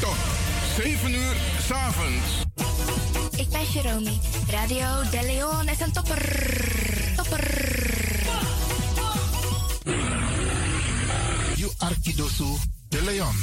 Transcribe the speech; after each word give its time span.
tot 0.00 0.16
7 0.76 1.14
uur 1.14 1.36
s 1.66 1.70
avonds. 1.70 2.42
Ik 3.36 3.48
ben 3.48 3.64
Jerome. 3.72 4.10
Radio 4.50 4.86
De 5.10 5.22
Leon 5.22 5.68
is 5.68 5.80
een 5.80 5.92
topper. 5.92 6.22
Topper. 7.16 7.44
You 11.54 11.72
Arkidosu 11.78 12.56
de 12.88 13.02
Leon. 13.02 13.34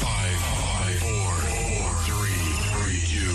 Five, 0.00 0.38
five, 0.54 0.98
four, 0.98 1.32
four, 1.32 1.88
three, 2.04 2.42
three, 2.72 3.00
two, 3.12 3.32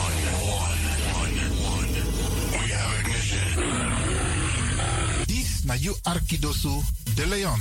one, 0.00 0.16
one, 0.58 0.80
one, 1.20 1.36
one. 1.72 1.90
We 2.50 2.72
have 2.72 2.98
ignition. 3.00 3.46
This 5.26 5.64
na 5.64 5.74
you 5.74 5.94
Arkidosu 6.02 6.82
de 7.16 7.26
Leon. 7.26 7.60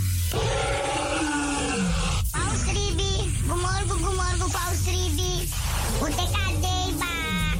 Paus 2.31 2.63
Ribi, 2.63 3.31
Paus 4.51 4.85
Ribi. 4.85 5.49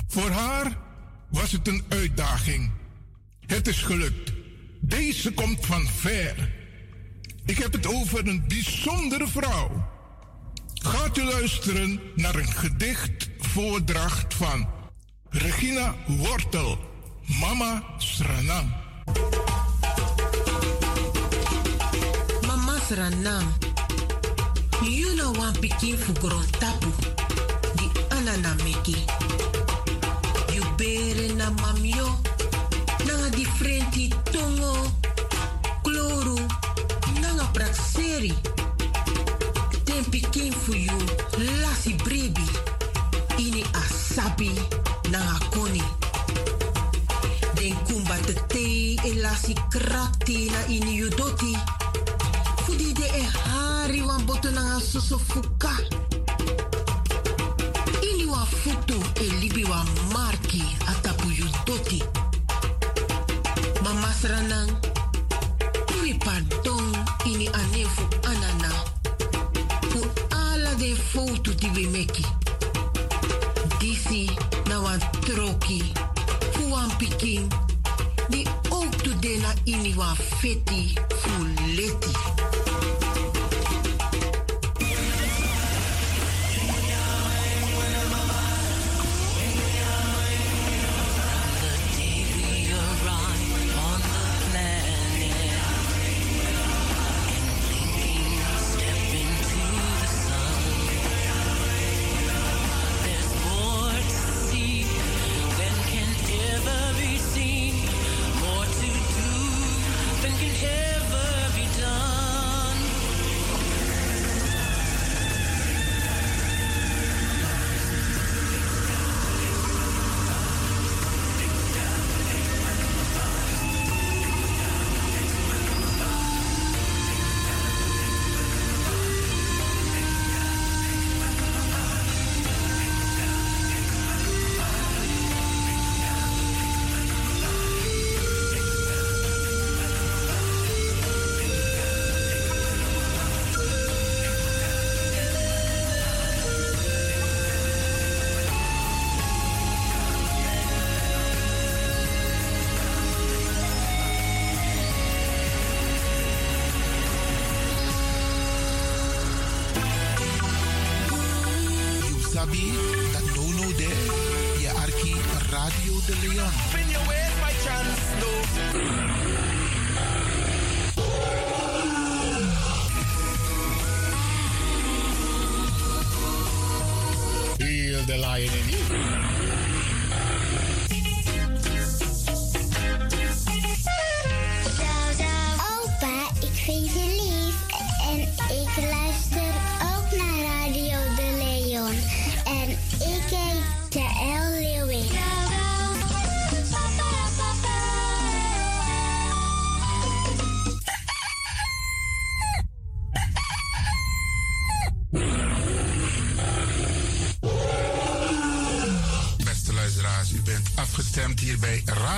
Voor 0.08 0.30
haar 0.30 0.78
was 1.30 1.52
het 1.52 1.68
een 1.68 1.84
uitdaging. 1.90 2.72
Het 3.46 3.68
is 3.68 3.82
gelukt. 3.82 4.32
Deze 4.82 5.34
komt 5.34 5.66
van 5.66 5.88
ver. 5.88 6.54
Ik 7.46 7.58
heb 7.58 7.74
het 7.74 7.88
over 7.88 8.28
een 8.28 8.44
bijzondere 8.48 9.28
vrouw. 9.28 9.90
Gaat 10.74 11.18
u 11.18 11.24
luisteren 11.24 12.00
naar 12.16 12.36
een 12.36 12.52
gedicht 12.52 13.30
voordracht 13.40 14.34
van 14.34 14.68
Regina 15.30 15.96
Wortel, 16.08 16.80
Mama 17.40 17.84
Sranang. 17.98 18.74
Mama 22.86 23.10
Sranang, 23.10 23.48
you 24.84 25.16
know 25.16 25.32
one 25.32 25.54
pikin 25.54 25.98
fugoron 25.98 26.46
tapu, 26.60 26.92
di 27.78 27.90
anana 28.14 28.54
meki. 28.62 28.96
You 30.54 30.62
bere 30.78 31.34
na 31.34 31.50
mamio, 31.50 32.06
nanga 33.08 33.30
differenti 33.32 34.10
tongo, 34.30 34.92
kloru, 35.82 36.38
nanga 37.22 37.46
prakseri. 37.54 38.34
Ten 39.86 40.06
pikin 40.06 40.54
fu 40.54 40.74
you, 40.74 41.00
lasi 41.62 41.94
brebi, 42.04 42.46
ini 43.38 43.64
asabi, 43.74 44.54
nanga 45.10 45.40
koni. 45.50 45.84
Den 47.56 47.74
kumba 47.88 48.18
te 48.26 48.34
te 48.48 48.96
e 49.02 49.14
krakti 49.70 50.52
na 50.52 50.60
ini 50.68 51.00
yudoti. 51.02 51.85
Fudi 52.66 52.94
de 52.94 53.06
e 53.06 53.24
hari 53.44 54.02
wan 54.02 54.26
boto 54.26 54.50
nanga 54.52 54.80
soso 54.80 55.18
fuka. 55.20 55.70
Ini 58.02 58.26
wa 58.26 58.46
futu 58.46 58.98
e 59.22 59.28
libi 59.42 59.64
wa 59.64 59.86
marki 60.14 60.64
atapu 60.88 61.30
yudoti. 61.30 62.04
Mama 63.84 64.10
sranang, 64.20 64.72
wi 66.02 66.14
pardon 66.26 66.90
ini 67.26 67.48
anefu 67.54 68.04
anana. 68.24 68.72
Fu 69.90 70.02
ala 70.32 70.74
de 70.76 70.96
foto 70.96 71.54
di 71.54 71.70
we 71.76 71.88
meki. 71.88 72.26
Disi 73.80 74.30
na 74.68 74.82
wan 74.82 75.00
troki, 75.22 75.94
fu 76.54 76.72
wan 76.72 76.90
pikin. 76.98 77.48
Di 78.30 78.48
ook 78.72 78.96
tu 79.04 79.14
de 79.20 79.38
na 79.38 79.54
ini 79.66 79.94
wan 79.96 80.16
feti 80.16 80.98
fu 81.22 81.46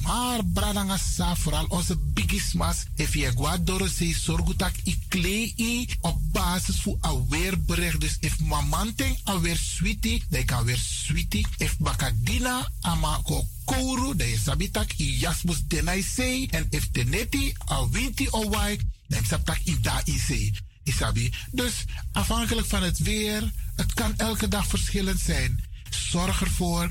Maar 0.00 0.44
bradangasa, 0.44 1.36
vooral 1.36 1.64
onze 1.68 1.96
bigismas, 1.96 2.84
if 2.96 3.14
je 3.14 3.32
guadoro 3.36 3.86
se 3.86 4.14
sorgutak 4.14 4.74
i 4.84 4.98
klei 5.08 5.88
op 6.00 6.18
basis 6.32 6.76
van 6.76 6.96
aweerbericht. 7.00 8.00
Dus 8.00 8.16
if 8.20 8.40
mamanting 8.40 9.18
aweer 9.24 9.56
sweetie, 9.56 10.24
dan 10.28 10.44
kan 10.44 10.64
weer 10.64 10.78
sweetie. 10.78 11.46
If 11.56 11.78
bakadina 11.78 12.68
ama 12.80 13.20
ko 13.22 13.46
kouru, 13.64 14.16
dan 14.16 14.36
sabitak 14.44 14.92
i 14.98 15.18
jasmus 15.18 15.62
denai 15.66 16.02
sei. 16.02 16.46
En 16.50 16.66
if 16.70 16.90
teneti 16.90 17.54
o 18.30 18.48
wai, 18.48 18.78
dan 19.08 19.24
sabtak 19.24 19.58
i 19.64 19.80
da 19.80 20.00
i 20.04 20.18
sei. 20.18 20.52
Isabi. 20.84 21.32
Dus 21.50 21.84
afhankelijk 22.12 22.66
van 22.66 22.82
het 22.82 22.98
weer, 22.98 23.52
het 23.76 23.92
kan 23.94 24.16
elke 24.16 24.48
dag 24.48 24.66
verschillend 24.66 25.20
zijn. 25.20 25.64
Zorg 25.90 26.40
ervoor 26.40 26.90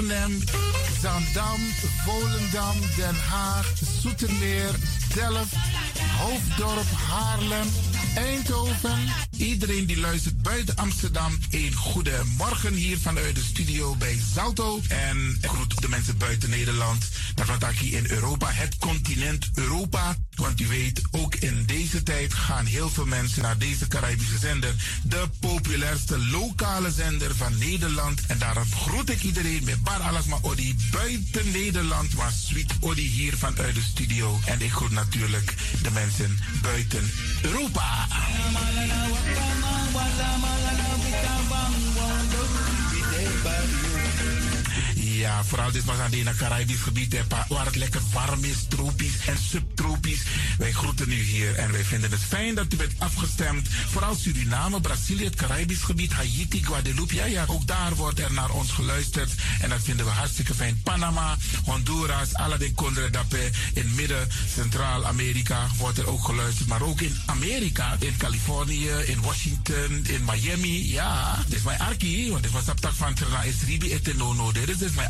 Zandam, 0.00 1.60
Volendam, 2.06 2.76
Den 2.96 3.16
Haag, 3.30 3.66
Zoetermeer, 4.02 4.74
Delft, 5.14 5.54
Hoofddorp, 6.18 6.86
Haarlem, 7.10 7.68
Eindhoven. 8.14 8.98
Iedereen 9.36 9.86
die 9.86 9.98
luistert 9.98 10.42
buiten 10.42 10.76
Amsterdam, 10.76 11.38
een 11.50 11.74
goede 11.74 12.22
morgen 12.36 12.74
hier 12.74 12.98
vanuit 12.98 13.34
de 13.34 13.42
studio 13.42 13.96
bij 13.96 14.20
Zalto. 14.34 14.80
En 14.88 15.38
ik 15.40 15.48
groet 15.48 15.80
de 15.80 15.88
mensen 15.88 16.16
buiten 16.16 16.50
Nederland, 16.50 17.08
dat 17.34 17.46
wat 17.46 17.64
hier 17.64 17.98
in 17.98 18.10
Europa, 18.10 18.50
het 18.50 18.76
continent 18.78 19.50
Europa. 19.54 20.16
Want 20.34 20.60
u 20.60 20.66
weet, 20.66 21.02
ook 21.10 21.34
in 21.34 21.64
deze 21.66 22.02
tijd 22.02 22.34
gaan 22.34 22.64
heel 22.66 22.90
veel 22.90 23.06
mensen 23.06 23.42
naar 23.42 23.58
deze 23.58 23.88
Caribische 23.88 24.38
zender. 24.38 24.74
De 25.02 25.28
populairste 25.40 26.18
lokale 26.18 26.90
zender 26.90 27.34
van 27.34 27.58
Nederland. 27.58 28.26
En 28.26 28.38
daarom 28.38 28.72
groet 28.72 29.10
ik 29.10 29.22
iedereen 29.22 29.64
met 29.64 29.82
Bar 29.82 30.00
Alasma 30.00 30.38
Odi 30.42 30.76
buiten 30.90 31.50
Nederland. 31.50 32.14
Maar 32.14 32.32
Sweet 32.32 32.72
Odi 32.80 33.08
hier 33.08 33.36
vanuit 33.36 33.74
de 33.74 33.82
studio. 33.82 34.40
En 34.44 34.60
ik 34.60 34.72
groet 34.72 34.90
natuurlijk 34.90 35.54
de 35.82 35.90
mensen 35.90 36.38
buiten 36.62 37.10
Europa. 37.42 37.99
A'a. 38.00 38.30
Ja, 45.20 45.44
vooral 45.44 45.70
dit 45.70 45.84
was 45.84 45.98
aan 45.98 46.12
het 46.12 46.36
Caribisch 46.36 46.80
gebied, 46.80 47.16
waar 47.48 47.64
het 47.64 47.76
lekker 47.76 48.00
warm 48.12 48.44
is, 48.44 48.64
tropisch 48.68 49.26
en 49.26 49.36
subtropisch. 49.50 50.22
Wij 50.58 50.72
groeten 50.72 51.12
u 51.12 51.22
hier 51.22 51.54
en 51.54 51.72
wij 51.72 51.84
vinden 51.84 52.10
het 52.10 52.20
fijn 52.28 52.54
dat 52.54 52.72
u 52.72 52.76
bent 52.76 52.92
afgestemd. 52.98 53.68
Vooral 53.68 54.14
Suriname, 54.14 54.80
Brazilië, 54.80 55.24
het 55.24 55.34
Caribisch 55.34 55.82
gebied, 55.82 56.12
Haiti, 56.12 56.64
Guadeloupe. 56.64 57.14
Ja, 57.14 57.24
ja, 57.24 57.44
ook 57.46 57.66
daar 57.66 57.94
wordt 57.94 58.20
er 58.20 58.32
naar 58.32 58.50
ons 58.50 58.70
geluisterd. 58.70 59.30
En 59.60 59.68
dat 59.68 59.80
vinden 59.82 60.06
we 60.06 60.12
hartstikke 60.12 60.54
fijn. 60.54 60.80
Panama, 60.82 61.36
Honduras, 61.64 62.34
Aladdin 62.34 62.74
Dapé. 63.10 63.50
In 63.74 63.94
midden, 63.94 64.28
Centraal-Amerika 64.54 65.66
wordt 65.76 65.98
er 65.98 66.08
ook 66.08 66.24
geluisterd. 66.24 66.68
Maar 66.68 66.82
ook 66.82 67.00
in 67.00 67.16
Amerika, 67.26 67.96
in 67.98 68.16
Californië, 68.16 68.90
in 68.90 69.20
Washington, 69.20 70.04
in 70.06 70.24
Miami. 70.24 70.92
Ja, 70.92 71.38
dit 71.46 71.56
is 71.56 71.62
mijn 71.62 71.80
arki, 71.80 72.30
want 72.30 72.42
dit 72.42 72.52
was 72.52 72.68
op 72.68 72.90
van 72.92 73.14
Trana 73.14 73.42
is 73.42 73.54
Ribi 73.66 73.92
Etenono. 73.92 74.52
Dit 74.52 74.68
is 74.68 74.78
dus 74.78 74.92
mijn 74.92 75.09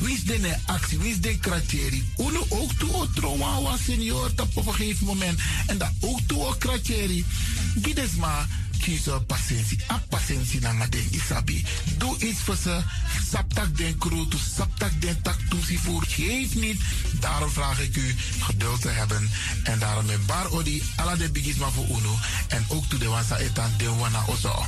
Is 0.00 0.24
de 0.24 0.56
actie? 0.66 0.98
Is 0.98 1.20
de 1.20 1.38
kratjeri? 1.38 2.04
Uno 2.18 2.46
ook 2.48 2.72
toe 2.72 3.10
trouwawa 3.14 3.76
senior 3.76 4.30
op 4.54 4.66
een 4.66 4.74
gegeven 4.74 5.06
moment. 5.06 5.40
En 5.66 5.78
dat 5.78 5.90
ook 6.00 6.20
toe 6.26 6.58
kratjeri. 6.58 7.24
Gides 7.82 8.14
maar 8.14 8.46
kiezen 8.80 9.26
patiëntie. 9.26 9.78
A 9.90 10.02
patiëntie 10.08 10.60
na 10.60 10.86
den 10.86 11.08
isabi. 11.10 11.64
Doe 11.98 12.18
iets 12.18 12.40
voor 12.40 12.56
ze. 12.56 12.80
Saptak 13.30 13.76
den 13.76 13.98
kroto, 13.98 14.38
saptak 14.54 15.00
den 15.00 15.22
tak 15.22 15.38
voor. 15.82 16.02
Geef 16.08 16.54
niet. 16.54 16.80
Daarom 17.20 17.50
vraag 17.50 17.80
ik 17.80 17.96
u 17.96 18.14
geduld 18.40 18.80
te 18.80 18.88
hebben. 18.88 19.30
En 19.64 19.78
daarom 19.78 20.06
met 20.06 20.26
bar 20.26 20.50
odi 20.50 20.82
ala 20.96 21.16
de 21.16 21.30
bigisma 21.30 21.70
voor 21.70 21.86
uno. 21.86 22.18
En 22.48 22.64
ook 22.68 22.84
toe 22.84 22.98
de 22.98 23.08
wansa 23.08 23.36
etan 23.36 23.70
de 23.78 23.90
wana 23.90 24.24
ozo. 24.28 24.64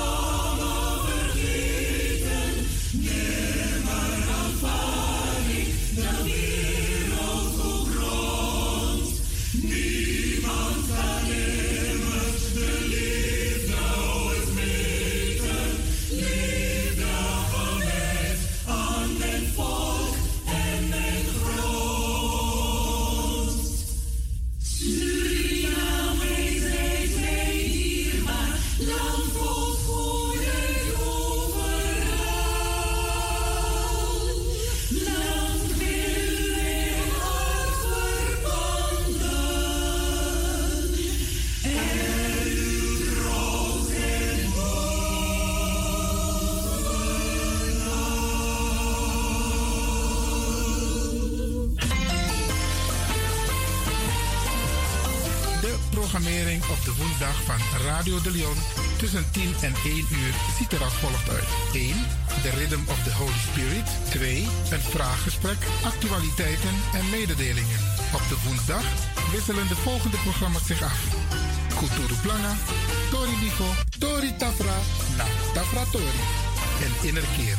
op 0.00 0.27
de 57.18 57.24
woensdag 57.24 57.44
van 57.44 57.80
Radio 57.86 58.20
de 58.20 58.30
Leon 58.30 58.56
tussen 58.98 59.30
10 59.30 59.54
en 59.60 59.74
1 59.84 59.96
uur 59.96 60.34
ziet 60.58 60.72
er 60.72 60.82
als 60.84 60.92
volgt 60.92 61.28
uit. 61.28 61.48
1. 61.72 61.94
The 62.42 62.50
Rhythm 62.50 62.80
of 62.88 63.02
the 63.02 63.14
Holy 63.14 63.40
Spirit. 63.50 63.88
2. 64.10 64.46
Een 64.70 64.80
vraaggesprek, 64.80 65.56
actualiteiten 65.84 66.74
en 66.94 67.10
mededelingen. 67.10 67.80
Op 68.14 68.24
de 68.28 68.36
woensdag 68.44 68.84
wisselen 69.32 69.68
de 69.68 69.74
volgende 69.74 70.16
programma's 70.16 70.66
zich 70.66 70.82
af. 70.82 71.00
Kulturu 71.78 72.14
Plana, 72.22 72.54
Tori 73.10 73.36
Nico, 73.42 73.68
Tori 73.98 74.36
Tafra, 74.36 74.78
na 75.16 75.24
Tafra 75.54 75.84
Tori 75.92 76.22
en 76.84 77.08
Innerkeer. 77.08 77.56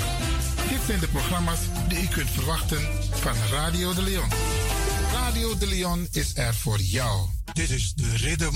Dit 0.70 0.82
zijn 0.88 1.00
de 1.00 1.08
programma's 1.08 1.62
die 1.88 2.02
u 2.02 2.08
kunt 2.08 2.30
verwachten 2.30 2.82
van 3.10 3.36
Radio 3.52 3.94
de 3.94 4.02
Leon. 4.02 4.30
Radio 5.14 5.58
de 5.58 5.68
Leon 5.68 6.08
is 6.12 6.36
er 6.36 6.56
voor 6.56 6.80
jou. 6.80 7.30
Dit 7.54 7.70
is 7.70 7.94
de 7.94 8.18
Rhythm 8.18 8.56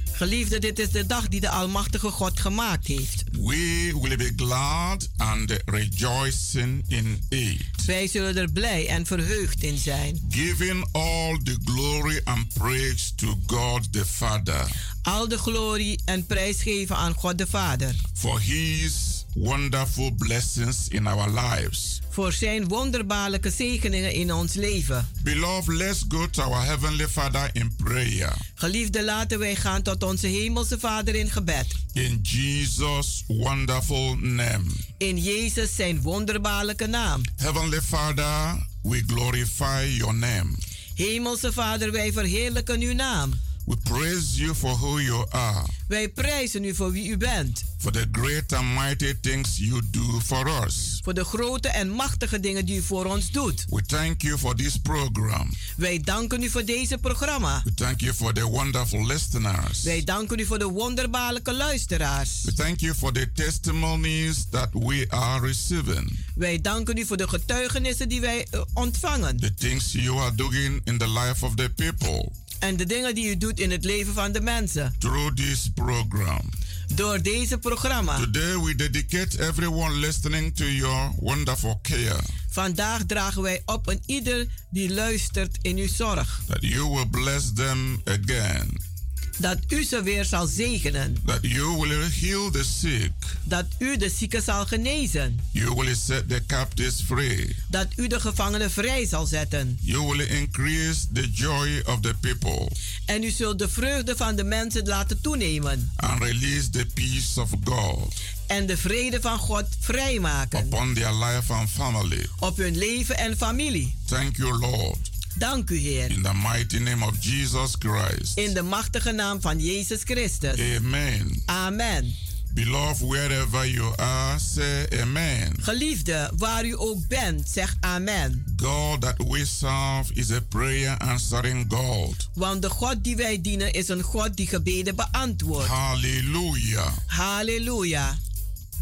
Geliefde, 0.21 0.59
dit 0.59 0.79
is 0.79 0.89
de 0.89 1.05
dag 1.05 1.27
die 1.27 1.39
de 1.39 1.49
Almachtige 1.49 2.09
God 2.09 2.39
gemaakt 2.39 2.87
heeft. 2.87 3.23
We 3.31 3.91
will 4.01 4.17
be 4.17 4.33
glad 4.35 5.09
and 5.17 5.53
rejoicing 5.65 6.83
in 6.87 7.21
it, 7.29 7.61
Wij 7.85 8.07
zullen 8.07 8.37
er 8.37 8.51
blij 8.51 8.87
en 8.87 9.05
verheugd 9.05 9.63
in 9.63 9.77
zijn. 9.77 10.25
giving 10.29 10.85
all 10.91 11.37
the 11.43 11.57
glory 11.65 12.21
and 12.23 12.53
praise 12.53 13.15
to 13.15 13.39
God 13.45 13.93
the 13.93 14.05
Father 14.05 14.67
Al 15.01 15.27
de 15.27 15.37
glorie 15.37 15.99
en 16.05 16.25
prijs 16.25 16.61
geven 16.61 16.95
aan 16.95 17.13
God 17.13 17.37
de 17.37 17.47
Vader. 17.47 17.95
for 18.13 18.39
His 18.41 18.93
wonderful 19.35 20.11
blessings 20.17 20.87
in 20.87 21.07
our 21.07 21.29
lives. 21.29 22.01
Voor 22.09 22.33
zijn 22.33 22.67
wonderbaarlijke 22.67 23.49
zegeningen 23.49 24.13
in 24.13 24.33
ons 24.33 24.53
leven. 24.53 25.07
Beloved, 25.23 25.75
let's 25.75 26.05
go 26.07 26.29
to 26.29 26.41
our 26.41 26.65
Heavenly 26.65 27.07
Father 27.07 27.49
in 27.53 27.75
prayer. 27.75 28.33
Geliefde, 28.55 29.03
laten 29.03 29.39
wij 29.39 29.55
gaan 29.55 29.81
tot 29.81 30.03
onze 30.03 30.27
Hemelse 30.27 30.79
Vader 30.79 31.15
in 31.15 31.29
gebed. 31.29 31.65
In 31.93 32.19
Jesus' 32.21 33.23
wonderful 33.27 34.15
name. 34.15 34.63
In 34.97 35.17
Jezus 35.17 35.75
zijn 35.75 36.01
wonderbaarlijke 36.01 36.87
naam. 36.87 37.21
Heavenly 37.35 37.81
Father, 37.81 38.67
we 38.81 39.03
glorify 39.07 39.95
your 39.97 40.13
name. 40.13 40.49
Hemelse 40.95 41.51
Vader, 41.51 41.91
wij 41.91 42.11
verheerlijken 42.11 42.81
uw 42.81 42.93
naam. 42.93 43.33
We 43.65 43.75
praise 43.83 44.37
you 44.41 44.55
for 44.55 44.77
who 44.77 44.99
you 44.99 45.25
are, 45.29 45.65
Wij 45.87 46.09
prijzen 46.09 46.63
u 46.63 46.75
voor 46.75 46.91
wie 46.91 47.07
u 47.09 47.17
bent. 47.17 47.63
for 47.77 47.91
the 47.91 48.05
great 48.11 48.53
and 48.53 48.73
mighty 48.75 49.13
things 49.21 49.57
you 49.57 49.81
do 49.91 50.19
for 50.25 50.65
us. 50.65 50.99
Voor 51.03 51.13
de 51.13 51.23
grote 51.23 51.67
en 51.67 51.89
machtige 51.89 52.39
dingen 52.39 52.65
die 52.65 52.77
u 52.77 52.81
voor 52.81 53.05
ons 53.05 53.31
doet. 53.31 53.65
We 53.69 53.81
thank 53.81 54.21
you 54.21 54.37
for 54.37 54.55
this 54.55 54.77
program. 54.77 55.49
Wij 55.77 55.99
danken 55.99 56.43
u 56.43 56.49
voor 56.49 56.65
deze 56.65 56.97
programma. 56.97 57.61
We 57.63 57.73
thank 57.73 57.99
you 57.99 58.13
for 58.13 58.33
the 58.33 58.43
wonderful 58.45 59.05
listeners. 59.05 59.81
Wij 59.83 60.03
danken 60.03 60.39
u 60.39 60.45
voor 60.45 60.59
de 60.59 60.67
wonderbaarlijke 60.67 61.53
luisteraars. 61.53 62.41
We 62.43 62.53
thank 62.53 62.79
you 62.79 62.93
for 62.95 63.13
the 63.13 63.31
testimonies 63.33 64.45
that 64.49 64.69
we 64.71 65.05
are 65.09 65.47
receiving. 65.47 66.19
Wij 66.35 66.61
danken 66.61 66.97
u 66.97 67.05
voor 67.05 67.17
de 67.17 67.27
getuigenissen 67.27 68.09
die 68.09 68.21
wij 68.21 68.47
eh, 68.51 68.61
ontvangen. 68.73 69.37
The 69.37 69.53
things 69.53 69.91
you 69.91 70.19
are 70.19 70.35
doing 70.35 70.81
in 70.83 70.97
the 70.97 71.09
life 71.09 71.45
of 71.45 71.55
the 71.55 71.69
people 71.75 72.31
En 72.61 72.77
de 72.77 72.85
dingen 72.85 73.15
die 73.15 73.29
u 73.29 73.37
doet 73.37 73.59
in 73.59 73.71
het 73.71 73.85
leven 73.85 74.13
van 74.13 74.31
de 74.31 74.41
mensen. 74.41 74.95
through 74.97 75.35
this 75.35 75.69
program. 75.73 76.49
Door 76.95 77.21
deze 77.21 77.57
programma. 77.57 78.17
Today 78.17 78.57
we 78.57 78.75
dedicate 78.75 79.47
everyone 79.47 79.95
listening 79.95 80.55
to 80.55 80.65
your 80.65 81.11
wonderful 81.19 81.79
care. 81.81 82.19
Vandaag 82.49 83.03
dragen 83.05 83.41
wij 83.41 83.61
op 83.65 83.89
aan 83.89 83.99
ieder 84.05 84.47
die 84.69 84.93
luistert 84.93 85.57
in 85.61 85.77
uw 85.77 85.87
zorg. 85.87 86.41
That 86.47 86.61
you 86.61 86.89
will 86.89 87.07
bless 87.07 87.53
them 87.53 88.01
again. 88.05 88.90
Dat 89.37 89.57
u 89.69 89.83
ze 89.83 90.01
weer 90.03 90.25
zal 90.25 90.47
zegenen. 90.47 91.17
That 91.25 91.39
you 91.41 91.77
will 91.79 92.09
heal 92.21 92.51
the 92.51 92.63
sick. 92.79 93.11
Dat 93.43 93.65
u 93.79 93.97
de 93.97 94.09
zieken 94.09 94.41
zal 94.41 94.65
genezen. 94.65 95.39
You 95.51 95.75
will 95.75 95.95
set 95.95 96.29
the 96.29 96.41
captives 96.47 97.01
free. 97.05 97.55
Dat 97.69 97.87
u 97.95 98.07
de 98.07 98.19
gevangenen 98.19 98.71
vrij 98.71 99.05
zal 99.05 99.25
zetten. 99.25 99.77
You 99.81 100.03
will 100.07 100.27
increase 100.27 100.99
the 101.13 101.29
joy 101.31 101.81
of 101.85 101.99
the 101.99 102.13
people 102.19 102.69
En 103.05 103.23
u 103.23 103.29
zult 103.29 103.59
de 103.59 103.69
vreugde 103.69 104.15
van 104.15 104.35
de 104.35 104.43
mensen 104.43 104.87
laten 104.87 105.21
toenemen. 105.21 105.91
and 105.95 106.23
release 106.23 106.69
the 106.69 106.85
peace 106.93 107.41
of 107.41 107.49
God 107.63 108.13
En 108.47 108.65
de 108.65 108.77
vrede 108.77 109.21
van 109.21 109.37
God 109.37 109.65
vrijmaken. 109.79 110.65
upon 110.65 110.93
their 110.93 111.13
life 111.13 111.53
and 111.53 111.69
family. 111.69 112.25
Op 112.39 112.57
hun 112.57 112.77
leven 112.77 113.17
en 113.17 113.37
familie. 113.37 113.95
Thank 114.05 114.37
you, 114.37 114.59
Lord. 114.59 114.97
Dank 115.37 115.69
u, 115.69 115.77
Heer. 115.77 116.11
In 116.11 116.21
the 116.21 116.33
mighty 116.33 116.79
name 116.79 117.05
of 117.05 117.19
Jesus 117.19 117.75
Christ. 117.79 118.37
In 118.37 118.53
de 118.53 118.61
machtige 118.61 119.11
naam 119.11 119.41
van 119.41 119.59
Jezus 119.59 120.01
Christus. 120.03 120.59
Amen. 120.59 121.41
Amen. 121.45 122.15
Beloved, 122.53 123.07
wherever 123.07 123.65
you 123.65 123.93
are, 123.97 124.39
say 124.39 124.87
amen. 125.01 125.53
Geliefde, 125.61 126.31
waar 126.37 126.65
u 126.65 126.75
ook 126.77 127.07
bent, 127.07 127.49
zeg 127.49 127.75
amen. 127.79 128.45
God 128.57 129.01
that 129.01 129.15
we 129.17 129.45
serve 129.45 130.13
is 130.13 130.31
a 130.31 130.41
prayer 130.41 130.97
answering 130.97 131.65
God. 131.73 132.29
Want 132.33 132.61
de 132.61 132.69
God 132.69 133.03
die 133.03 133.15
wij 133.15 133.41
dienen 133.41 133.73
is 133.73 133.87
een 133.87 134.01
God 134.01 134.35
die 134.35 134.47
gebeden 134.47 134.95
beantwoordt. 134.95 135.67
Hallelujah. 135.67 136.91
Halleluja. 137.05 138.17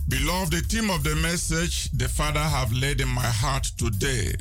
Beloved, 0.05 0.51
the 0.51 0.65
theme 0.65 0.91
of 0.91 1.01
the 1.01 1.15
message 1.15 1.89
the 1.97 2.09
Father 2.09 2.41
have 2.41 2.75
laid 2.75 2.99
in 2.99 3.13
my 3.13 3.31
heart 3.41 3.77
today 3.77 4.35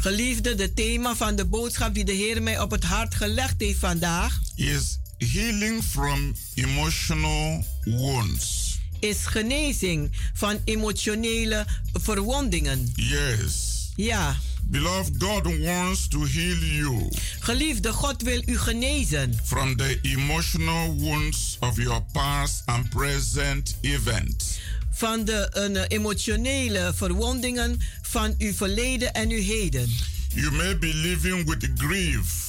Geliefde, 0.00 0.54
de 0.54 0.74
thema 0.74 1.16
van 1.16 1.36
de 1.36 1.44
boodschap 1.44 1.94
die 1.94 2.04
de 2.04 2.12
Heer 2.12 2.42
mij 2.42 2.60
op 2.60 2.70
het 2.70 2.84
hart 2.84 3.14
gelegd 3.14 3.54
heeft 3.58 3.78
vandaag 3.78 4.40
is 4.54 4.98
healing 5.18 5.84
from 5.84 6.34
emotional 6.54 7.64
wounds. 7.84 8.78
is 8.98 9.26
genezing 9.26 10.10
van 10.34 10.60
emotionele 10.64 11.66
verwondingen. 11.92 12.92
Yes. 12.94 13.88
Ja, 13.96 14.36
Beloved, 14.70 15.14
God 15.18 15.58
wants 15.58 16.08
to 16.08 16.18
heal 16.18 16.56
you 16.56 17.08
geliefde, 17.40 17.92
God 17.92 18.22
wil 18.22 18.42
u 18.46 18.58
genezen 18.58 19.40
from 19.44 19.76
the 19.76 19.98
emotional 20.02 20.94
wounds 20.96 21.56
of 21.60 21.76
your 21.76 22.02
past 22.12 22.62
and 22.66 22.88
present 22.88 23.76
events. 23.80 24.58
Van 25.00 25.24
de 25.24 25.48
eh, 25.48 25.82
emotionele 25.88 26.92
verwondingen 26.94 27.80
van 28.02 28.34
uw 28.38 28.52
verleden 28.52 29.12
en 29.12 29.30
uw 29.30 29.42
heden. 29.42 29.88
You 30.34 30.52
may 30.52 30.78
be 30.78 30.94
living 30.94 31.48
with 31.48 31.68
grief 31.76 32.48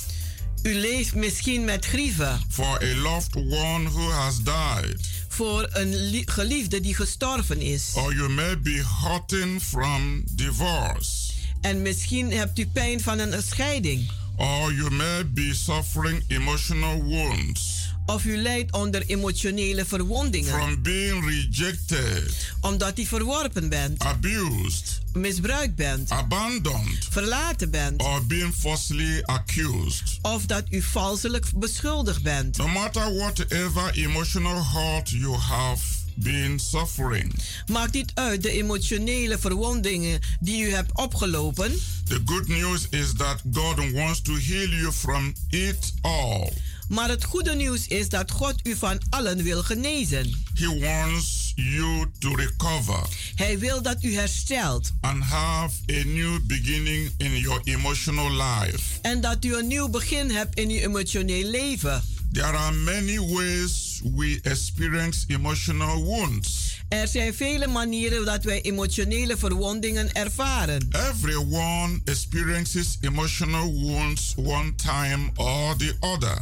U 0.64 0.74
leeft 0.74 1.16
misschien 1.16 1.66
met 1.66 1.86
grieven 1.86 2.40
for 2.50 2.84
a 2.84 2.96
loved 2.96 3.36
one 3.36 3.90
who 3.90 4.10
has 4.10 4.38
died, 4.44 4.96
voor 5.28 5.68
een 5.72 5.96
lie- 6.10 6.30
geliefde 6.32 6.80
die 6.82 6.96
gestorven 6.96 7.62
is. 7.62 7.92
or 7.94 8.14
you 8.16 8.30
may 8.30 8.60
be 8.60 8.84
hurting 9.02 9.62
from 9.62 10.24
divorce, 10.32 11.32
En 11.62 11.82
misschien 11.82 12.32
hebt 12.32 12.60
u 12.60 12.68
pijn 12.68 13.02
van 13.02 13.20
een 13.20 13.44
scheiding. 13.44 14.12
or 14.38 14.74
you 14.74 14.92
may 14.92 15.28
be 15.30 15.54
suffering 15.54 16.24
emotional 16.28 17.04
wounds 17.04 17.81
Of 18.12 18.26
u 18.26 18.38
lijdt 18.38 18.72
onder 18.72 19.04
emotionele 19.06 19.86
verwondingen. 19.86 20.54
From 20.54 20.82
being 20.82 21.26
rejected. 21.26 22.54
Omdat 22.62 23.00
u 23.00 23.06
verworpen 23.06 23.70
bent. 23.70 24.04
Abused. 24.04 25.02
Misbruikt 25.14 25.76
bent. 25.76 26.10
Abandoned. 26.10 27.08
Verlaten 27.10 27.72
bent. 27.72 28.02
Or 28.02 28.26
being 28.26 28.54
falsely 28.54 29.22
accused. 29.26 30.20
Of 30.22 30.46
dat 30.46 30.64
u 30.70 30.82
valselijk 30.82 31.46
beschuldigd 31.56 32.24
bent. 32.24 32.58
No 32.58 32.68
matter 32.68 33.16
whatever 33.16 33.92
emotional 33.94 34.66
hurt 34.66 35.10
you 35.10 35.36
have 35.36 35.84
been 36.16 36.60
suffering. 36.60 37.34
Maakt 37.66 37.94
niet 37.94 38.12
uit 38.14 38.44
de 38.44 38.52
emotionele 38.52 39.38
verwondingen 39.40 40.20
die 40.40 40.64
u 40.66 40.72
hebt 40.74 40.98
opgelopen. 40.98 41.72
The 42.04 42.22
good 42.26 42.48
news 42.48 42.88
is 42.90 43.14
that 43.18 43.42
God 43.52 43.92
wants 43.92 44.22
to 44.22 44.34
heal 44.36 44.70
you 44.70 44.92
from 44.92 45.34
it 45.50 45.94
all. 46.02 46.54
Maar 46.92 47.10
het 47.10 47.24
goede 47.24 47.56
nieuws 47.56 47.88
is 47.88 48.10
dat 48.10 48.32
God 48.32 48.56
u 48.64 48.76
van 48.76 49.02
allen 49.10 49.44
wil 49.44 49.64
genezen. 49.64 50.44
He 50.54 50.80
wants 50.80 51.52
you 51.56 52.06
to 52.20 52.36
recover. 52.36 53.00
Hij 53.36 53.60
wil 53.60 53.82
dat 53.82 54.04
u 54.04 54.16
herstelt. 54.16 54.92
And 55.02 55.24
have 55.24 55.76
a 55.92 56.04
new 56.06 56.40
beginning 56.44 57.12
in 57.18 57.38
your 57.38 57.62
emotional 57.64 58.32
life. 58.32 58.80
En 59.02 59.22
dat 59.22 59.46
u 59.46 59.56
een 59.56 59.68
nieuw 59.68 59.90
begin 59.90 60.32
hebt 60.32 60.58
in 60.60 60.70
uw 60.70 60.78
emotioneel 60.78 61.50
leven. 61.50 62.04
There 62.32 62.46
are 62.46 62.76
many 62.76 63.20
ways 63.20 64.02
we 64.16 64.40
experience 64.42 65.24
emotional 65.28 66.04
wounds. 66.04 66.80
Er 66.90 67.08
zijn 67.08 67.34
vele 67.34 67.68
manieren 67.68 68.26
dat 68.26 68.44
wij 68.44 68.62
emotionele 68.62 69.38
verwondingen 69.38 70.12
ervaren. 70.12 70.88
Everyone 71.12 72.00
experiences 72.06 72.98
emotional 73.02 73.74
wounds 73.74 74.34
one 74.38 74.76
time 74.76 75.30
or 75.36 75.76
the 75.78 75.96
other. 76.00 76.42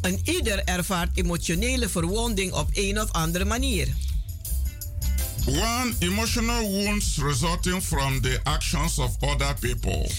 En 0.00 0.20
ieder 0.24 0.64
ervaart 0.64 1.10
emotionele 1.14 1.88
verwonding 1.88 2.52
op 2.52 2.68
een 2.72 3.00
of 3.00 3.12
andere 3.12 3.44
manier. 3.44 3.88
One 5.46 5.94
emotional 5.98 6.70
wounds 6.70 7.16
resulting 7.16 7.82
from 7.82 8.20
the 8.20 8.40
actions 8.42 8.98
of 8.98 9.16
other 9.20 9.54
people. 9.60 10.10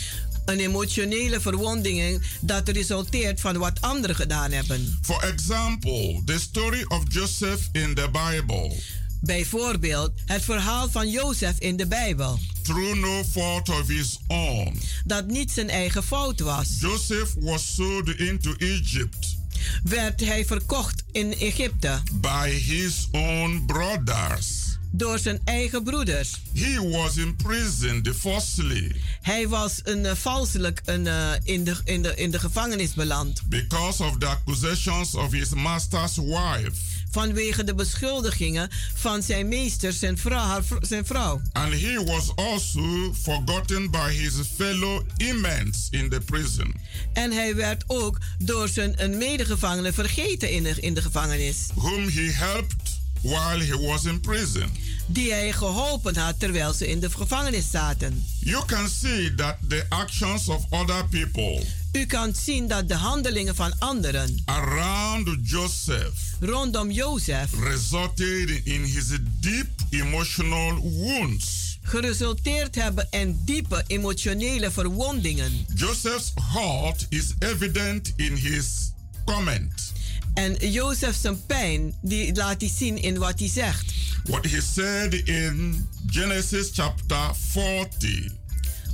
Een 0.45 0.59
emotionele 0.59 1.41
verwonding 1.41 2.21
dat 2.41 2.69
resulteert 2.69 3.41
van 3.41 3.57
wat 3.57 3.81
anderen 3.81 4.15
gedaan 4.15 4.51
hebben. 4.51 4.99
For 5.01 5.23
example, 5.23 6.21
the 6.25 6.39
story 6.39 6.85
of 6.87 7.03
Joseph 7.07 7.69
in 7.71 7.93
the 7.95 8.09
Bible. 8.11 8.75
Bijvoorbeeld 9.21 10.11
het 10.25 10.43
verhaal 10.43 10.89
van 10.89 11.09
Jozef 11.09 11.59
in 11.59 11.77
de 11.77 11.87
Bijbel. 11.87 12.39
Through 12.61 12.99
no 12.99 13.23
fault 13.23 13.69
of 13.69 13.87
his 13.87 14.19
own. 14.27 14.79
Dat 15.05 15.27
niet 15.27 15.51
zijn 15.51 15.69
eigen 15.69 16.03
fout 16.03 16.39
was. 16.39 16.67
Joseph 16.79 17.33
was 17.39 17.75
sold 17.75 18.09
into 18.09 18.53
Egypt. 18.57 19.38
Werd 19.83 20.19
hij 20.19 20.45
verkocht 20.45 21.03
in 21.11 21.33
Egypte. 21.33 22.01
By 22.13 22.49
his 22.49 23.07
own 23.11 23.63
brothers. 23.65 24.77
Door 24.91 25.19
zijn 25.19 25.39
eigen 25.43 25.83
broeders. 25.83 26.41
He 26.53 26.89
was 26.89 27.17
imprisoned 27.17 28.15
falsely. 28.15 28.95
Hij 29.21 29.47
was 29.47 29.79
een 29.83 30.05
uh, 30.05 30.11
valselijk 30.11 30.81
een, 30.85 31.05
uh, 31.05 31.31
in, 31.43 31.63
de, 31.63 31.75
in, 31.83 32.01
de, 32.01 32.15
in 32.15 32.31
de 32.31 32.39
gevangenis 32.39 32.93
beland. 32.93 33.41
Because 33.45 34.03
of 34.03 34.17
the 34.17 34.25
accusations 34.25 35.15
of 35.15 35.31
his 35.31 35.49
master's 35.49 36.15
wife. 36.15 36.98
Vanwege 37.11 37.63
de 37.63 37.75
beschuldigingen 37.75 38.69
van 38.93 39.23
zijn 39.23 39.47
meester, 39.47 39.93
zijn 39.93 40.17
vrouw. 40.17 40.61
Zijn 40.81 41.05
vrouw. 41.05 41.41
And 41.51 41.73
he 41.73 42.03
was 42.03 42.35
also 42.35 43.13
forgotten 43.21 43.91
by 43.91 44.11
his 44.11 44.33
fellow 44.55 45.01
inmates 45.17 45.87
in 45.89 46.09
the 46.09 46.19
prison. 46.19 46.75
En 47.13 47.31
hij 47.31 47.55
werd 47.55 47.83
ook 47.87 48.17
door 48.37 48.67
zijn 48.67 48.93
een 49.03 49.17
medegevangene 49.17 49.93
vergeten 49.93 50.51
in 50.51 50.63
de, 50.63 50.73
in 50.79 50.93
de 50.93 51.01
gevangenis. 51.01 51.57
Whom 51.73 52.07
he 52.07 52.31
helped 52.31 52.99
while 53.21 53.63
he 53.65 53.77
was 53.87 54.05
in 54.05 54.19
prison. 54.19 54.69
Die 55.05 55.31
hij 55.31 55.51
geholpen 55.51 56.17
had 56.17 56.39
terwijl 56.39 56.73
ze 56.73 56.87
in 56.87 56.99
de 56.99 57.09
gevangenis 57.09 57.71
zaten. 57.71 58.25
You 58.39 58.65
can 58.65 58.89
see 58.89 59.35
that 59.35 59.55
the 59.67 59.85
actions 59.89 60.47
of 60.47 60.65
other 60.69 61.05
people. 61.07 61.63
U 61.91 62.05
kan 62.05 62.35
zien 62.35 62.67
dat 62.67 62.87
de 62.87 62.93
handelingen 62.93 63.55
van 63.55 63.73
anderen. 63.79 64.41
Around 64.45 65.29
Joseph. 65.41 66.13
Rondom 66.39 66.91
Jozef. 66.91 67.49
Resulted 67.59 68.61
in 68.63 68.83
his 68.83 69.07
deep 69.39 69.67
emotional 69.89 70.79
wounds. 70.81 71.77
Geresulteerd 71.81 72.75
hebben 72.75 73.07
in 73.09 73.41
diepe 73.45 73.83
emotionele 73.87 74.71
verwondingen. 74.71 75.65
Joseph's 75.75 76.33
heart 76.53 77.05
is 77.09 77.33
evident 77.39 78.13
in 78.15 78.35
his 78.35 78.91
comment. 79.25 79.93
En 80.33 80.71
Jozef 80.71 81.15
zijn 81.15 81.45
pijn, 81.45 81.93
die 82.01 82.35
laat 82.35 82.61
hij 82.61 82.69
zien 82.69 83.01
in 83.01 83.17
wat 83.17 83.39
hij 83.39 83.49
zegt. 83.49 83.93
What 84.23 84.45
he 84.45 84.61
said 84.73 85.13
in 85.13 85.87
Genesis 86.07 86.69
chapter 86.73 87.35
40. 87.49 88.31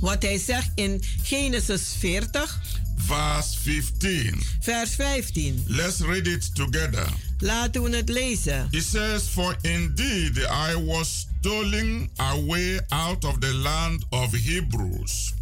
Wat 0.00 0.22
hij 0.22 0.38
zegt 0.38 0.70
in 0.74 1.02
Genesis 1.22 1.94
40. 1.98 2.60
Verse 2.96 3.56
15. 3.62 4.42
Vers 4.60 4.94
15. 4.94 5.64
Let's 5.66 6.00
read 6.00 6.26
it 6.26 6.54
together. 6.54 7.06
Laten 7.38 7.82
we 7.82 7.96
het 7.96 8.08
lezen. 8.08 8.68
It 8.70 8.82
says, 8.82 9.28
For 9.28 9.56
indeed 9.60 10.38
I 10.38 10.84
was 10.84 11.26
stolen 11.38 12.10
away 12.16 12.80
out 12.88 13.24
of 13.24 13.38
the 13.38 13.54
land 13.54 14.04
of 14.10 14.32
Hebrews. 14.32 15.34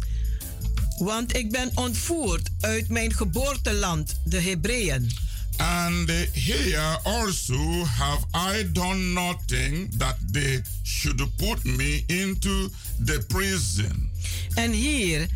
Want 0.97 1.35
ik 1.35 1.51
ben 1.51 1.71
ontvoerd 1.73 2.49
uit 2.59 2.89
mijn 2.89 3.13
geboorteland, 3.13 4.19
de 4.23 4.39
Hebreeën. 4.39 5.11
And 5.57 6.09
here 6.33 6.99
also 7.03 7.85
have 7.85 8.25
I 8.33 8.71
done 8.71 9.13
nothing 9.13 9.89
that 9.97 10.15
they 10.31 10.61
should 10.83 11.35
put 11.37 11.63
me 11.63 12.03
into 12.07 12.69
the 13.05 13.23
prison. 13.27 14.09
En 14.53 14.71
hier 14.71 15.27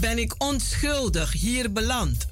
ben 0.00 0.18
ik 0.18 0.34
onschuldig 0.38 1.32
hier 1.32 1.72
beland. 1.72 2.26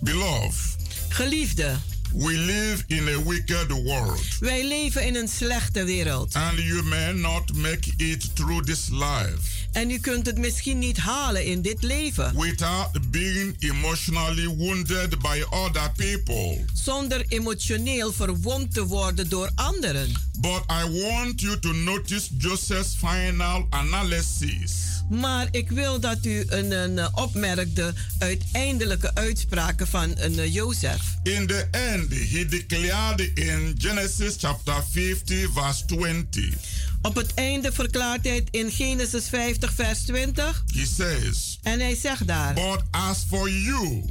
Beloved. 0.00 0.76
Geliefde. 1.08 1.74
We 2.14 2.32
live 2.32 2.82
in 2.86 3.08
a 3.08 3.28
wicked 3.28 3.70
world. 3.70 4.38
Wij 4.40 4.68
leven 4.68 5.06
in 5.06 5.14
een 5.14 5.28
slechte 5.28 5.84
wereld. 5.84 6.34
And 6.34 6.58
you 6.58 6.82
may 6.82 7.12
not 7.12 7.54
make 7.54 7.92
it 7.96 8.36
through 8.36 8.64
this 8.64 8.88
life. 8.88 9.63
En 9.74 9.90
u 9.90 9.98
kunt 9.98 10.26
het 10.26 10.38
misschien 10.38 10.78
niet 10.78 10.96
halen 10.96 11.44
in 11.44 11.62
dit 11.62 11.82
leven. 11.82 12.40
Without 12.40 13.10
being 13.10 13.56
emotionally 13.58 14.46
wounded 14.46 15.18
by 15.18 15.42
other 15.50 15.92
people. 15.96 16.64
Zonder 16.72 17.24
emotioneel 17.28 18.12
verwond 18.12 18.74
te 18.74 18.86
worden 18.86 19.28
door 19.28 19.50
anderen. 19.54 20.12
But 20.40 20.62
I 20.70 21.02
want 21.02 21.40
you 21.40 21.58
to 21.58 21.72
notice 21.72 22.28
Joseph's 22.38 22.96
final 22.96 23.66
analysis. 23.70 24.72
Maar 25.10 25.48
ik 25.50 25.70
wil 25.70 26.00
dat 26.00 26.24
u 26.24 26.44
een, 26.48 26.70
een 26.70 27.16
opmerkt 27.16 27.76
de 27.76 27.92
uiteindelijke 28.18 29.14
uitspraken 29.14 29.86
van 29.86 30.12
een 30.16 30.38
uh, 30.38 30.54
Jozef. 30.54 31.00
In 31.22 31.46
the 31.46 31.66
end, 31.70 32.10
he 32.10 32.46
declared 32.46 33.20
in 33.34 33.74
Genesis 33.78 34.34
chapter 34.38 34.84
50 34.90 35.48
verse 35.52 35.84
20. 35.84 36.73
Op 37.04 37.14
het 37.14 37.34
einde 37.34 37.72
verklaart 37.72 38.24
hij 38.24 38.44
in 38.50 38.70
Genesis 38.70 39.28
50 39.28 39.72
vers 39.72 40.02
20. 40.02 40.64
He 40.74 40.86
says. 40.86 41.58
En 41.62 41.80
hij 41.80 41.96
zegt 41.96 42.26
daar. 42.26 42.54
But 42.54 42.82
as 42.90 43.24
for 43.28 43.50
you, 43.50 44.04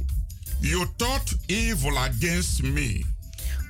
you 0.60 0.86
thought 0.96 1.36
evil 1.46 1.98
against 1.98 2.62
me. 2.62 3.04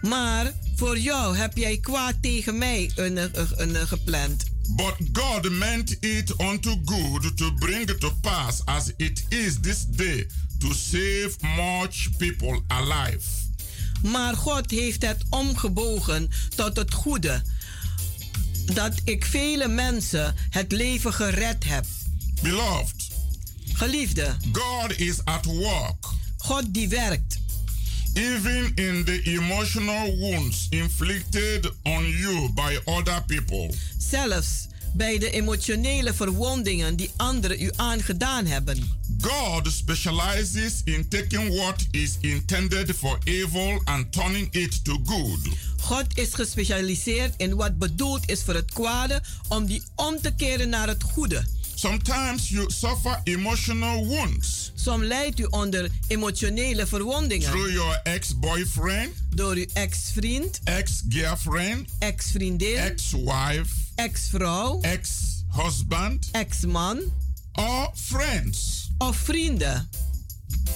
Maar 0.03 0.53
voor 0.77 0.99
jou 0.99 1.37
heb 1.37 1.57
jij 1.57 1.79
kwaad 1.79 2.15
tegen 2.21 2.59
mij 2.59 2.91
een, 2.95 3.17
een, 3.17 3.75
een, 3.75 3.89
gepland. 3.89 4.45
But 4.77 4.95
God 5.13 5.51
meant 5.51 5.97
it 6.01 6.41
unto 6.41 6.81
good 6.85 7.37
to 7.37 7.53
bring 7.53 7.91
it 7.91 8.01
to 8.01 8.13
pass 8.21 8.65
as 8.65 8.93
it 8.97 9.25
is 9.29 9.59
this 9.61 9.87
day 9.87 10.27
to 10.59 10.73
save 10.73 11.31
much 11.41 12.17
people 12.17 12.63
alive. 12.67 13.29
Maar 14.03 14.37
God 14.37 14.71
heeft 14.71 15.03
het 15.07 15.25
omgebogen 15.31 16.31
tot 16.57 16.77
het 16.77 16.93
goede, 16.93 17.43
dat 18.65 18.93
ik 19.05 19.25
vele 19.25 19.69
mensen 19.69 20.35
het 20.51 20.73
leven 20.73 21.13
gered 21.13 21.65
heb. 21.65 21.85
Beloved, 22.43 23.13
Geliefde, 23.73 24.37
God 24.53 24.99
is 24.99 25.25
at 25.25 25.45
work. 25.45 26.07
God 26.37 26.75
die 26.75 26.89
werkt. 26.89 27.39
Even 28.13 28.73
in 28.75 29.05
the 29.05 29.23
emotional 29.23 30.17
wounds 30.17 30.67
inflicted 30.71 31.73
on 31.83 32.07
you 32.07 32.53
by 32.53 32.79
other 32.85 33.23
people. 33.27 33.75
Zelfs 33.99 34.67
bij 34.93 35.19
de 35.19 35.31
emotionele 35.31 36.15
verwondingen 36.15 36.97
die 36.97 37.11
anderen 37.17 37.63
u 37.63 37.71
aangedaan 37.77 38.47
hebben. 38.47 38.91
God 39.21 39.73
specializes 39.73 40.81
in 40.85 41.09
taking 41.09 41.55
what 41.55 41.87
is 41.91 42.17
intended 42.21 42.97
for 42.97 43.19
evil 43.25 43.81
and 43.85 44.13
turning 44.13 44.49
it 44.55 44.85
to 44.85 44.99
good. 45.05 45.39
God 45.85 46.07
is 46.15 46.35
gespecialiseerd 46.35 47.35
in 47.37 47.55
wat 47.55 47.79
bedoeld 47.79 48.31
is 48.31 48.43
voor 48.43 48.55
het 48.55 48.73
kwade 48.73 49.23
om 49.49 49.67
die 49.67 49.83
om 49.95 50.21
te 50.21 50.35
keren 50.35 50.69
naar 50.69 50.89
het 50.89 51.03
goede. 51.03 51.45
Sometimes 51.75 52.49
you 52.49 52.71
suffer 52.71 53.21
emotional 53.25 54.07
wounds. 54.07 54.73
Soms 54.75 55.05
lijdt 55.05 55.39
u 55.39 55.45
onder 55.45 55.91
emotionele 56.09 56.87
verwondingen. 56.87 57.51
Through 57.51 57.73
your 57.73 58.01
ex-boyfriend. 58.03 59.13
Door 59.35 59.55
uw 59.55 59.67
ex-vriend. 59.73 60.61
Ex-girlfriend. 60.65 61.89
Ex-vriendin. 61.99 62.77
Ex-wife. 62.77 63.75
Ex-vrouw. 63.95 64.81
Ex-husband. 64.81 66.29
Ex-man. 66.33 67.01
Or 67.53 67.91
friends. 67.95 68.91
Of 68.99 69.17
vrienden. 69.17 69.89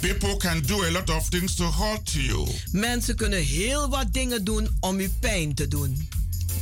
People 0.00 0.36
can 0.36 0.60
do 0.60 0.84
a 0.84 0.90
lot 0.90 1.10
of 1.10 1.28
things 1.28 1.54
to 1.54 1.64
hurt 1.64 2.12
you. 2.12 2.46
Mensen 2.72 3.16
kunnen 3.16 3.42
heel 3.42 3.88
wat 3.88 4.12
dingen 4.12 4.44
doen 4.44 4.68
om 4.80 5.00
u 5.00 5.08
pijn 5.20 5.54
te 5.54 5.68
doen. 5.68 6.08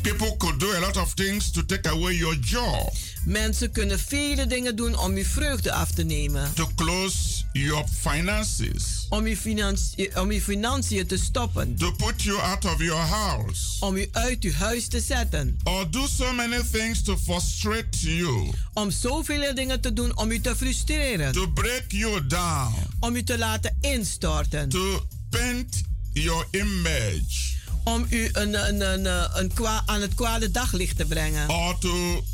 People 0.03 0.37
could 0.37 0.61
do 0.61 0.73
a 0.73 0.81
lot 0.81 0.97
of 0.97 1.15
things 1.15 1.51
to 1.51 1.65
take 1.65 1.89
away 1.89 2.15
your 2.15 2.39
joy. 2.39 2.91
Mensen 3.25 3.71
kunnen 3.71 3.99
vele 3.99 4.47
dingen 4.47 4.77
doen 4.77 4.99
om 4.99 5.15
uw 5.15 5.25
vreugde 5.25 5.73
af 5.73 5.91
te 5.91 6.03
nemen. 6.03 6.55
To 6.55 6.71
close 6.75 7.36
your 7.57 7.85
finances. 8.01 9.07
Om 9.09 9.25
uw, 9.25 9.37
financi 9.37 10.09
om 10.15 10.31
uw 10.31 10.41
financiën 10.41 11.07
te 11.07 11.17
stoppen. 11.17 11.77
To 11.77 11.93
put 11.93 12.23
you 12.23 12.41
out 12.41 12.65
of 12.65 12.83
your 12.83 13.01
house. 13.01 13.77
Om 13.81 13.97
u 13.97 14.09
uit 14.13 14.45
uw 14.45 14.53
huis 14.53 14.89
te 14.89 15.01
zetten. 15.01 15.59
Or 15.65 15.91
do 15.91 16.07
so 16.07 16.33
many 16.33 16.63
things 16.71 17.03
to 17.03 17.17
frustrate 17.17 18.17
you. 18.17 18.51
Om 18.73 18.91
zoveel 18.91 19.55
dingen 19.55 19.81
te 19.81 19.93
doen 19.93 20.17
om 20.17 20.31
u 20.31 20.41
te 20.41 20.57
frustreren. 20.57 21.33
To 21.33 21.49
break 21.49 21.85
you 21.89 22.27
down. 22.27 22.75
Om 23.01 23.17
u 23.17 23.23
te 23.23 23.39
laten 23.39 23.77
instorten. 23.81 24.69
To 24.69 25.07
paint 25.31 25.83
your 26.13 26.47
image. 26.51 27.55
Om 27.85 28.07
u 28.11 28.29
een, 28.33 28.69
een, 28.69 28.81
een, 28.81 29.07
een, 29.07 29.39
een 29.39 29.53
kwa, 29.55 29.83
aan 29.87 30.01
het 30.01 30.15
kwade 30.15 30.51
daglicht 30.51 30.97
te 30.97 31.05
brengen. 31.05 31.49
Or 31.49 31.79
to 31.79 32.25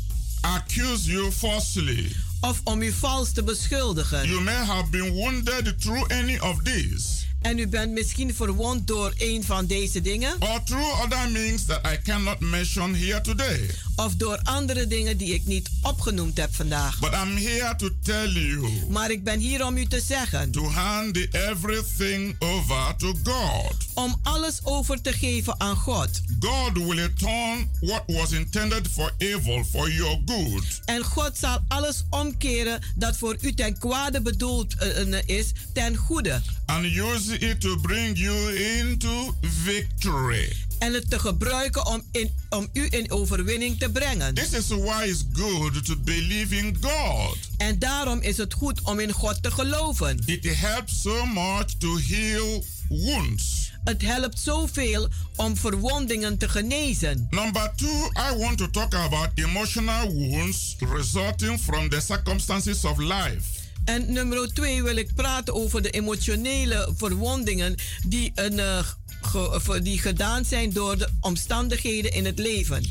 accuse 0.41 1.11
you 1.11 1.31
falsely. 1.31 2.11
Of 2.43 2.61
om 2.63 2.81
u 2.81 2.91
vals 2.91 3.31
te 3.31 3.43
beschuldigen. 3.43 4.27
You 4.27 4.41
may 4.41 4.65
have 4.65 4.89
been 4.89 5.13
wounded 5.13 5.81
through 5.81 6.07
any 6.07 6.39
of 6.39 6.63
these. 6.63 7.22
En 7.43 7.59
u 7.59 7.67
bent 7.67 7.91
misschien 7.91 8.35
verwond 8.35 8.87
door 8.87 9.13
een 9.17 9.43
van 9.43 9.65
deze 9.65 10.01
dingen. 10.01 10.35
Or 10.39 10.63
through 10.63 11.03
other 11.03 11.31
means 11.31 11.65
that 11.65 11.79
I 11.85 12.01
cannot 12.03 12.39
mention 12.39 12.95
here 12.95 13.21
today. 13.21 13.69
Of 13.95 14.15
door 14.15 14.39
andere 14.43 14.87
dingen 14.87 15.17
die 15.17 15.33
ik 15.33 15.45
niet 15.45 15.69
opgenoemd 15.81 16.37
heb 16.37 16.55
vandaag. 16.55 16.99
But 16.99 17.11
I'm 17.13 17.37
here 17.37 17.75
to 17.75 17.89
tell 18.03 18.27
you. 18.27 18.69
Maar 18.89 19.11
ik 19.11 19.23
ben 19.23 19.39
hier 19.39 19.65
om 19.65 19.77
u 19.77 19.85
te 19.85 20.01
zeggen. 20.01 20.51
To 20.51 20.63
hand 20.69 21.17
everything 21.31 22.35
over 22.39 22.95
to 22.97 23.15
God. 23.23 23.75
Om 23.93 24.19
alles 24.23 24.59
over 24.63 25.01
te 25.01 25.13
geven 25.13 25.59
aan 25.59 25.75
God. 25.75 26.21
God 26.39 26.77
will 26.77 27.13
turn 27.13 27.69
what 27.79 28.03
was 28.05 28.31
intended 28.31 28.87
for 28.87 29.11
evil 29.17 29.63
for 29.71 29.91
your 29.91 30.21
good. 30.25 30.81
En 30.85 31.03
God 31.03 31.37
zal 31.37 31.59
alles 31.67 32.03
omkeren 32.09 32.81
dat 32.95 33.17
voor 33.17 33.37
u 33.41 33.53
ten 33.53 33.77
kwade 33.77 34.21
bedoeld 34.21 34.75
uh, 34.83 35.17
is 35.25 35.51
ten 35.73 35.95
goede. 35.95 36.41
And 36.65 36.85
use 36.85 37.32
it 37.39 37.61
to 37.61 37.77
bring 37.81 38.17
you 38.17 38.55
into 38.55 39.33
victory. 39.41 40.55
En 40.79 40.93
het 40.93 41.09
te 41.09 41.19
gebruiken 41.19 41.85
om, 41.85 42.01
in, 42.11 42.31
om 42.49 42.67
u 42.73 42.87
in 42.89 43.11
overwinning 43.11 43.79
te 43.79 43.89
brengen. 43.89 44.33
This 44.33 44.53
is 44.53 44.67
why 44.67 45.03
it's 45.07 45.23
good 45.33 45.85
to 45.85 45.95
believe 45.97 46.55
in 46.55 46.77
God. 46.81 47.37
En 47.57 47.79
daarom 47.79 48.21
is 48.21 48.37
het 48.37 48.53
goed 48.53 48.81
om 48.81 48.99
in 48.99 49.11
God 49.11 49.43
te 49.43 49.51
geloven. 49.51 50.23
It 50.25 50.59
helps 50.59 51.01
so 51.01 51.25
much 51.25 51.65
to 51.77 51.97
heal 51.97 52.63
wounds. 52.89 53.71
Het 53.83 54.01
helpt 54.01 54.39
zoveel 54.39 55.07
om 55.35 55.57
verwondingen 55.57 56.37
te 56.37 56.49
genezen. 56.49 57.27
Number 57.29 57.71
two, 57.75 58.09
I 58.31 58.37
want 58.37 58.57
to 58.57 58.69
talk 58.69 58.93
about 58.93 59.29
emotional 59.35 60.13
wounds 60.13 60.75
resulting 60.79 61.59
from 61.59 61.89
the 61.89 61.99
circumstances 61.99 62.85
of 62.85 62.97
life. 62.97 63.62
En 63.85 64.13
nummer 64.13 64.53
twee 64.53 64.83
wil 64.83 64.95
ik 64.95 65.15
praten 65.15 65.53
over 65.53 65.81
de 65.81 65.89
emotionele 65.89 66.93
verwondingen 66.97 67.75
die, 68.07 68.31
een, 68.35 68.53
uh, 68.53 68.85
ge, 69.21 69.79
die 69.83 69.99
gedaan 69.99 70.45
zijn 70.45 70.73
door 70.73 70.97
de 70.97 71.09
omstandigheden 71.21 72.13
in 72.13 72.25
het 72.25 72.39
leven. 72.39 72.85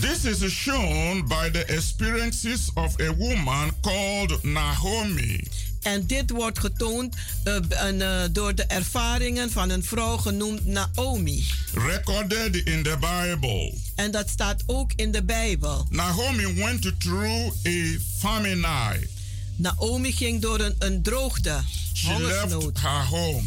This 0.00 0.24
is 0.24 0.52
shown 0.52 1.24
by 1.28 1.50
the 1.50 1.64
experiences 1.64 2.70
of 2.74 3.00
a 3.00 3.14
woman 3.14 3.72
called 3.80 4.42
Naomi. 4.42 5.40
En 5.82 6.06
dit 6.06 6.30
wordt 6.30 6.58
getoond 6.58 7.14
uh, 7.44 7.98
uh, 7.98 8.22
door 8.32 8.54
de 8.54 8.62
ervaringen 8.64 9.50
van 9.50 9.70
een 9.70 9.84
vrouw 9.84 10.16
genoemd 10.16 10.66
Naomi. 10.66 11.46
Recorded 11.72 12.56
in 12.56 12.82
the 12.82 12.96
Bible. 13.00 13.74
En 13.94 14.10
dat 14.10 14.28
staat 14.28 14.62
ook 14.66 14.92
in 14.96 15.10
de 15.12 15.24
Bijbel. 15.24 15.86
Naomi 15.90 16.54
went 16.54 17.00
through 17.00 17.66
a 17.66 17.98
famine. 18.18 19.15
Naomi 19.56 20.12
ging 20.12 20.42
door 20.42 20.60
een, 20.60 20.74
een 20.78 21.02
droogte. 21.02 21.60
She 21.94 22.20
left 22.20 22.80
her 22.80 23.06
home. 23.06 23.42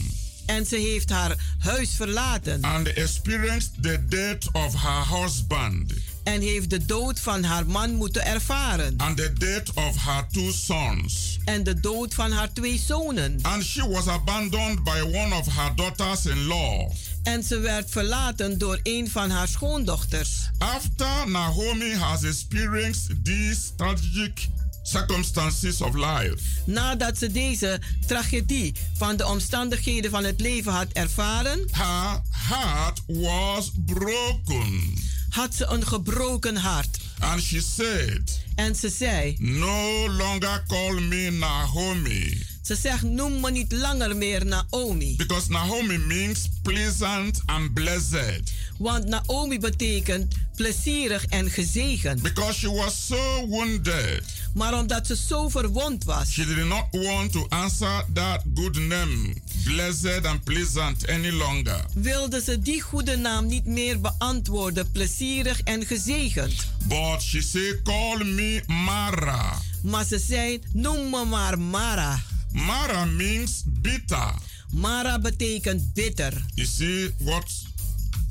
En 0.46 0.66
ze 0.66 0.76
heeft 0.76 1.10
haar 1.10 1.36
huis 1.60 1.90
verlaten. 1.96 2.62
And 2.62 2.94
experienced 2.94 3.72
the 3.82 4.06
death 4.08 4.52
of 4.52 4.82
her 4.82 5.22
husband. 5.22 5.94
En 6.24 6.42
heeft 6.42 6.70
de 6.70 6.86
dood 6.86 7.20
van 7.20 7.44
haar 7.44 7.66
man 7.66 7.96
moeten 7.96 8.26
ervaren. 8.26 8.94
And 8.98 9.18
the 9.18 9.34
death 9.34 9.74
of 9.74 10.06
her 10.06 10.28
two 10.32 10.52
sons. 10.52 11.38
En 11.46 11.64
de 11.64 11.80
dood 11.80 12.14
van 12.14 12.32
haar 12.32 12.54
twee 12.54 12.82
zonen. 12.86 13.40
And 13.42 13.64
she 13.64 13.90
was 13.90 14.08
abandoned 14.08 14.84
by 14.84 15.00
one 15.02 15.36
of 15.36 15.56
her 15.56 15.76
daughters-in-law. 15.76 16.92
En 17.24 17.44
ze 17.44 17.60
werd 17.60 17.90
verlaten 17.90 18.58
door 18.58 18.80
een 18.84 19.10
van 19.10 19.30
haar 19.30 19.48
schoondochters. 19.48 20.30
After 20.58 21.30
Naomi 21.30 21.94
has 21.94 22.24
experienced 22.24 23.26
these 23.26 23.60
tragic 23.76 24.48
circumstances 24.90 25.82
of 25.82 25.96
life. 25.96 26.38
Nadat 26.66 27.18
ze 27.18 27.32
deze 27.32 27.82
tragedie 28.08 28.74
van 28.94 29.18
de 29.18 29.28
omstandigheden 29.28 30.12
van 30.12 30.24
het 30.24 30.40
leven 30.40 30.72
had 30.72 30.88
ervaren, 30.94 31.68
her 31.72 32.22
heart 32.30 33.02
was 33.08 33.72
broken. 33.86 34.94
Had 35.30 35.56
ze 35.56 35.66
een 35.66 35.88
gebroken 35.88 36.56
hart. 36.56 36.98
And 37.20 37.44
she 37.44 37.62
said, 37.62 38.40
en 38.56 38.76
ze 38.76 38.90
zei: 38.90 39.36
No 39.40 40.10
longer 40.10 40.64
call 40.68 41.02
me 41.02 41.30
Naomi. 41.32 42.46
Ze 42.62 42.76
zegt: 42.76 43.04
Noem 43.04 43.40
me 43.40 43.52
niet 43.52 43.72
langer 43.72 44.18
meer 44.18 44.46
Naomi. 44.46 45.16
Because 45.16 45.52
Naomi 45.52 45.98
means 45.98 46.50
pleasant 46.62 47.42
and 47.46 47.74
blessed. 47.74 48.52
Want 48.80 49.06
Naomi 49.06 49.60
betekent 49.60 50.36
plezierig 50.56 51.26
en 51.26 51.50
gezegend. 51.50 52.22
Because 52.22 52.54
she 52.54 52.72
was 52.72 53.06
so 53.08 53.48
wounded. 53.48 54.24
Maar 54.54 54.74
omdat 54.74 55.08
ze 55.08 55.16
zo 55.16 55.50
verwond 55.50 56.04
was. 56.04 56.32
She 56.32 56.46
did 56.46 56.66
not 56.66 56.86
want 56.92 57.32
to 57.32 57.46
answer 57.50 58.06
that 58.14 58.44
good 58.54 58.76
name, 58.78 59.36
blessed 59.64 60.26
and 60.26 60.44
pleasant, 60.44 61.08
any 61.08 61.32
longer. 61.32 61.86
Wilde 61.94 62.42
ze 62.42 62.60
die 62.60 62.82
goede 62.82 63.18
naam 63.18 63.46
niet 63.46 63.66
meer 63.66 64.02
beantwoorden, 64.02 64.92
plezierig 64.92 65.62
en 65.62 65.86
gezegend. 65.86 66.54
But 66.88 67.22
she 67.22 67.42
said, 67.42 67.82
call 67.84 68.24
me 68.24 68.64
Mara. 68.68 69.62
Maar 69.84 70.06
ze 70.06 70.20
zei, 70.20 70.60
noem 70.74 71.10
me 71.10 71.26
maar 71.26 71.60
Mara. 71.60 72.22
Mara 72.52 73.06
means 73.06 73.64
bitter. 73.66 74.34
Mara 74.74 75.20
betekent 75.20 75.94
bitter. 75.94 76.46
You 76.56 76.68
see 76.68 77.14
what 77.18 77.68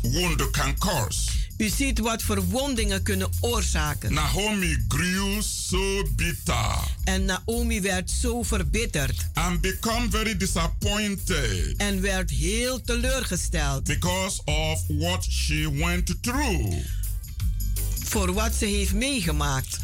wound 0.03 0.51
can 0.51 0.79
cause. 0.79 1.31
U 1.59 1.69
ziet 1.69 1.99
wat 1.99 2.23
verwondingen 2.23 3.03
kunnen 3.03 3.31
oorzaken. 3.41 4.13
Naomi 4.15 4.85
grew 4.89 5.43
so 5.43 6.03
bitter. 6.17 6.97
En 7.05 7.25
Naomi 7.25 7.81
werd 7.81 8.11
zo 8.11 8.43
verbitterd. 8.43 9.27
And 9.35 9.61
become 9.61 10.11
very 10.11 10.37
disappointed. 10.37 11.75
En 11.77 12.01
werd 12.01 12.31
heel 12.31 12.81
teleurgesteld. 12.81 13.85
Because 13.85 14.41
of 14.45 14.83
what 14.87 15.25
she 15.31 15.71
went 15.75 16.23
through. 16.23 16.75
Voor 18.05 18.33
wat 18.33 18.55
ze 18.55 18.65
heeft 18.65 18.95
meegemaakt. 18.95 19.79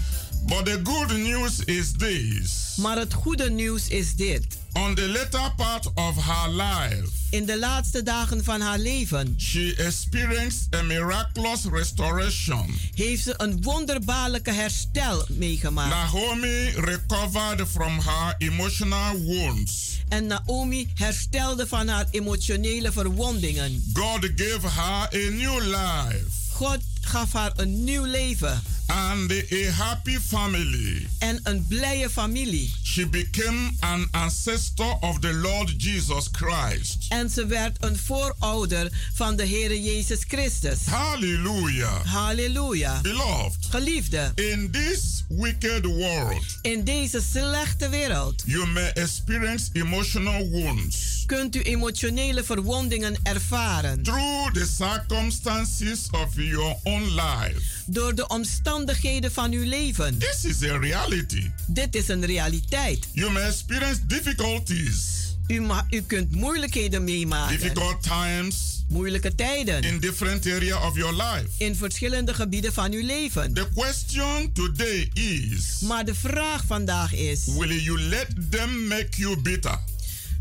But 0.46 0.64
the 0.64 0.80
good 0.82 1.16
news 1.16 1.58
is 1.64 1.92
this. 1.98 2.74
Maar 2.76 2.98
het 2.98 3.12
goede 3.12 3.50
nieuws 3.50 3.88
is 3.88 4.14
dit. 4.14 4.46
On 4.74 4.94
the 4.94 5.08
later 5.08 5.52
part 5.56 5.86
of 5.94 6.16
her 6.16 6.50
life. 6.50 7.08
In 7.30 7.44
de 7.44 7.58
laatste 7.58 8.02
dagen 8.02 8.44
van 8.44 8.60
haar 8.60 8.78
leven. 8.78 9.34
She 9.38 9.74
experienced 9.76 10.74
a 10.74 10.82
miraculous 10.82 11.64
restoration. 11.70 12.78
Heeft 12.94 13.22
ze 13.22 13.34
een 13.36 13.62
wonderbaarlijke 13.62 14.52
herstel 14.52 15.24
meegemaakt. 15.28 16.12
Naomi 16.12 16.70
recovered 16.70 17.68
from 17.68 17.98
her 17.98 18.34
emotional 18.38 19.22
wounds. 19.22 20.02
En 20.08 20.26
Naomi 20.26 20.88
herstelde 20.94 21.66
van 21.66 21.88
haar 21.88 22.06
emotionele 22.10 22.92
verwondingen. 22.92 23.90
God 23.92 24.30
gave 24.36 24.68
her 24.68 25.08
a 25.26 25.30
new 25.30 25.60
life. 25.64 26.26
God 26.52 26.78
gaf 27.06 27.32
haar 27.32 27.52
een 27.56 27.84
nieuw 27.84 28.04
leven. 28.04 28.62
And 28.86 29.32
a 29.32 29.70
happy 29.70 30.18
family. 30.18 31.08
En 31.18 31.40
een 31.42 31.66
blije 31.66 32.10
familie. 32.10 32.74
She 32.82 33.08
became 33.08 33.70
an 33.80 34.08
ancestor 34.10 34.96
of 35.00 35.18
the 35.18 35.32
Lord 35.32 35.82
Jesus 35.82 36.28
Christ. 36.32 37.06
En 37.08 37.30
ze 37.30 37.46
werd 37.46 37.84
een 37.84 37.98
voorouder 37.98 38.92
van 39.14 39.36
de 39.36 39.46
Heere 39.46 39.82
Jezus 39.82 40.18
Christus. 40.28 40.78
Hallelujah. 40.86 42.04
Halleluja. 42.04 43.00
Beloved. 43.00 43.66
Geliefde. 43.70 44.32
In 44.34 44.70
this 44.70 45.24
wicked 45.28 45.84
world. 45.84 46.58
In 46.62 46.84
deze 46.84 47.22
slechte 47.30 47.88
wereld. 47.88 48.42
You 48.46 48.66
may 48.66 48.90
experience 48.94 49.70
emotional 49.72 50.50
wounds. 50.50 51.22
Kunt 51.26 51.56
u 51.56 51.62
emotionele 51.62 52.44
verwondingen 52.44 53.16
ervaren. 53.22 54.02
Through 54.02 54.52
the 54.52 54.66
circumstances 54.66 56.08
of 56.10 56.34
your 56.34 56.76
own 56.82 56.93
life. 57.02 57.60
Door 57.86 58.14
de 58.14 58.26
omstandigheden 58.26 59.32
van 59.32 59.52
uw 59.52 59.68
leven. 59.68 60.18
This 60.18 60.44
is 60.44 60.70
a 60.70 60.76
reality. 60.78 61.50
Dit 61.66 61.94
is 61.94 62.08
een 62.08 62.24
realiteit. 62.26 63.08
You 63.12 63.32
may 63.32 63.42
experience 63.42 64.06
difficulties. 64.06 65.22
U, 65.46 65.60
ma 65.60 65.86
u 65.90 66.02
kunt 66.02 66.34
moeilijkheden 66.34 67.04
meemaken. 67.04 67.58
Difficult 67.58 68.02
times. 68.02 68.84
Moeilijke 68.88 69.34
tijden. 69.34 69.82
In 69.82 69.98
different 70.00 70.46
area 70.46 70.86
of 70.86 70.96
your 70.96 71.12
life. 71.12 71.48
In 71.56 71.76
verschillende 71.76 72.34
gebieden 72.34 72.72
van 72.72 72.92
uw 72.92 73.06
leven. 73.06 73.54
The 73.54 73.68
question 73.74 74.52
today 74.52 75.10
is. 75.14 75.80
Maar 75.80 76.04
de 76.04 76.14
vraag 76.14 76.64
vandaag 76.66 77.14
is. 77.14 77.44
Will 77.44 77.80
you 77.80 78.00
let 78.00 78.26
them 78.50 78.86
make 78.86 79.08
you 79.10 79.40
bitter? 79.40 79.78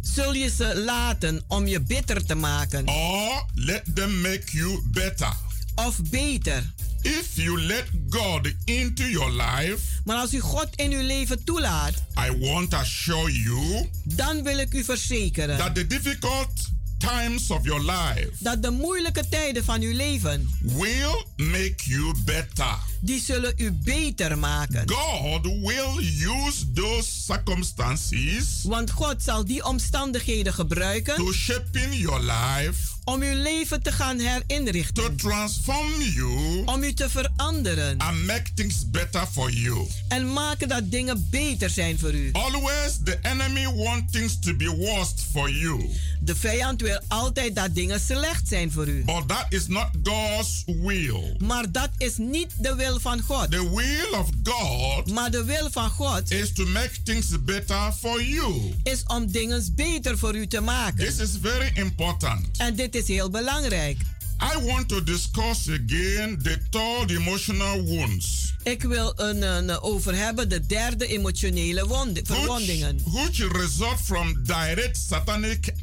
Zul 0.02 0.34
je 0.34 0.50
ze 0.50 0.82
laten 0.86 1.44
om 1.48 1.68
je 1.68 1.82
bitter 1.82 2.26
te 2.26 2.36
maken? 2.36 2.88
Or 2.88 3.46
let 3.54 3.84
them 3.96 4.22
make 4.22 4.44
you 4.46 4.82
better? 4.92 5.34
Of 5.76 6.00
beter? 6.10 6.64
If 7.02 7.36
you 7.36 7.60
let 7.60 7.86
God 8.10 8.54
into 8.66 9.04
your 9.04 9.32
life, 9.32 9.78
maar 10.06 10.18
als 10.18 10.34
u 10.34 10.40
God 10.40 10.68
in 10.76 10.92
uw 10.92 11.02
leven 11.02 11.44
toelaat, 11.44 11.94
I 12.28 12.38
want 12.40 12.70
to 12.70 12.78
assure 12.78 13.32
you, 13.32 13.90
dan 14.04 14.44
wil 14.44 14.58
ik 14.58 14.74
u 14.74 14.84
verzekeren 14.84 15.58
that 15.58 15.76
the 15.76 15.88
difficult 15.88 16.52
times 16.98 17.52
of 17.52 17.66
your 17.66 17.82
life, 17.82 18.30
dat 18.40 18.62
de 18.62 18.72
moeilijke 18.72 19.30
tijden 19.30 19.64
van 19.64 19.82
uw 19.82 19.96
leven, 19.96 20.50
will 20.62 21.26
make 21.36 21.76
you 21.84 22.14
better. 22.26 22.93
Die 23.04 23.22
zullen 23.22 23.54
u 23.58 23.72
beter 23.72 24.38
maken. 24.38 24.90
God 24.90 25.44
will 25.44 26.00
use 26.00 26.72
those 26.74 27.24
circumstances. 27.26 28.64
Want 28.64 28.92
God 28.92 29.24
zal 29.24 29.46
die 29.46 29.66
omstandigheden 29.66 30.54
gebruiken. 30.54 31.16
To 31.16 31.34
shape 31.34 31.80
in 31.80 31.98
your 31.98 32.20
life 32.20 32.94
om 33.04 33.22
uw 33.22 33.42
leven 33.42 33.82
te 33.82 33.92
gaan 33.92 34.20
herinrichten. 34.20 35.04
To 35.04 35.16
transform 35.16 36.02
you. 36.02 36.64
Om 36.66 36.84
u 36.84 36.94
te 36.94 37.10
veranderen. 37.10 37.98
And 37.98 38.26
make 38.26 38.54
things 38.54 38.90
better 38.90 39.28
for 39.32 39.52
you. 39.52 39.88
En 40.08 40.34
maken 40.34 40.68
dat 40.68 40.92
dingen 40.92 41.28
beter 41.30 41.70
zijn 41.70 42.00
voor 42.00 42.14
u. 42.14 42.30
Always 42.32 43.00
the 43.04 43.20
enemy 43.22 43.74
wants 43.76 44.12
things 44.12 44.40
to 44.40 44.56
be 44.56 44.70
worse 44.70 45.14
for 45.32 45.52
you. 45.52 45.90
De 46.20 46.36
vijand 46.36 46.82
wil 46.82 47.02
altijd 47.08 47.56
dat 47.56 47.76
dingen 47.76 48.00
slecht 48.00 48.48
zijn 48.48 48.72
voor 48.72 48.88
u. 48.88 49.04
But 49.04 49.28
that 49.28 49.46
is 49.50 49.68
not 49.68 49.88
God's 50.04 50.64
will. 50.66 51.36
Maar 51.38 51.72
dat 51.72 51.90
is 51.98 52.18
niet 52.18 52.52
de 52.60 52.76
wil 52.76 52.93
van 53.00 53.22
God. 53.22 53.52
The 53.52 53.70
will 53.70 54.20
of 54.20 54.30
God. 54.44 55.12
Maar 55.12 55.32
de 55.32 55.44
wil 55.44 55.72
van 55.72 55.90
God 55.90 56.32
is 56.32 56.54
to 56.54 56.66
make 56.66 57.02
things 57.04 57.44
better 57.44 57.92
for 58.00 58.24
you. 58.24 58.74
Is 58.84 59.04
om 59.08 59.32
dingen 59.32 59.72
beter 59.76 60.18
voor 60.18 60.36
u 60.36 60.48
te 60.48 60.62
maken. 60.62 61.06
This 61.06 61.20
is 61.20 61.30
very 61.42 61.72
important. 61.74 62.48
En 62.58 62.76
dit 62.76 62.96
is 62.96 63.08
heel 63.08 63.30
belangrijk. 63.30 63.98
I 64.42 64.66
want 64.66 64.88
to 64.90 65.04
discuss 65.04 65.70
again 65.70 66.38
the 66.42 66.58
third 66.70 67.12
emotional 67.12 67.84
wounds. 67.84 68.54
Ik 68.64 68.82
wil 68.82 69.14
een, 69.16 69.42
een 69.42 69.82
over 69.82 70.16
hebben 70.16 70.50
de 70.50 70.66
derde 70.66 71.08
emotionele 71.08 71.88
wond, 71.88 72.20
verwondingen. 72.24 73.00
Which, 73.06 73.38
which 73.38 73.52
result 73.52 74.00
from 74.04 74.44
direct 74.44 74.98
satanic 74.98 75.74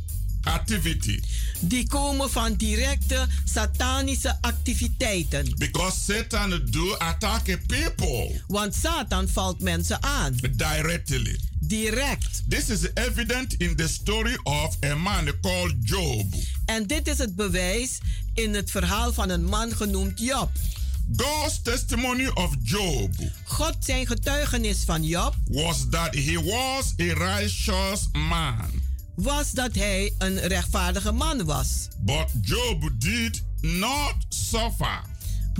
activity. 0.44 1.20
Die 1.60 1.88
komen 1.88 2.30
van 2.30 2.54
directe 2.54 3.26
satanische 3.44 4.36
activiteiten. 4.40 5.54
Because 5.58 6.00
Satan 6.00 6.60
do 6.70 6.94
attack 6.98 7.66
people. 7.66 8.40
Want 8.46 8.74
Satan 8.74 9.28
valt 9.28 9.60
mensen 9.60 10.02
aan. 10.02 10.36
Directly. 10.56 11.40
Direct. 11.58 12.42
This 12.48 12.68
is 12.68 12.86
evident 12.94 13.54
in 13.58 13.76
the 13.76 13.88
story 13.88 14.38
of 14.42 14.76
a 14.84 14.94
man 14.94 15.32
called 15.40 15.74
Job. 15.80 16.34
En 16.64 16.86
dit 16.86 17.08
is 17.08 17.18
het 17.18 17.36
bewijs 17.36 17.98
in 18.34 18.54
het 18.54 18.70
verhaal 18.70 19.12
van 19.12 19.28
een 19.28 19.44
man 19.44 19.72
genoemd 19.72 20.20
Job. 20.20 20.50
God's 21.16 21.62
testimony 21.62 22.26
of 22.26 22.54
Job. 22.62 23.10
God 23.44 23.76
zijn 23.78 24.06
getuigenis 24.06 24.82
van 24.84 25.02
Job 25.04 25.34
was 25.48 25.86
that 25.90 26.14
he 26.14 26.34
was 26.34 26.94
a 27.00 27.14
righteous 27.14 28.08
man. 28.12 28.89
Was 29.22 29.50
dat 29.50 29.74
hij 29.74 30.14
een 30.18 30.38
rechtvaardige 30.38 31.12
man 31.12 31.44
was. 31.44 31.88
But 31.98 32.26
Job 32.42 32.90
did 32.98 33.42
not 33.60 34.14
suffer. 34.28 35.00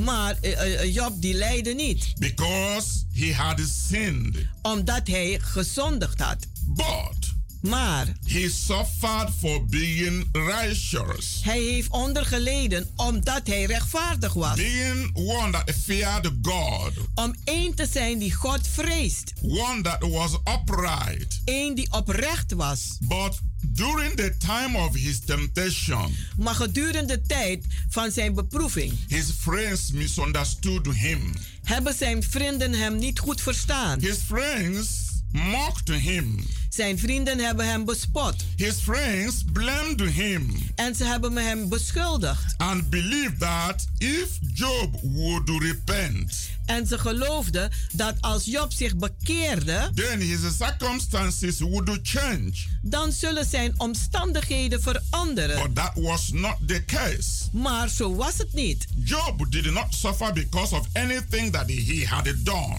Maar 0.04 0.36
uh, 0.42 0.94
Job 0.94 1.20
die 1.20 1.34
lijde 1.34 1.74
niet. 1.74 2.12
Because 2.18 2.88
he 3.12 3.34
had 3.34 3.60
sinned. 3.88 4.36
Omdat 4.62 5.06
hij 5.06 5.38
gezondigd 5.42 6.20
had. 6.20 6.46
But 6.66 7.30
maar 7.60 8.06
he 8.24 8.48
suffered 8.48 9.30
for 9.38 9.64
being 9.66 10.28
righteous. 10.32 11.40
Hij 11.42 11.62
heeft 11.62 11.90
ondergeleden 11.90 12.88
omdat 12.96 13.46
hij 13.46 13.64
rechtvaardig 13.64 14.32
was. 14.32 14.54
Being 14.54 15.10
one 15.14 15.50
that 15.50 15.74
feared 15.84 16.30
God. 16.42 16.92
Om 17.14 17.34
één 17.44 17.74
te 17.74 17.86
zijn 17.92 18.18
die 18.18 18.34
God 18.34 18.68
vreest. 18.68 19.32
One 19.42 19.80
that 19.82 19.98
was 20.10 20.32
upright. 20.32 21.40
Eén 21.44 21.74
die 21.74 21.92
oprecht 21.92 22.52
was. 22.52 22.96
But 23.00 23.40
during 23.72 24.16
the 24.16 24.36
time 24.38 24.78
of 24.78 24.94
his 24.94 25.20
temptation. 25.20 26.16
Maar 26.36 26.54
gedurende 26.54 27.10
de 27.10 27.22
tijd 27.22 27.64
van 27.88 28.10
zijn 28.10 28.34
beproeving. 28.34 28.92
His 29.08 29.30
friends 29.40 29.92
misunderstood 29.92 30.86
him. 30.86 31.32
Hebben 31.64 31.94
zijn 31.94 32.22
vrienden 32.22 32.72
hem 32.72 32.98
niet 32.98 33.18
goed 33.18 33.40
verstaan. 33.40 34.00
His 34.00 34.18
friends 34.26 34.88
mocked 35.32 35.88
him. 35.88 36.44
Zijn 36.68 36.98
vrienden 36.98 37.38
hebben 37.38 37.68
hem 37.68 37.84
bespot. 37.84 38.34
His 38.56 38.74
friends 38.74 39.44
blamed 39.52 40.00
him. 40.00 40.56
En 40.74 40.94
ze 40.94 41.04
hebben 41.04 41.36
hem 41.36 41.68
beschuldigd. 41.68 42.54
And 42.56 42.90
believed 42.90 43.38
that 43.40 43.86
if 43.98 44.38
Job 44.54 45.00
would 45.02 45.48
repent. 45.48 46.48
En 46.70 46.86
ze 46.86 46.98
geloofden 46.98 47.70
dat 47.92 48.14
als 48.20 48.44
Job 48.44 48.72
zich 48.72 48.96
bekeerde, 48.96 49.90
then 49.94 50.20
his 50.20 50.40
circumstances 50.56 51.58
would 51.58 51.98
change. 52.02 52.52
Dan 52.82 53.12
zullen 53.12 53.46
zijn 53.46 53.74
omstandigheden 53.76 54.82
veranderen. 54.82 55.62
But 55.62 55.74
that 55.74 55.92
was 55.94 56.30
not 56.32 56.56
the 56.66 56.84
case. 56.84 57.28
Maar 57.52 57.88
zo 57.88 58.14
was 58.14 58.38
het 58.38 58.52
niet. 58.52 58.86
Job 59.04 59.46
did 59.52 59.72
not 59.72 59.86
suffer 59.88 60.32
because 60.32 60.74
of 60.74 60.86
anything 60.92 61.52
that 61.52 61.66
he 61.66 62.06
had 62.06 62.24
done. 62.44 62.76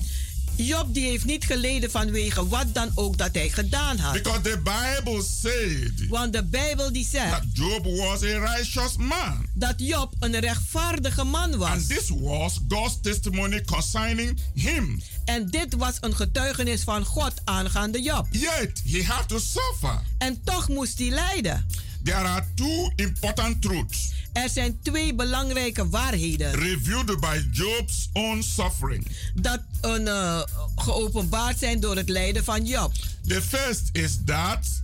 Job 0.65 0.93
die 0.93 1.05
heeft 1.05 1.25
niet 1.25 1.45
geleden 1.45 1.91
vanwege 1.91 2.47
wat 2.47 2.73
dan 2.73 2.91
ook 2.95 3.17
dat 3.17 3.29
hij 3.33 3.49
gedaan 3.49 3.97
had. 3.97 4.13
Because 4.13 4.41
the 4.41 4.61
Bible 4.63 5.23
said. 5.41 6.07
Want 6.09 6.33
de 6.33 6.43
Bijbel 6.43 6.91
die 6.91 7.05
zegt. 7.05 7.31
That 7.31 7.45
Job 7.53 7.85
was 7.85 8.23
a 8.23 8.39
righteous 8.39 8.95
man. 8.97 9.45
Dat 9.53 9.73
Job 9.77 10.13
een 10.19 10.39
rechtvaardige 10.39 11.23
man 11.23 11.57
was. 11.57 11.69
And 11.69 11.87
this 11.87 12.09
was 12.09 12.59
God's 12.67 12.97
testimony 13.01 13.61
concerning 13.61 14.39
him. 14.53 15.01
En 15.25 15.45
dit 15.45 15.75
was 15.75 15.97
een 15.99 16.15
getuigenis 16.15 16.83
van 16.83 17.05
God 17.05 17.33
aangaande 17.43 18.01
Job. 18.01 18.27
Yet 18.31 18.81
he 18.85 19.03
had 19.03 19.27
to 19.27 19.39
suffer. 19.39 20.01
En 20.17 20.41
toch 20.43 20.67
moest 20.67 20.99
hij 20.99 21.09
lijden. 21.09 21.65
There 22.03 22.27
are 22.27 22.43
two 22.55 22.91
important 22.95 23.61
truths. 23.61 24.11
Er 24.33 24.49
zijn 24.49 24.79
twee 24.81 25.15
belangrijke 25.15 25.89
waarheden. 25.89 26.55
Revealed 26.55 27.19
by 27.19 27.41
Job's 27.51 28.09
own 28.13 28.41
suffering. 28.41 29.07
Dat 29.33 29.59
een, 29.81 30.01
uh, 30.01 30.41
geopenbaard 30.75 31.59
zijn 31.59 31.79
door 31.79 31.95
het 31.95 32.09
lijden 32.09 32.43
van 32.43 32.65
Job. 32.65 32.93
The 33.27 33.41
first 33.41 33.89
is 33.91 34.19
that. 34.25 34.81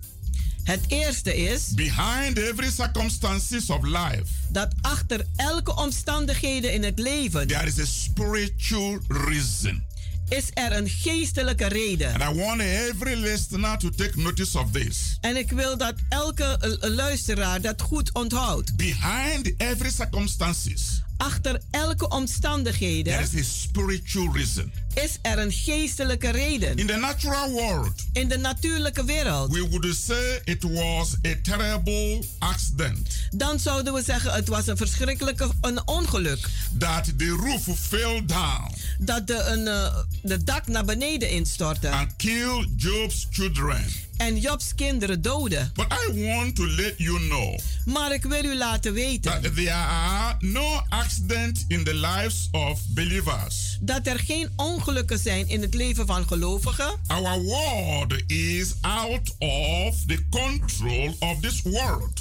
Het 0.63 0.79
eerste 0.87 1.35
is. 1.35 1.73
Behind 1.75 2.37
every 2.37 2.71
circumstances 2.71 3.69
of 3.69 3.83
life. 3.83 4.25
Dat 4.49 4.73
achter 4.81 5.25
elke 5.35 5.75
omstandigheden 5.75 6.73
in 6.73 6.83
het 6.83 6.99
leven. 6.99 7.47
There 7.47 7.65
is 7.65 7.79
a 7.79 7.85
spiritual 7.85 8.99
reason 9.07 9.86
is 10.29 10.49
er 10.53 10.71
een 10.71 10.89
geestelijke 10.89 11.67
reden. 11.67 12.21
And 12.21 12.35
I 12.35 12.39
want 12.39 12.61
every 12.61 13.15
listener 13.15 13.77
to 13.77 13.89
take 13.89 14.19
notice 14.19 14.59
of 14.59 14.71
this. 14.71 15.17
En 15.21 15.37
ik 15.37 15.51
wil 15.51 15.77
dat 15.77 15.93
elke 16.09 16.77
luisteraar 16.79 17.61
dat 17.61 17.81
goed 17.81 18.13
onthoudt. 18.13 18.75
Behind 18.75 19.53
every 19.57 19.91
circumstances. 19.91 21.01
Achter 21.17 21.61
elke 21.71 22.09
omstandigheden 22.09 23.13
there 23.13 23.23
is 23.23 23.35
a 23.35 23.43
spiritual 23.43 24.33
reason. 24.33 24.71
Is 25.03 25.17
er 25.21 25.37
een 25.39 25.51
geestelijke 25.51 26.29
reden. 26.29 26.77
In 26.77 26.87
the 26.87 26.95
natural 26.95 27.49
world, 27.51 27.91
In 28.13 28.27
de 28.27 28.37
natuurlijke 28.37 29.03
wereld. 29.03 29.51
we 29.51 29.67
would 29.69 29.95
say 29.95 30.41
it 30.43 30.63
was 30.63 31.15
a 31.27 31.35
terrible 31.43 32.23
accident. 32.39 33.07
Dan 33.31 33.59
zouden 33.59 33.93
we 33.93 34.03
zeggen 34.03 34.31
het 34.33 34.47
was 34.47 34.67
een 34.67 34.77
verschrikkelijke 34.77 35.49
een 35.61 35.87
ongeluk. 35.87 36.47
That 36.79 37.03
the 37.17 37.27
roof 37.29 37.79
fell 37.79 38.23
down 38.25 38.71
Dat 38.99 39.27
de, 39.27 39.43
een, 39.43 39.67
eh, 39.67 39.97
de 40.21 40.43
dak 40.43 40.67
naar 40.67 40.85
beneden 40.85 41.29
instortte. 41.29 41.89
and 41.89 42.15
killed 42.15 42.67
Job's 42.75 43.27
children. 43.31 43.85
En 44.17 44.37
Jobs 44.39 44.75
kinderen 44.75 45.21
doden. 45.21 45.71
But 45.73 45.85
I 46.09 46.27
want 46.27 46.55
to 46.55 46.67
let 46.67 46.93
you 46.97 47.17
know 47.19 47.57
Maar 47.85 48.13
ik 48.13 48.23
wil 48.23 48.43
u 48.43 48.57
laten 48.57 48.93
weten 48.93 49.41
that 49.41 49.55
there 49.55 49.71
are 49.73 50.35
no 50.39 50.81
accidents 50.89 51.63
in 51.67 51.83
the 51.83 51.93
lives 51.93 52.47
of 52.51 52.79
believers. 52.89 53.77
dat 53.81 54.07
er 54.07 54.19
geen 54.19 54.49
ongelukken 54.87 55.19
zijn 55.19 55.47
in 55.49 55.61
het 55.61 55.73
leven 55.73 56.05
van 56.05 56.27
gelovigen. 56.27 56.99
Our 57.07 57.41
world 57.41 58.13
is 58.27 58.73
out 58.81 59.35
of 59.37 59.95
the 60.05 60.23
control 60.29 61.15
of 61.19 61.39
this 61.41 61.61
world. 61.61 62.19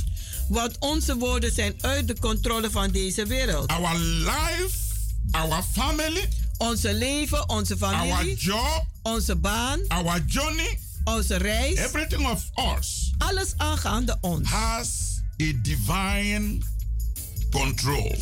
Want 0.48 0.76
onze 0.78 1.16
woorden 1.16 1.52
zijn 1.52 1.74
uit 1.80 2.06
de 2.08 2.18
controle 2.20 2.70
van 2.70 2.90
deze 2.90 3.26
wereld. 3.26 3.66
Our 3.70 3.98
life, 3.98 4.76
our 5.30 5.62
family, 5.72 6.28
Onze 6.58 6.94
leven, 6.94 7.48
onze 7.48 7.76
our 7.80 8.06
familie, 8.06 8.36
job, 8.36 8.86
onze 9.02 9.36
baan, 9.36 9.80
our 9.88 10.22
journey, 10.26 10.78
onze 11.04 11.36
reis. 11.36 11.78
everything 11.78 12.28
of 12.28 12.44
us 12.78 13.12
Alles 13.18 13.52
aangaande 13.56 14.18
ons. 14.20 14.48
has 14.50 14.88
a 15.42 15.52
divine 15.62 16.58
control. 17.50 18.16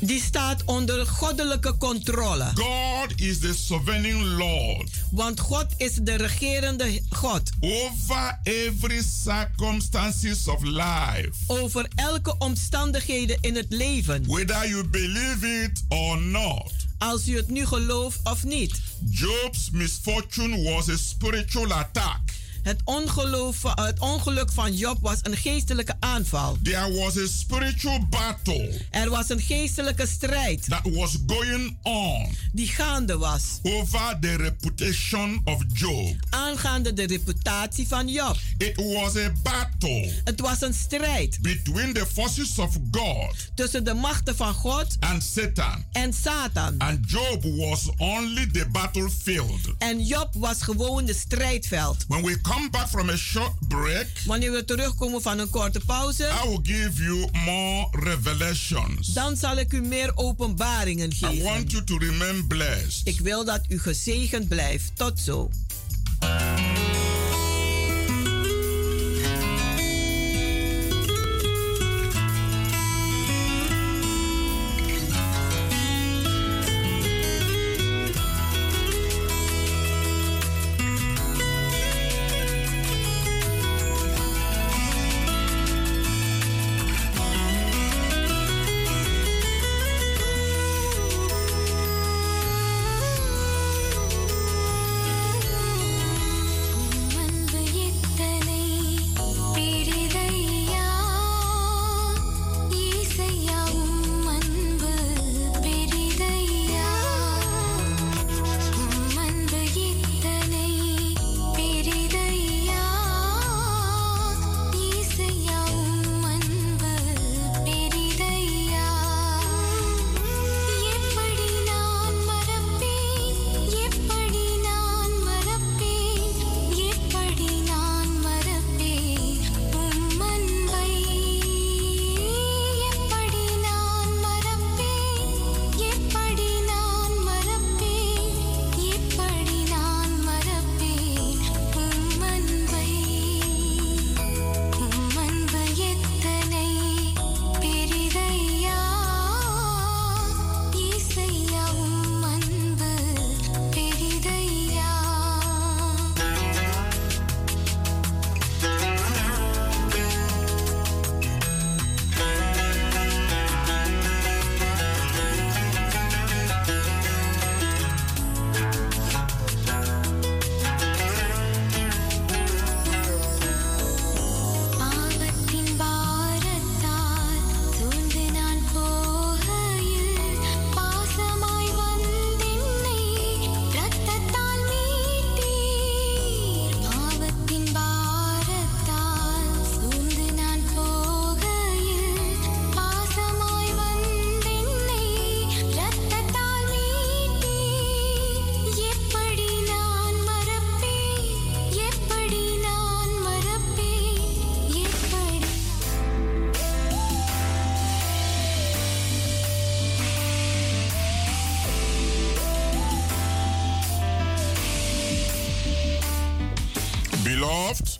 Die 0.00 0.20
staat 0.22 0.64
onder 0.64 1.06
goddelijke 1.06 1.76
controle. 1.78 2.50
God 2.54 3.20
is 3.20 3.38
the 3.38 3.54
sovereign 3.54 4.24
Lord 4.36 4.90
Want 5.10 5.40
God 5.40 5.66
is 5.76 5.94
de 5.94 6.14
regerende 6.14 7.00
God. 7.10 7.50
over 7.60 8.38
every 8.42 9.02
circumstances 9.24 10.48
of 10.48 10.62
life. 10.62 11.30
Over 11.46 11.88
elke 11.94 12.34
omstandigheden 12.38 13.38
in 13.40 13.54
het 13.56 13.66
leven. 13.68 14.24
Whether 14.26 14.68
you 14.68 14.84
believe 14.88 15.46
it 15.64 15.82
or 15.88 16.20
not. 16.20 16.72
Als 16.98 17.28
u 17.28 17.36
het 17.36 17.50
nu 17.50 17.66
gelooft 17.66 18.20
of 18.22 18.44
niet. 18.44 18.80
Job's 19.10 19.70
misfortune 19.70 20.70
was 20.70 20.88
a 20.88 20.96
spiritual 20.96 21.72
attack. 21.72 22.20
Het, 22.62 22.80
ongeloof, 22.84 23.62
het 23.74 23.98
ongeluk 23.98 24.52
van 24.52 24.74
Job 24.76 24.98
was 25.00 25.18
een 25.22 25.36
geestelijke 25.36 25.94
aanval. 26.00 26.56
There 26.62 26.92
was 26.94 27.16
a 27.16 27.26
spiritual 27.26 28.06
battle 28.10 28.80
Er 28.90 29.10
was 29.10 29.28
een 29.28 29.40
geestelijke 29.40 30.06
strijd 30.06 30.68
that 30.68 30.80
was 30.94 31.16
going 31.26 31.76
on 31.82 32.28
die 32.52 32.68
gaande 32.68 33.18
was. 33.18 33.42
over 33.62 34.16
the 34.20 34.34
reputation 34.36 35.40
of 35.44 35.62
Job. 35.72 36.14
Aangaande 36.30 36.92
de 36.92 37.06
reputatie 37.06 37.88
van 37.88 38.08
Job. 38.08 38.36
It 38.58 38.76
was 38.76 39.16
a 39.16 39.32
battle 39.42 40.12
Het 40.24 40.40
was 40.40 40.60
een 40.60 40.74
strijd 40.74 41.38
between 41.42 41.92
the 41.92 42.06
forces 42.12 42.58
of 42.58 42.76
God 42.90 43.34
tussen 43.54 43.84
de 43.84 43.94
machten 43.94 44.36
van 44.36 44.54
God 44.54 44.96
and 45.00 45.22
Satan. 45.22 45.84
en 45.92 46.12
Satan. 46.12 46.74
And 46.78 47.10
Job 47.10 47.42
was 47.42 47.88
only 47.96 48.46
the 48.52 48.66
battlefield. 48.72 49.60
En 49.78 50.04
Job 50.04 50.28
was 50.32 50.62
gewoon 50.62 51.04
de 51.04 51.14
strijdveld. 51.14 52.04
When 52.08 52.24
we 52.24 52.40
come 52.40 52.57
back 52.70 52.88
from 52.88 53.08
a 53.08 53.16
short 53.16 53.52
break, 53.68 54.06
Wanneer 54.26 54.52
we 54.52 54.64
terugkomen 54.64 55.22
van 55.22 55.38
een 55.38 55.50
korte 55.50 55.80
pauze, 55.86 56.24
I 56.44 56.48
will 56.48 56.60
give 56.62 57.02
you 57.02 57.28
more 57.44 57.88
revelations. 57.90 59.06
dan 59.06 59.36
zal 59.36 59.56
ik 59.56 59.72
u 59.72 59.80
meer 59.80 60.12
openbaringen 60.14 61.10
I 61.10 61.14
geven. 61.14 61.42
want 61.44 61.70
you 61.70 61.84
to 61.84 61.96
remain 61.98 62.46
blessed. 62.46 63.00
Ik 63.06 63.20
wil 63.20 63.44
dat 63.44 63.60
u 63.68 63.78
gezegend 63.78 64.48
blijft. 64.48 64.90
Tot 64.94 65.20
zo. 65.20 65.50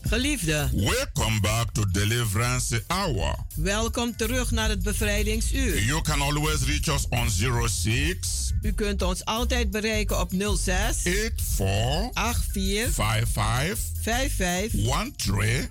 Geliefde, 0.09 0.69
welcome 0.75 1.41
back 1.41 1.71
to 1.73 1.85
Deliverance 1.91 2.83
Hour. 2.87 3.35
welkom 3.57 4.17
terug 4.17 4.51
naar 4.51 4.69
het 4.69 4.83
bevrijdingsuur. 4.83 5.83
You 5.83 6.03
can 6.03 6.21
always 6.21 6.63
reach 6.65 6.87
us 6.87 7.07
on 7.09 7.31
06 7.69 8.53
U 8.63 8.73
kunt 8.73 9.03
ons 9.03 9.25
altijd 9.25 9.71
bereiken 9.71 10.21
op 10.21 10.31
06 10.57 10.97
84 11.03 12.45
84 12.53 12.95
55 12.95 13.79
55 14.03 14.71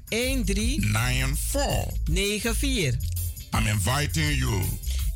13 0.10 0.46
13 0.46 0.82
94. 0.82 1.94
94. 2.04 2.96
I'm 3.54 3.68
inviting 3.68 4.38
you 4.38 4.64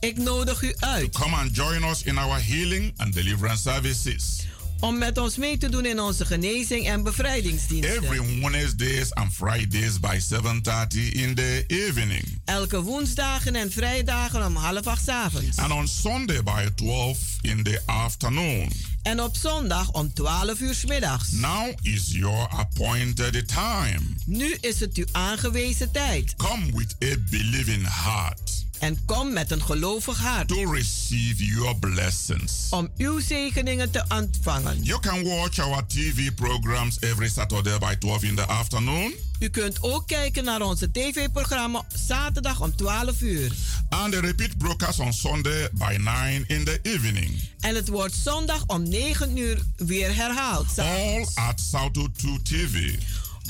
Ik 0.01 0.17
nodig 0.17 0.61
u 0.61 0.73
uit. 0.79 1.13
To 1.13 1.19
come 1.19 1.35
and 1.35 1.55
join 1.55 1.83
us 1.83 2.03
in 2.03 2.17
our 2.17 2.39
healing 2.39 2.93
and 2.97 3.13
deliverance 3.13 3.61
services. 3.61 4.45
Om 4.81 4.97
met 4.97 5.17
ons 5.17 5.37
mee 5.37 5.57
te 5.57 5.69
doen 5.69 5.85
in 5.85 5.99
onze 5.99 6.25
genezing 6.25 6.87
en 6.87 7.03
bevrijdingsdiensten. 7.03 8.03
Every 8.03 8.41
Wednesdays 8.41 9.13
and 9.13 9.33
Fridays 9.33 9.99
by 9.99 10.19
7:30 10.19 11.11
in 11.13 11.35
the 11.35 11.63
evening. 11.67 12.41
Elke 12.45 12.81
woensdagen 12.81 13.55
en 13.55 13.71
vrijdagen 13.71 14.45
om 14.45 14.55
half 14.55 14.87
acht 14.87 15.03
's 15.03 15.07
avonds. 15.07 15.57
And 15.57 15.71
on 15.71 15.87
Sunday 15.87 16.43
by 16.43 16.67
12 16.75 17.17
in 17.41 17.63
the 17.63 17.81
afternoon. 17.85 18.71
En 19.01 19.21
op 19.21 19.35
zondag 19.35 19.91
om 19.91 20.13
12 20.13 20.59
uur 20.59 20.73
's 20.73 20.85
middags. 20.85 21.31
Now 21.31 21.73
is 21.81 22.11
your 22.11 22.47
appointed 22.49 23.47
time. 23.47 23.99
Nu 24.25 24.57
is 24.59 24.79
het 24.79 24.95
uw 24.97 25.05
aangewezen 25.11 25.91
tijd. 25.91 26.35
Come 26.35 26.65
with 26.65 26.95
a 27.03 27.15
believing 27.29 27.87
heart. 28.03 28.50
En 28.81 29.05
kom 29.05 29.33
met 29.33 29.51
een 29.51 29.61
gelovig 29.61 30.17
hart. 30.17 30.47
To 30.47 30.71
receive 30.71 31.45
your 31.45 31.75
blessings. 31.75 32.67
Om 32.69 32.89
uw 32.97 33.19
zegeningen 33.19 33.91
te 33.91 34.03
ontvangen. 34.09 34.83
You 34.83 34.99
can 34.99 35.23
watch 35.23 35.59
our 35.59 35.85
TV 35.87 36.33
programs 36.33 36.97
every 36.99 37.29
Saturday 37.29 37.77
by 37.77 37.95
12 37.99 38.23
in 38.23 38.35
the 38.35 38.45
afternoon. 38.45 39.13
U 39.39 39.49
kunt 39.49 39.83
ook 39.83 40.07
kijken 40.07 40.43
naar 40.43 40.61
onze 40.61 40.91
tv-programma 40.91 41.85
zaterdag 42.07 42.61
om 42.61 42.75
12 42.75 43.21
uur. 43.21 43.51
And 43.89 44.13
the 44.13 44.19
repeat 44.19 44.57
broadcast 44.57 44.99
on 44.99 45.13
Sunday 45.13 45.69
by 45.71 45.97
9 45.97 46.43
in 46.47 46.65
the 46.65 46.79
evening. 46.81 47.49
En 47.59 47.75
het 47.75 47.87
wordt 47.87 48.15
zondag 48.15 48.63
om 48.67 48.89
9 48.89 49.37
uur 49.37 49.61
weer 49.75 50.15
herhaald. 50.15 50.79
All 50.79 51.27
at 51.33 51.59
Salto 51.71 52.07
2 52.11 52.41
TV. 52.41 52.95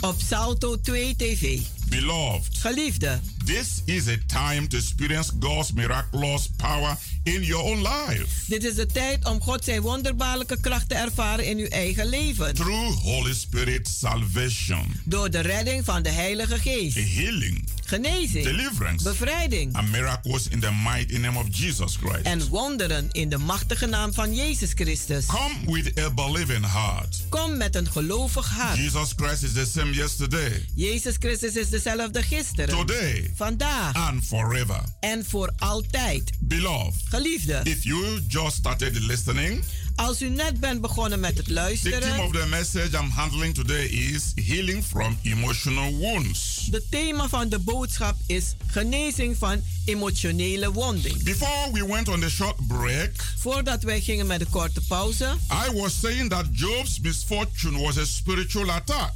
Op 0.01 0.15
Salto 0.27 0.79
2 0.81 1.15
TV. 1.15 1.59
Beloved, 1.91 2.57
Geliefde, 2.57 3.19
this 3.45 3.81
is 3.85 4.07
a 4.07 4.17
time 4.27 4.67
to 4.67 4.77
experience 4.77 5.31
God's 5.39 5.73
miraculous 5.73 6.47
power 6.57 6.97
in 7.23 7.43
your 7.43 7.63
own 7.63 7.81
life. 7.81 8.25
dit 8.47 8.63
is 8.63 8.75
de 8.75 8.85
tijd 8.85 9.25
om 9.25 9.41
God 9.41 9.63
zijn 9.63 9.81
wonderbaarlijke 9.81 10.59
kracht 10.61 10.89
te 10.89 10.95
ervaren 10.95 11.45
in 11.45 11.57
uw 11.57 11.67
eigen 11.67 12.07
leven. 12.09 12.53
Through 12.53 12.97
Holy 13.01 13.33
Spirit 13.33 13.87
salvation, 13.99 14.93
Door 15.05 15.29
de 15.29 15.39
redding 15.39 15.85
van 15.85 16.03
de 16.03 16.09
Heilige 16.09 16.57
Geest. 16.59 16.97
a 16.97 17.01
healing, 17.01 17.67
Genezing, 17.85 18.43
deliverance, 18.43 19.03
bevrijding 19.03 19.75
and 19.75 19.91
miracles 19.91 20.47
in 20.47 20.59
the 20.59 20.71
mighty 20.83 21.17
name 21.17 21.37
of 21.39 21.45
Jesus 21.51 21.95
Christ. 21.95 22.21
en 22.23 22.47
wonderen 22.47 23.07
in 23.11 23.29
de 23.29 23.37
machtige 23.37 23.85
naam 23.85 24.13
van 24.13 24.35
Jezus 24.35 24.71
Christus. 24.73 25.25
Come 25.25 25.71
with 25.79 25.99
a 25.99 26.09
believing 26.09 26.65
heart. 26.71 27.21
Kom 27.29 27.57
met 27.57 27.75
een 27.75 27.91
gelovig 27.91 28.49
hart. 28.49 28.77
Jesus 28.77 29.13
Christ 29.15 29.43
is 29.43 29.51
the 29.53 29.65
same 29.65 29.91
yesterday, 29.93 30.65
Jezus 30.75 31.15
Christus 31.19 31.55
is 31.55 31.69
dezelfde 31.83 32.23
gisteren, 32.23 32.77
today, 32.77 33.31
vandaag 33.35 33.95
and 33.95 34.23
forever. 34.25 34.83
en 34.99 35.25
voor 35.25 35.51
altijd. 35.57 36.31
Beloved, 36.39 37.01
Geliefde, 37.09 37.59
if 37.63 37.83
you 37.83 38.21
just 38.27 38.55
started 38.55 38.99
listening, 38.99 39.63
als 39.95 40.21
u 40.21 40.29
net 40.29 40.59
bent 40.59 40.81
begonnen 40.81 41.19
met 41.19 41.37
het 41.37 41.45
the 41.45 41.53
theme 41.53 41.61
luisteren, 41.61 42.19
of 42.25 42.31
the 42.31 42.45
message 42.49 42.97
I'm 42.97 43.09
handling 43.09 43.53
today 43.53 43.85
is 43.85 44.31
healing 44.45 44.83
from 44.83 45.17
emotional 45.23 45.97
wounds. 45.97 46.67
de 46.71 46.83
thema 46.89 47.27
van 47.29 47.49
de 47.49 47.59
boodschap 47.59 48.15
is 48.25 48.55
genezing 48.67 49.37
van 49.37 49.61
emotionele 49.85 50.71
wonding. 50.71 51.23
Before 51.23 51.71
we 51.71 51.85
went 51.87 52.07
on 52.07 52.19
the 52.19 52.29
short 52.29 52.67
break, 52.67 53.11
Voordat 53.37 53.83
wij 53.83 54.01
gingen 54.01 54.27
met 54.27 54.39
de 54.39 54.45
korte 54.45 54.81
pauze, 54.87 55.25
I 55.67 55.71
was 55.73 55.99
saying 55.99 56.29
that 56.29 56.45
Job's 56.51 56.99
misfortune 56.99 57.81
was 57.81 57.97
a 57.97 58.05
spiritual 58.05 58.69
attack. 58.71 59.11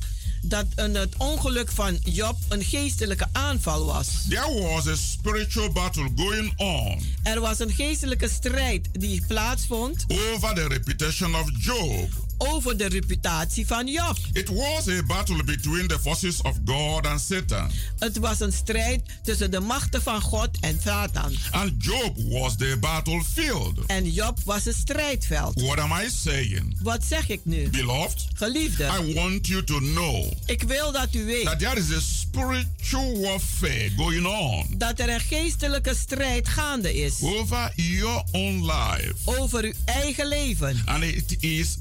Dat 0.49 0.65
een, 0.75 0.95
het 0.95 1.15
ongeluk 1.17 1.71
van 1.71 1.99
Job 2.03 2.37
een 2.49 2.63
geestelijke 2.63 3.27
aanval 3.31 3.85
was. 3.85 4.07
There 4.29 4.61
was 4.61 4.87
a 4.87 4.95
spiritual 4.95 5.71
battle 5.71 6.09
going 6.15 6.53
on 6.57 7.01
Er 7.23 7.39
was 7.39 7.59
een 7.59 7.71
geestelijke 7.71 8.29
strijd 8.29 8.87
die 8.91 9.23
plaatsvond 9.27 10.05
over 10.33 10.55
the 10.55 10.67
reputation 10.67 11.35
of 11.35 11.49
Job. 11.59 12.24
Over 12.37 12.77
de 12.77 12.87
reputatie 12.87 13.67
van 13.67 13.87
Job. 13.87 14.17
It 14.33 14.49
was 14.49 14.87
a 14.87 15.03
battle 15.07 15.43
between 15.43 15.87
the 15.87 15.99
forces 15.99 16.41
of 16.41 16.57
God 16.65 17.05
and 17.05 17.21
Satan. 17.21 17.71
Het 17.99 18.17
was 18.17 18.39
een 18.39 18.51
strijd 18.53 19.01
tussen 19.23 19.51
de 19.51 19.59
machten 19.59 20.01
van 20.01 20.21
God 20.21 20.49
en 20.59 20.79
Satan. 20.83 21.33
And 21.51 21.71
Job 21.77 22.17
was 22.29 22.55
the 22.57 22.77
battlefield. 22.79 23.79
En 23.87 24.11
Job 24.11 24.39
was 24.45 24.63
het 24.65 24.75
strijdveld. 24.75 25.61
What 25.61 25.79
am 25.79 25.91
I 25.91 26.09
saying? 26.09 26.77
Wat 26.81 27.03
zeg 27.03 27.29
ik 27.29 27.41
nu? 27.43 27.69
Beloved, 27.69 28.25
Geliefde, 28.33 28.83
I 28.83 29.13
want 29.13 29.47
you 29.47 29.63
to 29.63 29.79
know 29.79 30.31
ik 30.45 30.63
wil 30.63 30.91
dat 30.91 31.15
u 31.15 31.25
weet 31.25 31.45
that 31.45 31.59
there 31.59 31.79
is 31.79 31.91
a 31.91 31.99
spiritual 31.99 33.19
warfare 33.19 33.91
going 33.97 34.25
on 34.25 34.65
dat 34.77 34.99
er 34.99 35.09
een 35.09 35.19
geestelijke 35.19 35.95
strijd 35.95 36.47
gaande 36.47 36.93
is 36.93 37.21
over 37.21 37.71
your 37.75 38.23
own 38.31 38.65
life. 38.65 39.13
over 39.25 39.63
uw 39.63 39.73
eigen 39.85 40.27
leven. 40.27 40.81
And 40.85 41.03
it 41.03 41.35
is 41.39 41.75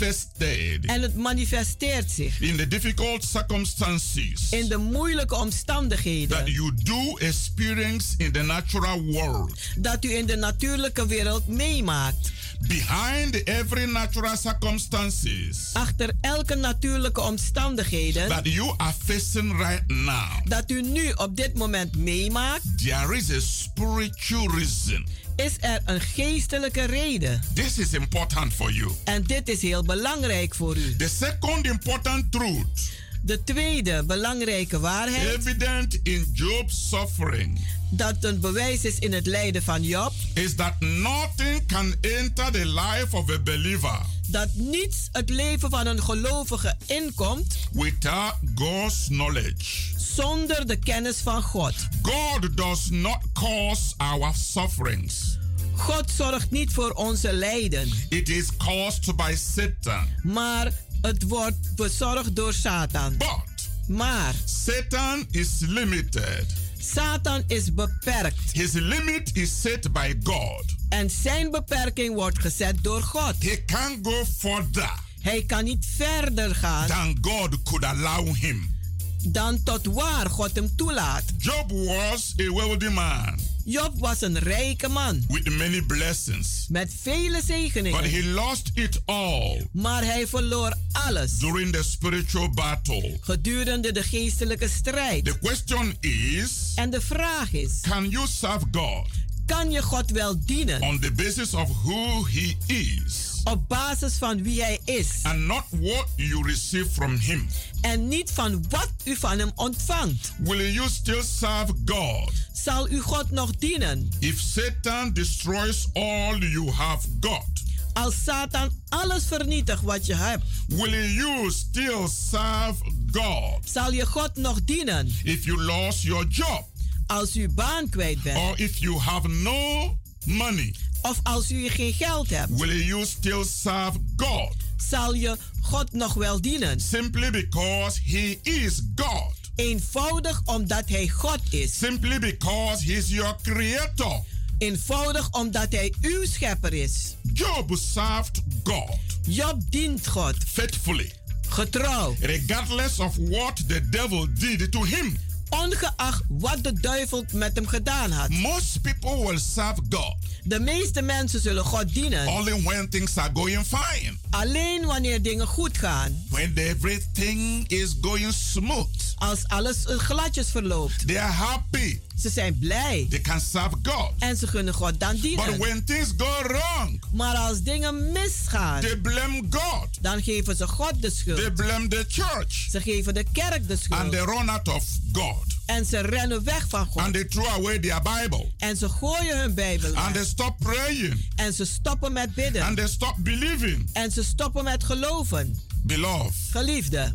manifested 0.00 0.86
En 0.86 1.02
het 1.02 1.16
manifesteert 1.16 2.10
zich. 2.10 2.40
In 2.40 2.56
the 2.56 2.68
difficult 2.68 3.24
circumstances. 3.24 4.50
In 4.50 4.68
de 4.68 4.76
moeilijke 4.76 5.34
that 5.34 5.42
omstandigheden 5.42 6.52
you 6.52 6.72
do 6.82 7.16
experience 7.16 8.14
in 8.16 8.32
the 8.32 8.42
natural 8.42 9.02
world. 9.02 9.52
dat 9.76 10.04
u 10.04 10.16
in 10.16 10.26
de 10.26 10.36
natuurlijke 10.36 11.06
wereld 11.06 11.46
meemaakt. 11.46 12.32
Behind 12.60 13.44
every 13.44 13.84
natural 13.84 14.36
circumstances. 14.36 15.70
Achter 15.72 16.12
elke 16.20 16.54
natuurlijke 16.54 17.20
omstandigheden. 17.20 18.28
That 18.28 18.48
you 18.48 18.74
are 18.76 18.94
facing 19.04 19.56
right 19.56 19.86
now, 19.86 20.30
dat 20.44 20.70
u 20.70 20.82
nu 20.82 21.10
op 21.10 21.36
dit 21.36 21.54
moment 21.54 21.96
meemaakt, 21.96 22.62
there 22.76 23.16
is 23.16 23.30
a 23.30 23.40
spiritual 23.40 24.50
reason. 24.50 25.06
Is 25.36 25.52
er 25.60 25.80
een 25.84 26.00
geestelijke 26.00 26.84
reden. 26.84 27.40
This 27.54 27.78
is 27.78 27.92
important 27.92 28.52
for 28.52 28.72
you. 28.72 28.90
En 29.04 29.22
dit 29.22 29.48
is 29.48 29.62
heel 29.62 29.82
belangrijk 29.82 30.54
voor 30.54 30.76
u. 30.76 30.96
The 30.96 31.08
second 31.08 31.66
important 31.66 32.32
truth, 32.32 32.92
De 33.22 33.44
tweede 33.44 34.04
belangrijke 34.04 34.80
waarheid, 34.80 35.38
evident 35.38 35.98
in 36.02 36.30
Job's 36.32 36.88
suffering, 36.88 37.60
dat 37.90 38.16
een 38.20 38.40
bewijs 38.40 38.84
is 38.84 38.98
in 38.98 39.12
het 39.12 39.26
lijden 39.26 39.62
van 39.62 39.82
Job, 39.82 40.12
is 40.34 40.54
that 40.54 40.80
nothing 40.80 41.66
can 41.66 41.94
enter 42.00 42.52
the 42.52 42.66
life 42.66 43.16
of 43.16 43.30
a 43.30 43.38
believer 43.38 43.98
dat 44.34 44.48
niets 44.54 45.08
het 45.12 45.30
leven 45.30 45.70
van 45.70 45.86
een 45.86 46.02
gelovige 46.02 46.76
inkomt 46.86 47.56
without 47.72 48.34
God's 48.54 49.06
knowledge. 49.06 49.92
zonder 49.96 50.66
de 50.66 50.76
kennis 50.76 51.16
van 51.16 51.42
God. 51.42 51.74
God 52.02 52.56
does 52.56 52.90
not 52.90 53.18
cause 53.32 53.94
our 53.96 54.34
sufferings. 54.34 55.38
God 55.76 56.10
zorgt 56.16 56.50
niet 56.50 56.72
voor 56.72 56.90
onze 56.90 57.32
lijden, 57.32 57.88
It 58.08 58.28
is 58.28 58.56
caused 58.56 59.16
by 59.16 59.34
Satan. 59.36 60.06
maar 60.22 60.72
het 61.02 61.22
wordt 61.28 61.74
bezorgd 61.76 62.36
door 62.36 62.52
Satan. 62.52 63.16
But 63.16 63.68
Maar 63.96 64.34
Satan 64.44 65.26
is 65.30 65.48
limited. 65.58 66.46
Satan 66.78 67.42
is 67.46 67.74
beperkt 67.74 68.52
His 68.52 68.72
limit 68.72 69.30
is 69.36 69.60
set 69.60 69.92
by 69.92 70.14
God. 70.22 70.64
En 70.94 71.10
zijn 71.10 71.50
beperking 71.50 72.14
wordt 72.14 72.38
gezet 72.38 72.76
door 72.82 73.02
God. 73.02 73.34
He 73.38 73.64
can't 73.66 74.06
go 74.06 74.24
further 74.38 74.92
Hij 75.20 75.44
kan 75.46 75.64
niet 75.64 75.86
verder 75.96 76.54
gaan 76.54 76.86
than 76.86 77.18
God 77.20 77.62
could 77.62 77.84
allow 77.84 78.34
him. 78.34 78.76
dan 79.22 79.62
tot 79.62 79.86
waar 79.86 80.30
God 80.30 80.54
hem 80.54 80.76
toelaat. 80.76 81.22
Job 81.38 81.70
was 81.70 82.34
a 82.40 82.52
wealthy 82.52 82.88
man 82.88 83.38
Job 83.66 83.98
was 83.98 84.20
een 84.20 84.38
rijke 84.38 84.88
man 84.88 85.24
with 85.28 85.56
many 85.56 85.82
blessings, 85.82 86.66
met 86.68 86.94
vele 87.00 87.32
but 87.32 87.44
zegeningen, 87.44 88.04
he 88.10 88.22
lost 88.22 88.70
it 88.74 89.00
all 89.04 89.66
maar 89.72 90.04
hij 90.04 90.26
verloor 90.26 90.74
alles 90.92 91.38
during 91.38 91.72
the 91.72 91.82
spiritual 91.82 92.50
battle. 92.50 93.16
gedurende 93.20 93.92
de 93.92 94.02
geestelijke 94.02 94.68
strijd. 94.68 95.24
The 95.24 95.38
question 95.38 95.96
is 96.00 96.72
En 96.74 96.90
de 96.90 97.00
vraag 97.00 97.52
is: 97.52 97.80
can 97.80 98.08
you 98.08 98.26
serve 98.26 98.66
God 98.72 99.08
kan 99.46 99.70
je 99.70 99.82
God 99.82 100.10
wel 100.10 100.36
dienen 100.44 100.82
on 100.82 101.00
the 101.00 101.12
basis 101.12 101.54
of 101.54 101.68
who 101.82 102.24
he 102.26 102.56
is 102.66 103.40
op 103.44 103.68
basis 103.68 104.14
van 104.14 104.42
wie 104.42 104.62
hij 104.62 104.80
is 104.84 105.08
and 105.22 105.38
not 105.38 105.64
what 105.70 106.06
you 106.16 106.46
receive 106.46 106.90
from 106.90 107.16
him? 107.16 107.48
en 107.80 108.08
niet 108.08 108.30
van 108.30 108.64
wat 108.68 108.90
u 109.04 109.16
van 109.16 109.38
hem 109.38 109.50
ontvangt? 109.54 110.32
Will 110.38 110.72
you 110.72 110.88
still 110.88 111.22
serve 111.22 111.72
God 111.84 112.32
Zal 112.52 112.90
u 112.90 113.00
God 113.00 113.30
nog 113.30 113.50
dienen 113.56 114.10
if 114.18 114.40
Satan 114.40 115.12
destroys 115.12 115.88
all 115.92 116.38
you 116.38 116.70
have 116.70 117.08
got? 117.20 117.62
als 117.92 118.14
Satan 118.24 118.70
alles 118.88 119.24
vernietigt 119.24 119.82
wat 119.82 120.06
je 120.06 120.14
hebt? 120.14 120.44
Will 120.68 121.12
you 121.12 121.50
still 121.50 122.08
serve 122.30 122.74
God 123.12 123.70
Zal 123.70 123.92
je 123.92 124.06
God 124.06 124.36
nog 124.36 124.64
dienen 124.64 125.12
if 125.22 125.44
you 125.44 125.62
lost 125.62 126.02
your 126.02 126.26
job 126.28 126.72
als 127.14 127.36
u 127.36 127.48
baan 127.48 127.88
kwijt 127.88 128.22
bent 128.22 128.36
or 128.38 128.58
if 128.60 128.78
you 128.78 128.98
have 128.98 129.28
no 129.28 129.98
money? 130.24 130.74
of 131.02 131.20
als 131.22 131.50
u 131.50 131.68
geen 131.68 131.92
geld 131.92 132.30
hebt? 132.30 132.50
Will 132.58 132.82
you 132.84 133.06
still 133.06 133.44
serve 133.44 133.98
God 134.16 134.54
Zal 134.88 135.14
je 135.14 135.36
God 135.60 135.92
nog 135.92 136.14
wel 136.14 136.40
dienen? 136.40 136.80
simply 136.80 137.30
because 137.30 138.00
He 138.04 138.38
is 138.42 138.80
God? 138.96 139.34
Eenvoudig 139.54 140.40
omdat 140.44 140.88
hij 140.88 141.08
God 141.08 141.38
is. 141.50 141.78
Simply 141.78 142.18
because 142.18 142.92
He's 142.92 143.08
your 143.08 143.36
creator? 143.42 144.20
Eenvoudig 144.58 145.30
omdat 145.30 145.72
hij 145.72 145.92
uw 146.00 146.24
schepper 146.26 146.72
is. 146.72 147.14
Job 147.32 147.76
served 147.78 148.42
God 148.64 148.96
Job 149.28 149.60
dient 149.70 150.06
God 150.06 150.34
faithfully, 150.46 151.12
getrouw. 151.48 152.16
regardless 152.20 152.98
of 152.98 153.16
what 153.16 153.56
the 153.68 153.88
devil 153.88 154.26
did 154.38 154.72
to 154.72 154.82
him. 154.84 155.16
Ongeacht 155.62 156.22
wat 156.28 156.64
de 156.64 156.72
duivel 156.72 157.24
met 157.32 157.54
hem 157.54 157.66
gedaan 157.66 158.10
had. 158.10 158.28
Most 158.28 158.80
people 158.82 159.16
will 159.26 159.38
serve 159.38 159.80
God 159.88 160.14
De 160.44 160.60
meeste 160.60 161.02
mensen 161.02 161.40
zullen 161.40 161.64
God 161.64 161.94
dienen. 161.94 162.26
only 162.26 162.62
when 162.62 162.88
things 162.88 163.16
are 163.16 163.30
going 163.32 163.64
fine. 163.66 164.16
Alleen 164.30 164.84
wanneer 164.86 165.22
dingen 165.22 165.46
goed 165.46 165.78
gaan. 165.78 166.24
When 166.30 166.52
everything 166.56 167.68
is 167.68 167.94
going 168.00 168.32
smooth, 168.32 168.86
Als 169.14 169.48
alles 169.48 169.76
gladjes 169.86 170.48
verloopt. 170.50 171.06
they 171.06 171.18
are 171.20 171.32
happy. 171.32 172.00
Ze 172.18 172.28
zijn 172.30 172.58
blij. 172.58 173.06
They 173.10 173.20
can 173.20 173.40
serve 173.40 173.76
God. 173.82 174.10
En 174.18 174.36
ze 174.36 174.46
kunnen 174.46 174.74
God 174.74 175.00
dan 175.00 175.12
But 175.12 175.22
dienen. 175.22 175.58
when 175.58 175.84
things 175.84 176.08
go 176.16 176.42
wrong, 176.42 177.00
Maar 177.12 177.34
als 177.36 177.62
dingen 177.62 178.12
misgaan. 178.12 178.80
they 178.80 178.96
blame 178.96 179.42
God. 179.50 179.88
Dan 180.00 180.22
geven 180.22 180.56
ze 180.56 180.66
God 180.68 180.92
de 180.92 180.98
They 181.00 181.10
schuld. 181.10 181.54
blame 181.54 181.88
the 181.88 182.04
church. 182.08 182.66
Ze 182.70 182.80
geven 182.80 183.14
de 183.14 183.24
kerk 183.32 183.68
de 183.68 183.78
And 183.88 184.10
they 184.10 184.20
schuld. 184.20 184.38
run 184.38 184.48
out 184.48 184.68
of 184.68 184.84
God. 185.12 185.44
En 185.66 185.84
ze 185.84 185.98
rennen 186.00 186.44
weg 186.44 186.68
van 186.68 186.80
And 186.80 186.90
God. 186.90 187.12
they 187.12 187.24
throw 187.24 187.46
away 187.48 187.78
their 187.78 188.02
Bible. 188.02 188.52
En 188.58 188.76
ze 188.76 188.88
gooien 188.88 189.38
hun 189.40 189.54
Bijbel 189.54 189.94
And 189.94 190.14
they 190.14 190.24
stop 190.24 190.56
praying. 190.58 191.28
En 191.36 191.52
ze 191.52 191.64
stoppen 191.64 192.12
met 192.12 192.26
And 192.26 192.34
bidden. 192.34 192.74
they 192.74 192.88
stop 192.88 193.14
believing. 193.18 193.90
En 193.92 194.10
ze 194.12 194.24
stoppen 194.24 194.64
met 194.64 194.84
geloven. 194.84 195.62
Beloved, 195.82 196.32
Geliefde, 196.50 197.12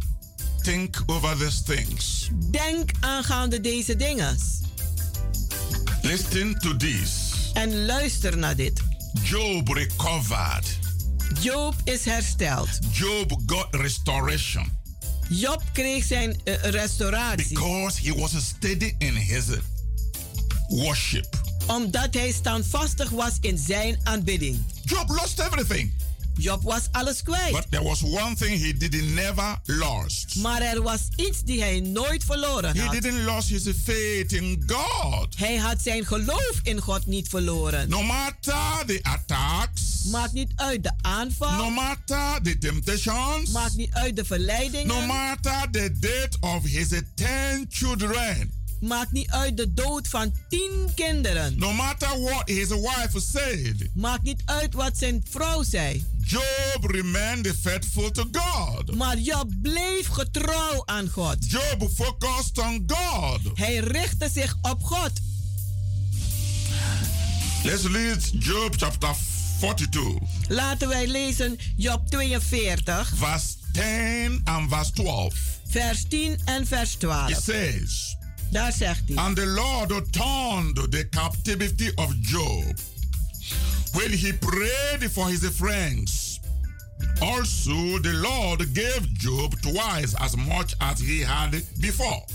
think 0.62 1.04
over 1.06 1.38
these 1.38 1.64
things. 1.64 2.30
denk 2.52 2.92
aangaande 3.00 3.62
deze 3.62 3.96
dingen. 3.96 4.38
Listen 6.10 6.60
to 6.60 6.78
this. 6.78 7.34
En 7.54 7.86
luister 7.86 8.38
naar 8.38 8.56
dit. 8.56 8.82
Job 9.24 9.68
recovered. 9.68 10.78
Job 11.42 11.76
is 11.84 12.06
hersteld. 12.06 12.70
Job 12.92 13.42
got 13.46 13.68
restoration 13.72 14.72
Job 15.30 15.64
kreeg 15.74 16.04
zijn 16.04 16.42
eh, 16.44 16.56
restauratie. 16.62 17.54
because 17.54 18.02
he 18.02 18.20
was 18.20 18.32
steady 18.46 18.96
in 18.98 19.14
his 19.14 19.46
worship. 20.68 21.28
Omdat 21.68 22.14
hij 22.14 22.32
standvastig 22.32 23.10
was 23.10 23.38
in 23.42 23.58
zijn 23.58 24.00
aanbidding. 24.04 24.66
Job 24.84 25.10
lost 25.10 25.40
everything. 25.40 25.94
Job 26.40 26.62
was 26.64 26.82
alles 26.92 27.24
kwijt. 27.24 27.52
But 27.52 27.66
there 27.72 27.84
was 27.84 28.02
one 28.04 28.36
thing 28.36 28.62
he 28.64 28.74
did 28.78 29.04
never 29.14 29.60
lost. 29.66 30.36
Maar 30.36 30.62
er 30.62 30.82
was 30.82 31.00
iets 31.16 31.44
die 31.44 31.62
hij 31.62 31.80
nooit 31.80 32.24
verloren 32.24 32.76
He 32.78 32.82
had. 32.84 32.92
didn't 32.92 33.24
lose 33.24 33.54
his 33.54 33.64
faith 33.84 34.32
in 34.34 34.64
God. 34.68 35.38
Hij 35.38 35.56
had 35.58 35.82
zijn 35.82 36.06
geloof 36.06 36.60
in 36.64 36.80
God 36.82 37.06
niet 37.06 37.28
verloren. 37.28 37.90
No 37.90 38.04
matter 38.04 38.86
the 38.86 39.00
attacks, 39.02 40.04
Maakt 40.12 40.34
niet 40.34 40.52
uit 40.56 40.84
de 40.84 40.92
aanval. 41.02 41.58
no 41.58 41.70
matter 41.70 42.40
the 42.44 42.58
temptations, 42.58 43.50
Maakt 43.52 43.76
niet 43.76 43.94
uit 43.94 44.16
de 44.16 44.26
verleidingen. 44.26 44.88
no 44.88 45.02
matter 45.06 45.68
the 45.72 45.92
death 46.00 46.38
of 46.40 46.64
his 46.64 46.88
ten 47.16 47.66
children, 47.70 48.52
Maakt 48.82 49.12
niet 49.12 49.30
uit 49.30 49.58
de 49.58 49.74
dood 49.74 50.08
van 50.08 50.34
tien 50.50 50.90
kinderen. 50.96 51.58
no 51.58 51.74
matter 51.74 52.22
what 52.22 52.48
his 52.50 52.68
wife 52.68 53.20
said, 53.32 53.90
Maakt 53.94 54.24
niet 54.24 54.42
uit 54.46 54.74
wat 54.74 54.98
zijn 54.98 55.24
vrouw 55.30 55.64
zei. 55.64 56.06
Job 56.30 56.92
remained 56.92 57.48
faithful 57.62 58.12
to 58.12 58.24
God. 58.32 58.96
Maar 58.96 59.18
Job 59.18 59.52
bleef 59.62 60.08
getrouw 60.08 60.82
aan 60.86 61.10
God. 61.10 61.38
Job 61.52 61.90
focused 61.96 62.58
on 62.58 62.84
God. 62.88 63.40
Hij 63.54 63.78
richtte 63.78 64.30
zich 64.34 64.56
op 64.62 64.84
God. 64.84 65.12
Let's 67.64 67.84
read 67.86 68.30
Job 68.44 68.74
chapter 68.78 69.16
42, 69.60 70.12
Laten 70.48 70.88
wij 70.88 71.08
lezen 71.08 71.58
Job 71.76 72.10
42, 72.10 73.12
verse 73.16 73.48
10 73.74 74.42
and 74.44 74.70
verse 74.70 74.92
12. 74.92 75.34
vers 75.68 76.06
10 76.08 76.40
en 76.46 76.68
vers 76.68 76.94
It 76.94 77.00
12. 77.00 77.42
says, 77.44 78.16
Daar 78.52 78.74
zegt 78.74 79.02
hij. 79.08 79.18
And 79.18 79.36
the 79.36 79.46
Lord 79.46 80.14
turned 80.14 80.92
the 80.92 81.08
captivity 81.10 81.92
of 81.96 82.14
Job 82.22 82.74
when 83.94 84.12
he 84.12 84.34
prayed 84.34 85.12
for 85.12 85.28
his 85.30 85.46
friends. 85.50 86.40
Also, 87.22 88.00
the 88.00 88.14
Lord 88.14 88.74
gave 88.74 89.08
Job 89.14 89.54
twice 89.62 90.16
as 90.16 90.36
much 90.36 90.76
as 90.78 91.00
he 91.00 91.24
had 91.24 91.62
before. 91.80 92.26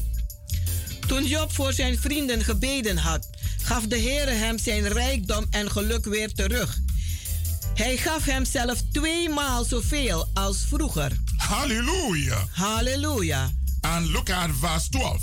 Toen 1.06 1.24
Job 1.24 1.52
voor 1.52 1.72
zijn 1.72 1.98
vrienden 1.98 2.44
gebeden 2.44 2.96
had, 2.96 3.28
gaf 3.62 3.86
de 3.86 3.98
Heere 3.98 4.30
hem 4.30 4.58
zijn 4.58 4.88
rijkdom 4.88 5.46
en 5.50 5.70
geluk 5.70 6.04
weer 6.04 6.32
terug. 6.32 6.78
Hij 7.74 7.96
gaf 7.96 8.24
hem 8.24 8.44
zelf 8.44 8.82
tweemaal 8.92 9.64
zoveel 9.64 10.28
als 10.34 10.64
vroeger. 10.68 11.12
Hallelujah. 11.36 12.42
Halleluja. 12.50 13.50
And 13.80 14.10
look 14.10 14.30
at 14.30 14.50
verse 14.60 14.88
12. 14.88 15.22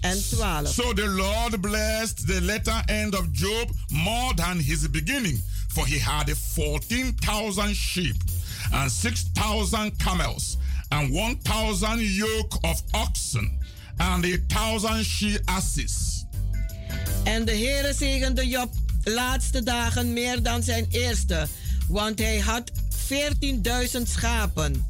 En 0.00 0.22
12. 0.30 0.74
So 0.74 0.92
the 0.92 1.06
Lord 1.06 1.60
blessed 1.60 2.26
the 2.26 2.42
latter 2.42 2.82
end 2.86 3.14
of 3.14 3.26
Job 3.32 3.70
more 3.88 4.34
than 4.34 4.58
his 4.58 4.90
beginning, 4.90 5.42
for 5.74 5.86
he 5.86 5.98
had 5.98 6.30
14,000 6.30 7.74
sheep 7.74 8.16
and 8.72 8.90
6,000 8.90 9.98
camels 9.98 10.56
and 10.90 11.12
1,000 11.12 12.00
yoke 12.00 12.54
of 12.62 12.80
oxen 12.92 13.58
and 13.98 14.24
a 14.24 14.38
thousand 14.48 15.04
she. 15.04 15.38
En 17.24 17.44
de 17.44 17.52
Heere 17.52 17.92
zegende 17.92 18.48
Job 18.48 18.72
laatste 19.04 19.62
dagen 19.62 20.12
meer 20.12 20.42
dan 20.42 20.62
zijn 20.62 20.86
eerste, 20.90 21.48
want 21.88 22.18
hij 22.18 22.38
had 22.38 22.70
14.000 23.08 24.02
schapen. 24.02 24.86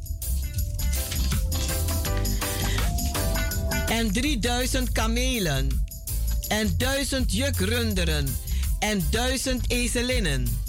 En 3.87 4.11
3000 4.11 4.91
kamelen. 4.91 5.85
En 6.47 6.77
1000 6.77 7.31
jukrunderen. 7.31 8.35
En 8.79 9.03
1000 9.11 9.71
ezelinnen. 9.71 10.64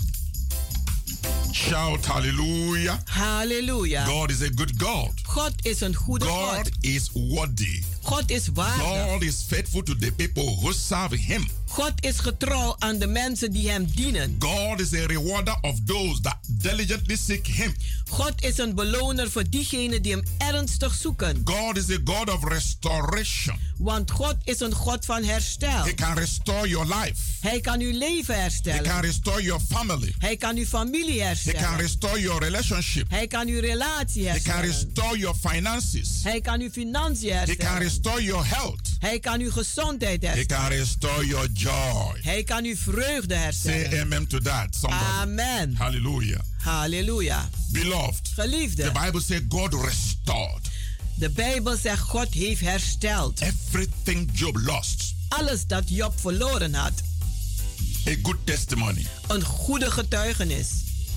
Shout 1.56 2.04
hallelujah. 2.04 2.98
Hallelujah. 3.06 4.04
God 4.06 4.30
is 4.30 4.42
a 4.42 4.50
good 4.50 4.78
God. 4.78 5.10
God 5.34 5.54
is 5.62 5.80
een 5.80 5.94
goede 5.94 6.24
God. 6.24 6.54
God 6.56 6.70
is 6.80 7.10
worthy. 7.12 7.82
God 8.04 8.30
is 8.30 8.48
waardig. 8.54 9.06
God 9.10 9.22
is 9.22 9.42
faithful 9.48 9.82
to 9.82 9.94
the 9.94 10.12
people 10.16 10.56
who 10.60 10.72
serve 10.72 11.12
him. 11.12 11.46
God 11.76 11.92
is 12.00 12.18
getrouw 12.18 12.76
aan 12.78 12.98
de 12.98 13.06
mensen 13.06 13.52
die 13.52 13.70
hem 13.70 13.86
dienen. 13.94 14.36
God 14.38 14.80
is 14.80 14.92
a 14.94 15.06
rewarder 15.06 15.56
of 15.60 15.74
those 15.86 16.20
that 16.20 16.36
diligently 16.48 17.16
seek 17.16 17.46
him. 17.46 17.74
God 18.10 18.32
is 18.36 18.58
een 18.58 18.74
beloner 18.74 19.30
voor 19.30 19.44
diegenen 19.50 20.02
die 20.02 20.12
hem 20.12 20.22
ernstig 20.38 20.94
zoeken. 20.94 21.40
God 21.44 21.76
is 21.76 21.90
a 21.90 21.98
God 22.04 22.30
of 22.30 22.44
restoration. 22.44 23.58
Want 23.78 24.10
God 24.10 24.36
is 24.44 24.60
een 24.60 24.72
God 24.74 25.04
van 25.04 25.24
herstel. 25.24 25.84
He 25.84 25.94
can 25.94 26.14
restore 26.18 26.68
your 26.68 26.86
life. 26.94 27.14
Hij 27.40 27.60
kan 27.60 27.80
uw 27.80 27.98
leven 27.98 28.34
He 28.34 28.40
herstellen. 28.40 28.82
can 28.82 29.00
restore 29.00 29.42
your 29.42 29.60
family. 29.68 30.14
Hij 30.18 30.36
kan 30.36 30.56
uw 30.56 30.64
familie 30.64 31.12
He 31.12 31.18
can 31.18 31.26
herstellen. 31.26 31.76
restore 31.78 32.20
your 32.20 32.42
relationship. 32.44 33.10
Hij 33.10 33.26
kan 33.26 33.48
uw 33.48 33.60
relatie 33.60 34.28
He 34.28 34.40
can 34.40 34.54
herstellen. 34.54 34.70
restore 34.70 35.18
your 35.18 35.36
finances. 35.48 36.08
Hij 36.22 36.40
kan 36.40 36.60
uw 36.60 36.70
financiën 36.70 37.32
He 37.36 37.44
can 37.44 37.46
herstellen. 37.56 37.78
restore 37.82 38.22
your 38.22 38.46
health. 38.46 38.80
Hij 39.06 39.18
kan 39.20 39.40
uw 39.40 39.50
gezondheid 39.50 40.22
He 40.22 40.28
herstellen. 40.28 40.68
can 40.68 40.78
restore 40.78 41.26
your 41.26 41.48
joy. 41.52 42.20
Hij 42.22 42.42
kan 42.42 42.64
uw 42.64 42.76
vreugde 42.76 43.34
Say 43.34 43.42
herstellen. 43.42 44.00
amen 44.00 44.26
to 44.26 44.38
that. 44.38 44.66
Somebody. 44.80 45.04
Amen. 45.04 45.76
Hallelujah. 45.76 46.40
Halleluja. 46.58 47.48
Beloved, 47.72 48.24
the 48.24 48.42
Geliefde, 48.42 48.90
Bible 49.04 49.20
says 49.20 49.40
God 49.48 49.74
restored 49.74 50.68
de 51.14 51.30
Bijbel 51.30 51.76
zegt 51.76 52.00
God 52.00 52.32
heeft 52.34 52.60
hersteld. 52.60 53.40
everything 53.40 54.30
Job 54.32 54.56
lost. 54.56 55.14
Alles 55.28 55.66
dat 55.66 55.82
Job 55.86 56.20
verloren 56.20 56.74
had. 56.74 56.92
A 58.08 58.14
good 58.22 58.36
testimony. 58.44 59.06
Een 59.28 59.42
goede 59.44 59.90
getuigenis. 59.90 60.68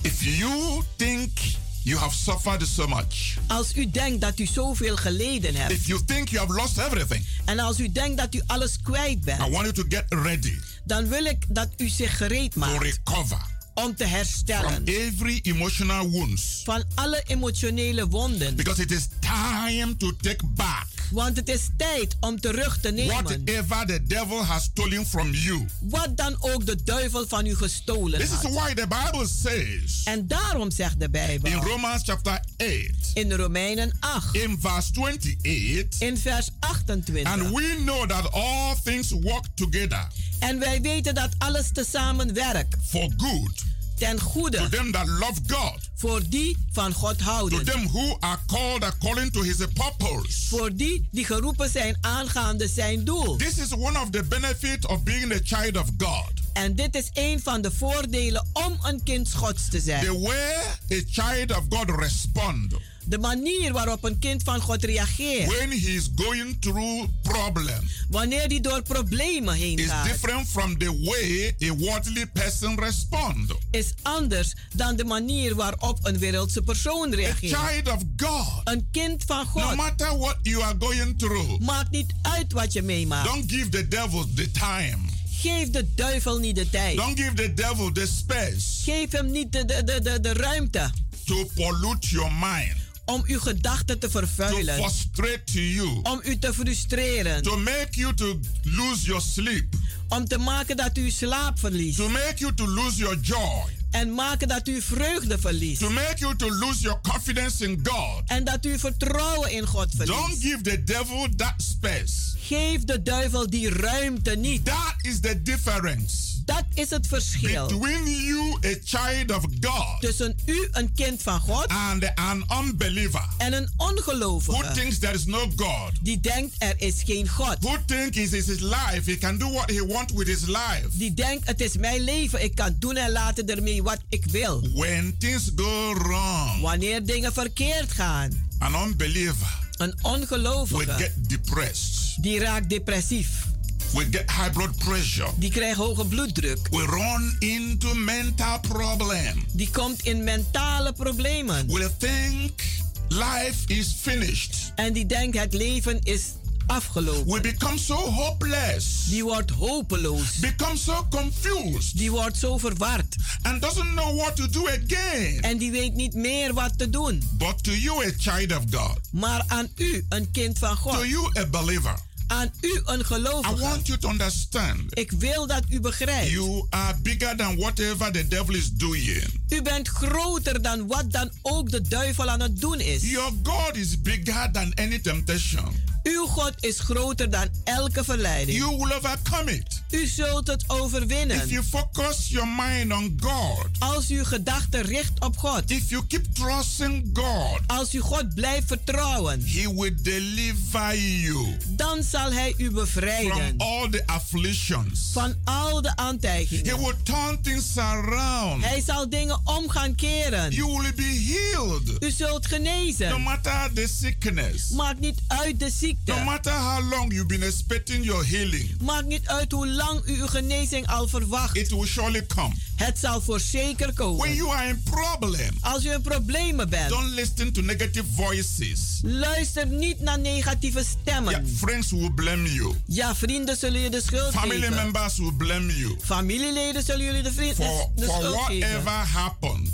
If 0.02 0.24
you 0.24 0.82
think 0.96 1.38
you 1.82 1.98
have 1.98 2.14
suffered 2.14 2.66
so 2.66 2.86
much, 2.86 3.36
Als 3.46 3.76
u 3.76 3.90
denkt 3.90 4.20
dat 4.20 4.38
u 4.38 4.46
zoveel 4.46 4.96
geleden 4.96 5.54
hebt. 5.54 5.72
if 5.72 5.86
you 5.86 6.04
think 6.04 6.28
you 6.28 6.46
have 6.46 6.60
lost 6.60 6.78
everything, 6.78 7.26
En 7.44 7.58
als 7.58 7.78
u 7.80 7.92
denkt 7.92 8.16
dat 8.18 8.34
u 8.34 8.40
alles 8.46 8.76
kwijt 8.82 9.16
I 9.16 9.24
bent. 9.24 9.38
want 9.38 9.52
you 9.52 9.72
to 9.72 9.84
get 9.88 10.04
ready 10.08 10.54
Dan 10.84 11.08
wil 11.08 11.24
ik 11.24 11.44
dat 11.48 11.68
u 11.76 11.88
zich 11.88 12.16
gereed 12.16 12.52
to 12.52 12.58
maakt 12.60 12.82
recover 12.82 13.38
om 13.74 13.94
te 13.94 14.04
from 14.04 14.12
herstellen. 14.16 14.84
every 14.84 15.40
emotional 15.42 16.10
wounds 16.10 16.60
Van 16.64 16.84
alle 16.94 17.22
emotionele 17.26 18.08
wonden. 18.08 18.54
because 18.56 18.82
it 18.82 18.90
is 18.90 19.08
time 19.20 19.96
to 19.96 20.16
take 20.16 20.46
back 20.46 20.86
Want 21.10 21.36
het 21.36 21.48
is 21.48 21.68
tijd 21.76 22.16
om 22.20 22.40
terug 22.40 22.80
te 22.80 22.90
nemen. 22.90 23.14
whatever 23.24 23.86
the 23.86 24.02
devil 24.06 24.44
has 24.44 24.62
stolen 24.62 25.06
from 25.06 25.32
you. 25.32 25.66
Wat 25.80 26.16
dan 26.16 26.36
ook 26.38 26.66
de 26.66 26.82
duivel 26.84 27.24
van 27.28 27.46
u 27.46 27.56
gestolen 27.56 28.20
This 28.20 28.30
is 28.30 28.36
had. 28.42 28.52
why 28.52 28.74
the 28.74 28.86
Bible 28.86 29.26
says 29.26 30.00
En 30.04 30.26
daarom 30.26 30.70
zegt 30.70 30.98
de 30.98 31.04
in 31.04 31.10
Bijbel 31.10 31.50
Romans 31.52 32.02
chapter 32.04 32.32
8, 32.56 33.10
in 33.14 33.32
Romeinen 33.32 33.92
8, 34.00 34.34
in 34.34 34.58
verse 34.60 34.90
28, 34.92 36.00
in 36.00 36.18
vers 36.18 36.48
28. 36.58 37.32
and 37.32 37.42
we 37.54 37.74
know 37.84 38.08
that 38.08 38.32
all 38.32 38.74
things 38.84 39.10
work 39.10 39.44
together 39.54 40.06
En 40.38 40.58
wij 40.58 40.80
weten 40.80 41.14
dat 41.14 41.28
alles 41.38 41.70
tezamen 41.72 42.34
werkt. 42.34 42.76
For 42.88 43.08
good. 43.16 43.62
Ten 44.00 44.20
goede. 44.20 44.56
To 44.56 44.68
them 44.68 44.92
that 44.92 45.06
love 45.06 45.34
God. 45.46 45.78
Voor 45.94 46.22
die 46.28 46.56
van 46.72 46.92
God 46.92 47.20
houden. 47.20 47.64
To 47.64 47.72
them 47.72 47.88
who 47.88 48.16
are 48.20 48.38
called 48.46 48.84
according 48.84 49.32
to 49.32 49.42
his 49.42 49.56
purpose. 49.56 50.48
Voor 50.48 50.74
die 50.74 51.08
die 51.10 51.24
geroepen 51.24 51.70
zijn 51.70 51.96
aangaande 52.00 52.68
zijn 52.68 53.04
doel. 53.04 53.36
This 53.36 53.58
is 53.58 53.72
one 53.72 54.00
of 54.00 54.10
the 54.10 54.22
benefits 54.22 54.86
of 54.86 55.02
being 55.02 55.32
a 55.32 55.38
child 55.42 55.76
of 55.76 55.88
God. 55.98 56.39
En 56.52 56.74
dit 56.74 56.94
is 56.94 57.10
een 57.12 57.40
van 57.42 57.62
de 57.62 57.70
voordelen 57.70 58.46
om 58.52 58.78
een 58.82 59.02
kind 59.02 59.34
Gods 59.34 59.68
te 59.68 59.80
zijn. 59.80 60.04
The 60.04 60.18
way 60.18 60.98
a 60.98 61.02
child 61.10 61.50
of 61.50 61.64
God 61.68 61.90
responds. 62.00 62.74
De 63.04 63.18
manier 63.18 63.72
waarop 63.72 64.04
een 64.04 64.18
kind 64.18 64.42
van 64.42 64.60
God 64.60 64.84
reageert. 64.84 65.46
When 65.46 65.70
he 65.70 65.88
is 65.88 66.08
going 66.16 66.56
through 66.60 67.08
problems. 67.22 68.04
Wanneer 68.08 68.46
hij 68.46 68.60
door 68.60 68.82
problemen 68.82 69.54
heen 69.54 69.78
is 69.78 69.86
gaat. 69.86 70.06
different 70.06 70.48
from 70.48 70.78
the 70.78 71.00
way 71.02 71.54
a 71.70 71.74
worldly 71.74 72.26
person 72.26 72.78
responds. 72.78 73.52
Is 73.70 73.92
anders 74.02 74.54
dan 74.74 74.96
de 74.96 75.04
manier 75.04 75.54
waarop 75.54 75.98
een 76.02 76.18
wereldse 76.18 76.62
persoon 76.62 77.14
reageert. 77.14 77.54
A 77.54 77.66
child 77.66 77.88
of 77.88 78.02
God. 78.16 78.46
Een 78.64 78.88
kind 78.90 79.22
van 79.26 79.46
God. 79.46 79.62
No 79.62 79.74
matter 79.74 80.18
what 80.18 80.36
you 80.42 80.62
are 80.62 80.74
going 80.78 81.18
through. 81.18 81.58
Maakt 81.60 81.90
niet 81.90 82.12
uit 82.22 82.52
wat 82.52 82.72
je 82.72 82.82
meemaakt. 82.82 83.28
Don't 83.28 83.52
give 83.52 83.68
the 83.68 83.88
devil 83.88 84.26
the 84.34 84.50
time. 84.50 85.09
Geef 85.40 85.70
de 85.70 85.94
duivel 85.94 86.38
niet 86.38 86.56
de 86.56 86.70
tijd. 86.70 86.96
Don't 86.96 87.20
give 87.20 87.34
the 87.34 87.54
devil 87.54 87.92
the 87.92 88.06
space. 88.06 88.82
Geef 88.84 89.10
hem 89.10 89.30
niet 89.30 89.52
de, 89.52 89.64
de, 89.64 89.84
de, 89.84 90.00
de, 90.00 90.20
de 90.20 90.32
ruimte. 90.32 90.90
To 91.24 91.44
pollute 91.54 92.08
your 92.08 92.32
mind 92.32 92.89
om 93.10 93.22
uw 93.26 93.40
gedachten 93.40 93.98
te 93.98 94.10
vervuilen. 94.10 94.76
To 94.76 94.82
frustrate 94.82 95.72
you. 95.72 96.00
Om 96.02 96.20
u 96.24 96.38
te 96.38 96.54
frustreren. 96.54 97.42
To 97.42 97.56
make 97.56 97.88
you 97.90 98.14
to 98.14 98.40
lose 98.62 99.04
your 99.04 99.22
sleep. 99.22 99.74
Om 100.08 100.28
te 100.28 100.38
maken 100.38 100.76
dat 100.76 100.98
u 100.98 101.10
slaap 101.10 101.58
verliest. 101.58 101.96
To 101.96 102.08
make 102.08 102.34
you 102.36 102.54
to 102.54 102.66
lose 102.66 102.96
your 102.96 103.18
joy. 103.20 103.78
En 103.90 104.14
maken 104.14 104.48
dat 104.48 104.68
u 104.68 104.82
vreugde 104.82 105.38
verliest. 105.38 105.80
To 105.80 105.90
make 105.90 106.16
you 106.16 106.36
to 106.36 106.50
lose 106.50 106.80
your 106.80 107.00
confidence 107.00 107.64
in 107.64 107.80
God. 107.82 108.22
En 108.26 108.44
dat 108.44 108.64
u 108.64 108.78
vertrouwen 108.78 109.50
in 109.52 109.66
God 109.66 109.88
verliest. 109.96 110.18
Don't 110.18 110.42
give 110.42 110.60
the 110.60 110.84
devil 110.84 111.28
that 111.36 111.54
space. 111.56 112.12
Geef 112.38 112.84
de 112.84 113.02
duivel 113.02 113.50
die 113.50 113.70
ruimte 113.70 114.36
niet. 114.36 114.64
That 114.64 114.94
is 115.00 115.20
the 115.20 115.42
difference. 115.42 116.29
Dat 116.44 116.64
is 116.74 116.90
het 116.90 117.06
verschil. 117.06 117.66
Between 117.66 118.24
you, 118.24 118.56
a 118.64 118.74
child 118.84 119.30
of 119.30 119.44
God. 119.60 120.00
Tussen 120.00 120.36
u, 120.46 120.68
een 120.72 120.92
kind 120.94 121.22
van 121.22 121.40
God. 121.40 121.66
And 121.68 122.14
an 122.14 122.44
unbeliever. 122.64 123.28
En 123.38 123.52
een 123.52 123.68
ongelovige. 123.76 124.62
Who 124.62 124.72
thinks 124.72 124.98
there 124.98 125.14
is 125.14 125.24
no 125.24 125.52
God. 125.56 125.90
Die 126.00 126.20
denkt 126.20 126.54
er 126.58 126.74
is 126.76 127.02
geen 127.04 127.28
God. 127.28 127.56
Who 127.60 127.76
thinks 127.86 128.16
it 128.16 128.32
is 128.32 128.46
his 128.46 128.60
life. 128.60 129.02
He 129.04 129.18
can 129.18 129.38
do 129.38 129.50
what 129.50 129.70
he 129.70 129.86
wants 129.86 130.12
with 130.12 130.26
his 130.26 130.46
life. 130.46 130.88
Die 130.90 131.14
denkt 131.14 131.46
het 131.46 131.60
is 131.60 131.76
mijn 131.76 132.00
leven. 132.00 132.44
Ik 132.44 132.54
kan 132.54 132.76
doen 132.78 132.96
en 132.96 133.12
laten 133.12 133.46
ermee 133.46 133.82
wat 133.82 133.98
ik 134.08 134.24
wil. 134.30 134.68
When 134.74 135.16
things 135.18 135.50
go 135.56 135.94
wrong. 135.94 136.60
Wanneer 136.60 137.04
dingen 137.04 137.32
verkeerd 137.32 137.92
gaan. 137.92 138.48
An 138.58 138.74
unbeliever. 138.74 139.58
Een 139.76 139.94
ongelovige. 140.02 140.86
Will 140.86 140.94
get 140.94 141.12
depressed. 141.28 142.22
Die 142.22 142.38
raakt 142.38 142.68
depressief. 142.70 143.48
We 143.94 144.06
get 144.10 144.30
high 144.30 144.50
blood 144.52 144.76
pressure. 144.78 145.28
Die 145.36 145.50
krijgt 145.50 145.76
hoge 145.76 146.06
bloeddruk. 146.06 146.58
We 146.70 146.84
run 146.84 147.36
into 147.38 147.94
mental 147.94 148.60
problem. 148.60 149.44
Die 149.52 149.70
komt 149.70 150.02
in 150.02 150.24
mentale 150.24 150.92
problemen. 150.92 151.66
We 151.66 151.90
think 151.98 152.62
life 153.08 153.66
is 153.66 153.96
finished. 154.00 154.72
En 154.74 154.92
die 154.92 155.06
denkt 155.06 155.38
het 155.38 155.52
leven 155.52 155.98
is 156.02 156.22
afgelopen. 156.66 157.32
We 157.32 157.40
become 157.40 157.78
so 157.78 157.94
hopeless. 157.94 159.04
Die 159.08 159.24
wordt 159.24 159.50
hopeloos. 159.50 160.38
Become 160.38 160.76
so 160.76 161.06
confused. 161.10 161.98
Die 161.98 162.10
wordt 162.10 162.36
zo 162.36 162.58
verward. 162.58 163.16
And 163.42 163.62
doesn't 163.62 163.90
know 163.94 164.16
what 164.16 164.36
to 164.36 164.48
do 164.48 164.68
again. 164.68 165.40
En 165.40 165.58
die 165.58 165.70
weet 165.70 165.94
niet 165.94 166.14
meer 166.14 166.54
wat 166.54 166.78
te 166.78 166.90
doen. 166.90 167.22
But 167.38 167.64
to 167.64 167.72
you 167.72 168.06
a 168.06 168.10
child 168.16 168.52
of 168.52 168.62
God. 168.70 168.98
Maar 169.12 169.44
aan 169.46 169.68
u 169.76 170.04
een 170.08 170.30
kind 170.30 170.58
van 170.58 170.76
God. 170.76 170.92
To 170.92 171.06
you 171.06 171.38
a 171.38 171.46
believer. 171.46 172.08
Aan 172.30 172.50
u 172.60 172.80
een 172.84 173.04
gelovige. 173.04 173.54
I 173.54 173.58
want 173.58 173.86
you 173.86 173.98
to 173.98 174.08
understand. 174.08 174.98
Ik 174.98 175.10
wil 175.10 175.46
dat 175.46 175.62
u 175.68 175.80
begrijpt. 175.80 176.30
You 176.30 176.66
are 176.68 176.96
bigger 177.02 177.36
than 177.36 177.56
whatever 177.56 178.12
the 178.12 178.28
devil 178.28 178.54
is 178.54 178.72
doing. 178.72 179.40
U 179.48 179.62
bent 179.62 179.88
groter 179.88 180.62
dan 180.62 180.86
wat 180.86 181.12
dan 181.12 181.30
ook 181.42 181.70
de 181.70 181.80
duivel 181.80 182.28
aan 182.28 182.40
het 182.40 182.60
doen 182.60 182.80
is. 182.80 183.02
Your 183.02 183.32
God 183.42 183.76
is 183.76 184.00
bigger 184.02 184.50
than 184.52 184.74
any 184.74 184.98
temptation. 184.98 185.89
Uw 186.02 186.26
God 186.26 186.52
is 186.60 186.78
groter 186.78 187.30
dan 187.30 187.48
elke 187.64 188.04
verleiding. 188.04 188.58
You 188.58 188.76
will 188.76 188.92
overcome 188.92 189.52
it. 189.52 189.82
U 189.90 190.06
zult 190.06 190.46
het 190.46 190.64
overwinnen. 190.66 191.36
If 191.36 191.50
you 191.50 191.64
focus 191.64 192.28
your 192.28 192.48
mind 192.48 192.92
on 192.92 193.18
God. 193.20 193.66
Als 193.78 194.10
u 194.10 194.24
gedachten 194.24 194.82
richt 194.82 195.20
op 195.20 195.36
God. 195.36 195.70
If 195.70 195.90
you 195.90 196.06
keep 196.06 196.34
trusting 196.34 197.10
God. 197.12 197.60
Als 197.66 197.94
u 197.94 198.00
God 198.00 198.34
blijft 198.34 198.66
vertrouwen. 198.66 199.42
He 199.46 199.74
will 199.74 199.94
deliver 200.02 200.96
you. 200.96 201.56
Dan 201.68 202.02
zal 202.02 202.32
hij 202.32 202.54
u 202.56 202.70
bevrijden. 202.70 203.36
From 203.36 203.60
all 203.60 203.90
the 203.90 204.06
afflictions. 204.06 205.10
Van 205.12 205.34
al 205.44 205.82
de 205.82 205.96
aantijgingen. 205.96 206.66
He 206.66 206.78
will 206.78 206.96
turn 207.02 207.42
things 207.42 207.76
around. 207.76 208.64
Hij 208.64 208.82
zal 208.86 209.08
dingen 209.08 209.40
om 209.44 209.68
gaan 209.68 209.94
keren. 209.94 210.50
You 210.52 210.80
will 210.80 210.94
be 210.94 211.36
healed. 211.52 212.02
U 212.02 212.10
zult 212.10 212.46
genezen. 212.46 213.08
No 213.08 213.18
matter 213.18 213.70
the 213.74 213.88
sickness. 214.00 214.68
Maakt 214.68 215.00
niet 215.00 215.18
uit 215.26 215.58
de 215.58 215.70
ziekte. 215.70 215.89
No 216.04 216.24
matter 216.24 216.52
how 216.52 216.90
long 216.90 217.12
you've 217.12 217.26
been 217.26 217.42
expecting 217.42 218.04
your 218.04 218.26
healing. 218.26 218.80
Maakt 218.82 219.06
niet 219.06 219.28
uit 219.28 219.52
hoe 219.52 219.68
lang 219.68 220.00
u 220.06 220.20
uw 220.20 220.26
genezing 220.26 220.86
al 220.86 221.08
verwacht. 221.08 221.56
It 221.56 221.70
will 221.70 221.86
surely 221.86 222.26
come. 222.26 222.54
Het 222.76 222.98
zal 222.98 223.20
voor 223.20 223.40
zeker 223.40 223.92
komen. 223.92 224.16
When 224.18 224.34
you 224.34 224.50
are 224.50 224.68
in 224.68 224.82
problem. 224.82 225.56
Als 225.60 225.84
u 225.84 225.90
in 225.92 226.00
problemen 226.02 226.68
bent. 226.68 226.88
Don't 226.88 227.10
listen 227.10 227.52
to 227.52 227.60
negative 227.60 228.04
voices. 228.16 228.78
Luister 229.02 229.66
niet 229.66 230.00
naar 230.00 230.18
negatieve 230.18 230.84
stemmen. 231.00 231.32
Yeah, 231.32 231.44
friends 231.56 231.90
will 231.90 232.10
blame 232.10 232.52
you. 232.54 232.74
Ja, 232.86 233.14
vrienden 233.14 233.56
zullen 233.56 233.80
je 233.80 233.90
de 233.90 234.00
schuld 234.02 234.32
Family 234.32 234.60
geven. 234.60 234.74
members 234.74 235.16
will 235.18 235.32
blame 235.32 235.76
you. 235.78 235.96
Familieleden 236.02 236.82
zullen 236.84 237.04
jullie 237.04 237.22
de, 237.22 237.32
vriend, 237.32 237.54
for, 237.54 237.88
de 237.96 238.04
for 238.04 238.14
schuld 238.14 238.34
whatever 238.34 238.68
geven. 238.68 239.06
happened. 239.06 239.68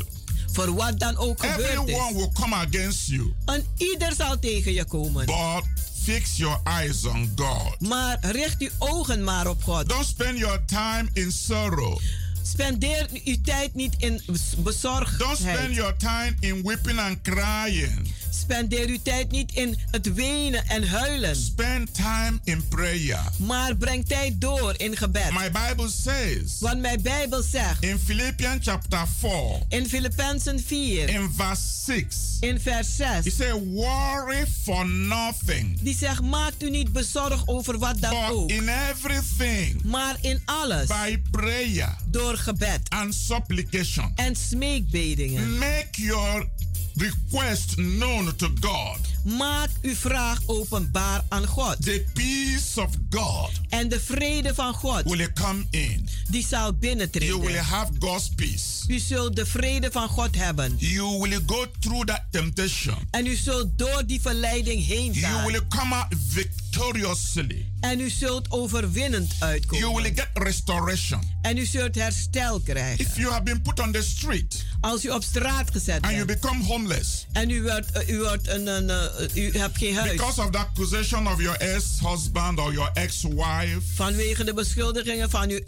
Voor 0.52 0.74
wat 0.74 0.98
dan 0.98 1.16
ook 1.16 1.40
gebeurd 1.44 1.70
Everyone 1.70 2.08
is. 2.10 2.14
will 2.16 2.30
come 2.32 2.54
against 2.54 3.06
you. 3.06 3.32
En 3.44 3.64
ieder 3.76 4.12
zal 4.16 4.38
tegen 4.38 4.72
je 4.72 4.84
komen. 4.84 5.26
But 5.26 5.64
fix 6.06 6.36
your 6.36 6.56
eyes 6.64 7.04
on 7.04 7.28
God. 7.36 7.80
Maar 7.80 8.18
richt 8.20 8.60
uw 8.60 8.68
ogen 8.78 9.24
maar 9.24 9.46
op 9.46 9.62
God. 9.62 9.88
Don't 9.88 10.06
spend 10.06 10.38
your 10.38 10.64
time 10.64 11.08
in 11.12 11.32
sorrow. 11.32 11.98
Spendeer 12.42 13.06
uw 13.24 13.36
tijd 13.42 13.74
niet 13.74 13.94
in 13.98 14.20
bezorgdheid. 14.58 15.18
Don't 15.18 15.38
spend 15.38 15.74
your 15.74 15.96
time 15.96 16.34
in 16.40 16.62
weeping 16.62 16.98
and 16.98 17.22
crying. 17.22 18.14
Spendeer 18.40 18.88
uw 18.88 18.98
tijd 19.02 19.30
niet 19.30 19.52
in 19.54 19.76
het 19.90 20.14
wenen 20.14 20.66
en 20.68 20.88
huilen. 20.88 21.36
Spend 21.36 21.94
time 21.94 22.38
in 22.44 22.68
prayer. 22.68 23.20
Maar 23.36 23.76
breng 23.76 24.06
tijd 24.06 24.40
door 24.40 24.74
in 24.76 24.96
gebed. 24.96 25.30
My 25.30 25.50
Bible 25.50 25.88
says. 26.02 26.56
Want 26.60 26.80
mijn 26.80 27.02
Bijbel 27.02 27.42
zegt. 27.42 27.82
In 27.82 27.98
Philippians 27.98 28.64
chapter 28.66 29.06
4. 29.18 29.30
In 29.68 29.88
Filippenzen 29.88 30.60
4. 30.66 31.08
In 31.08 31.30
verse 31.36 31.62
6. 31.84 32.06
In 32.40 32.60
vers 32.60 32.96
6. 32.96 33.24
He 33.24 33.30
said 33.30 33.52
worry 33.64 34.46
for 34.62 34.86
nothing. 34.88 35.78
Die 35.80 35.96
zegt 35.96 36.20
maakt 36.22 36.62
u 36.62 36.70
niet 36.70 36.92
bezorgd 36.92 37.48
over 37.48 37.78
wat 37.78 38.00
dan 38.00 38.10
But 38.10 38.30
ook. 38.30 38.50
in 38.50 38.68
everything. 38.90 39.82
Maar 39.84 40.16
in 40.20 40.42
alles. 40.44 40.86
By 40.86 41.18
prayer. 41.30 41.96
Door 42.10 42.36
gebed. 42.36 42.80
And 42.88 43.14
supplication. 43.14 44.12
En 44.14 44.36
smeekbedingen. 44.36 45.58
Make 45.58 45.86
your 46.02 46.48
request 46.96 47.76
known 47.76 48.36
to 48.36 48.48
God. 48.60 48.98
Maak 49.24 49.70
uw 49.82 49.94
vraag 49.94 50.38
openbaar 50.46 51.24
aan 51.28 51.46
God. 51.46 51.84
The 51.84 52.04
peace 52.14 52.80
of 52.80 52.90
God. 53.10 53.50
En 53.68 53.88
de 53.88 54.00
vrede 54.00 54.54
van 54.54 54.74
God. 54.74 55.02
Will 55.04 55.32
come 55.34 55.64
in. 55.70 56.08
Die 56.28 56.46
zal 56.46 56.72
binnentreden. 56.72 57.28
You 57.28 57.40
will 57.40 57.56
have 57.56 57.92
God's 57.98 58.28
peace. 58.34 58.84
U 58.88 58.98
zult 58.98 59.36
de 59.36 59.46
vrede 59.46 59.88
van 59.90 60.08
God 60.08 60.36
hebben. 60.36 60.74
You 60.78 61.18
will 61.20 61.40
go 61.46 61.66
through 61.80 62.04
that 62.04 62.22
temptation. 62.30 62.96
En 63.10 63.26
u 63.26 63.34
zult 63.34 63.78
door 63.78 64.02
die 64.06 64.20
verleiding 64.20 64.86
heen 64.86 65.14
gaan. 65.14 65.30
You 65.30 65.52
will 65.52 65.60
come 65.68 65.94
out 65.94 66.14
victoriously. 66.28 67.66
En 67.80 68.00
u 68.00 68.10
zult 68.10 68.50
overwinnend 68.50 69.34
uitkomen. 69.38 69.88
You 69.88 70.02
will 70.02 70.12
get 70.14 70.28
restoration. 70.32 71.20
En 71.42 71.56
u 71.56 71.64
zult 71.64 71.94
herstel 71.94 72.60
krijgen. 72.60 73.06
If 73.06 73.16
you 73.16 73.30
have 73.30 73.42
been 73.42 73.62
put 73.62 73.80
on 73.80 73.92
the 73.92 74.02
street. 74.02 74.64
Als 74.80 75.04
u 75.04 75.08
op 75.08 75.22
straat 75.22 75.70
gezet 75.70 75.94
and 75.94 76.02
bent. 76.02 76.14
you 76.14 76.26
become 76.26 76.64
homeless. 76.64 77.26
En 77.32 77.50
u 77.50 77.62
wordt, 77.62 77.96
uh, 77.96 78.08
u 78.08 78.18
wordt 78.18 78.48
een, 78.48 78.66
een, 78.66 78.90
u 79.34 79.58
hebt 79.58 79.78
geen 79.78 79.94
huis. 79.94 80.10
Because 80.10 80.40
of 80.40 80.50
the 80.50 80.58
accusation 80.58 81.28
of 81.28 81.40
your 81.40 81.56
ex-husband 81.58 82.58
or 82.58 82.72
your 82.72 82.90
ex-wife. 82.94 83.80
Vanwege 83.94 84.44
de 84.44 84.54
beschuldigingen 84.54 85.30
van 85.30 85.50
uw 85.50 85.60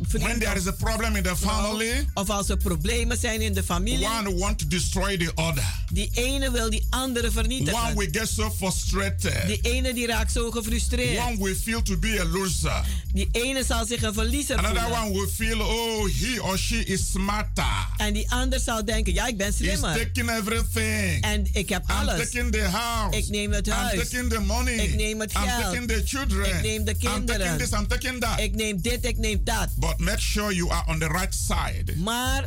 ex-vriend. 0.00 0.24
When 0.26 0.38
there 0.38 0.56
is 0.56 0.66
a 0.66 0.72
problem 0.72 1.16
in 1.16 1.22
the 1.22 1.36
family. 1.36 2.08
Of 2.14 2.30
als 2.30 2.48
er 2.48 2.56
problemen 2.56 3.18
zijn 3.18 3.40
in 3.40 3.52
de 3.54 3.62
familie. 3.62 4.06
One 4.06 4.34
want 4.38 4.58
to 4.58 4.66
destroy 4.66 5.16
the 5.16 5.30
other. 5.34 5.64
Die 5.92 6.10
ene 6.14 6.50
wil 6.50 6.70
die 6.70 6.86
andere 6.90 7.30
vernietigen. 7.30 7.80
One 7.82 7.94
will 7.94 8.08
get 8.12 8.28
so 8.28 8.50
frustrated. 8.50 9.46
Die 9.46 9.58
ene 9.62 9.94
die 9.94 10.06
raakt 10.06 10.32
zo 10.32 10.50
gefrustreerd. 10.50 11.24
One 11.26 11.36
will 11.38 11.54
feel 11.54 11.82
to 11.82 11.96
be 11.96 12.20
a 12.20 12.24
loser. 12.24 12.84
Die 13.12 13.28
ene 13.32 13.64
zal 13.64 13.86
zich 13.86 14.02
een 14.02 14.14
verliezer 14.14 14.56
Another 14.56 14.80
voelen. 14.82 15.00
one 15.02 15.12
will 15.12 15.28
feel, 15.28 15.60
oh, 15.60 16.04
he 16.20 16.40
or 16.40 16.58
she 16.58 16.84
is 16.84 17.10
smarter. 17.10 17.64
En 17.96 18.12
die 18.12 18.30
ander 18.30 18.60
zal 18.60 18.84
denken, 18.84 19.12
ja, 19.14 19.26
ik 19.26 19.36
ben 19.36 19.52
slimmer. 19.52 19.90
He's 19.92 20.02
taking 20.02 20.30
everything. 20.30 21.22
En 21.24 21.46
ik 21.52 21.68
heb 21.68 21.82
I'm 21.90 21.96
alles. 21.96 22.30
taking 22.30 22.52
the 22.52 22.60
house. 22.62 23.16
Ik 23.18 23.28
neem 23.28 23.52
het 23.52 23.68
huis. 23.68 23.92
I'm 23.92 24.02
taking 24.08 24.30
the 24.30 24.40
money. 24.40 24.74
Ik 24.74 24.94
neem 24.94 25.20
het 25.20 25.32
I'm 25.32 25.40
geld. 25.40 25.62
taking 25.62 25.88
the 25.88 26.02
children. 26.04 26.46
Ik 26.56 26.62
neem 26.62 26.84
de 26.84 26.90
I'm 26.90 26.98
taking 27.00 27.26
kinderen. 27.26 27.58
this, 27.58 27.70
I'm 27.70 27.86
taking 27.86 28.20
that. 28.20 28.40
Ik 28.40 28.54
neem 28.54 28.80
dit, 28.80 29.04
ik 29.04 29.18
neem 29.18 29.40
dat. 29.44 29.68
But 29.76 29.85
make 29.98 30.20
sure 30.20 30.54
you 30.54 30.70
are 30.70 30.84
on 30.86 30.98
the 30.98 31.08
right 31.08 31.34
side. 31.34 31.96
Maar 31.96 32.46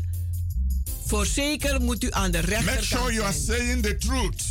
voorzeker 1.06 1.82
moet 1.82 2.04
u 2.04 2.08
aan 2.12 2.32
de 2.32 2.40
rechterkant 2.40 2.76
Make 2.76 2.86
sure 2.86 3.14
you 3.14 3.26
are 3.26 3.34
saying 3.34 3.84
the 3.84 3.98
truth. 3.98 4.44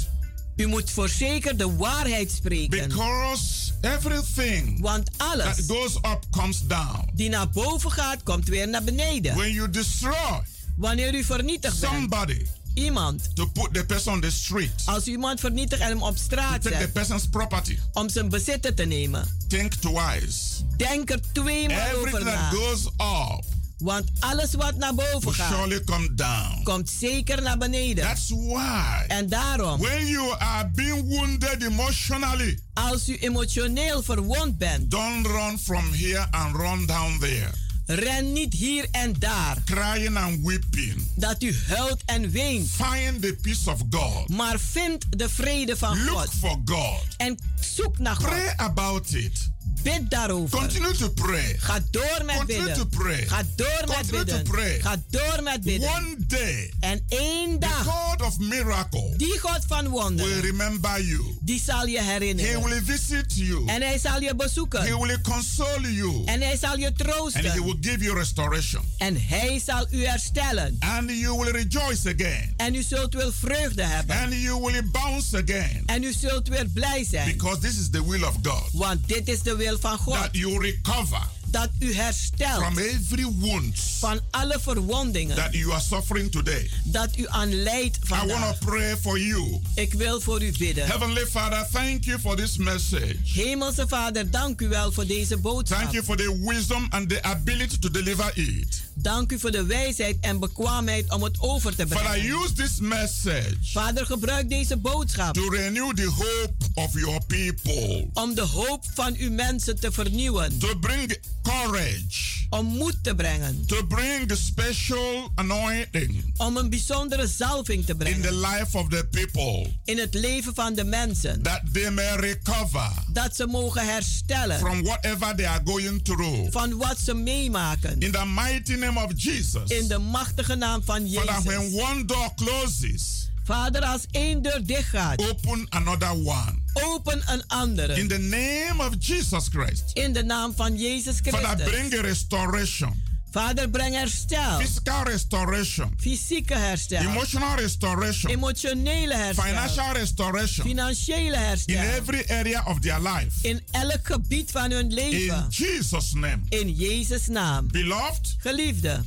U 0.57 0.66
moet 0.66 0.91
voorzeker 0.91 1.57
de 1.57 1.76
waarheid 1.76 2.30
spreken. 2.30 2.89
Because 2.89 3.72
everything 3.80 4.80
Want 4.80 5.11
alles 5.16 5.45
that 5.45 5.64
goes 5.66 5.97
up 5.97 6.24
comes 6.30 6.66
down. 6.66 7.11
die 7.14 7.28
naar 7.28 7.51
boven 7.51 7.91
gaat, 7.91 8.22
komt 8.22 8.49
weer 8.49 8.68
naar 8.68 8.84
beneden. 8.84 9.36
When 9.36 9.53
you 9.53 9.70
destroy 9.70 10.43
Wanneer 10.76 11.14
u 11.14 11.24
vernietigt 11.24 11.80
bent, 11.80 11.93
somebody 11.93 12.47
iemand, 12.78 13.36
to 13.36 13.46
put 13.46 13.74
the 13.74 13.84
person 13.84 14.12
on 14.12 14.20
the 14.20 14.30
street, 14.30 14.70
als 14.84 15.08
u 15.08 15.10
iemand 15.10 15.40
vernietigt 15.40 15.80
en 15.82 15.88
hem 15.88 16.02
op 16.02 16.16
straat 16.16 16.62
take 16.62 16.74
the 16.74 16.80
zet, 16.80 16.92
person's 16.92 17.26
property, 17.28 17.78
om 17.92 18.08
zijn 18.08 18.28
bezitten 18.28 18.74
te 18.74 18.84
nemen, 18.84 19.36
think 19.48 19.72
twice. 19.74 20.64
denk 20.76 21.10
er 21.10 21.20
tweemaal 21.32 21.86
over 21.94 21.96
Everything 22.06 22.24
na. 22.24 22.50
that 22.50 22.58
goes 22.58 22.84
up 22.86 23.44
Want 23.78 24.10
alles 24.18 24.54
wat 24.54 24.76
naar 24.76 24.94
boven 24.94 25.34
gaat, 25.34 25.52
surely 25.54 25.84
come 25.84 26.14
down. 26.14 26.62
komt 26.62 26.90
zeker 26.90 27.42
naar 27.42 27.58
beneden. 27.58 28.04
That's 28.04 28.28
why 28.28 29.04
En 29.08 29.28
daarom, 29.28 29.80
when 29.80 30.06
you 30.06 30.34
are 30.38 30.68
being 30.74 31.08
wounded 31.08 31.62
emotionally, 31.62 32.58
als 32.74 33.08
u 33.08 33.16
emotioneel 33.16 34.02
verwond 34.02 34.58
bent, 34.58 34.90
don't 34.90 35.26
run 35.26 35.58
from 35.58 35.92
here 35.92 36.26
and 36.30 36.56
run 36.56 36.86
down 36.86 37.18
there. 37.18 37.50
Ren 37.91 38.32
niet 38.32 38.53
hier 38.53 38.86
en 38.91 39.14
daar. 39.18 39.57
Crying 39.64 40.16
and 40.16 40.41
weeping. 40.47 41.07
Dat 41.14 41.43
u 41.43 41.55
huilt 41.66 42.03
en 42.05 42.30
weent. 42.30 42.70
Find 42.70 43.22
the 43.22 43.39
peace 43.43 43.70
of 43.70 43.80
God. 43.91 44.28
Maar 44.28 44.59
vind 44.59 45.05
de 45.11 45.28
vrede 45.28 45.76
van 45.76 46.05
Look 46.05 46.18
God. 46.18 46.30
for 46.41 46.61
God. 46.64 47.05
En 47.16 47.39
zoek 47.61 47.99
naar 47.99 48.16
God. 48.16 48.24
Pray 48.26 48.53
about 48.57 49.12
it. 49.12 49.51
Bid 49.82 50.10
daarover. 50.10 50.58
Continue 50.58 50.92
to 50.94 51.08
pray. 51.10 51.56
Ga 51.58 51.80
door 51.90 52.24
met 52.24 52.36
Continue 52.36 52.64
bidden. 52.64 52.88
to 52.90 52.98
pray. 52.98 53.26
Ga 53.26 53.42
door 53.56 53.82
met 53.86 53.96
Continue 53.96 54.24
bidden. 54.24 54.44
to 54.44 54.50
pray. 54.50 54.80
Ga 54.80 54.96
door 55.10 55.42
met 55.42 55.62
bidden. 55.62 55.88
One 55.88 56.14
day, 56.26 56.72
En 56.80 57.00
één 57.08 57.50
the 57.52 57.58
dag, 57.58 57.84
God 57.84 58.22
of 58.22 58.38
miracle 58.38 59.14
die 59.16 59.38
God 59.38 59.58
van 59.66 59.82
will 59.82 59.90
wonderen, 59.90 60.40
remember 60.40 61.02
you. 61.04 61.36
die 61.40 61.60
zal 61.64 61.86
je 61.86 61.98
He 61.98 62.04
herinneren. 62.12 62.62
will 62.62 62.82
visit 62.84 63.34
you. 63.34 63.66
En 63.66 63.82
hij 63.82 63.98
zal 63.98 64.20
je 64.20 64.26
He 64.28 64.34
bezoeken. 64.36 65.00
will 65.00 65.20
console 65.22 65.94
you. 65.94 66.22
En 66.24 66.40
hij 66.40 66.56
zal 66.56 66.78
je 66.78 66.86
And 66.86 66.98
he 66.98 67.04
troosten. 67.04 67.64
will 67.64 67.76
give 67.80 68.04
you 68.04 68.18
restoration. 68.18 68.82
En 68.98 69.16
hij 69.26 69.60
zal 69.66 69.86
u 69.90 70.04
herstellen. 70.06 70.76
And 70.78 71.10
you 71.10 71.38
will 71.38 71.50
rejoice 71.52 72.08
again. 72.08 72.54
En 72.56 72.74
u 72.74 72.82
zult 72.82 73.14
weer 73.14 73.32
vreugde 73.32 73.82
hebben. 73.82 74.16
And 74.18 74.32
you 74.34 74.60
will 74.60 74.82
bounce 74.92 75.36
again. 75.36 75.82
En 75.86 76.02
u 76.02 76.12
zult 76.12 76.48
weer 76.48 76.66
blij 76.68 77.04
zijn. 77.10 77.26
Because 77.36 77.58
this 77.60 77.78
is 77.78 77.90
the 77.90 78.08
will 78.10 78.22
of 78.22 78.34
God. 78.42 78.68
Want 78.72 79.08
dit 79.08 79.28
is 79.28 79.42
de 79.42 79.56
wil 79.59 79.78
van 79.78 79.98
God. 79.98 80.14
That 80.14 80.36
you 80.36 80.61
recover 80.61 81.38
Dat 81.51 81.68
u 81.80 81.94
herstelt 81.94 82.62
from 82.64 82.78
every 82.78 83.24
wound 83.38 83.78
van 83.99 84.20
alle 84.30 84.59
verwondingen. 84.61 85.36
that 85.36 85.53
you 85.55 85.72
are 85.72 85.80
suffering 85.80 86.30
today. 86.30 86.70
Dat 86.84 87.16
u 87.16 87.24
aan 87.28 87.62
lijdt 87.62 87.96
I 87.96 88.09
want 88.09 88.20
vandaag. 88.30 88.59
to 88.59 88.66
pray 88.66 88.96
for 88.96 89.18
you. 89.20 89.61
Ik 89.74 89.92
wil 89.94 90.20
voor 90.20 90.42
u 90.42 90.53
bidden. 90.59 90.86
Heavenly 90.86 91.26
Father, 91.26 91.66
thank 91.72 92.05
you 92.05 92.18
for 92.20 92.36
this 92.36 92.57
message. 92.57 93.16
Hemelse 93.24 93.88
Vader, 93.88 94.30
dank 94.30 94.61
u 94.61 94.68
wel 94.68 94.92
voor 94.92 95.07
deze 95.07 95.36
boodschap. 95.36 95.78
Thank 95.80 95.92
you 95.92 96.05
for 96.05 96.16
the 96.16 96.42
wisdom 96.46 96.86
and 96.90 97.09
the 97.09 97.22
ability 97.22 97.78
to 97.78 97.90
deliver 97.90 98.30
it. 98.38 98.82
Dank 98.94 99.32
u 99.32 99.38
voor 99.38 99.51
de 99.51 99.64
wijsheid 99.64 100.16
en 100.20 100.38
bekwaamheid 100.40 101.11
om 101.12 101.22
het 101.22 101.40
over 101.40 101.74
te 101.76 101.86
Father, 101.88 102.07
brengen. 102.11 102.42
use 102.42 102.53
this 102.53 102.78
message 102.80 103.57
Vader, 103.62 104.07
gebruik 104.07 104.49
deze 104.49 104.76
boodschap 104.76 105.34
to 105.34 105.49
renew 105.49 105.94
the 105.96 106.05
hope 106.07 106.55
of 106.74 106.92
your 106.94 107.20
people, 107.26 108.09
om 108.12 108.34
de 108.34 108.40
hoop 108.40 108.84
van 108.94 109.14
uw 109.18 109.30
mensen 109.32 109.80
te 109.80 109.92
vernieuwen. 109.92 110.59
to 110.59 110.78
bring 110.78 111.16
courage, 111.53 112.46
Om 112.51 112.66
moed 112.66 112.96
te 113.03 113.14
brengen. 113.14 113.66
to 113.66 113.86
bring 113.86 114.30
a 114.32 114.34
special 114.34 115.30
anointing 115.34 116.32
Om 116.36 116.57
een 116.57 116.70
bijzondere 116.70 117.26
zalving 117.26 117.84
te 117.86 117.92
in 117.92 117.99
the 117.99 118.05
brengen. 118.05 118.40
life 118.40 118.78
of 118.78 118.88
the 118.88 119.07
people, 119.11 119.72
In 119.84 119.99
het 119.99 120.14
leven 120.14 120.55
van 120.55 120.74
de 120.74 120.84
mensen. 120.84 121.42
that 121.42 121.61
they 121.72 121.90
may 121.90 122.16
recover 122.16 122.90
Dat 123.12 123.36
ze 123.36 123.46
mogen 123.46 123.86
herstellen 123.92 124.59
from 124.59 124.82
whatever 124.82 125.36
they 125.36 125.46
are 125.49 125.61
going 125.64 126.05
through. 126.05 126.51
van 126.53 126.76
wat 126.76 126.99
ze 126.99 127.14
meemaken. 127.14 128.01
In 128.01 128.11
the 128.12 128.24
mighty 128.26 128.74
name 128.74 129.05
of 129.05 129.12
Jesus. 129.16 129.70
In 129.70 129.88
de 129.88 129.99
machtige 129.99 130.55
naam 130.55 130.82
van 130.84 131.09
Father, 131.09 131.42
when 131.42 131.61
Jezus. 131.70 131.82
one 131.82 132.05
door 132.05 132.34
closes, 132.36 133.27
Vader, 133.49 133.82
als 133.84 134.07
één 134.11 134.42
deur 134.42 134.61
dicht 134.66 134.88
gaat, 134.88 135.28
open 135.30 135.66
another 135.68 136.11
one. 136.12 136.55
open 136.72 137.22
een 137.26 137.42
andere. 137.46 137.94
In 137.99 138.09
the 138.09 138.18
name 138.18 138.88
of 138.88 138.94
Jesus 138.99 139.49
Christ. 139.53 139.82
In 139.92 140.12
de 140.12 140.24
naam 140.24 140.53
van 140.57 140.76
Jezus 140.76 141.16
Father, 141.24 141.40
Christus. 141.49 141.70
bring 141.70 141.94
a 141.94 142.01
restoration, 142.01 143.03
Vader, 143.30 143.68
breng 143.68 143.94
herstel. 143.94 144.59
physical 144.61 145.03
restoration, 145.05 145.92
Fysieke 145.96 146.55
herstel. 146.55 147.01
emotional 147.01 147.55
restoration, 147.57 148.30
Emotionele 148.30 149.14
herstel. 149.14 149.44
financial 149.44 149.92
restoration 149.92 150.64
Financiële 150.64 151.36
in 151.36 151.42
herstel. 151.42 151.76
every 151.76 152.24
area 152.28 152.62
of 152.66 152.78
their 152.80 153.01
life. 153.01 153.32
In 153.49 153.61
elk 153.70 154.01
gebied 154.07 154.51
van 154.51 154.70
hun 154.70 154.88
In 154.88 154.94
leven. 154.94 155.46
Jesus' 155.51 156.12
name. 156.12 156.38
In 156.49 156.72
Jezus' 156.74 157.26
naam. 157.26 157.68
Beloved, 157.70 158.34
Geliefde, 158.38 159.05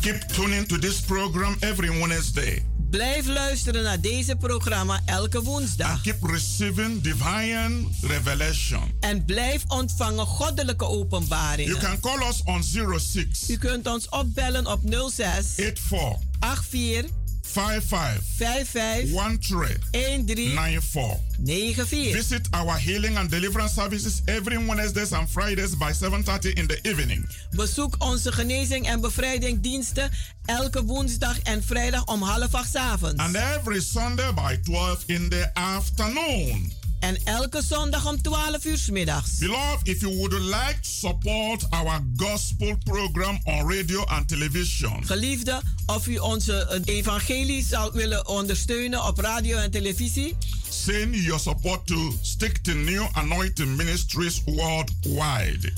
keep 0.00 0.20
tuning 0.32 0.66
to 0.66 0.78
this 0.78 1.00
program 1.00 1.56
every 1.60 1.98
Wednesday 1.98 2.64
blijf 2.90 3.26
luisteren 3.26 3.82
naar 3.82 4.00
deze 4.00 4.36
programma 4.36 5.00
elke 5.04 5.42
woensdag. 5.42 5.90
and 5.90 6.00
keep 6.02 6.22
receiving 6.22 7.00
divine 7.02 7.84
revelation. 8.00 8.92
En 9.00 9.24
blijf 9.24 9.62
ontvangen 9.66 10.26
goddelijke 10.26 10.84
You 10.84 10.96
openbaringen. 10.96 11.78
can 11.78 12.00
call 12.00 12.28
us 12.28 12.42
on 12.44 12.62
06 12.98 13.48
U 13.48 13.56
kunt 13.56 13.86
ons 13.86 14.08
opbellen 14.08 14.66
op 14.66 14.80
06 15.10 15.46
84 15.56 16.64
84 16.64 17.10
55 17.58 18.22
55 18.22 19.10
13 19.10 19.78
13 19.92 20.54
94. 20.54 21.20
94. 21.38 22.12
Visit 22.12 22.48
our 22.52 22.76
healing 22.76 23.16
and 23.16 23.28
deliverance 23.28 23.72
services 23.72 24.22
every 24.28 24.58
Wednesdays 24.58 25.12
and 25.12 25.28
Fridays 25.28 25.74
by 25.74 25.90
7:30 25.90 26.54
in 26.54 26.66
the 26.68 26.78
evening. 26.82 27.28
Bezoek 27.50 27.94
onze 27.98 28.32
genezing 28.32 28.86
en 28.86 29.00
bevrijdingdiensten 29.00 30.10
elke 30.44 30.84
woensdag 30.84 31.38
en 31.38 31.62
vrijdag 31.62 32.04
om 32.04 32.22
half 32.22 32.54
acht 32.54 32.70
's 32.70 32.74
avonds. 32.74 33.16
And 33.16 33.34
every 33.34 33.80
Sunday 33.80 34.34
by 34.34 34.58
12 34.62 35.02
in 35.06 35.28
the 35.28 35.50
afternoon. 35.54 36.77
En 37.00 37.18
elke 37.24 37.62
zondag 37.62 38.06
om 38.06 38.22
12 38.22 38.64
uur 38.64 38.78
's 38.78 38.90
middags. 38.90 39.38
Beloved, 39.38 39.88
if 39.88 40.00
you 40.00 40.16
would 40.16 40.32
like 40.32 40.78
to 40.80 40.88
support 40.88 41.70
our 41.70 42.00
gospel 42.16 42.76
program 42.84 43.38
on 43.44 43.70
radio 43.70 44.04
and 44.04 44.28
television, 44.28 45.04
Geliefde, 45.06 45.62
of 45.86 46.06
u 46.06 46.16
onze 46.18 46.82
evangelie 46.84 47.64
zou 47.64 47.90
willen 47.92 48.28
ondersteunen 48.28 49.04
op 49.04 49.18
radio 49.18 49.56
en 49.58 49.70
televisie, 49.70 50.36
send 50.68 51.14
your 51.14 51.40
support 51.40 51.86
to 51.86 52.12
Stick 52.22 52.56
to 52.56 52.72
New 52.72 53.06
Anointing 53.12 53.76
Ministries 53.76 54.42
worldwide. 54.44 55.72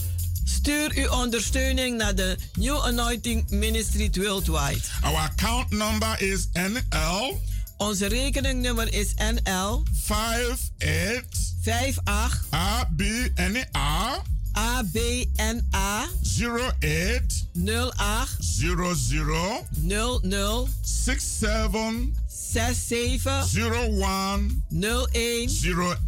stuur 0.45 0.93
uw 0.95 1.09
ondersteuning 1.09 1.97
naar 1.97 2.15
de 2.15 2.37
New 2.59 2.81
Anointing 2.81 3.51
Ministry 3.51 4.11
Worldwide. 4.13 4.81
Our 5.03 5.17
account 5.17 5.71
number 5.71 6.23
is 6.23 6.49
NL 6.53 7.41
Onze 7.81 8.07
rekeningnummer 8.07 8.93
is 8.93 9.15
NL 9.15 9.83
58 9.93 11.25
58 11.63 12.41
ABNA 12.51 14.23
ABNA 14.53 16.07
08 16.23 17.47
08 17.55 18.37
00 18.41 19.65
00 20.23 20.69
67 20.83 22.15
67 22.27 23.47
01 23.99 24.65
01 24.69 25.49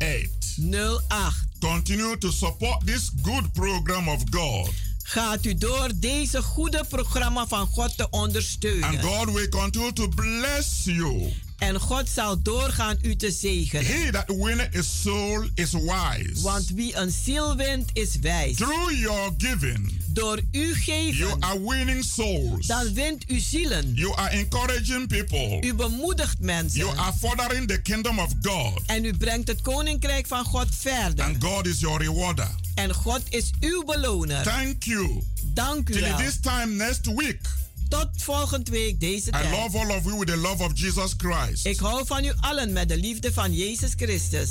08. 0.00 0.32
08. 0.58 1.32
Continue 1.60 2.16
to 2.16 2.30
support 2.30 2.84
this 2.84 3.10
good 3.22 3.54
program 3.54 4.08
of 4.08 4.30
God. 4.30 4.70
Gaat 5.12 5.44
u 5.44 5.54
door 5.54 5.90
deze 5.96 6.42
goede 6.42 6.84
programma 6.88 7.46
van 7.46 7.66
God 7.66 7.96
te 7.96 8.02
And 8.02 8.12
ondersteunen. 8.12 9.02
God 9.02 9.32
will 9.32 9.48
continue 9.48 9.92
to 9.92 10.08
bless 10.08 10.84
you 10.84 11.32
En 11.58 11.80
God 11.80 12.08
zal 12.08 12.42
doorgaan 12.42 12.98
u 13.02 13.16
te 13.16 13.30
zegenen. 13.30 13.86
He 13.86 14.10
that 14.10 14.26
winneth 14.26 14.76
a 14.76 14.82
soul 14.82 15.48
is 15.54 15.72
wise. 15.72 16.42
Want 16.42 16.68
wie 16.74 16.96
een 16.96 17.10
ziel 17.10 17.56
wint 17.56 17.90
is 17.92 18.16
wijs. 18.16 18.56
Through 18.56 18.92
your 19.00 19.30
giving, 19.38 19.92
Door 20.06 20.40
u 20.52 20.74
geven, 20.74 21.16
you 21.16 21.36
are 21.40 21.60
winning 21.68 22.04
souls. 22.04 22.66
dan 22.66 22.94
wint 22.94 23.24
u 23.30 23.38
zielen. 23.38 23.92
You 23.94 24.14
are 24.14 24.30
encouraging 24.30 25.08
people. 25.08 25.60
U 25.68 25.74
bemoedigt 25.74 26.40
mensen. 26.40 26.78
You 26.78 26.96
are 26.98 27.12
furthering 27.20 27.68
the 27.68 27.82
kingdom 27.82 28.18
of 28.18 28.30
God. 28.42 28.80
En 28.86 29.04
u 29.04 29.16
brengt 29.16 29.48
het 29.48 29.60
koninkrijk 29.60 30.26
van 30.26 30.44
God 30.44 30.66
verder. 30.70 31.24
And 31.24 31.44
God 31.44 31.66
is 31.66 31.80
your 31.80 32.02
rewarder. 32.02 32.48
En 32.74 32.94
God 32.94 33.22
is 33.28 33.50
uw 33.60 33.84
beloner. 33.84 34.42
Thank 34.42 34.82
you. 34.82 35.22
Dank 35.44 35.88
u 35.88 35.92
Till 35.92 36.02
wel. 36.02 36.16
this 36.16 36.40
time 36.40 36.66
next 36.74 37.06
week. 37.06 37.40
Tot 37.88 38.08
volgende 38.16 38.70
week 38.70 39.00
deze 39.00 39.28
I 39.28 39.30
tijd. 39.30 39.50
love 39.50 39.78
all 39.78 39.96
of 39.96 40.04
you 40.04 40.18
with 40.18 40.28
the 40.28 40.36
love 40.36 40.62
of 40.64 40.70
Jesus 40.74 41.14
Christ. 41.16 41.66
Ik 41.66 41.78
hou 41.78 42.06
van 42.06 42.24
u 42.24 42.32
allen 42.40 42.72
met 42.72 42.88
de 42.88 42.96
liefde 42.96 43.32
van 43.32 43.52
Jezus 43.54 43.92
Christus. 43.96 44.50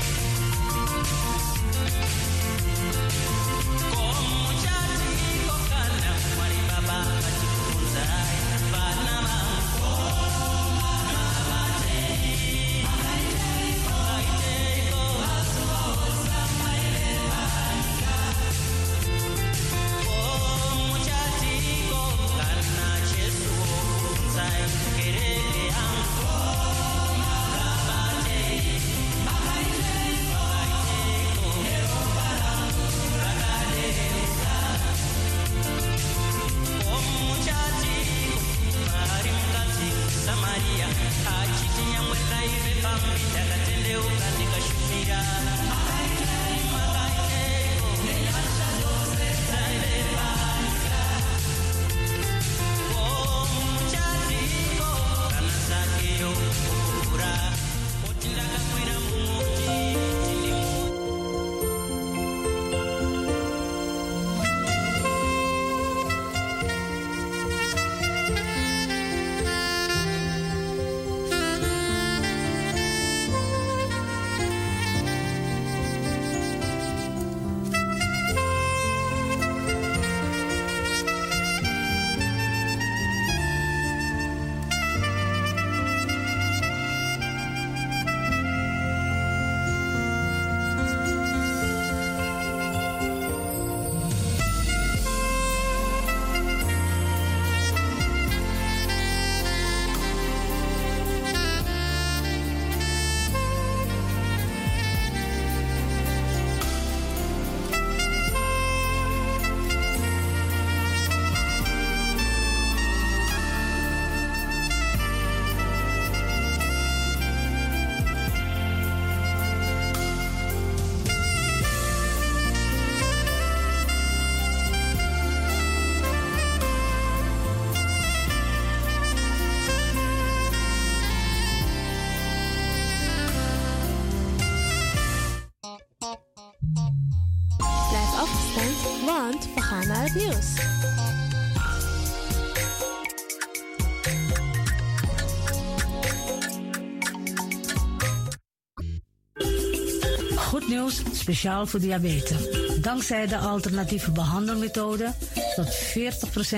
Speciaal 151.21 151.65
voor 151.65 151.79
diabetes. 151.79 152.49
Dankzij 152.81 153.27
de 153.27 153.37
alternatieve 153.37 154.11
behandelmethode 154.11 155.13
tot 155.55 155.67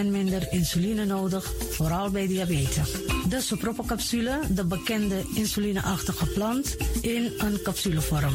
40% 0.02 0.06
minder 0.10 0.48
insuline 0.52 1.06
nodig, 1.06 1.54
vooral 1.70 2.10
bij 2.10 2.28
diabetes. 2.28 2.92
De 3.30 3.42
soproppencapsule, 3.42 4.40
de 4.50 4.66
bekende 4.66 5.24
insulineachtige 5.36 6.26
plant, 6.26 6.76
in 7.02 7.34
een 7.38 7.62
capsulevorm. 7.64 8.34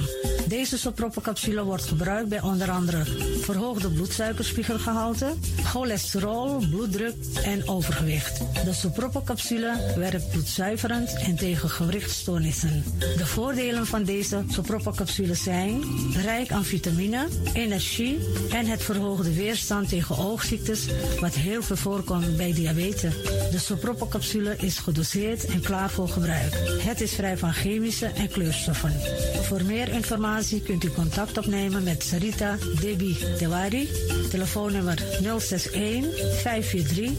Deze 0.48 0.78
soproppencapsule 0.78 1.64
wordt 1.64 1.84
gebruikt 1.84 2.28
bij 2.28 2.40
onder 2.40 2.70
andere 2.70 3.04
verhoogde 3.40 3.90
bloedsuikerspiegelgehalte, 3.90 5.34
cholesterol, 5.68 6.66
bloeddruk 6.70 7.14
en 7.44 7.68
overgewicht. 7.68 8.38
De 8.64 8.72
soproppencapsule 8.72 9.92
werkt 9.96 10.30
bloedzuiverend 10.30 11.14
en 11.14 11.36
tegen 11.36 11.70
gewrichtstoornissen. 11.70 12.84
De 13.16 13.26
voordelen 13.26 13.86
van 13.86 14.04
deze 14.04 14.44
soproppencapsule 14.48 15.34
zijn 15.34 15.82
rijk 16.22 16.50
aan 16.50 16.64
vitamine, 16.64 17.26
energie 17.52 18.18
en 18.50 18.66
het 18.66 18.82
verhoogde 18.82 19.34
weerstand 19.34 19.88
tegen 19.88 20.18
oogziektes, 20.18 20.86
wat 21.20 21.34
heel 21.34 21.62
veel 21.62 21.76
voorkomt 21.76 22.36
bij 22.36 22.52
diabetes. 22.52 23.14
De 23.50 23.58
soproppencapsule 23.58 24.56
is 24.56 24.78
gedoseerd 24.78 25.44
en 25.44 25.60
klaar 25.60 25.90
voor 25.90 26.08
gebruik. 26.08 26.54
Het 26.82 27.00
is 27.00 27.12
vrij 27.12 27.38
van 27.38 27.52
chemische 27.52 28.06
en 28.06 28.28
kleurstoffen. 28.28 28.92
Voor 29.42 29.64
meer 29.64 29.88
informatie 29.88 30.62
kunt 30.62 30.84
u 30.84 30.90
contact 30.90 31.38
opnemen 31.38 31.82
met 31.82 32.02
Sarita 32.02 32.56
Debi 32.80 33.16
Dewari. 33.38 33.88
Telefoonnummer 34.30 35.04
061 35.58 36.04
543 36.42 37.16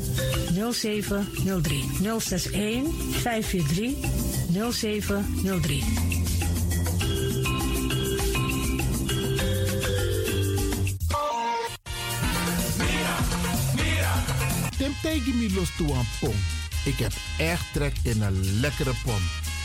0703. 0.74 1.84
061 2.02 2.86
543 3.12 3.96
0703. 4.72 5.84
Tim 14.78 14.94
tegen 15.02 15.38
me 15.38 15.54
los 15.56 15.76
toe 15.78 15.94
aan 15.94 16.08
pom. 16.20 16.36
Ik 16.86 16.98
heb 16.98 17.12
echt 17.38 17.66
trek 17.74 17.94
in 18.04 18.22
een 18.22 18.60
lekkere 18.60 18.94
pom. 19.04 19.22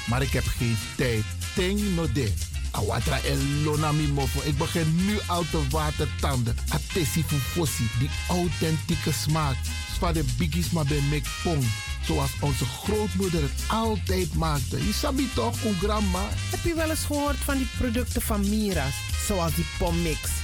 maar 0.07 0.23
ik 0.23 0.31
heb 0.31 0.45
geen 0.45 0.77
tijd. 0.97 1.25
Ting 1.55 1.95
no 1.95 2.13
de. 2.13 2.54
Awatra 2.75 3.21
elona 3.23 3.93
mi 3.93 4.07
mofo. 4.07 4.41
Ik 4.45 4.59
begin 4.59 4.95
nu 5.07 5.19
al 5.27 5.45
te 5.51 5.61
watertanden. 5.71 6.57
Atesi 6.69 7.25
fufosi, 7.25 7.89
die 7.99 8.11
authentieke 8.29 9.13
smaak. 9.13 9.57
Zwa 9.97 10.13
de 10.13 10.25
biggies 10.39 10.71
maar 10.71 10.85
bij 10.85 11.01
mek 11.11 11.27
pong. 11.43 11.65
Zoals 12.07 12.31
onze 12.41 12.65
grootmoeder 12.65 13.43
het 13.43 13.63
altijd 13.67 14.35
maakte. 14.35 14.87
Je 14.87 14.93
sabi 14.93 15.29
toch, 15.35 15.57
grandma? 15.81 16.29
Heb 16.51 16.65
je 16.65 16.75
wel 16.75 16.91
eens 16.91 17.05
gehoord 17.05 17.37
van 17.37 17.57
die 17.57 17.69
producten 17.79 18.23
van 18.23 18.49
Mira's? 18.49 18.95
Zoals 19.27 19.55
die 19.55 19.67
pommix. 19.79 20.44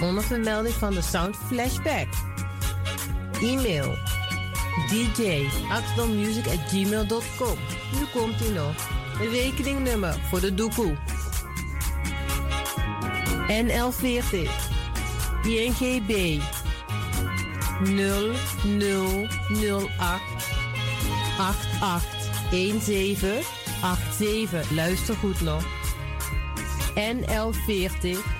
Onder 0.00 0.24
van 0.72 0.94
de 0.94 1.02
Sound 1.02 1.36
Flashback. 1.46 2.06
E-mail 3.40 3.94
dj 4.88 5.46
at 5.70 5.82
gmail.com. 6.68 7.58
Nu 7.92 8.04
komt 8.12 8.40
ie 8.40 8.50
nog. 8.50 8.74
Rekeningnummer 9.32 10.16
voor 10.28 10.40
de 10.40 10.54
doekoe. 10.54 10.96
NL40 13.48 14.50
INGB 15.42 16.40
0008 17.84 20.20
8817 21.38 23.42
87. 23.80 24.70
Luister 24.70 25.16
goed 25.16 25.40
nog. 25.40 25.64
NL40 26.94 28.39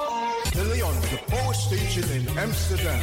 Station 1.61 2.09
in 2.17 2.25
Amsterdam. 2.37 2.99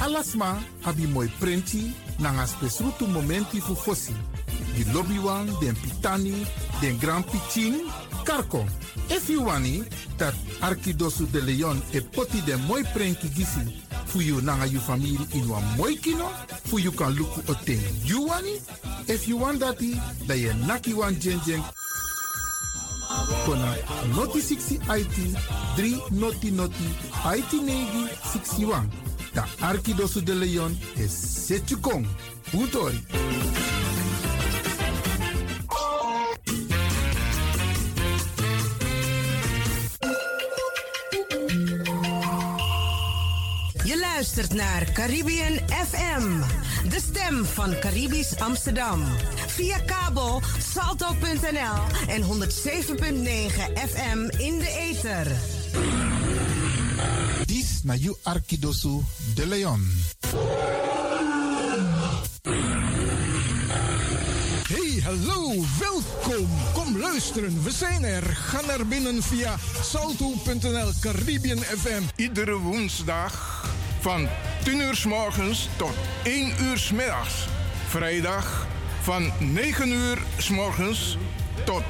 Alasma 0.00 0.58
abi 0.84 1.06
moi 1.06 1.28
prenti 1.38 1.92
nanga 2.18 2.46
spesrutu 2.46 3.06
momenti 3.06 3.60
fu 3.60 3.74
fosi. 3.74 4.14
Di 4.74 4.84
lobby 4.92 5.18
wan, 5.18 5.46
den 5.60 5.74
pitani, 5.74 6.46
den 6.80 6.98
grand 6.98 7.24
pitin, 7.24 7.90
karko. 8.24 8.64
If 9.08 9.28
you 9.28 9.42
wani, 9.44 9.82
dat 10.16 10.34
Arkidosu 10.60 11.26
de 11.30 11.40
Leon 11.40 11.82
e 11.92 12.00
poti 12.00 12.40
den 12.44 12.60
moi 12.66 12.82
prenki 12.92 13.28
gisi 13.28 13.82
fu 14.06 14.20
you 14.20 14.40
nanga 14.40 14.66
you 14.66 14.80
family 14.80 15.18
in 15.32 15.48
wan 15.48 15.64
moi 15.76 15.96
kino, 15.96 16.28
fu 16.64 16.78
you 16.78 16.92
kan 16.92 17.12
luku 17.14 17.40
o 17.48 17.54
ten 17.64 17.80
you 18.04 18.26
wani. 18.28 18.60
If 19.08 19.26
you 19.26 19.38
want 19.38 19.60
dati, 19.60 19.96
da 20.26 20.34
ye 20.34 20.52
naki 20.66 20.92
wan 20.94 21.18
jen 21.18 21.40
jen 21.46 21.62
kona 23.46 23.74
noti 24.16 24.40
60 24.40 24.74
IT 25.00 25.16
3 25.76 26.10
noti 26.10 26.50
noti 26.50 26.88
IT 27.38 27.52
negi 27.52 28.04
61. 28.32 28.88
Da 29.34 29.44
Arkidosu 29.60 30.20
de 30.20 30.34
Leon 30.34 30.78
is 30.96 31.12
Setjukong. 31.46 32.06
Utori. 32.52 33.00
Luistert 44.38 44.68
naar 44.68 44.92
Caribbean 44.92 45.58
FM, 45.68 46.40
de 46.88 47.00
stem 47.00 47.44
van 47.44 47.78
Caribisch 47.80 48.36
Amsterdam. 48.36 49.04
Via 49.46 49.78
kabel 49.78 50.42
salto.nl 50.72 52.08
en 52.08 52.22
107.9 52.22 52.28
FM 53.88 54.18
in 54.36 54.58
de 54.58 54.76
ether. 54.90 55.36
Dis 57.46 57.82
na 57.82 57.94
you 57.94 58.16
Arkidosu 58.22 59.00
de 59.34 59.46
Leon. 59.46 59.90
Hey, 64.68 65.02
hallo, 65.02 65.64
welkom. 65.78 66.48
Kom 66.72 66.98
luisteren, 66.98 67.62
we 67.62 67.70
zijn 67.70 68.04
er. 68.04 68.22
Ga 68.22 68.60
naar 68.66 68.86
binnen 68.86 69.22
via 69.22 69.56
salto.nl 69.82 70.90
Caribbean 71.00 71.58
FM. 71.58 72.02
Iedere 72.16 72.56
woensdag 72.56 73.66
van 74.00 74.28
10 74.64 74.80
uur 74.80 74.96
s 74.96 75.04
morgens 75.04 75.68
tot 75.76 75.92
1 76.22 76.52
uur 76.62 76.78
s 76.78 76.90
middags. 76.90 77.46
Vrijdag 77.88 78.66
van 79.02 79.32
9 79.38 79.90
uur 79.90 80.18
s 80.38 80.48
morgens 80.48 81.16
tot 81.64 81.82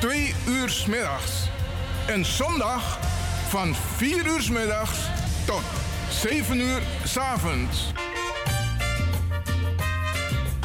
2 0.00 0.34
uur 0.46 0.70
s 0.70 0.86
middags. 0.86 1.32
En 2.06 2.24
zondag 2.24 2.98
van 3.48 3.74
4 3.96 4.26
uur 4.26 4.42
s 4.42 4.48
middags 4.48 4.98
tot 5.46 5.62
7 6.10 6.60
uur 6.60 6.82
s 7.04 7.16
avonds. 7.16 7.92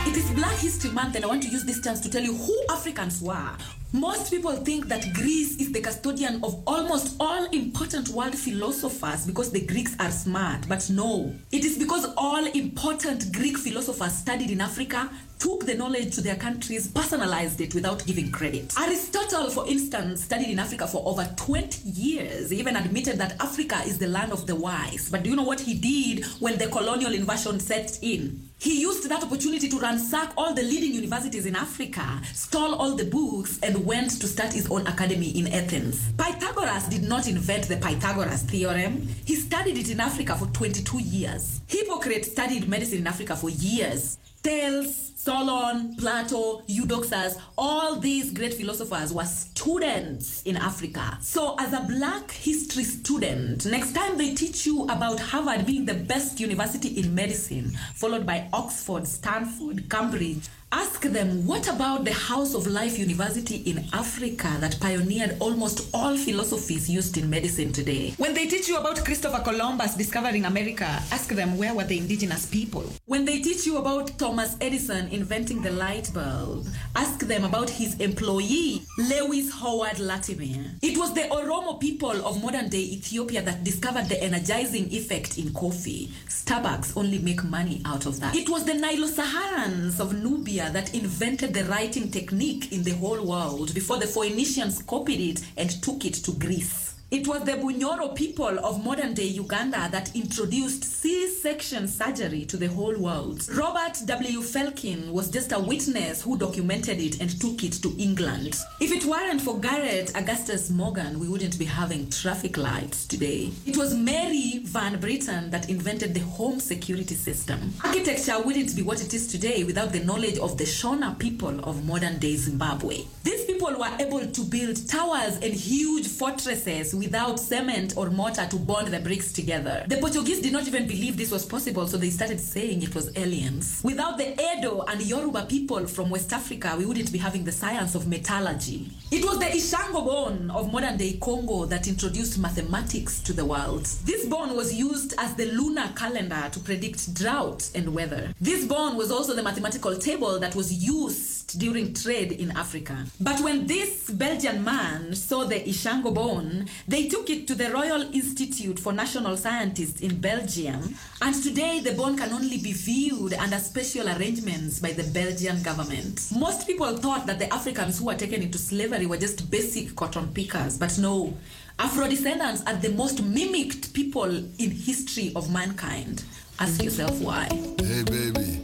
It 0.05 0.15
is 0.15 0.23
Black 0.33 0.57
History 0.59 0.93
Month, 0.93 1.15
and 1.15 1.23
I 1.23 1.27
want 1.27 1.41
to 1.41 1.47
use 1.47 1.65
this 1.65 1.79
chance 1.81 2.01
to 2.01 2.09
tell 2.09 2.23
you 2.23 2.37
who 2.37 2.73
Africans 2.73 3.19
were 3.19 3.76
Most 3.93 4.31
people 4.31 4.51
think 4.51 4.89
that 4.89 5.13
Greece 5.13 5.55
is 5.61 5.71
the 5.71 5.79
custodian 5.79 6.43
of 6.43 6.61
almost 6.67 7.15
all 7.21 7.45
important 7.51 8.09
world 8.09 8.35
philosophers 8.35 9.25
because 9.25 9.49
the 9.49 9.65
Greeks 9.65 9.95
are 10.01 10.11
smart. 10.11 10.67
But 10.67 10.89
no, 10.89 11.33
it 11.53 11.63
is 11.63 11.77
because 11.77 12.05
all 12.17 12.45
important 12.47 13.31
Greek 13.31 13.57
philosophers 13.57 14.11
studied 14.11 14.51
in 14.51 14.59
Africa, 14.59 15.09
took 15.39 15.65
the 15.65 15.73
knowledge 15.73 16.13
to 16.15 16.21
their 16.21 16.35
countries, 16.35 16.89
personalized 16.89 17.61
it 17.61 17.73
without 17.73 18.05
giving 18.05 18.29
credit. 18.29 18.73
Aristotle, 18.77 19.49
for 19.49 19.65
instance, 19.69 20.21
studied 20.25 20.49
in 20.49 20.59
Africa 20.59 20.85
for 20.85 21.01
over 21.07 21.23
20 21.37 21.87
years. 21.87 22.49
He 22.49 22.59
even 22.59 22.75
admitted 22.75 23.17
that 23.19 23.41
Africa 23.41 23.81
is 23.85 23.97
the 23.97 24.07
land 24.07 24.33
of 24.33 24.45
the 24.47 24.55
wise. 24.55 25.09
But 25.09 25.23
do 25.23 25.29
you 25.29 25.35
know 25.37 25.43
what 25.43 25.61
he 25.61 25.73
did 25.75 26.25
when 26.41 26.57
the 26.57 26.67
colonial 26.67 27.13
invasion 27.13 27.61
set 27.61 27.99
in? 28.01 28.46
He 28.59 28.81
used 28.81 29.07
that 29.07 29.23
opportunity 29.23 29.69
to 29.69 29.79
ransack 29.79 30.33
all 30.35 30.53
the 30.53 30.63
leading 30.63 30.93
universities 30.93 31.45
in 31.45 31.55
Africa, 31.55 32.19
stole 32.33 32.73
all 32.73 32.95
the 32.95 33.05
books, 33.05 33.59
and 33.61 33.85
went 33.85 34.19
to 34.19 34.27
start 34.27 34.51
his 34.51 34.69
own 34.71 34.85
academy 34.87 35.29
in 35.29 35.47
Athens. 35.47 36.11
Pythagoras 36.17 36.85
did 36.87 37.03
not 37.03 37.27
invent 37.27 37.67
the 37.67 37.77
Pythagoras 37.77 38.41
theorem. 38.43 39.07
He 39.25 39.35
studied 39.35 39.77
it 39.77 39.91
in 39.91 39.99
Africa 39.99 40.35
for 40.35 40.47
22 40.47 41.01
years. 41.03 41.61
Hippocrates 41.67 42.31
studied 42.31 42.67
medicine 42.67 42.99
in 42.99 43.07
Africa 43.07 43.35
for 43.35 43.51
years. 43.51 44.17
Thales, 44.41 45.06
Solon, 45.27 45.93
Plato, 45.97 46.61
Eudoxus, 46.69 47.37
all 47.57 47.97
these 47.99 48.31
great 48.31 48.53
philosophers 48.53 49.11
were 49.11 49.25
students 49.25 50.41
in 50.43 50.55
Africa. 50.55 51.17
So, 51.19 51.57
as 51.59 51.73
a 51.73 51.81
black 51.81 52.31
history 52.31 52.85
student, 52.85 53.65
next 53.65 53.91
time 53.93 54.17
they 54.17 54.33
teach 54.33 54.65
you 54.65 54.83
about 54.83 55.19
Harvard 55.19 55.65
being 55.65 55.83
the 55.83 55.95
best 55.95 56.39
university 56.39 56.97
in 56.97 57.13
medicine, 57.13 57.77
followed 57.93 58.25
by 58.25 58.47
Oxford, 58.53 59.05
Stanford, 59.05 59.89
Cambridge, 59.89 60.47
ask 60.71 61.01
them 61.03 61.45
what 61.47 61.67
about 61.67 62.03
the 62.03 62.13
House 62.13 62.53
of 62.53 62.67
Life 62.67 62.99
University 62.99 63.57
in 63.69 63.85
Africa 63.93 64.53
that 64.59 64.77
pioneered 64.81 65.37
almost 65.39 65.89
all 65.93 66.17
philosophies 66.17 66.89
used 66.89 67.17
in 67.17 67.29
medicine 67.29 67.71
today? 67.71 68.13
When 68.17 68.33
they 68.33 68.47
teach 68.47 68.67
you 68.67 68.77
about 68.77 69.03
Christopher 69.05 69.39
Columbus 69.39 69.95
discovering 69.95 70.45
America, 70.45 70.85
ask 71.11 71.29
them 71.29 71.57
where 71.57 71.73
were 71.73 71.85
the 71.85 71.97
indigenous 71.97 72.45
people? 72.45 72.83
When 73.05 73.23
they 73.23 73.41
teach 73.41 73.65
you 73.65 73.77
about 73.77 74.17
Thomas 74.17 74.57
Edison 74.59 75.07
inventing 75.09 75.61
the 75.61 75.71
light 75.71 76.11
bulb, 76.13 76.67
ask 76.95 77.19
them 77.19 77.45
about 77.45 77.69
his 77.69 77.95
employee, 77.99 78.81
Lewis 78.97 79.53
Howard 79.53 79.99
Latimer. 79.99 80.65
It 80.81 80.97
was 80.97 81.13
the 81.13 81.21
Oromo 81.31 81.79
people 81.79 82.25
of 82.25 82.43
modern 82.43 82.69
day 82.69 82.81
Ethiopia 82.81 83.41
that 83.43 83.63
discovered 83.63 84.09
the 84.09 84.21
energizing 84.21 84.91
effect 84.91 85.37
in 85.37 85.53
coffee. 85.53 86.11
Starbucks 86.27 86.97
only 86.97 87.19
make 87.19 87.43
money 87.43 87.81
out 87.85 88.05
of 88.05 88.19
that. 88.19 88.35
It 88.35 88.49
was 88.49 88.65
the 88.65 88.73
Nilo-Saharans 88.73 89.99
of 89.99 90.13
Nubia 90.13 90.56
that 90.57 90.93
invented 90.93 91.53
the 91.53 91.63
writing 91.65 92.09
technique 92.09 92.71
in 92.71 92.83
the 92.83 92.91
whole 92.95 93.23
world 93.23 93.73
before 93.73 93.97
the 93.97 94.07
Phoenicians 94.07 94.81
copied 94.81 95.19
it 95.19 95.45
and 95.55 95.69
took 95.83 96.03
it 96.03 96.15
to 96.15 96.31
Greece. 96.33 96.86
It 97.09 97.25
was 97.25 97.45
the 97.45 97.53
Bunyoro 97.53 98.13
people 98.13 98.59
of 98.59 98.83
modern 98.83 99.13
day 99.13 99.27
Uganda 99.27 99.87
that 99.93 100.13
introduced 100.13 100.83
C 100.83 101.29
section 101.29 101.87
surgery 101.87 102.43
to 102.43 102.57
the 102.57 102.67
whole 102.67 102.97
world. 102.97 103.47
Robert 103.55 104.01
W. 104.05 104.41
Felkin 104.41 105.11
was 105.11 105.31
just 105.31 105.53
a 105.53 105.59
witness 105.59 106.21
who 106.21 106.37
documented 106.37 106.99
it 106.99 107.21
and 107.21 107.29
took 107.39 107.63
it 107.63 107.71
to 107.81 107.95
England. 107.97 108.57
If 108.81 108.91
it 108.91 109.05
weren't 109.05 109.39
for 109.39 109.57
Garrett 109.57 110.11
Augustus 110.17 110.69
Morgan, 110.69 111.17
we 111.17 111.29
wouldn't 111.29 111.57
be 111.57 111.63
having 111.63 112.09
traffic 112.09 112.57
lights 112.57 113.05
today. 113.07 113.51
It 113.65 113.77
was 113.77 113.95
Mary 113.95 114.59
Van 114.65 114.99
Britten 114.99 115.49
that 115.49 115.69
invented 115.69 116.13
the 116.13 116.19
home 116.19 116.59
security 116.59 117.15
system. 117.15 117.73
Architecture 117.85 118.41
wouldn't 118.41 118.75
be 118.75 118.81
what 118.81 119.01
it 119.01 119.13
is 119.13 119.27
today 119.27 119.63
without 119.63 119.93
the 119.93 120.03
knowledge 120.03 120.39
of 120.39 120.57
the 120.57 120.65
Shona 120.65 121.17
people 121.17 121.57
of 121.61 121.85
modern 121.85 122.19
day 122.19 122.35
Zimbabwe. 122.35 123.05
These 123.23 123.45
people 123.45 123.73
were 123.79 123.95
able 123.97 124.25
to 124.27 124.41
build 124.41 124.85
towers 124.89 125.35
and 125.35 125.53
huge 125.53 126.07
fortresses 126.07 126.96
without 126.97 127.39
cement 127.39 127.95
or 127.97 128.09
mortar 128.09 128.47
to 128.49 128.55
bond 128.57 128.87
the 128.87 128.99
bricks 128.99 129.31
together. 129.31 129.85
The 129.87 129.97
Portuguese 129.97 130.41
did 130.41 130.53
not 130.53 130.67
even 130.67 130.87
believe 130.87 131.17
this 131.17 131.31
was 131.31 131.45
possible, 131.45 131.87
so 131.87 131.97
they 131.97 132.09
started 132.09 132.39
saying 132.39 132.83
it 132.83 132.93
was 132.95 133.15
aliens. 133.17 133.81
Without 133.83 134.17
the 134.17 134.33
Edo 134.57 134.81
and 134.81 135.01
Yoruba 135.01 135.45
people 135.45 135.85
from 135.87 136.09
West 136.09 136.33
Africa, 136.33 136.75
we 136.77 136.85
wouldn't 136.85 137.11
be 137.11 137.17
having 137.17 137.43
the 137.43 137.51
science 137.51 137.95
of 137.95 138.07
metallurgy. 138.07 138.89
It 139.11 139.23
was 139.23 139.39
the 139.39 139.45
Ishango 139.45 140.05
bone 140.05 140.51
of 140.51 140.71
modern 140.71 140.97
day 140.97 141.13
Congo 141.21 141.65
that 141.65 141.87
introduced 141.87 142.37
mathematics 142.39 143.19
to 143.21 143.33
the 143.33 143.45
world. 143.45 143.85
This 144.05 144.25
bone 144.25 144.55
was 144.55 144.73
used 144.73 145.13
as 145.17 145.35
the 145.35 145.45
lunar 145.45 145.89
calendar 145.95 146.49
to 146.51 146.59
predict 146.59 147.13
drought 147.13 147.69
and 147.75 147.93
weather. 147.93 148.33
This 148.41 148.65
bone 148.65 148.97
was 148.97 149.11
also 149.11 149.33
the 149.35 149.43
mathematical 149.43 149.95
table 149.97 150.39
that 150.39 150.55
was 150.55 150.73
used 150.73 151.36
during 151.57 151.93
trade 151.93 152.31
in 152.31 152.51
Africa. 152.57 153.05
But 153.19 153.39
when 153.41 153.67
this 153.67 154.09
Belgian 154.09 154.63
man 154.63 155.15
saw 155.15 155.45
the 155.45 155.59
Ishango 155.59 156.13
bone, 156.13 156.67
they 156.87 157.07
took 157.07 157.29
it 157.29 157.47
to 157.47 157.55
the 157.55 157.71
Royal 157.71 158.01
Institute 158.13 158.79
for 158.79 158.93
National 158.93 159.37
Scientists 159.37 160.01
in 160.01 160.19
Belgium, 160.19 160.95
and 161.21 161.43
today 161.43 161.79
the 161.79 161.93
bone 161.93 162.17
can 162.17 162.33
only 162.33 162.57
be 162.57 162.73
viewed 162.73 163.33
under 163.33 163.57
special 163.59 164.07
arrangements 164.09 164.79
by 164.79 164.91
the 164.91 165.03
Belgian 165.11 165.61
government. 165.63 166.27
Most 166.35 166.67
people 166.67 166.97
thought 166.97 167.25
that 167.27 167.39
the 167.39 167.51
Africans 167.53 167.99
who 167.99 168.05
were 168.05 168.15
taken 168.15 168.41
into 168.41 168.57
slavery 168.57 169.05
were 169.05 169.17
just 169.17 169.49
basic 169.49 169.95
cotton 169.95 170.27
pickers, 170.33 170.77
but 170.77 170.97
no. 170.97 171.33
Afro 171.79 172.07
descendants 172.07 172.63
are 172.65 172.75
the 172.75 172.89
most 172.89 173.21
mimicked 173.23 173.93
people 173.93 174.23
in 174.25 174.71
history 174.71 175.31
of 175.35 175.51
mankind. 175.51 176.23
Ask 176.59 176.83
yourself 176.83 177.21
why. 177.21 177.47
Hey 177.79 178.01
baby, 178.03 178.59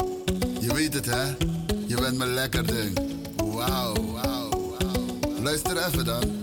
je 0.63 0.73
weet 0.73 0.93
het 0.93 1.05
hè? 1.05 1.23
Je 1.87 1.95
bent 1.95 2.17
me 2.17 2.25
lekker 2.25 2.67
ding. 2.67 2.99
Wauw, 3.35 3.93
wauw, 3.93 4.49
wauw. 4.49 5.41
Luister 5.41 5.85
even 5.87 6.05
dan. 6.05 6.42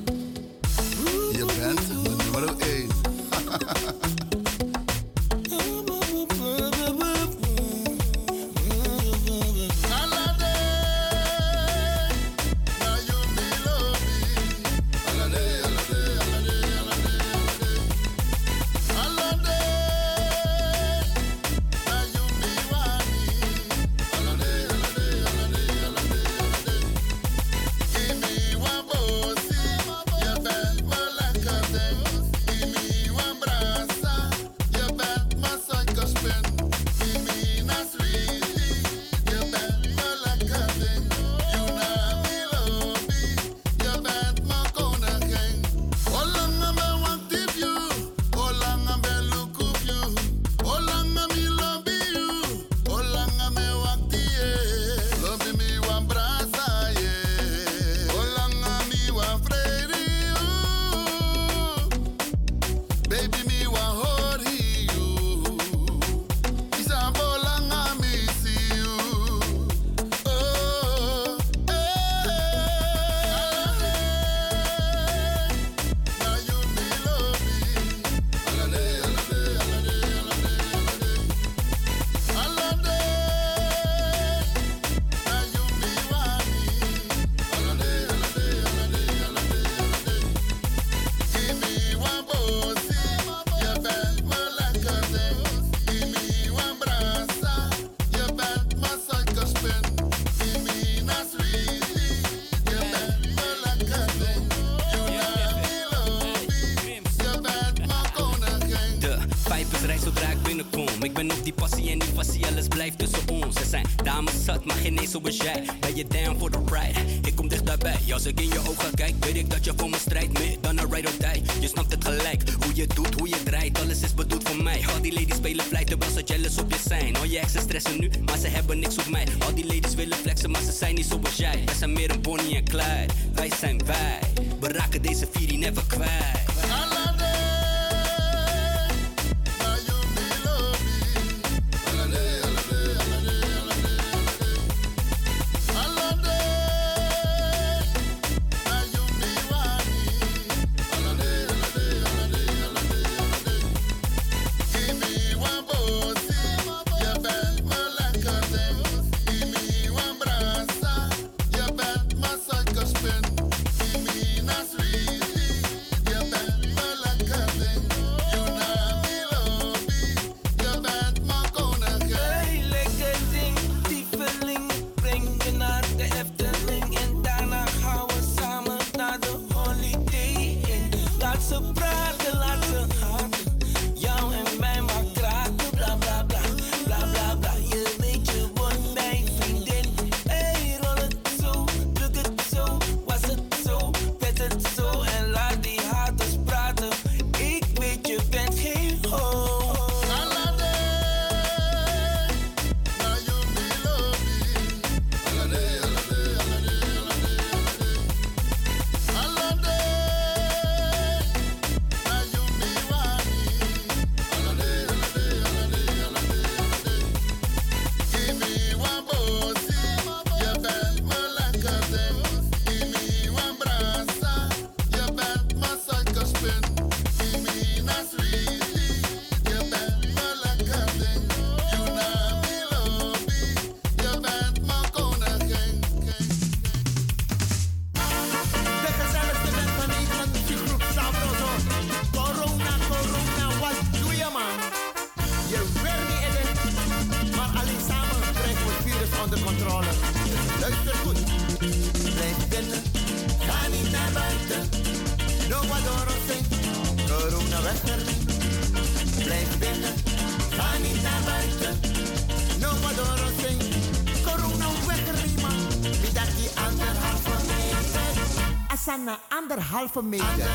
anderhalve 269.97 270.09
meter. 270.09 270.51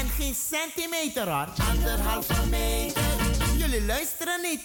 En 0.00 0.08
geen 0.18 0.34
centimeter 0.34 1.28
hoor. 1.28 1.48
Anderhalve 1.70 2.46
meter. 2.50 3.02
Jullie 3.56 3.84
luisteren 3.86 4.40
niet. 4.42 4.60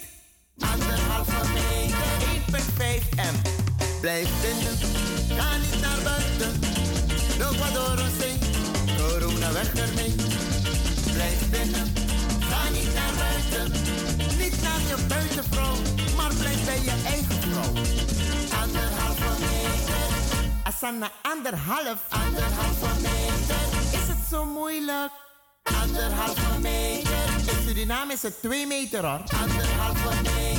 Anderhalve 0.58 1.48
meter. 1.54 1.98
1,5 2.98 3.08
m. 3.16 3.36
Blijf 4.00 4.28
binnen. 4.42 4.76
Ga 5.38 5.56
niet 5.56 5.80
naar 5.80 6.02
buiten. 6.04 6.60
Loop 7.38 7.58
maar 7.58 7.72
door 7.72 7.98
ons 8.04 8.24
heen. 8.24 8.38
Corona 8.96 9.52
weg 9.52 9.74
ermee. 9.74 10.14
Blijf 11.12 11.50
binnen. 11.50 11.86
Ga 12.50 12.68
niet 12.68 12.94
naar 12.94 13.14
buiten. 13.24 13.72
Niet 14.38 14.62
naar 14.62 14.80
je 14.88 14.96
buitenvrouw. 15.08 15.74
Maar 16.16 16.34
blijf 16.34 16.64
bij 16.64 16.80
je 16.82 17.02
eigen 17.06 17.42
vrouw. 17.42 17.72
Anderhalve 18.62 19.40
meter. 19.40 20.06
Asana 20.64 21.10
anderhalf 21.22 22.00
is 28.16 28.22
het 28.22 28.42
2 28.42 28.66
meter 28.66 29.06
hoor. 29.06 29.20
Anderhalve 29.42 30.22
meter. 30.22 30.55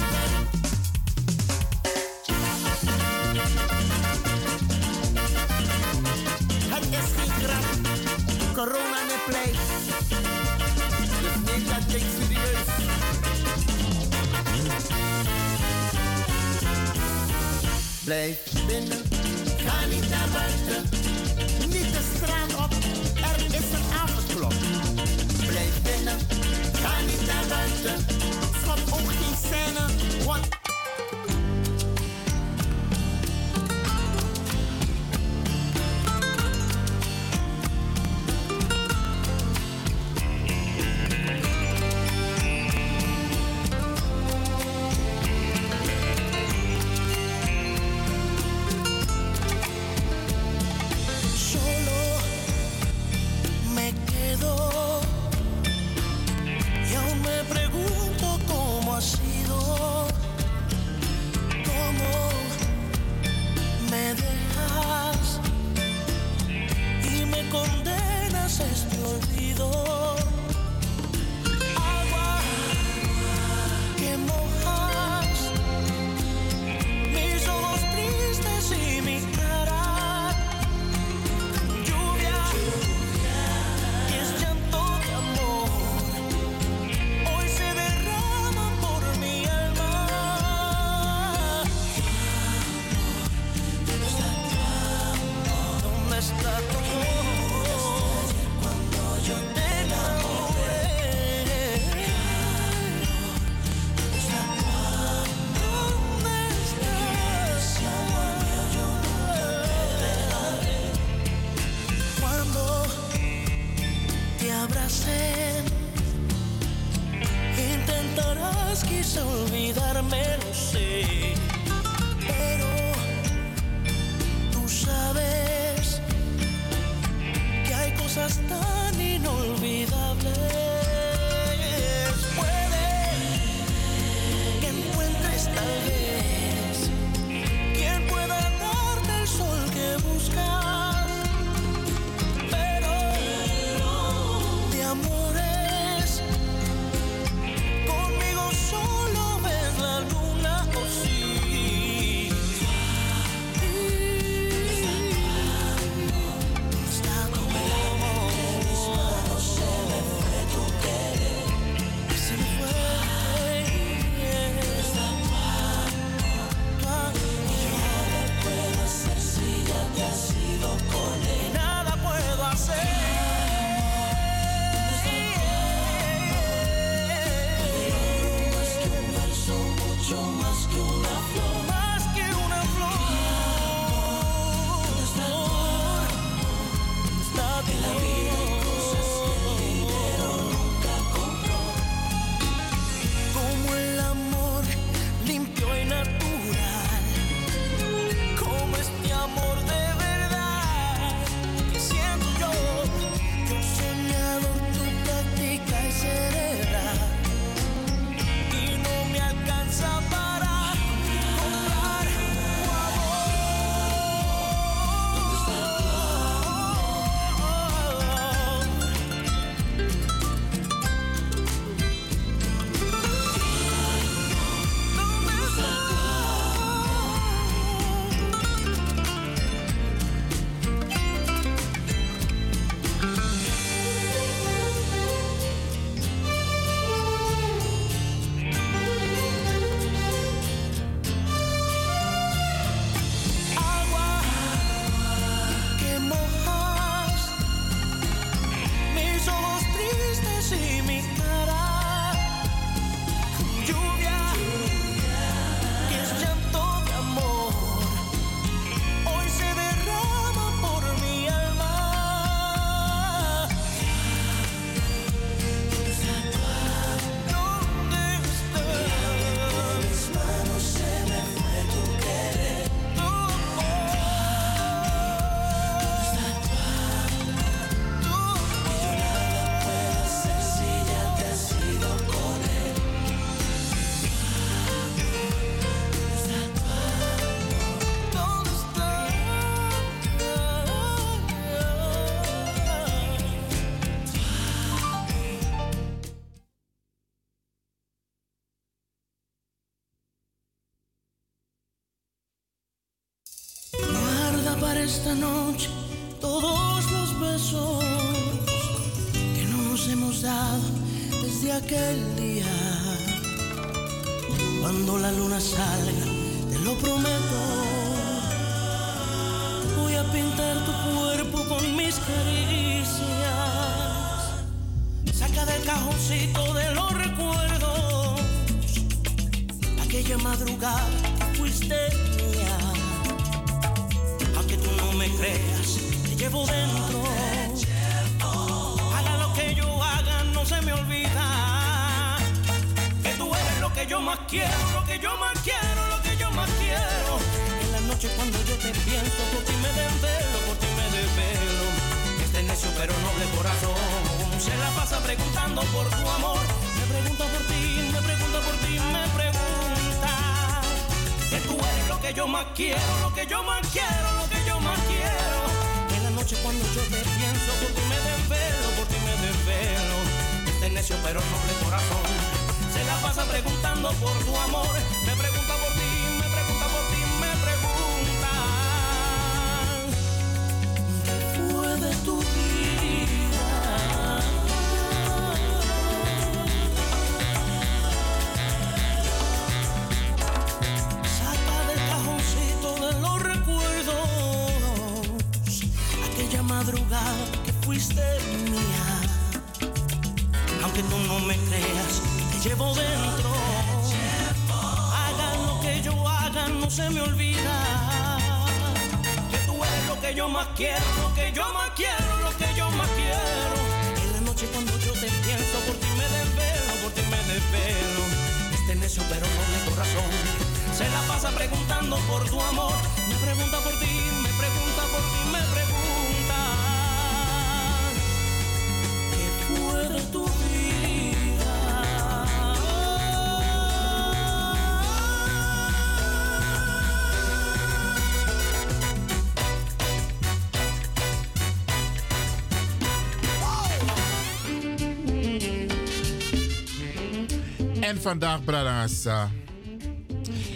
Vandaag, 448.07 448.43
Bradassa, 448.43 449.31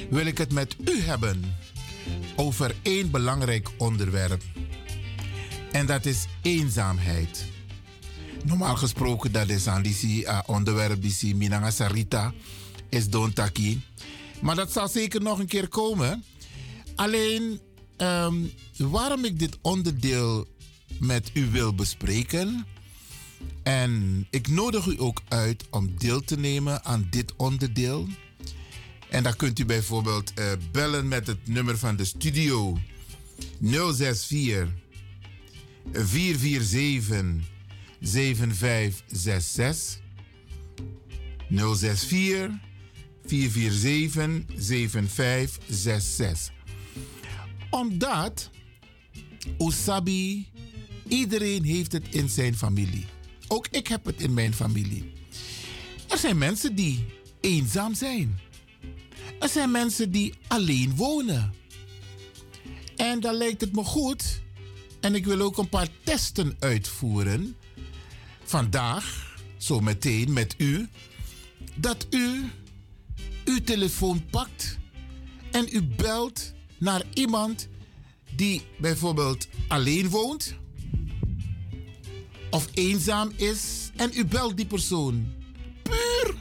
wil 0.09 0.25
ik 0.25 0.37
het 0.37 0.53
met 0.53 0.75
u 0.85 1.01
hebben 1.01 1.55
over 2.35 2.75
één 2.81 3.11
belangrijk 3.11 3.69
onderwerp. 3.77 4.41
En 5.71 5.85
dat 5.85 6.05
is 6.05 6.25
eenzaamheid. 6.41 7.45
Normaal 8.43 8.75
gesproken, 8.75 9.31
dat 9.31 9.49
is 9.49 9.67
aan 9.67 9.81
die 9.81 10.23
uh, 10.23 10.39
onderwerp 10.45 11.01
die 11.01 11.35
Minanga 11.35 11.71
Sarita 11.71 12.33
is 12.89 13.09
Don 13.09 13.33
Taki. 13.33 13.81
Maar 14.41 14.55
dat 14.55 14.71
zal 14.71 14.87
zeker 14.87 15.21
nog 15.21 15.39
een 15.39 15.47
keer 15.47 15.67
komen. 15.67 16.23
Alleen, 16.95 17.59
ehm, 17.97 18.35
waarom 18.77 19.25
ik 19.25 19.39
dit 19.39 19.57
onderdeel 19.61 20.47
met 20.99 21.31
u 21.33 21.49
wil 21.49 21.75
bespreken. 21.75 22.65
En 23.63 24.25
ik 24.29 24.47
nodig 24.47 24.85
u 24.85 24.95
ook 24.97 25.21
uit 25.27 25.65
om 25.69 25.97
deel 25.97 26.21
te 26.21 26.37
nemen 26.37 26.83
aan 26.83 27.07
dit 27.09 27.35
onderdeel. 27.35 28.07
En 29.09 29.23
dan 29.23 29.35
kunt 29.35 29.59
u 29.59 29.65
bijvoorbeeld 29.65 30.33
eh, 30.33 30.51
bellen 30.71 31.07
met 31.07 31.27
het 31.27 31.47
nummer 31.47 31.77
van 31.77 31.95
de 31.95 32.05
studio 32.05 32.77
064 33.61 34.67
447 35.91 37.25
7566. 37.99 39.99
064 41.49 42.49
447 43.25 44.43
7566. 44.57 46.53
Omdat 47.69 48.49
Osabi, 49.57 50.47
iedereen 51.07 51.63
heeft 51.63 51.91
het 51.91 52.03
in 52.09 52.29
zijn 52.29 52.55
familie. 52.55 53.05
Ook 53.51 53.67
ik 53.67 53.87
heb 53.87 54.05
het 54.05 54.21
in 54.21 54.33
mijn 54.33 54.53
familie. 54.53 55.11
Er 56.09 56.17
zijn 56.17 56.37
mensen 56.37 56.75
die 56.75 57.05
eenzaam 57.39 57.93
zijn. 57.93 58.39
Er 59.39 59.49
zijn 59.49 59.71
mensen 59.71 60.11
die 60.11 60.33
alleen 60.47 60.95
wonen. 60.95 61.53
En 62.95 63.19
dan 63.19 63.35
lijkt 63.35 63.61
het 63.61 63.75
me 63.75 63.83
goed. 63.83 64.41
En 64.99 65.15
ik 65.15 65.25
wil 65.25 65.41
ook 65.41 65.57
een 65.57 65.69
paar 65.69 65.87
testen 66.03 66.55
uitvoeren. 66.59 67.55
Vandaag, 68.43 69.35
zo 69.57 69.79
meteen 69.79 70.33
met 70.33 70.55
u. 70.57 70.87
Dat 71.75 72.07
u 72.09 72.49
uw 73.45 73.59
telefoon 73.63 74.25
pakt 74.25 74.77
en 75.51 75.67
u 75.71 75.83
belt 75.83 76.53
naar 76.77 77.03
iemand 77.13 77.67
die 78.35 78.61
bijvoorbeeld 78.79 79.47
alleen 79.67 80.09
woont 80.09 80.59
of 82.51 82.67
eenzaam 82.73 83.31
is 83.35 83.91
en 83.95 84.11
u 84.13 84.25
belt 84.25 84.57
die 84.57 84.65
persoon 84.65 85.33
puur 85.83 86.35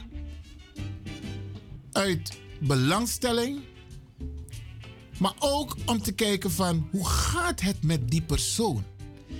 uit 1.91 2.39
belangstelling, 2.59 3.59
maar 5.17 5.33
ook 5.39 5.75
om 5.85 6.01
te 6.01 6.11
kijken 6.11 6.51
van 6.51 6.87
hoe 6.91 7.07
gaat 7.07 7.61
het 7.61 7.83
met 7.83 8.09
die 8.09 8.21
persoon. 8.21 8.83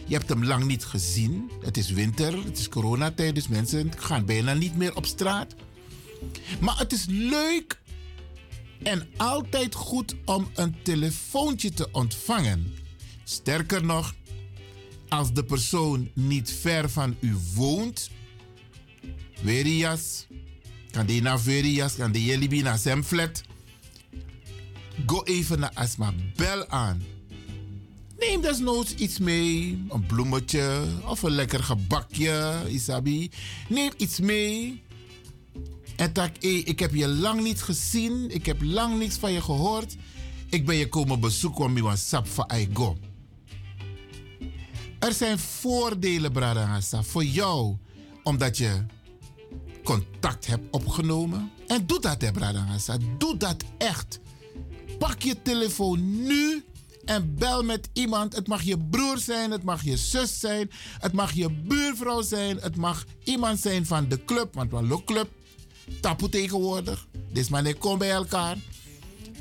Je 0.05 0.17
hebt 0.17 0.29
hem 0.29 0.45
lang 0.45 0.65
niet 0.65 0.85
gezien. 0.85 1.51
Het 1.61 1.77
is 1.77 1.91
winter, 1.91 2.43
het 2.43 2.57
is 2.57 2.69
coronatijd, 2.69 3.35
dus 3.35 3.47
mensen 3.47 3.91
gaan 3.97 4.25
bijna 4.25 4.53
niet 4.53 4.77
meer 4.77 4.95
op 4.95 5.05
straat. 5.05 5.55
Maar 6.59 6.77
het 6.77 6.91
is 6.91 7.05
leuk 7.07 7.81
en 8.83 9.07
altijd 9.17 9.75
goed 9.75 10.15
om 10.25 10.49
een 10.53 10.75
telefoontje 10.83 11.69
te 11.69 11.89
ontvangen. 11.91 12.73
Sterker 13.23 13.85
nog, 13.85 14.15
als 15.11 15.33
de 15.33 15.43
persoon 15.43 16.09
niet 16.13 16.51
ver 16.51 16.89
van 16.89 17.15
u 17.19 17.35
woont, 17.55 18.09
Verias, 19.43 20.27
kan 20.91 21.05
die 21.05 21.21
naar 21.21 21.39
Verias, 21.39 21.95
kan 21.95 22.11
die 22.11 22.25
jullie 22.25 22.63
naar. 22.63 22.79
Go 25.05 25.23
even 25.23 25.59
naar 25.59 25.71
Asma, 25.73 26.13
bel 26.35 26.67
aan. 26.67 27.01
Neem 28.19 28.41
desnoods 28.41 28.95
iets 28.95 29.19
mee, 29.19 29.85
een 29.89 30.05
bloemetje 30.05 30.83
of 31.05 31.21
een 31.21 31.31
lekker 31.31 31.63
gebakje, 31.63 32.61
Isabi. 32.67 33.31
Neem 33.69 33.91
iets 33.97 34.19
mee. 34.19 34.83
En 35.95 36.13
tak, 36.13 36.35
hey, 36.39 36.55
ik 36.55 36.79
heb 36.79 36.93
je 36.93 37.07
lang 37.07 37.41
niet 37.41 37.61
gezien, 37.61 38.29
ik 38.29 38.45
heb 38.45 38.61
lang 38.61 38.99
niets 38.99 39.17
van 39.17 39.31
je 39.31 39.41
gehoord. 39.41 39.95
Ik 40.49 40.65
ben 40.65 40.75
je 40.75 40.89
komen 40.89 41.19
bezoeken 41.19 41.65
om 41.65 41.75
je 41.77 41.95
sap 41.95 42.27
van 42.27 42.67
go. 42.73 42.97
Er 45.01 45.13
zijn 45.13 45.39
voordelen, 45.39 46.31
Bradangasa, 46.31 47.03
voor 47.03 47.23
jou, 47.23 47.77
omdat 48.23 48.57
je 48.57 48.85
contact 49.83 50.47
hebt 50.47 50.63
opgenomen. 50.71 51.51
En 51.67 51.85
doe 51.85 51.99
dat, 51.99 52.21
hè. 52.21 52.31
Doe 53.17 53.37
dat 53.37 53.63
echt. 53.77 54.19
Pak 54.97 55.21
je 55.21 55.41
telefoon 55.41 56.23
nu 56.23 56.63
en 57.05 57.35
bel 57.35 57.63
met 57.63 57.89
iemand. 57.93 58.35
Het 58.35 58.47
mag 58.47 58.61
je 58.61 58.77
broer 58.77 59.17
zijn, 59.17 59.51
het 59.51 59.63
mag 59.63 59.83
je 59.83 59.97
zus 59.97 60.39
zijn, 60.39 60.71
het 60.99 61.13
mag 61.13 61.31
je 61.31 61.51
buurvrouw 61.51 62.21
zijn, 62.21 62.57
het 62.57 62.75
mag 62.75 63.05
iemand 63.23 63.59
zijn 63.59 63.85
van 63.85 64.07
de 64.07 64.25
club, 64.25 64.53
want 64.53 64.71
we 64.71 65.03
club. 65.05 65.29
Tapu 66.01 66.29
tegenwoordig. 66.29 67.07
Dus 67.31 67.49
maar 67.49 67.73
kom 67.73 67.97
bij 67.97 68.11
elkaar. 68.11 68.57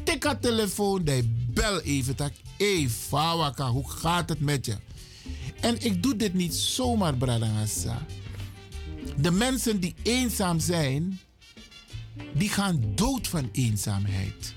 Tik 0.04 0.24
haar 0.24 0.40
telefoon, 0.40 1.04
die 1.04 1.48
bel 1.50 1.80
even. 1.80 2.16
Tak, 2.16 2.32
hey, 2.56 2.88
Fawaka, 2.88 3.68
hoe 3.68 3.90
gaat 3.90 4.28
het 4.28 4.40
met 4.40 4.66
je? 4.66 4.76
En 5.60 5.84
ik 5.84 6.02
doe 6.02 6.16
dit 6.16 6.34
niet 6.34 6.54
zomaar, 6.54 7.16
Bradangasa. 7.16 8.06
De 9.16 9.30
mensen 9.30 9.80
die 9.80 9.94
eenzaam 10.02 10.60
zijn, 10.60 11.20
die 12.34 12.48
gaan 12.48 12.82
dood 12.94 13.28
van 13.28 13.48
eenzaamheid. 13.52 14.54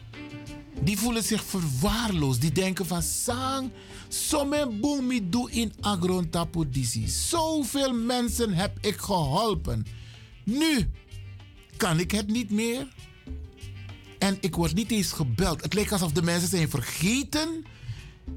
Die 0.81 0.97
voelen 0.97 1.23
zich 1.23 1.43
verwaarloosd. 1.43 2.41
Die 2.41 2.51
denken 2.51 2.85
van 2.85 3.01
sang, 3.01 3.71
some 4.07 4.69
boemi 4.81 5.29
doe 5.29 5.51
in 5.51 5.73
agrontapodisi. 5.79 7.07
Zoveel 7.07 7.93
mensen 7.93 8.53
heb 8.53 8.77
ik 8.81 8.97
geholpen. 8.97 9.85
Nu 10.43 10.89
kan 11.77 11.99
ik 11.99 12.11
het 12.11 12.27
niet 12.27 12.51
meer. 12.51 12.87
En 14.19 14.37
ik 14.41 14.55
word 14.55 14.73
niet 14.73 14.91
eens 14.91 15.11
gebeld. 15.11 15.61
Het 15.61 15.73
lijkt 15.73 15.91
alsof 15.91 16.11
de 16.11 16.21
mensen 16.21 16.49
zijn 16.49 16.69
vergeten 16.69 17.65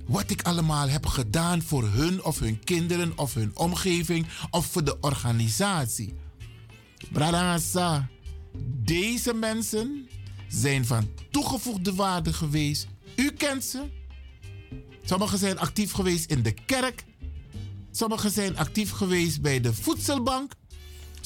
wat 0.07 0.31
ik 0.31 0.43
allemaal 0.43 0.89
heb 0.89 1.07
gedaan 1.07 1.63
voor 1.63 1.89
hun 1.89 2.25
of 2.25 2.39
hun 2.39 2.65
kinderen 2.65 3.13
of 3.19 3.35
hun 3.35 3.51
omgeving 3.55 4.27
of 4.51 4.67
voor 4.67 4.85
de 4.85 5.01
organisatie. 5.01 6.15
Bradangasa, 7.13 8.09
deze 8.83 9.35
mensen 9.35 10.09
zijn 10.49 10.87
van 10.87 11.09
toegevoegde 11.31 11.95
waarde 11.95 12.33
geweest. 12.33 12.87
U 13.17 13.31
kent 13.31 13.65
ze. 13.65 13.83
Sommigen 15.05 15.39
zijn 15.39 15.59
actief 15.59 15.93
geweest 15.93 16.31
in 16.31 16.43
de 16.43 16.53
kerk. 16.53 17.05
Sommigen 17.91 18.31
zijn 18.31 18.57
actief 18.57 18.91
geweest 18.91 19.41
bij 19.41 19.61
de 19.61 19.75
voedselbank. 19.75 20.53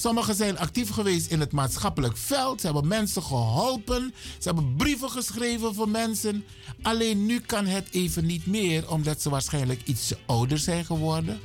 Sommigen 0.01 0.35
zijn 0.35 0.59
actief 0.59 0.91
geweest 0.91 1.31
in 1.31 1.41
het 1.41 1.53
maatschappelijk 1.53 2.17
veld. 2.17 2.61
Ze 2.61 2.67
hebben 2.67 2.89
mensen 2.89 3.23
geholpen. 3.23 4.15
Ze 4.39 4.49
hebben 4.49 4.75
brieven 4.77 5.11
geschreven 5.11 5.75
voor 5.75 5.89
mensen. 5.89 6.45
Alleen 6.83 7.27
nu 7.27 7.41
kan 7.41 7.67
het 7.67 7.89
even 7.91 8.27
niet 8.27 8.47
meer, 8.47 8.91
omdat 8.91 9.23
ze 9.23 9.31
waarschijnlijk 9.31 9.81
iets 9.85 10.13
ouder 10.27 10.59
zijn 10.59 10.85
geworden. 10.85 11.41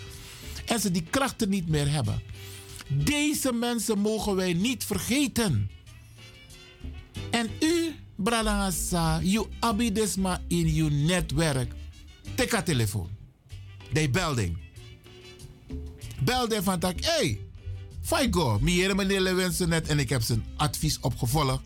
En 0.66 0.80
ze 0.80 0.92
die 0.92 1.04
krachten 1.10 1.50
niet 1.50 1.68
meer 1.68 1.92
hebben. 1.92 2.22
Deze 2.88 3.52
mensen 3.54 4.00
mogen 4.00 4.36
wij 4.36 4.54
niet 4.54 4.84
vergeten. 4.84 5.70
En 7.32 7.50
u, 7.60 7.96
Bralangasa, 8.16 9.20
you 9.22 9.48
abidesma 9.60 10.42
in 10.48 10.66
uw 10.66 10.90
netwerk. 10.90 11.74
Tik 12.36 12.50
telefoon. 12.52 13.10
De 13.94 14.10
belding. 14.10 14.58
Belde 16.24 16.64
van 16.64 16.80
tak, 16.80 17.04
hey, 17.04 17.45
Faigo, 18.06 18.58
meer 18.62 18.96
meneer 18.96 19.22
Lewensen 19.22 19.70
net 19.70 19.88
en 19.88 20.00
ik 20.00 20.10
heb 20.10 20.22
zijn 20.22 20.46
advies 20.56 21.00
opgevolgd. 21.00 21.62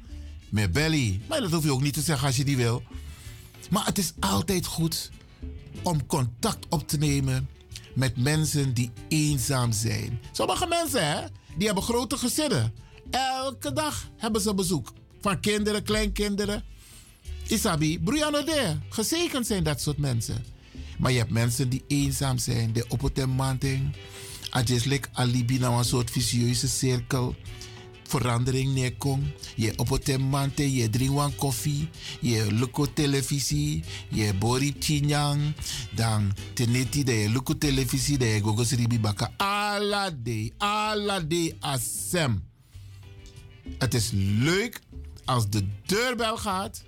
Met 0.50 0.72
Belly. 0.72 1.22
Maar 1.28 1.42
dat 1.42 1.52
hoef 1.52 1.64
je 1.64 1.72
ook 1.72 1.82
niet 1.82 1.94
te 1.94 2.02
zeggen 2.02 2.28
als 2.28 2.36
je 2.36 2.44
die 2.44 2.58
wil. 2.58 2.84
Maar 3.70 3.86
het 3.86 3.98
is 3.98 4.14
altijd 4.20 4.66
goed 4.66 5.12
om 5.84 6.06
contact 6.06 6.66
op 6.70 6.88
te 6.88 6.98
nemen 6.98 7.50
met 7.94 8.18
mensen 8.18 8.74
die 8.74 8.92
eenzaam 9.08 9.72
zijn. 9.72 10.20
Sommige 10.32 10.68
mensen, 10.68 11.08
hè, 11.08 11.22
die 11.56 11.66
hebben 11.66 11.84
grote 11.84 12.18
gezinnen. 12.18 12.74
Elke 13.10 13.74
dag 13.74 14.10
hebben 14.18 14.42
ze 14.42 14.54
bezoek. 14.54 14.94
Van 15.22 15.40
kinderen, 15.40 15.84
kleinkinderen. 15.84 16.64
Isabi, 17.48 18.00
Brianna 18.00 18.42
de. 18.42 18.78
Gezegend 18.90 19.48
zijn 19.48 19.64
dat 19.64 19.82
soort 19.82 19.98
mensen. 19.98 20.46
Maar 20.98 21.12
je 21.12 21.18
hebt 21.18 21.32
mensen 21.32 21.70
die 21.70 21.84
eenzaam 21.88 22.38
zijn, 22.38 22.72
die 22.72 22.90
op 22.90 23.02
het 23.02 23.18
Ajeslik 24.50 25.10
alibi 25.14 25.60
naar 25.60 25.72
een 25.72 25.84
soort 25.84 26.12
vicieuze 26.12 26.68
cirkel. 26.68 27.36
Verandering 28.04 28.74
neerkomt. 28.74 29.26
Je 29.56 29.74
op 29.78 29.90
het 29.90 30.18
mante, 30.18 30.74
je 30.74 30.90
drinkt 30.90 31.36
koffie. 31.36 31.90
Je 32.22 32.48
lukt 32.52 32.96
televisie. 32.96 33.84
Je 34.10 34.34
bori. 34.34 34.76
Dan 35.96 36.36
teneti 36.54 37.04
de 37.04 37.12
je 37.12 37.58
televisie. 37.58 38.18
De 38.18 38.26
je 38.26 38.42
gogos 38.42 38.72
ribi 38.72 39.00
baka. 39.00 39.34
Alla 39.38 41.20
day 41.20 41.56
asem. 41.60 42.44
Het 43.78 43.94
is 43.94 44.10
leuk 44.14 44.80
als 45.26 45.50
de 45.50 45.68
deurbel 45.86 46.38
gaat 46.38 46.84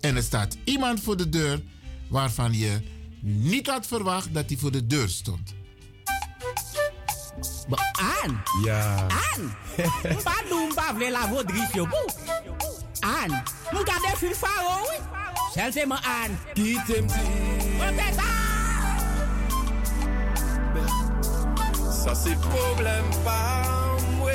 en 0.00 0.16
er 0.16 0.22
staat 0.22 0.56
iemand 0.64 1.00
voor 1.00 1.16
de 1.16 1.28
deur 1.28 1.62
waarvan 2.08 2.58
je 2.58 2.80
niet 3.20 3.66
had 3.66 3.86
verwacht 3.86 4.34
dat 4.34 4.48
hij 4.48 4.58
voor 4.58 4.72
de 4.72 4.86
deur 4.86 5.08
stond. 5.08 5.54
Aan. 8.00 8.42
Ja. 8.64 9.06
Aan. 9.08 9.56
Mpa 10.16 10.34
nou 10.48 10.66
mpa 10.70 10.90
vle 10.96 11.10
la 11.10 11.26
vodris 11.30 11.72
yo 11.74 11.86
pou. 11.88 12.06
Aan. 13.00 13.32
Mou 13.72 13.84
gade 13.84 14.12
fil 14.20 14.34
faro 14.34 14.76
oui. 14.88 14.98
Sel 15.54 15.72
se 15.72 15.86
man 15.86 16.02
aan. 16.04 16.36
Kitem 16.54 17.06
ti. 17.06 17.24
Mpe 17.80 18.08
sa. 18.18 18.28
Ça 22.02 22.14
c'est 22.14 22.38
problème 22.40 23.10
pas 23.24 23.96
moi. 24.18 24.32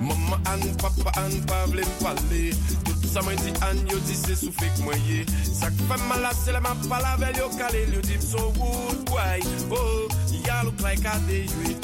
Maman 0.00 0.38
an, 0.46 0.62
papa 0.82 1.10
an, 1.20 1.34
pa 1.46 1.64
vle 1.66 1.82
m 1.82 1.94
pale 2.02 2.44
Tout 2.68 2.87
Sa 3.08 3.22
mwen 3.24 3.40
di 3.40 3.52
an 3.64 3.78
yo 3.88 3.98
di 4.04 4.14
se 4.14 4.36
sou 4.36 4.52
fek 4.52 4.82
mwen 4.84 5.00
ye. 5.08 5.24
Sak 5.58 5.72
fèm 5.88 6.02
mala 6.08 6.30
se 6.36 6.52
le 6.52 6.60
man 6.60 6.76
palavel 6.88 7.36
yo 7.36 7.48
kale 7.58 7.80
Yo 7.94 8.00
di 8.00 8.20
so 8.20 8.52
wout 8.58 8.98
kway 9.10 9.40
Oh, 9.70 10.08
ya 10.46 10.62
look 10.62 10.80
like 10.80 11.04
a 11.04 11.18
day 11.26 11.46
we 11.58 11.74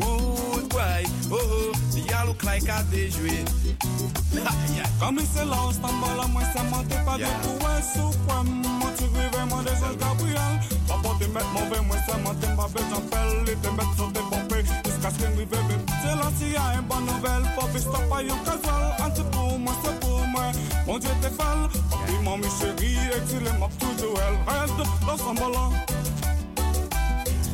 Wout 0.00 0.64
kway 0.72 1.04
Oh, 1.30 1.72
ya 1.94 2.24
look 2.24 2.42
like 2.44 2.68
a 2.68 2.82
day 2.90 3.10
we 3.22 3.44
Kame 5.00 5.22
se 5.22 5.44
la 5.44 5.66
ou 5.66 5.72
stambala 5.72 6.26
mwen 6.28 6.46
se 6.52 6.62
mante 6.70 6.96
pa 7.04 7.16
de 7.20 7.30
pou 7.44 7.60
wè 7.64 7.76
sou 7.92 8.10
pwèm 8.26 8.50
Mwen 8.64 8.96
ti 8.96 9.06
rive 9.14 9.44
mwen 9.52 9.64
de 9.64 9.76
zon 9.80 9.96
Gabriel. 10.00 10.58
Papo 10.88 11.14
di 11.20 11.28
met 11.28 11.46
mwen 11.54 11.70
ve 11.70 11.80
mwen 11.86 12.02
se 12.08 12.18
mante 12.24 12.52
mba 12.56 12.68
be 12.74 12.88
jan 12.90 13.08
pel 13.12 13.32
Li 13.46 13.56
te 13.62 13.78
met 13.78 13.96
sou 13.96 14.10
te 14.12 14.26
pompe 14.32 14.64
Iska 14.64 15.12
sken 15.12 15.36
vive 15.38 15.64
bebe 15.68 15.89
Se 16.20 16.26
la 16.26 16.38
si 16.38 16.52
ya 16.52 16.74
en 16.78 16.86
ban 16.86 17.00
nouvel 17.06 17.42
Po 17.56 17.66
bi 17.72 17.80
stop 17.80 18.12
a 18.12 18.20
yon 18.22 18.38
kazal 18.44 18.84
Ante 19.00 19.22
pou 19.32 19.56
mwen 19.58 19.76
se 19.80 19.92
pou 20.02 20.18
mwen 20.28 20.56
Mwen 20.86 21.00
die 21.00 21.14
te 21.22 21.30
fel 21.32 21.62
Papi 21.88 22.16
mami 22.24 22.50
chéri 22.58 22.90
Exile 23.16 23.52
map 23.58 23.72
toujou 23.80 24.18
el 24.26 24.36
Red 24.48 24.82
la 25.06 25.16
stambala 25.16 25.64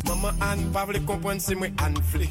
Maman 0.08 0.42
an 0.48 0.64
pa 0.74 0.82
vle 0.88 1.02
kompwen 1.06 1.38
se 1.40 1.54
mwen 1.54 1.78
an 1.84 1.94
vle 2.10 2.26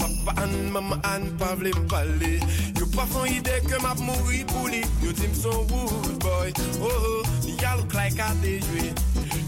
Papa 0.00 0.32
an, 0.40 0.54
maman 0.72 1.04
an 1.10 1.28
pa 1.40 1.52
vle 1.60 1.74
pale 1.92 2.32
Yo 2.80 2.88
pa 2.96 3.04
fon 3.12 3.28
ide 3.28 3.60
ke 3.68 3.82
map 3.84 4.00
mouri 4.00 4.40
pou 4.54 4.72
li 4.72 4.80
Yo 5.04 5.12
di 5.12 5.28
m 5.28 5.36
son 5.36 5.68
wood 5.68 6.16
boy. 6.24 6.48
Oh 6.80 6.88
oh, 6.88 7.22
ya 7.60 7.76
look 7.76 7.92
like 7.92 8.16
a 8.16 8.32
dejwe 8.40 8.88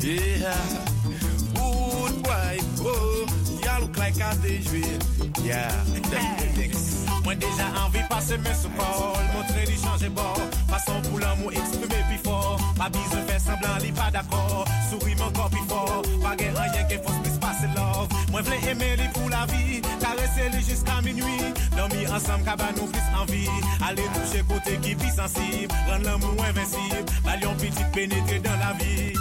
Yeah. 0.05 0.53
Wood 1.57 2.23
boy, 2.23 2.59
oh 2.85 2.93
oh, 2.93 3.26
ya 3.67 3.79
look 3.83 3.97
like 3.99 4.23
a 4.23 4.31
dejwe 4.43 4.83
Yeah. 5.47 5.71
Mwen 7.25 7.39
deja 7.39 7.67
anvi 7.83 8.03
pase 8.09 8.37
men 8.39 8.55
sou 8.55 8.71
kol 8.79 9.19
Montre 9.35 9.67
li 9.67 9.77
chanje 9.79 10.09
bor 10.15 10.39
Fason 10.71 11.03
pou 11.07 11.19
l'amour 11.19 11.53
eksprime 11.53 12.01
pi 12.09 12.19
for 12.25 12.63
Pa 12.79 12.89
bize 12.95 13.21
fè 13.29 13.39
semblant 13.43 13.83
li 13.83 13.93
pa 13.95 14.09
d'akor 14.15 14.67
Souri 14.89 15.15
men 15.19 15.31
kor 15.37 15.51
pi 15.55 15.63
for 15.71 16.07
Pa 16.23 16.35
gen 16.41 16.59
anyen 16.63 16.89
gen 16.91 17.03
fos 17.05 17.19
plis 17.23 17.39
pase 17.43 17.71
love. 17.77 18.11
Mwen 18.33 18.47
vle 18.49 18.59
eme 18.73 18.91
li 19.03 19.09
pou 19.15 19.31
la 19.31 19.45
vi 19.53 19.83
Karese 20.03 20.51
li 20.55 20.63
jiska 20.67 21.01
minui 21.07 21.53
Dormi 21.77 22.07
ansam 22.11 22.43
kaba 22.47 22.73
nou 22.79 22.91
flis 22.91 23.11
anvi 23.23 23.45
Ale 23.87 24.07
touche 24.17 24.43
kote 24.51 24.79
ki 24.87 24.97
pi 25.03 25.15
sensib 25.15 25.75
Ran 25.91 26.07
l'amour 26.07 26.43
invincible. 26.49 27.05
Balyon 27.27 27.55
pitit 27.61 27.91
penetre 27.93 28.43
dans 28.43 28.59
la 28.63 28.73
vie. 28.79 29.15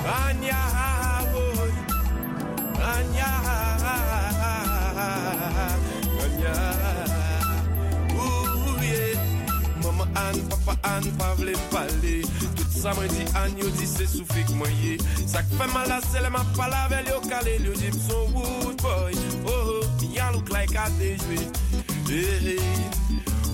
Anya, 0.00 0.56
an, 10.14 10.36
papa 10.48 10.76
pa 11.18 11.34
vle 11.34 11.52
pale. 11.70 12.22
Tout 12.56 12.70
sa 12.70 12.94
mwen 12.94 13.08
di 13.14 13.24
an, 13.36 13.56
yo 13.58 13.68
di 13.78 13.86
se 13.86 14.06
sou 14.06 14.24
fik 14.32 14.48
mwen 14.56 14.72
ye 14.82 14.98
Sak 15.26 15.46
fe 15.56 15.66
mala 15.74 16.00
se 16.00 16.20
le 16.22 16.30
ma 16.30 16.44
pala 16.56 16.86
vel 16.90 17.06
yo 17.06 17.20
kale 17.28 17.58
Yo 17.64 17.72
di 17.74 17.90
wood 18.34 18.76
boy. 18.82 19.14
Oh, 19.46 19.82
oh, 19.82 20.32
look 20.32 20.50
like 20.50 20.74
a 20.74 20.88
dejwe 20.98 21.38
Hey, 22.08 22.38
hey 22.44 22.62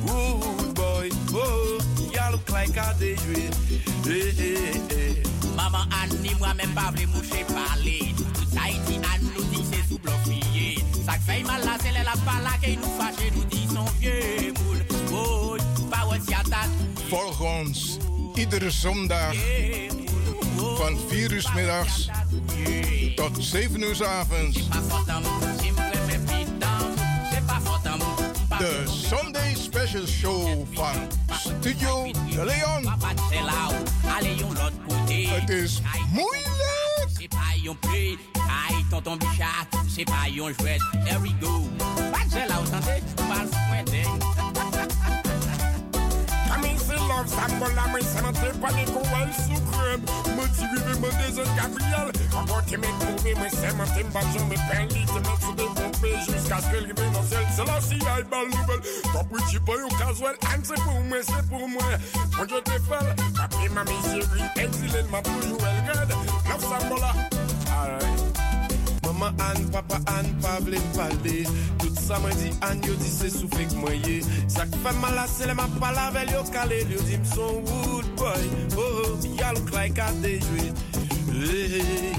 Wood 0.07 0.75
boy. 0.75 1.09
Oh, 1.35 1.79
oh, 1.79 2.41
like 2.53 2.77
a 2.77 2.95
dejwe 3.01 3.51
Maman 5.57 5.89
an 5.93 6.11
ni 6.23 6.35
mwa 6.35 6.55
men 6.55 6.73
pa 6.75 6.91
vle 6.93 7.07
mouche 7.07 7.45
pale 7.51 8.15
Tout 8.17 9.16
blofiye 10.03 10.77
Sak 11.05 11.21
fey 11.27 11.43
mal 11.47 11.65
la 11.65 12.17
pala 12.25 12.57
ke 12.63 12.77
nou 12.81 12.93
fache 12.99 13.31
nou 13.35 13.45
di 13.53 13.67
son 13.73 13.89
vie 14.01 14.53
moun 14.61 14.81
Oy, 15.17 15.61
pa 15.91 16.05
wè 16.11 16.21
si 16.25 16.35
atatou 16.35 17.09
Volg 17.11 17.41
ons 17.41 17.87
iedere 18.37 18.71
zondag 18.71 19.35
van 20.77 20.99
4 21.09 21.33
uur 21.33 21.51
middags 21.55 22.11
tot 23.17 23.45
7 23.45 23.81
uur 23.81 24.07
avonds. 24.07 24.69
De 28.59 28.85
Sunday 28.87 29.55
Special 29.55 30.07
Show 30.07 30.67
van 30.73 30.95
Studio 31.31 32.13
De 32.13 32.45
Leon. 32.45 32.93
Het 35.29 35.51
is 35.51 35.81
moeilijk. 36.11 36.57
Se 39.97 40.05
pa 40.05 40.27
yon 40.29 40.53
jwet, 40.61 40.83
there 41.07 41.19
we 41.25 41.33
go. 41.41 41.65
Bak 42.13 42.29
jè 42.29 42.43
la 42.51 42.61
ou 42.61 42.69
tante, 42.69 43.01
pas 43.17 43.49
mwen 43.71 43.87
deng 43.89 44.27
se 46.87 46.97
love, 47.09 47.29
sambol 47.29 47.73
la 47.75 47.87
mwen 47.89 48.05
sanate 48.05 48.53
Panik 48.61 48.91
ou 48.93 49.15
al 49.17 49.31
sou 49.39 49.61
krem 49.71 50.05
Mwen 50.37 50.51
ti 50.53 50.69
vive 50.73 50.99
mwen 51.01 51.17
de 51.17 51.31
zon 51.39 51.49
kapriol 51.57 52.13
Apote 52.37 52.77
mwen 52.77 52.99
kouve, 53.01 53.35
mwen 53.41 53.55
semente 53.55 54.05
Mbap 54.11 54.29
jom 54.35 54.47
mwen 54.51 54.63
pen. 54.69 54.93
Li, 54.93 55.05
te 55.09 55.23
mwen 55.23 55.41
sou 55.43 55.55
de 55.59 55.69
pompe 55.79 56.13
Juska 56.27 56.61
skil 56.67 56.89
rive 56.91 57.09
nan 57.15 57.29
sel, 57.31 57.47
se 57.57 57.69
la 57.69 57.81
si 57.89 58.01
ay 58.15 58.27
bal 58.33 58.49
nouvel 58.53 58.85
Top 59.13 59.33
wichi 59.35 59.63
boy 59.65 59.81
ou 59.87 60.01
kazwel 60.01 60.37
An 60.53 60.67
se 60.67 60.79
pou 60.85 61.07
mwen, 61.09 61.25
se 61.27 61.41
pou 61.51 61.73
mwen 61.73 62.09
Mwen 62.37 62.53
je 62.53 62.63
te 62.71 62.83
fel, 62.91 63.15
papi 63.41 63.73
mami 63.75 63.97
siri 64.11 64.51
Exilen 64.67 65.09
ma 65.15 65.25
poujou 65.27 65.73
el 65.73 65.83
gred 65.89 66.17
Love 66.51 66.63
sambola, 66.69 67.15
alright 67.73 68.56
Maman 69.17 69.41
an, 69.41 69.69
papa 69.73 69.97
an, 70.13 70.27
pa 70.43 70.59
vle 70.61 70.79
pale 70.95 71.37
Tout 71.81 71.97
sa 71.97 72.19
mwen 72.21 72.37
di 72.37 72.51
an, 72.69 72.83
yo 72.85 72.95
di 73.01 73.09
se 73.09 73.31
sou 73.33 73.49
fik 73.57 73.73
mwen 73.81 73.97
ye. 74.05 74.19
Sak 74.53 74.69
fèm 74.85 75.01
mala 75.01 75.25
se 75.27 75.47
le 75.49 75.55
ma 75.57 75.67
pala 75.81 76.11
vel 76.13 76.29
yo 76.35 76.43
kale. 76.53 76.83
Yo 76.91 77.01
di 77.09 77.17
m 77.17 77.25
son 77.25 77.65
wood 77.65 78.07
boy, 78.17 78.45
oh 78.77 78.97
oh 79.01 79.17
Ya 79.41 79.53
look 79.53 79.73
like 79.73 79.99
a 79.99 80.13
day 80.23 80.39
dream 80.39 80.75
Hey, 81.33 82.13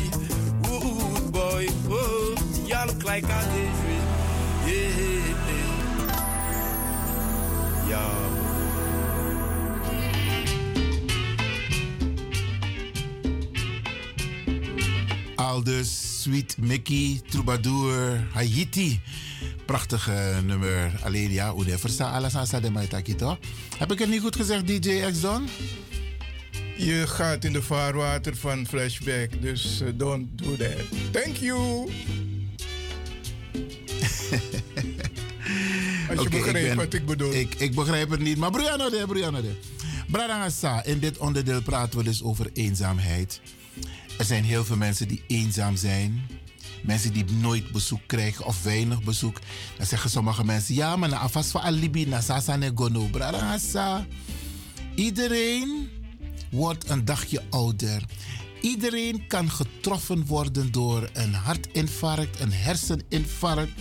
wood 0.66 1.32
boy, 1.32 1.68
oh 1.90 1.94
oh 1.94 2.36
Ya 2.66 2.84
look 2.86 3.04
like 3.04 3.26
a 3.26 3.42
day 3.54 3.70
dream 3.82 4.06
Hey, 4.66 4.90
hey, 4.98 5.22
hey 5.46 5.70
Ya 7.90 8.27
Aldus, 15.58 16.22
Sweet 16.22 16.58
Mickey, 16.58 17.22
Troubadour, 17.30 18.28
Haiti. 18.34 19.00
Prachtige 19.66 20.42
nummer. 20.46 21.00
Alleen 21.04 21.32
ja, 21.32 21.52
hoe 21.52 21.66
de 21.66 21.78
versta 21.78 22.12
alles 22.12 22.36
aan 22.36 22.48
sa 22.48 22.60
de 22.60 22.70
maitaki 22.72 23.16
toch? 23.16 23.38
Heb 23.78 23.92
ik 23.92 24.00
het 24.00 24.10
niet 24.10 24.22
goed 24.22 24.36
gezegd, 24.36 24.68
DJ 24.68 25.12
X 25.12 25.22
Don? 25.22 25.48
Je 26.78 27.08
gaat 27.08 27.44
in 27.44 27.54
de 27.54 27.62
vaarwater 27.62 28.36
van 28.36 28.68
flashback, 28.68 29.42
dus 29.42 29.82
uh, 29.82 29.90
don't 29.96 30.28
do 30.44 30.56
that. 30.56 30.84
Thank 31.12 31.36
you. 31.36 31.60
Als 36.10 36.22
je 36.22 36.30
begrijpt 36.30 36.68
ben- 36.68 36.76
wat 36.78 36.94
ik 36.94 37.06
bedoel. 37.06 37.34
Ik, 37.34 37.56
ik 37.56 37.76
begrijp 37.76 38.10
het 38.10 38.20
niet, 38.20 38.38
maar 38.38 38.52
Brianna 38.52 38.90
de, 38.90 39.04
Brianna 39.08 39.42
de. 39.42 39.52
Bradangasa, 40.08 40.84
in 40.84 41.00
dit 41.00 41.18
onderdeel 41.18 41.62
praten 41.62 41.98
we 41.98 42.04
dus 42.04 42.24
over 42.24 42.50
eenzaamheid. 42.54 43.42
Er 44.18 44.26
zijn 44.26 44.44
heel 44.44 44.66
veel 44.66 44.78
mensen 44.78 45.08
die 45.08 45.24
eenzaam 45.28 45.76
zijn. 45.76 46.22
Mensen 46.84 47.14
die 47.14 47.26
nooit 47.26 47.72
bezoek 47.72 48.02
krijgen 48.06 48.46
of 48.46 48.64
weinig 48.64 49.04
bezoek. 49.04 49.40
Dan 49.78 49.86
zeggen 49.86 50.10
sommige 50.10 50.44
mensen, 50.44 50.76
ja, 50.76 50.96
maar 50.96 51.10
na 51.10 51.18
afas 51.18 51.48
van 51.48 51.62
alibi, 51.62 52.06
na 52.06 52.22
sasa 52.22 52.56
ne 52.56 52.72
gono, 52.76 53.08
brarasa. 53.12 54.06
Iedereen 54.96 55.90
wordt 56.52 56.90
een 56.90 57.06
dagje 57.06 57.44
ouder. 57.50 58.04
Iedereen 58.62 59.28
kan 59.28 59.52
getroffen 59.52 60.26
worden 60.26 60.72
door 60.72 61.10
een 61.14 61.34
hartinfarct, 61.34 62.40
een 62.40 62.54
herseninfarct, 62.54 63.72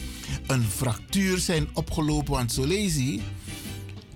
een 0.47 0.65
fractuur 0.65 1.39
zijn 1.39 1.69
opgelopen. 1.73 2.33
Want 2.33 2.53
zo 2.53 2.65
lees 2.65 3.21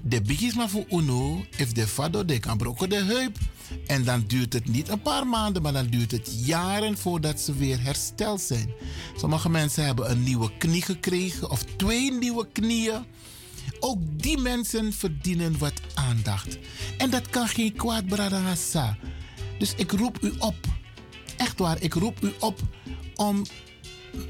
de 0.03 0.21
bigisma 0.23 0.69
voor 0.69 0.85
uno, 0.91 1.45
if 1.57 1.73
de 1.73 1.87
fado, 1.87 2.25
de 2.25 2.39
kan 2.39 2.57
broken 2.57 2.89
de 2.89 3.05
heup. 3.05 3.39
En 3.87 4.05
dan 4.05 4.25
duurt 4.27 4.53
het 4.53 4.69
niet 4.69 4.89
een 4.89 5.03
paar 5.03 5.27
maanden, 5.27 5.63
maar 5.63 5.73
dan 5.73 5.87
duurt 5.87 6.11
het 6.11 6.47
jaren 6.47 6.99
voordat 6.99 7.41
ze 7.41 7.55
weer 7.55 7.83
hersteld 7.83 8.41
zijn. 8.41 8.73
Sommige 9.17 9.51
mensen 9.51 9.85
hebben 9.85 10.11
een 10.11 10.23
nieuwe 10.23 10.51
knie 10.59 10.83
gekregen 10.83 11.51
of 11.51 11.65
twee 11.77 12.13
nieuwe 12.13 12.47
knieën. 12.53 13.05
Ook 13.81 13.99
die 14.13 14.39
mensen 14.39 14.93
verdienen 14.93 15.59
wat 15.59 15.81
aandacht. 15.95 16.59
En 16.99 17.11
dat 17.11 17.31
kan 17.31 17.49
geen 17.49 17.73
kwaad, 17.73 18.07
Bradangasa. 18.07 18.99
Dus 19.59 19.75
ik 19.75 19.93
roep 19.93 20.23
u 20.23 20.33
op, 20.39 20.57
echt 21.37 21.59
waar, 21.59 21.83
ik 21.83 21.95
roep 21.95 22.23
u 22.23 22.33
op 22.39 22.61
om 23.15 23.43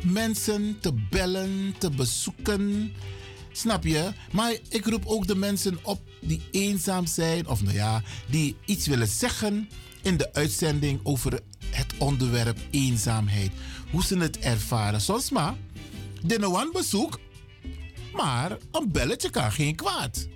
mensen 0.02 0.76
te 0.80 0.92
bellen, 1.10 1.74
te 1.78 1.90
bezoeken. 1.90 2.92
Snap 3.52 3.84
je? 3.84 4.12
Maar 4.32 4.56
ik 4.68 4.86
roep 4.86 5.02
ook 5.06 5.26
de 5.26 5.36
mensen 5.36 5.78
op 5.82 6.00
die 6.20 6.42
eenzaam 6.50 7.06
zijn, 7.06 7.48
of 7.48 7.62
nou 7.62 7.74
ja, 7.74 8.02
die 8.26 8.56
iets 8.64 8.86
willen 8.86 9.08
zeggen 9.08 9.68
in 10.02 10.16
de 10.16 10.32
uitzending 10.32 11.00
over 11.02 11.40
het 11.70 11.94
onderwerp 11.98 12.58
eenzaamheid. 12.70 13.50
Hoe 13.90 14.04
ze 14.04 14.18
het 14.18 14.38
ervaren. 14.38 15.00
Soms 15.00 15.30
maar, 15.30 15.54
one 16.42 16.70
bezoek, 16.72 17.20
maar 18.14 18.56
een 18.72 18.92
belletje 18.92 19.30
kan 19.30 19.52
geen 19.52 19.74
kwaad. 19.74 20.28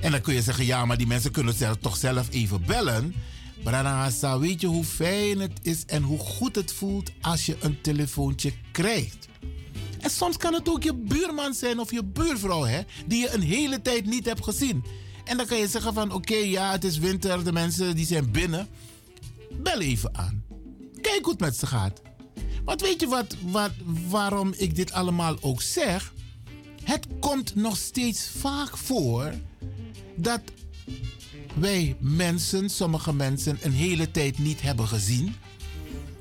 En 0.00 0.10
dan 0.10 0.20
kun 0.20 0.34
je 0.34 0.42
zeggen, 0.42 0.64
ja, 0.64 0.84
maar 0.84 0.98
die 0.98 1.06
mensen 1.06 1.30
kunnen 1.30 1.54
zelf, 1.54 1.76
toch 1.80 1.96
zelf 1.96 2.28
even 2.30 2.64
bellen. 2.66 3.14
Branagasa, 3.62 4.38
weet 4.38 4.60
je 4.60 4.66
hoe 4.66 4.84
fijn 4.84 5.40
het 5.40 5.58
is 5.62 5.84
en 5.86 6.02
hoe 6.02 6.18
goed 6.18 6.54
het 6.54 6.72
voelt 6.72 7.10
als 7.20 7.46
je 7.46 7.56
een 7.60 7.80
telefoontje 7.80 8.52
krijgt. 8.72 9.28
En 10.02 10.10
soms 10.10 10.36
kan 10.36 10.54
het 10.54 10.68
ook 10.68 10.82
je 10.82 10.94
buurman 10.94 11.54
zijn 11.54 11.78
of 11.78 11.90
je 11.90 12.04
buurvrouw, 12.04 12.62
hè, 12.62 12.80
die 13.06 13.20
je 13.20 13.30
een 13.30 13.42
hele 13.42 13.82
tijd 13.82 14.06
niet 14.06 14.24
hebt 14.24 14.44
gezien. 14.44 14.84
En 15.24 15.36
dan 15.36 15.46
kan 15.46 15.58
je 15.58 15.68
zeggen 15.68 15.94
van, 15.94 16.12
oké, 16.12 16.34
ja, 16.34 16.70
het 16.70 16.84
is 16.84 16.98
winter, 16.98 17.44
de 17.44 17.52
mensen 17.52 17.96
die 17.96 18.06
zijn 18.06 18.30
binnen. 18.30 18.68
Bel 19.62 19.80
even 19.80 20.16
aan. 20.16 20.44
Kijk 21.00 21.20
hoe 21.22 21.30
het 21.30 21.40
met 21.40 21.56
ze 21.56 21.66
gaat. 21.66 22.00
Want 22.64 22.80
weet 22.80 23.00
je 23.00 23.06
wat, 23.06 23.36
wat, 23.40 23.70
waarom 24.08 24.52
ik 24.56 24.76
dit 24.76 24.92
allemaal 24.92 25.36
ook 25.40 25.62
zeg? 25.62 26.12
Het 26.84 27.06
komt 27.20 27.54
nog 27.54 27.76
steeds 27.76 28.28
vaak 28.38 28.76
voor 28.76 29.32
dat 30.16 30.40
wij 31.54 31.96
mensen, 32.00 32.70
sommige 32.70 33.12
mensen, 33.12 33.58
een 33.60 33.72
hele 33.72 34.10
tijd 34.10 34.38
niet 34.38 34.62
hebben 34.62 34.88
gezien 34.88 35.34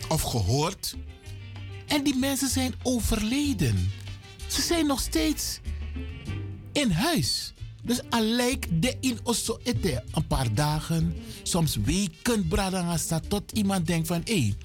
of 0.10 0.22
gehoord. 0.22 0.96
En 1.92 2.04
die 2.04 2.16
mensen 2.16 2.50
zijn 2.50 2.74
overleden. 2.84 3.92
Ze 4.48 4.62
zijn 4.62 4.86
nog 4.86 5.00
steeds 5.00 5.60
in 6.72 6.92
huis. 6.92 7.54
Dus 7.84 8.02
alijk 8.10 8.68
de 8.82 8.98
in 9.00 9.20
osso 9.24 9.60
ete. 9.64 10.04
Een 10.12 10.28
paar 10.28 10.54
dagen, 10.54 11.16
soms 11.44 11.76
weken 11.76 12.48
bradanga 12.48 12.98
staat 12.98 13.30
tot 13.30 13.52
iemand 13.52 13.88
denkt 13.88 14.08
van... 14.08 14.22
Hé, 14.24 14.34
hey, 14.34 14.56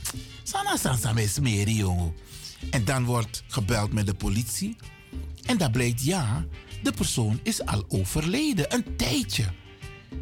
sana 0.42 0.76
sansa 0.76 1.12
me 1.12 1.28
smeren 1.28 1.74
jongen. 1.74 2.14
En 2.70 2.84
dan 2.84 3.04
wordt 3.04 3.42
gebeld 3.46 3.92
met 3.92 4.06
de 4.06 4.14
politie. 4.14 4.76
En 5.46 5.58
dan 5.58 5.70
blijkt 5.70 6.04
ja, 6.04 6.44
de 6.82 6.92
persoon 6.92 7.40
is 7.42 7.64
al 7.64 7.84
overleden. 7.88 8.74
Een 8.74 8.96
tijdje. 8.96 9.44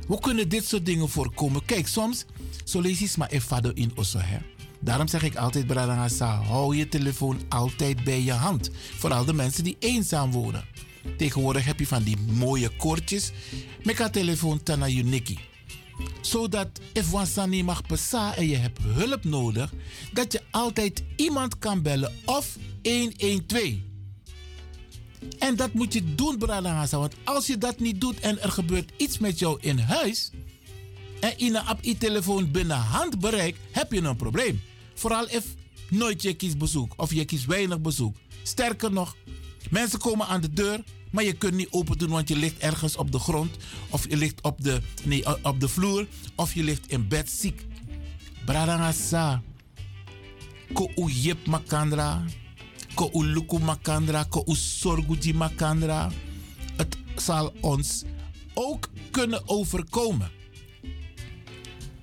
Hoe 0.07 0.21
kunnen 0.21 0.49
dit 0.49 0.65
soort 0.65 0.87
dingen 0.87 1.09
voorkomen? 1.09 1.65
Kijk, 1.65 1.89
soms, 1.89 2.25
zo 2.65 2.81
lees 2.81 2.99
je 2.99 3.13
maar 3.17 3.31
efado 3.31 3.71
in 3.75 3.93
osso 3.95 4.19
hè. 4.19 4.39
Daarom 4.85 5.09
zeg 5.09 5.23
ik 5.23 5.36
altijd, 5.36 5.66
Bradangasa, 5.66 6.43
hou 6.43 6.77
je 6.77 6.89
telefoon 6.89 7.40
altijd 7.48 8.05
bij 8.05 8.23
je 8.23 8.32
hand. 8.32 8.70
Vooral 8.98 9.24
de 9.24 9.32
mensen 9.32 9.65
die 9.65 9.77
eenzaam 9.78 10.31
wonen. 10.31 10.65
Tegenwoordig 11.16 11.65
heb 11.65 11.78
je 11.78 11.86
van 11.86 12.02
die 12.02 12.16
mooie 12.16 12.69
koortjes 12.77 13.32
met 13.82 13.97
je 13.97 14.11
telefoon 14.11 14.62
tana 14.62 14.89
uniki. 14.89 15.39
Zodat, 16.20 16.69
if 16.93 17.11
wansani 17.11 17.62
mag 17.62 17.86
pesa 17.86 18.36
en 18.36 18.48
je 18.48 18.56
hebt 18.56 18.78
hulp 18.82 19.24
nodig, 19.24 19.73
dat 20.12 20.32
je 20.32 20.43
altijd 20.51 21.02
iemand 21.16 21.59
kan 21.59 21.82
bellen 21.82 22.12
of 22.24 22.56
112. 22.82 23.73
En 25.39 25.56
dat 25.56 25.73
moet 25.73 25.93
je 25.93 26.15
doen, 26.15 26.39
Bradangasa. 26.39 26.98
Want 26.98 27.15
als 27.24 27.47
je 27.47 27.59
dat 27.59 27.78
niet 27.78 28.01
doet 28.01 28.20
en 28.20 28.43
er 28.43 28.52
gebeurt 28.52 28.93
iets 28.97 29.19
met 29.19 29.39
jou 29.39 29.59
in 29.61 29.78
huis... 29.78 30.31
en 31.20 31.39
in 31.39 31.55
een 31.55 31.65
app 31.65 31.82
telefoon 31.82 32.51
binnen 32.51 32.77
handbereik, 32.77 33.56
heb 33.70 33.93
je 33.93 34.01
een 34.01 34.16
probleem. 34.16 34.61
Vooral 34.95 35.29
if 35.29 35.45
nooit 35.89 36.23
je 36.23 36.35
kiest 36.35 36.59
bezoek 36.59 36.93
of 36.97 37.12
je 37.12 37.25
kiest 37.25 37.45
weinig 37.45 37.81
bezoek. 37.81 38.16
Sterker 38.43 38.93
nog, 38.93 39.16
mensen 39.71 39.99
komen 39.99 40.27
aan 40.27 40.41
de 40.41 40.53
deur, 40.53 40.85
maar 41.11 41.25
je 41.25 41.33
kunt 41.33 41.55
niet 41.55 41.71
open 41.71 41.99
doen, 41.99 42.11
want 42.11 42.29
je 42.29 42.37
ligt 42.37 42.59
ergens 42.59 42.97
op 42.97 43.12
de 43.12 43.19
grond 43.19 43.57
of 43.89 44.09
je 44.09 44.16
ligt 44.16 44.43
op 44.43 44.62
de, 44.62 44.81
nee, 45.05 45.45
op 45.45 45.61
de 45.61 45.69
vloer 45.69 46.07
of 46.35 46.55
je 46.55 46.62
ligt 46.62 46.91
in 46.91 47.09
bed 47.09 47.31
ziek. 47.31 47.66
Bradangasa. 48.45 49.43
Ko 50.73 50.91
u 50.97 51.33
makandra, 51.45 52.25
ko 52.95 53.11
u 53.12 53.25
luku 53.25 53.59
makandra, 53.59 54.25
ko 54.25 54.45
makandra. 55.35 56.11
Het 56.77 56.97
zal 57.16 57.53
ons 57.61 58.05
ook 58.55 58.91
kunnen 59.11 59.49
overkomen. 59.49 60.31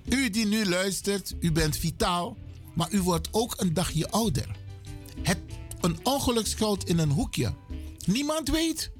U 0.09 0.29
die 0.29 0.45
nu 0.45 0.65
luistert, 0.65 1.35
u 1.39 1.51
bent 1.51 1.77
vitaal, 1.77 2.37
maar 2.73 2.91
u 2.91 3.01
wordt 3.01 3.27
ook 3.31 3.53
een 3.57 3.73
dagje 3.73 4.09
ouder. 4.09 4.55
Het, 5.21 5.39
een 5.81 5.99
ongeluk 6.03 6.47
schuilt 6.47 6.89
in 6.89 6.97
een 6.97 7.11
hoekje. 7.11 7.53
Niemand 8.05 8.49
weet 8.49 8.91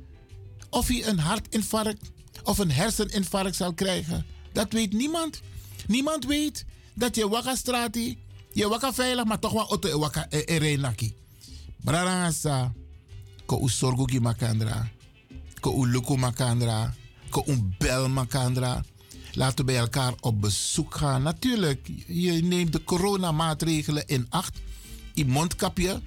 of 0.70 0.88
hij 0.88 1.08
een 1.08 1.20
hartinfarct 1.20 2.12
of 2.44 2.58
een 2.58 2.72
herseninfarct 2.72 3.56
zal 3.56 3.74
krijgen. 3.74 4.26
Dat 4.52 4.72
weet 4.72 4.94
niemand. 4.94 5.42
Niemand 5.88 6.26
weet 6.26 6.66
dat 6.94 7.16
je 7.16 7.30
wakka 7.30 7.56
strati, 7.56 8.20
je 8.54 8.68
wakka 8.68 8.94
veilig, 8.94 9.26
maar 9.26 9.40
toch 9.40 9.52
wel 9.52 9.68
auto 9.68 10.00
wakka 10.00 10.30
erenaki. 10.30 11.16
Brarangasa, 11.84 12.74
ko 13.46 13.60
u 13.64 13.70
sorgugi 13.70 14.20
makandra, 14.20 14.92
ko 15.60 15.86
u 15.86 16.18
makandra, 16.18 16.94
ko 17.30 17.44
u 17.48 17.76
bel 17.78 18.10
makandra. 18.10 18.84
Laten 19.34 19.58
we 19.58 19.72
bij 19.72 19.78
elkaar 19.78 20.14
op 20.20 20.42
bezoek 20.42 20.96
gaan. 20.96 21.24
Natuurlijk, 21.24 21.90
je 22.08 22.32
neemt 22.32 22.74
de 22.74 22.84
coronamaatregelen 22.84 24.08
in 24.08 24.26
acht. 24.30 24.62
Je 25.14 25.26
mondkapje, 25.26 26.02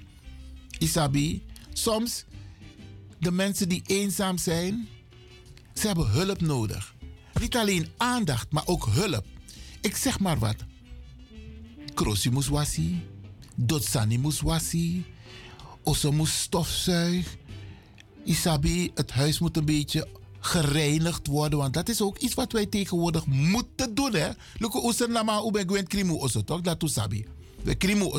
Isabi. 0.79 1.43
Soms, 1.73 2.25
de 3.19 3.31
mensen 3.31 3.69
die 3.69 3.81
eenzaam 3.85 4.37
zijn, 4.37 4.87
ze 5.73 5.87
hebben 5.87 6.09
hulp 6.09 6.41
nodig. 6.41 6.93
Niet 7.39 7.55
alleen 7.55 7.87
aandacht, 7.97 8.51
maar 8.51 8.67
ook 8.67 8.85
hulp. 8.85 9.25
Ik 9.81 9.95
zeg 9.95 10.19
maar 10.19 10.39
wat. 10.39 10.55
Krosi 11.93 12.29
moest 12.29 12.47
wassi. 12.47 13.05
Dotsani 13.55 14.17
moest 14.17 14.41
wassi. 14.41 15.05
Osso 15.83 16.11
moest 16.11 16.33
stofzuig. 16.33 17.35
Isabi, 18.23 18.91
het 18.93 19.11
huis 19.11 19.39
moet 19.39 19.57
een 19.57 19.65
beetje 19.65 20.07
gereinigd 20.45 21.27
worden. 21.27 21.59
Want 21.59 21.73
dat 21.73 21.89
is 21.89 22.01
ook 22.01 22.17
iets 22.17 22.33
wat 22.33 22.51
wij 22.51 22.65
tegenwoordig 22.65 23.25
moeten 23.25 23.95
doen. 23.95 24.13
Luko 24.57 24.83
oeser 24.83 25.09
nama 25.09 25.41
ube 25.45 25.83
krimu 25.83 26.13
osso, 26.13 26.43
toch? 26.43 26.61
Dat 26.61 26.83
sabi. 26.85 27.25
We 27.63 27.75
krimu. 27.75 28.11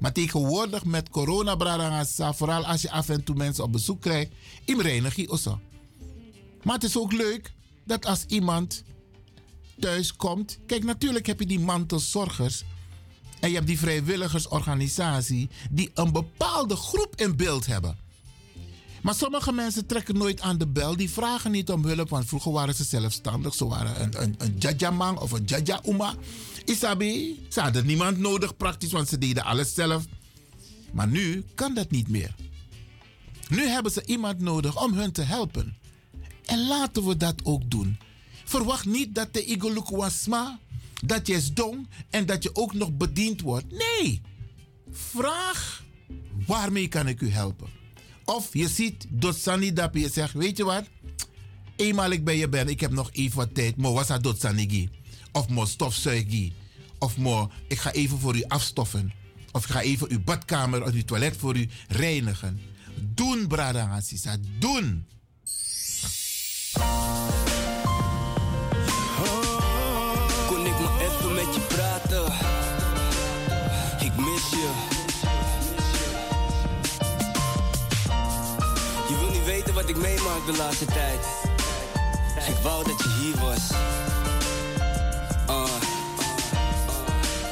Maar 0.00 0.12
tegenwoordig 0.12 0.84
met 0.84 1.08
corona 1.08 1.54
bradangasa, 1.54 2.32
vooral 2.32 2.66
als 2.66 2.82
je 2.82 2.90
af 2.90 3.08
en 3.08 3.24
toe 3.24 3.36
mensen 3.36 3.64
op 3.64 3.72
bezoek 3.72 4.00
krijgt, 4.00 4.30
im 4.64 4.80
reinig 4.80 5.16
je. 5.16 5.56
Maar 6.62 6.74
het 6.74 6.84
is 6.84 6.96
ook 6.96 7.12
leuk 7.12 7.52
dat 7.84 8.06
als 8.06 8.24
iemand 8.26 8.82
thuis 9.78 10.16
komt. 10.16 10.58
Kijk, 10.66 10.84
natuurlijk 10.84 11.26
heb 11.26 11.40
je 11.40 11.46
die 11.46 11.60
mantelzorgers. 11.60 12.64
En 13.40 13.48
je 13.48 13.54
hebt 13.54 13.66
die 13.66 13.78
vrijwilligersorganisatie 13.78 15.48
die 15.70 15.90
een 15.94 16.12
bepaalde 16.12 16.76
groep 16.76 17.16
in 17.16 17.36
beeld 17.36 17.66
hebben. 17.66 17.98
Maar 19.02 19.14
sommige 19.14 19.52
mensen 19.52 19.86
trekken 19.86 20.16
nooit 20.16 20.40
aan 20.40 20.58
de 20.58 20.66
bel. 20.66 20.96
Die 20.96 21.10
vragen 21.10 21.50
niet 21.50 21.70
om 21.70 21.84
hulp, 21.84 22.08
want 22.08 22.28
vroeger 22.28 22.52
waren 22.52 22.74
ze 22.74 22.84
zelfstandig. 22.84 23.54
Ze 23.54 23.66
waren 23.66 24.02
een, 24.02 24.22
een, 24.22 24.36
een 24.38 25.18
of 25.18 25.32
een 25.32 25.44
jaja-uma. 25.44 26.14
Isabi, 26.64 27.46
ze 27.48 27.60
hadden 27.60 27.86
niemand 27.86 28.18
nodig 28.18 28.56
praktisch, 28.56 28.92
want 28.92 29.08
ze 29.08 29.18
deden 29.18 29.44
alles 29.44 29.74
zelf. 29.74 30.04
Maar 30.92 31.08
nu 31.08 31.44
kan 31.54 31.74
dat 31.74 31.90
niet 31.90 32.08
meer. 32.08 32.34
Nu 33.48 33.66
hebben 33.66 33.92
ze 33.92 34.04
iemand 34.06 34.38
nodig 34.38 34.82
om 34.84 34.92
hun 34.94 35.12
te 35.12 35.22
helpen. 35.22 35.76
En 36.44 36.66
laten 36.66 37.06
we 37.06 37.16
dat 37.16 37.44
ook 37.44 37.70
doen. 37.70 37.98
Verwacht 38.44 38.86
niet 38.86 39.14
dat 39.14 39.34
de 39.34 39.44
igoluk 39.44 39.88
wasma, 39.88 40.58
dat 41.04 41.26
je 41.26 41.34
is 41.34 41.52
dong 41.52 41.88
en 42.10 42.26
dat 42.26 42.42
je 42.42 42.54
ook 42.54 42.74
nog 42.74 42.92
bediend 42.92 43.40
wordt. 43.40 43.66
Nee. 43.70 44.20
Vraag 44.90 45.82
Waarmee 46.46 46.88
kan 46.88 47.08
ik 47.08 47.20
u 47.20 47.30
helpen? 47.30 47.68
Of 48.24 48.48
je 48.52 48.68
ziet 48.68 49.06
Dotsani 49.08 49.72
Dapi, 49.72 50.00
je 50.00 50.08
zegt, 50.08 50.32
weet 50.32 50.56
je 50.56 50.64
wat? 50.64 50.84
Eenmaal 51.76 52.10
ik 52.10 52.24
bij 52.24 52.36
je 52.36 52.48
ben, 52.48 52.68
ik 52.68 52.80
heb 52.80 52.90
nog 52.90 53.10
even 53.12 53.36
wat 53.36 53.54
tijd. 53.54 53.76
Mo 53.76 53.92
was 53.92 54.06
dat 54.06 54.22
Dotsanigi? 54.22 54.90
Of 55.32 55.48
mo 55.48 55.64
stofzuigi? 55.64 56.52
Of 56.98 57.16
mo, 57.16 57.50
ik 57.68 57.78
ga 57.78 57.92
even 57.92 58.18
voor 58.18 58.36
u 58.36 58.44
afstoffen. 58.48 59.12
Of 59.52 59.64
ik 59.64 59.70
ga 59.70 59.80
even 59.80 60.10
uw 60.10 60.22
badkamer 60.22 60.82
of 60.82 60.92
uw 60.92 61.04
toilet 61.04 61.36
voor 61.36 61.56
u 61.56 61.68
reinigen. 61.88 62.60
Doen, 63.00 63.46
brada 63.46 63.86
Hassisa, 63.86 64.36
doen. 64.58 65.06
Kon 70.46 70.66
ik 70.66 70.78
maar 70.78 71.00
even 71.00 71.34
met 71.34 71.54
je 71.54 71.66
praten? 71.68 72.41
Wat 79.82 79.90
ik 79.90 79.96
meemaak 79.96 80.46
de 80.46 80.56
laatste 80.56 80.84
tijd. 80.84 81.26
Ik 82.48 82.56
wou 82.62 82.84
dat 82.84 82.98
je 82.98 83.08
hier 83.08 83.44
was. 83.44 83.70
Uh. 85.50 85.64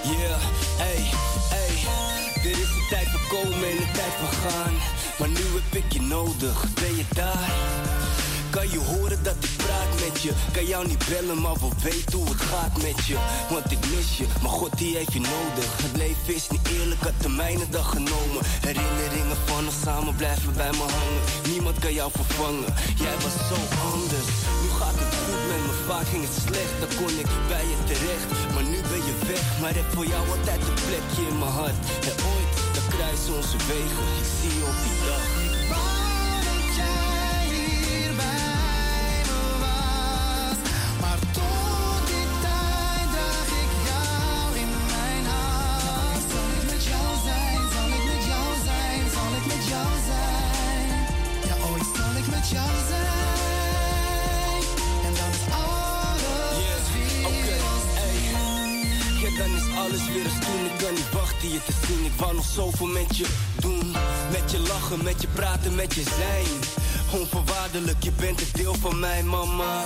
Yeah, 0.03 0.41
hey, 0.77 1.11
hey. 1.49 2.43
Dit 2.43 2.57
is 2.57 2.69
de 2.69 2.87
tijd 2.91 3.09
van 3.09 3.21
komen 3.29 3.71
en 3.71 3.77
de 3.77 3.91
tijd 3.93 4.13
van 4.21 4.51
gaan. 4.51 4.75
Maar 5.19 5.29
nu 5.29 5.35
heb 5.35 5.85
ik 5.85 5.93
je 5.93 6.01
nodig. 6.01 6.75
Ben 6.75 6.97
je 6.97 7.05
daar? 7.15 8.00
Kan 8.51 8.71
je 8.71 8.79
horen 8.79 9.23
dat 9.23 9.37
ik 9.41 9.55
praat 9.57 9.93
met 10.05 10.23
je? 10.23 10.33
Kan 10.53 10.67
jou 10.67 10.87
niet 10.87 11.05
bellen, 11.09 11.41
maar 11.41 11.59
wel 11.61 11.73
weten 11.83 12.19
hoe 12.19 12.29
het 12.29 12.41
gaat 12.53 12.83
met 12.83 13.07
je. 13.07 13.17
Want 13.51 13.71
ik 13.71 13.83
mis 13.95 14.19
je, 14.19 14.27
maar 14.43 14.51
God 14.61 14.79
die 14.79 14.97
heeft 14.97 15.13
je 15.13 15.21
nodig. 15.21 15.69
Het 15.87 15.97
leven 15.97 16.35
is 16.35 16.49
niet 16.49 16.67
eerlijk, 16.77 17.01
had 17.01 17.19
de 17.21 17.29
mijne 17.29 17.67
dag 17.71 17.89
genomen. 17.91 18.43
Herinneringen 18.69 19.37
van 19.45 19.65
ons 19.67 19.81
samen 19.85 20.15
blijven 20.17 20.53
bij 20.61 20.71
me 20.71 20.87
hangen. 20.99 21.23
Niemand 21.53 21.79
kan 21.79 21.95
jou 22.01 22.11
vervangen, 22.21 22.71
jij 23.05 23.17
was 23.25 23.37
zo 23.51 23.59
anders. 23.93 24.29
Nu 24.63 24.69
gaat 24.81 24.99
het 25.03 25.15
goed 25.23 25.43
met 25.51 25.63
me, 25.67 25.75
vaak 25.89 26.07
ging 26.13 26.25
het 26.29 26.37
slecht. 26.47 26.75
Dan 26.83 26.93
kon 26.99 27.15
ik 27.23 27.31
bij 27.53 27.67
je 27.73 27.79
terecht, 27.91 28.29
maar 28.55 28.67
nu 28.73 28.79
ben 28.93 29.03
je 29.09 29.15
weg. 29.31 29.45
Maar 29.61 29.75
heb 29.81 29.89
voor 29.95 30.07
jou 30.15 30.23
altijd 30.35 30.61
een 30.69 30.81
plekje 30.87 31.23
in 31.31 31.39
mijn 31.43 31.57
hart. 31.61 31.79
En 32.11 32.17
ooit, 32.33 32.51
dan 32.75 32.87
kruisen 32.95 33.35
onze 33.41 33.59
wegen. 33.71 34.07
Ik 34.21 34.29
zie 34.39 34.55
je 34.59 34.65
op 34.73 34.79
die 34.85 34.99
dag. 35.09 36.10
Alles 59.91 60.07
weer 60.13 60.25
als 60.25 60.47
toen. 60.47 60.65
Ik 60.65 60.85
kan 60.85 60.95
niet 60.95 61.13
wachten 61.13 61.49
je 61.53 61.61
te 61.65 61.73
zien. 61.87 62.05
Ik 62.05 62.13
wou 62.17 62.35
nog 62.35 62.45
zoveel 62.55 62.87
met 62.87 63.17
je 63.17 63.27
doen. 63.61 63.95
Met 64.31 64.51
je 64.51 64.59
lachen, 64.59 65.05
met 65.05 65.23
je 65.23 65.29
praten, 65.29 65.75
met 65.75 65.95
je 65.95 66.03
zijn. 66.03 66.47
Onvoorwaardelijk, 67.21 68.03
je 68.03 68.13
bent 68.13 68.41
een 68.41 68.47
deel 68.53 68.75
van 68.75 69.01
mij, 69.01 69.23
mama. 69.23 69.85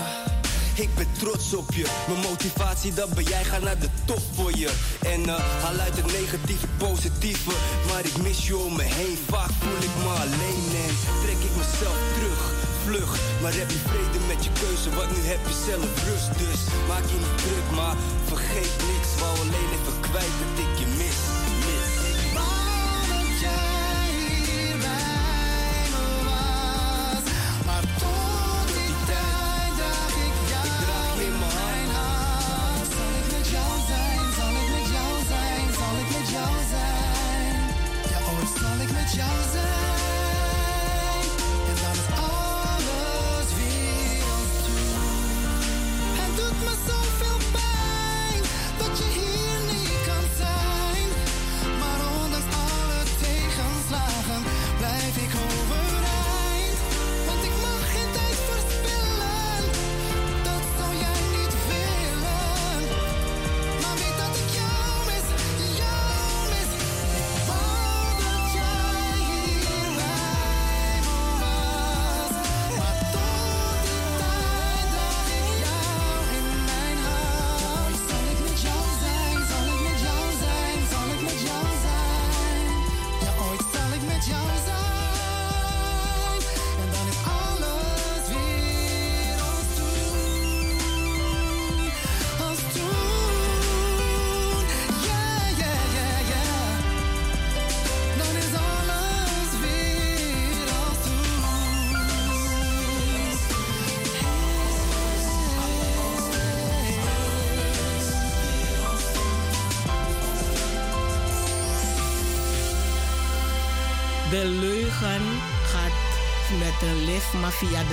Ik 0.74 0.94
ben 0.94 1.06
trots 1.18 1.54
op 1.54 1.74
je. 1.74 1.86
Mijn 2.08 2.20
motivatie, 2.20 2.94
dat 2.94 3.14
ben 3.14 3.24
jij. 3.24 3.44
Ga 3.44 3.58
naar 3.58 3.78
de 3.78 3.88
top 4.04 4.22
voor 4.34 4.56
je. 4.56 4.70
En 5.02 5.28
eh, 5.28 5.62
haal 5.62 5.78
uit 5.78 5.96
het 5.96 6.12
negatieve 6.20 6.66
positieve. 6.76 7.50
Maar 7.88 8.04
ik 8.04 8.16
mis 8.16 8.46
je 8.46 8.56
om 8.56 8.76
me 8.76 8.82
heen. 8.82 9.18
Vaak 9.28 9.50
voel 9.60 9.82
ik 9.88 9.94
me 10.02 10.10
alleen 10.24 10.66
en 10.86 10.94
trek 11.22 11.40
ik 11.48 11.56
mezelf 11.56 11.98
terug. 12.14 12.53
Maar 12.84 13.54
heb 13.54 13.70
je 13.70 13.82
vrede 13.88 14.20
met 14.26 14.44
je 14.44 14.50
keuze, 14.60 14.88
want 14.96 15.10
nu 15.16 15.20
heb 15.32 15.42
je 15.48 15.56
zelf 15.68 15.90
rust. 16.08 16.30
Dus 16.42 16.60
maak 16.88 17.04
je 17.12 17.18
niet 17.24 17.38
druk, 17.44 17.68
maar 17.78 17.96
vergeet 18.30 18.76
niks. 18.90 19.10
Wou 19.20 19.32
alleen 19.44 19.70
even 19.76 19.96
kwijt 20.06 20.34
dat 20.40 20.54
ik 20.64 20.72
je 20.80 20.83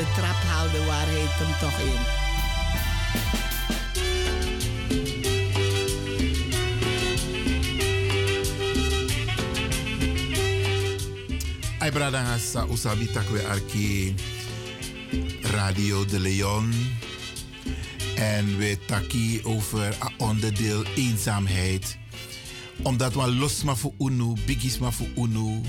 de 0.02 0.08
trap 0.16 0.44
haalt 0.50 0.72
de 0.72 0.86
waarheid 0.86 1.30
hem 1.30 1.54
toch 1.60 1.80
in. 1.80 2.02
Ay 11.80 11.92
brada 11.92 12.24
hasa 12.24 12.66
usabi 12.72 13.12
takwe 13.12 13.46
arki 13.48 14.16
Radio 15.42 16.06
de 16.06 16.20
Leon. 16.20 16.74
En 18.16 18.58
we 18.58 18.78
taki 18.88 19.42
over 19.44 19.86
een 19.86 20.14
onderdeel 20.18 20.84
eenzaamheid. 20.96 21.98
Omdat 22.82 23.14
we 23.14 23.32
los 23.32 23.64
maar 23.64 23.78
voor 23.78 23.94
unu, 24.00 24.34
bigis 24.46 24.78
maar 24.78 24.94
voor 24.94 25.10
unu. 25.16 25.62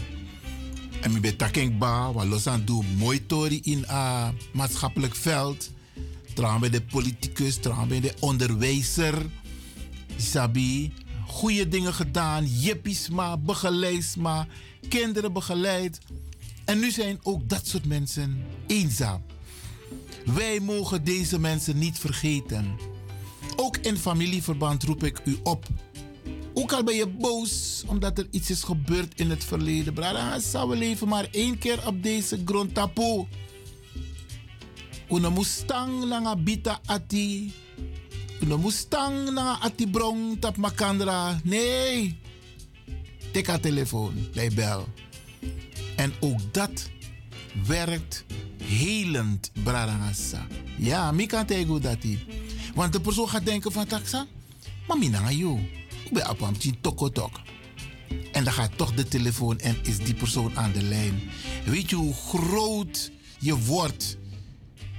En 1.02 1.12
we 1.12 1.20
ben 1.20 1.78
ba, 1.78 2.12
we 2.14 2.26
los 2.26 2.46
aan 2.46 2.64
doen 2.64 2.86
mooi 2.96 3.26
tori 3.26 3.60
in 3.62 3.84
a 3.88 4.32
maatschappelijk 4.52 5.14
veld. 5.14 5.70
Trouwens 6.34 6.60
bij 6.60 6.78
de 6.78 6.84
politicus, 6.86 7.56
trouwens 7.56 7.88
bij 7.88 8.00
de 8.00 8.14
onderwijzer. 8.20 9.14
Sabi, 10.16 10.92
goede 11.26 11.68
dingen 11.68 11.94
gedaan, 11.94 12.46
jippies 12.46 13.08
maar, 13.08 13.40
begeleid 13.40 14.16
kinderen 14.88 15.32
begeleid. 15.32 15.98
En 16.64 16.78
nu 16.78 16.90
zijn 16.90 17.18
ook 17.22 17.48
dat 17.48 17.66
soort 17.66 17.84
mensen 17.86 18.44
eenzaam. 18.66 19.22
Wij 20.24 20.60
mogen 20.60 21.04
deze 21.04 21.38
mensen 21.38 21.78
niet 21.78 21.98
vergeten. 21.98 22.76
Ook 23.56 23.76
in 23.76 23.96
familieverband 23.96 24.82
roep 24.82 25.04
ik 25.04 25.20
u 25.24 25.36
op. 25.42 25.66
Ook 26.54 26.72
al 26.72 26.84
ben 26.84 26.94
je 26.94 27.06
boos 27.06 27.82
omdat 27.86 28.18
er 28.18 28.26
iets 28.30 28.50
is 28.50 28.62
gebeurd 28.62 29.20
in 29.20 29.30
het 29.30 29.44
verleden. 29.44 29.94
Brada, 29.94 30.38
we 30.68 30.76
leven 30.76 31.08
maar 31.08 31.28
één 31.30 31.58
keer 31.58 31.86
op 31.86 32.02
deze 32.02 32.42
grond 32.44 32.74
tapo. 32.74 33.28
Una 35.10 35.30
mustang 35.30 36.04
langa 36.04 36.36
bita 36.36 36.80
ati. 36.86 37.52
Una 38.42 38.56
mustang 38.56 39.24
langa 39.24 39.58
ati 39.60 39.90
brong 39.90 40.40
tap 40.40 40.56
makandra. 40.56 41.40
Nee. 41.44 42.18
Tik 43.32 43.46
haar 43.46 43.60
telefoon, 43.60 44.14
bij 44.34 44.50
bel. 44.54 44.88
En 45.96 46.12
ook 46.20 46.54
dat 46.54 46.90
werkt 47.66 48.24
helend, 48.62 49.50
Bradangasa. 49.62 50.46
Ja, 50.76 51.12
mi 51.12 51.26
kan 51.26 51.46
tegen 51.46 51.82
dat. 51.82 51.98
Want 52.74 52.92
de 52.92 53.00
persoon 53.00 53.28
gaat 53.28 53.44
denken 53.44 53.72
van 53.72 53.86
taxa, 53.86 54.26
maar 54.86 54.98
mi 54.98 55.08
na 55.08 55.30
yo. 55.30 55.58
Ben 56.12 56.30
op 56.30 56.40
een 56.40 56.80
tokotok. 56.80 57.40
En 58.32 58.44
dan 58.44 58.52
gaat 58.52 58.76
toch 58.76 58.94
de 58.94 59.08
telefoon 59.08 59.58
en 59.58 59.76
is 59.82 59.98
die 59.98 60.14
persoon 60.14 60.56
aan 60.56 60.72
de 60.72 60.82
lijn. 60.82 61.20
Weet 61.64 61.90
je 61.90 61.96
hoe 61.96 62.14
groot 62.14 63.10
je 63.38 63.58
wordt 63.58 64.18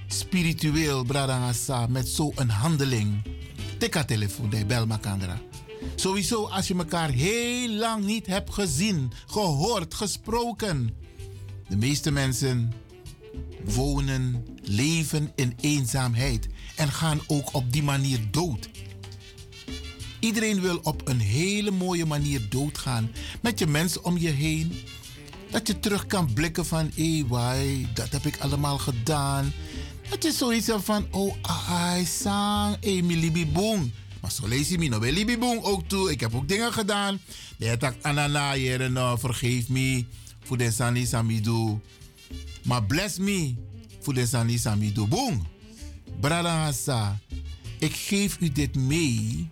spiritueel, 0.07 1.03
Bradangasa, 1.03 1.87
met 1.87 2.07
zo'n 2.07 2.49
handeling? 2.49 3.21
Tikka 3.77 4.03
telefoon, 4.03 4.49
de 4.49 4.65
bel 4.65 4.85
makandra. 4.85 5.41
Sowieso 5.95 6.45
als 6.47 6.67
je 6.67 6.75
elkaar 6.75 7.09
heel 7.09 7.69
lang 7.69 8.05
niet 8.05 8.27
hebt 8.27 8.53
gezien, 8.53 9.11
gehoord, 9.27 9.93
gesproken. 9.93 10.95
De 11.67 11.77
meeste 11.77 12.11
mensen 12.11 12.73
wonen, 13.65 14.45
leven 14.61 15.31
in 15.35 15.53
eenzaamheid 15.61 16.47
en 16.75 16.91
gaan 16.91 17.21
ook 17.27 17.53
op 17.53 17.73
die 17.73 17.83
manier 17.83 18.19
dood. 18.31 18.69
Iedereen 20.23 20.61
wil 20.61 20.79
op 20.83 21.07
een 21.07 21.19
hele 21.19 21.71
mooie 21.71 22.05
manier 22.05 22.49
doodgaan 22.49 23.11
met 23.41 23.59
je 23.59 23.67
mensen 23.67 24.03
om 24.03 24.17
je 24.17 24.29
heen. 24.29 24.73
Dat 25.51 25.67
je 25.67 25.79
terug 25.79 26.05
kan 26.05 26.33
blikken 26.33 26.65
van, 26.65 26.91
hé, 26.95 27.23
hey, 27.29 27.87
dat 27.93 28.11
heb 28.11 28.25
ik 28.25 28.37
allemaal 28.37 28.77
gedaan. 28.77 29.53
Dat 30.09 30.23
je 30.23 30.31
zoiets 30.31 30.67
hebt 30.67 30.83
van, 30.83 31.07
oh, 31.11 31.35
ai, 31.69 32.05
sang, 32.05 32.77
mi 32.81 33.19
libi 33.19 33.47
boom. 33.47 33.91
Maar 34.21 34.31
zo 34.31 34.47
lees 34.47 34.69
je 34.69 34.77
me 34.77 34.87
nog 34.87 35.37
boom 35.39 35.59
ook 35.61 35.87
toe. 35.87 36.11
Ik 36.11 36.19
heb 36.19 36.35
ook 36.35 36.47
dingen 36.47 36.73
gedaan. 36.73 37.19
Het 37.57 37.79
tak 37.79 37.95
anana, 38.01 38.57
jere, 38.57 38.89
no, 38.89 39.15
vergeef 39.17 39.69
me 39.69 40.05
voor 40.43 40.57
de 40.57 40.71
sani 40.71 41.05
samidu. 41.05 41.79
Maar 42.63 42.83
bless 42.83 43.17
me 43.17 43.55
voor 43.99 44.13
de 44.13 44.25
sani 44.25 44.57
samidu. 44.57 45.07
Boom. 45.07 45.47
Brada 46.19 46.71
ik 47.79 47.95
geef 47.95 48.37
u 48.39 48.51
dit 48.51 48.75
mee 48.75 49.47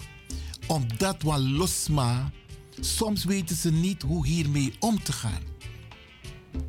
omdat 0.67 1.21
wat 1.21 1.39
losma, 1.39 2.31
soms 2.79 3.23
weten 3.23 3.55
ze 3.55 3.71
niet 3.71 4.01
hoe 4.01 4.27
hiermee 4.27 4.73
om 4.79 5.03
te 5.03 5.11
gaan. 5.11 5.41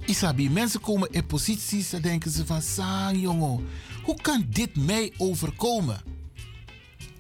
Isabi, 0.06 0.50
mensen 0.50 0.80
komen 0.80 1.10
in 1.10 1.26
posities 1.26 1.92
en 1.92 2.02
denken 2.02 2.30
ze 2.30 2.46
van, 2.46 2.62
sang 2.62 3.20
jongen, 3.20 3.66
hoe 4.02 4.20
kan 4.20 4.46
dit 4.48 4.76
mij 4.76 5.12
overkomen? 5.16 6.02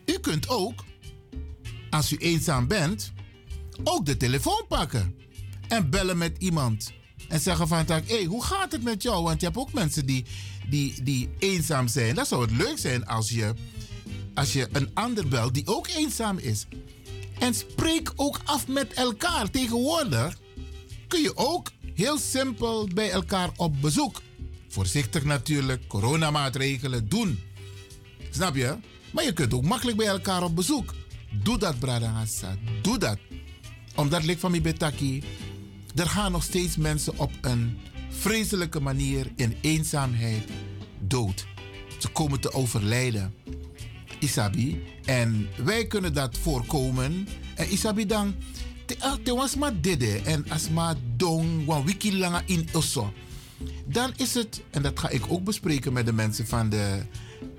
U 0.06 0.18
kunt 0.18 0.48
ook, 0.48 0.84
als 1.90 2.12
u 2.12 2.16
eenzaam 2.16 2.66
bent, 2.66 3.12
ook 3.84 4.06
de 4.06 4.16
telefoon 4.16 4.64
pakken 4.68 5.14
en 5.68 5.90
bellen 5.90 6.18
met 6.18 6.36
iemand. 6.38 6.92
En 7.28 7.40
zeggen 7.40 7.68
van, 7.68 7.84
hé, 7.86 8.00
hey, 8.06 8.24
hoe 8.24 8.44
gaat 8.44 8.72
het 8.72 8.82
met 8.82 9.02
jou? 9.02 9.22
Want 9.22 9.40
je 9.40 9.46
hebt 9.46 9.58
ook 9.58 9.72
mensen 9.72 10.06
die, 10.06 10.24
die, 10.68 11.02
die 11.02 11.28
eenzaam 11.38 11.88
zijn. 11.88 12.14
Dat 12.14 12.28
zou 12.28 12.42
het 12.42 12.50
leuk 12.50 12.78
zijn 12.78 13.06
als 13.06 13.30
je, 13.30 13.54
als 14.34 14.52
je 14.52 14.68
een 14.72 14.90
ander 14.94 15.28
belt 15.28 15.54
die 15.54 15.66
ook 15.66 15.88
eenzaam 15.88 16.38
is. 16.38 16.66
En 17.38 17.54
spreek 17.54 18.12
ook 18.16 18.40
af 18.44 18.68
met 18.68 18.92
elkaar. 18.92 19.50
Tegenwoordig 19.50 20.38
kun 21.08 21.20
je 21.20 21.36
ook 21.36 21.70
heel 21.94 22.18
simpel 22.18 22.88
bij 22.94 23.10
elkaar 23.10 23.50
op 23.56 23.80
bezoek. 23.80 24.20
Voorzichtig 24.68 25.24
natuurlijk, 25.24 25.86
coronamaatregelen 25.86 27.08
doen. 27.08 27.40
Snap 28.30 28.54
je? 28.54 28.76
Maar 29.12 29.24
je 29.24 29.32
kunt 29.32 29.54
ook 29.54 29.64
makkelijk 29.64 29.96
bij 29.96 30.06
elkaar 30.06 30.42
op 30.42 30.56
bezoek. 30.56 30.94
Doe 31.42 31.58
dat, 31.58 31.78
Brada 31.78 32.06
Hassa. 32.06 32.56
Doe 32.82 32.98
dat. 32.98 33.18
Omdat 33.94 34.28
ik 34.28 34.38
van 34.38 34.50
mijn 34.50 34.62
betaki. 34.62 35.22
Er 35.94 36.08
gaan 36.08 36.32
nog 36.32 36.42
steeds 36.42 36.76
mensen 36.76 37.18
op 37.18 37.30
een 37.40 37.78
vreselijke 38.10 38.80
manier 38.80 39.32
in 39.36 39.56
eenzaamheid 39.60 40.42
dood. 41.00 41.46
Ze 41.98 42.08
komen 42.08 42.40
te 42.40 42.52
overlijden. 42.52 43.34
Isabi. 44.22 44.82
En 45.04 45.48
wij 45.64 45.86
kunnen 45.86 46.14
dat 46.14 46.38
voorkomen. 46.38 47.28
En 47.54 47.72
Isabi 47.72 48.06
dan. 48.06 48.34
Te 49.22 49.34
was 49.34 49.56
maar 49.56 49.72
en 50.24 50.44
als 50.48 50.68
maar 50.68 50.94
dong 51.16 51.64
wan 51.64 51.84
wiki 51.84 52.24
in 52.46 52.68
osso. 52.72 53.12
Dan 53.84 54.12
is 54.16 54.34
het, 54.34 54.62
en 54.70 54.82
dat 54.82 54.98
ga 54.98 55.08
ik 55.08 55.24
ook 55.28 55.44
bespreken 55.44 55.92
met 55.92 56.06
de 56.06 56.12
mensen 56.12 56.46
van 56.46 56.68
de 56.68 57.02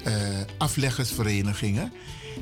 uh, 0.08 0.14
afleggersverenigingen, 0.58 1.92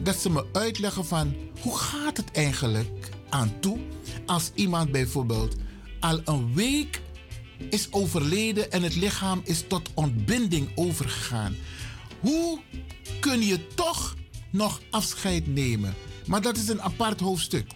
dat 0.04 0.16
ze 0.16 0.30
me 0.30 0.46
uitleggen 0.52 1.06
van 1.06 1.36
hoe 1.62 1.78
gaat 1.78 2.18
het 2.18 2.32
eigenlijk 2.32 3.10
aan 3.30 3.54
toe 3.60 3.80
als 4.26 4.52
iemand 4.56 4.92
bijvoorbeeld 4.92 5.56
al 6.00 6.22
een 6.26 6.54
week 6.54 7.02
is 7.70 7.88
overleden 7.92 8.72
en 8.72 8.84
het 8.84 8.96
lichaam 8.96 9.42
is 9.44 9.64
tot 9.68 9.90
ontbinding 9.94 10.72
overgegaan. 10.76 11.56
Hoe 12.22 12.60
kun 13.20 13.46
je 13.46 13.68
toch 13.68 14.16
nog 14.50 14.82
afscheid 14.90 15.48
nemen? 15.48 15.94
Maar 16.26 16.42
dat 16.42 16.58
is 16.58 16.68
een 16.68 16.82
apart 16.82 17.20
hoofdstuk. 17.20 17.68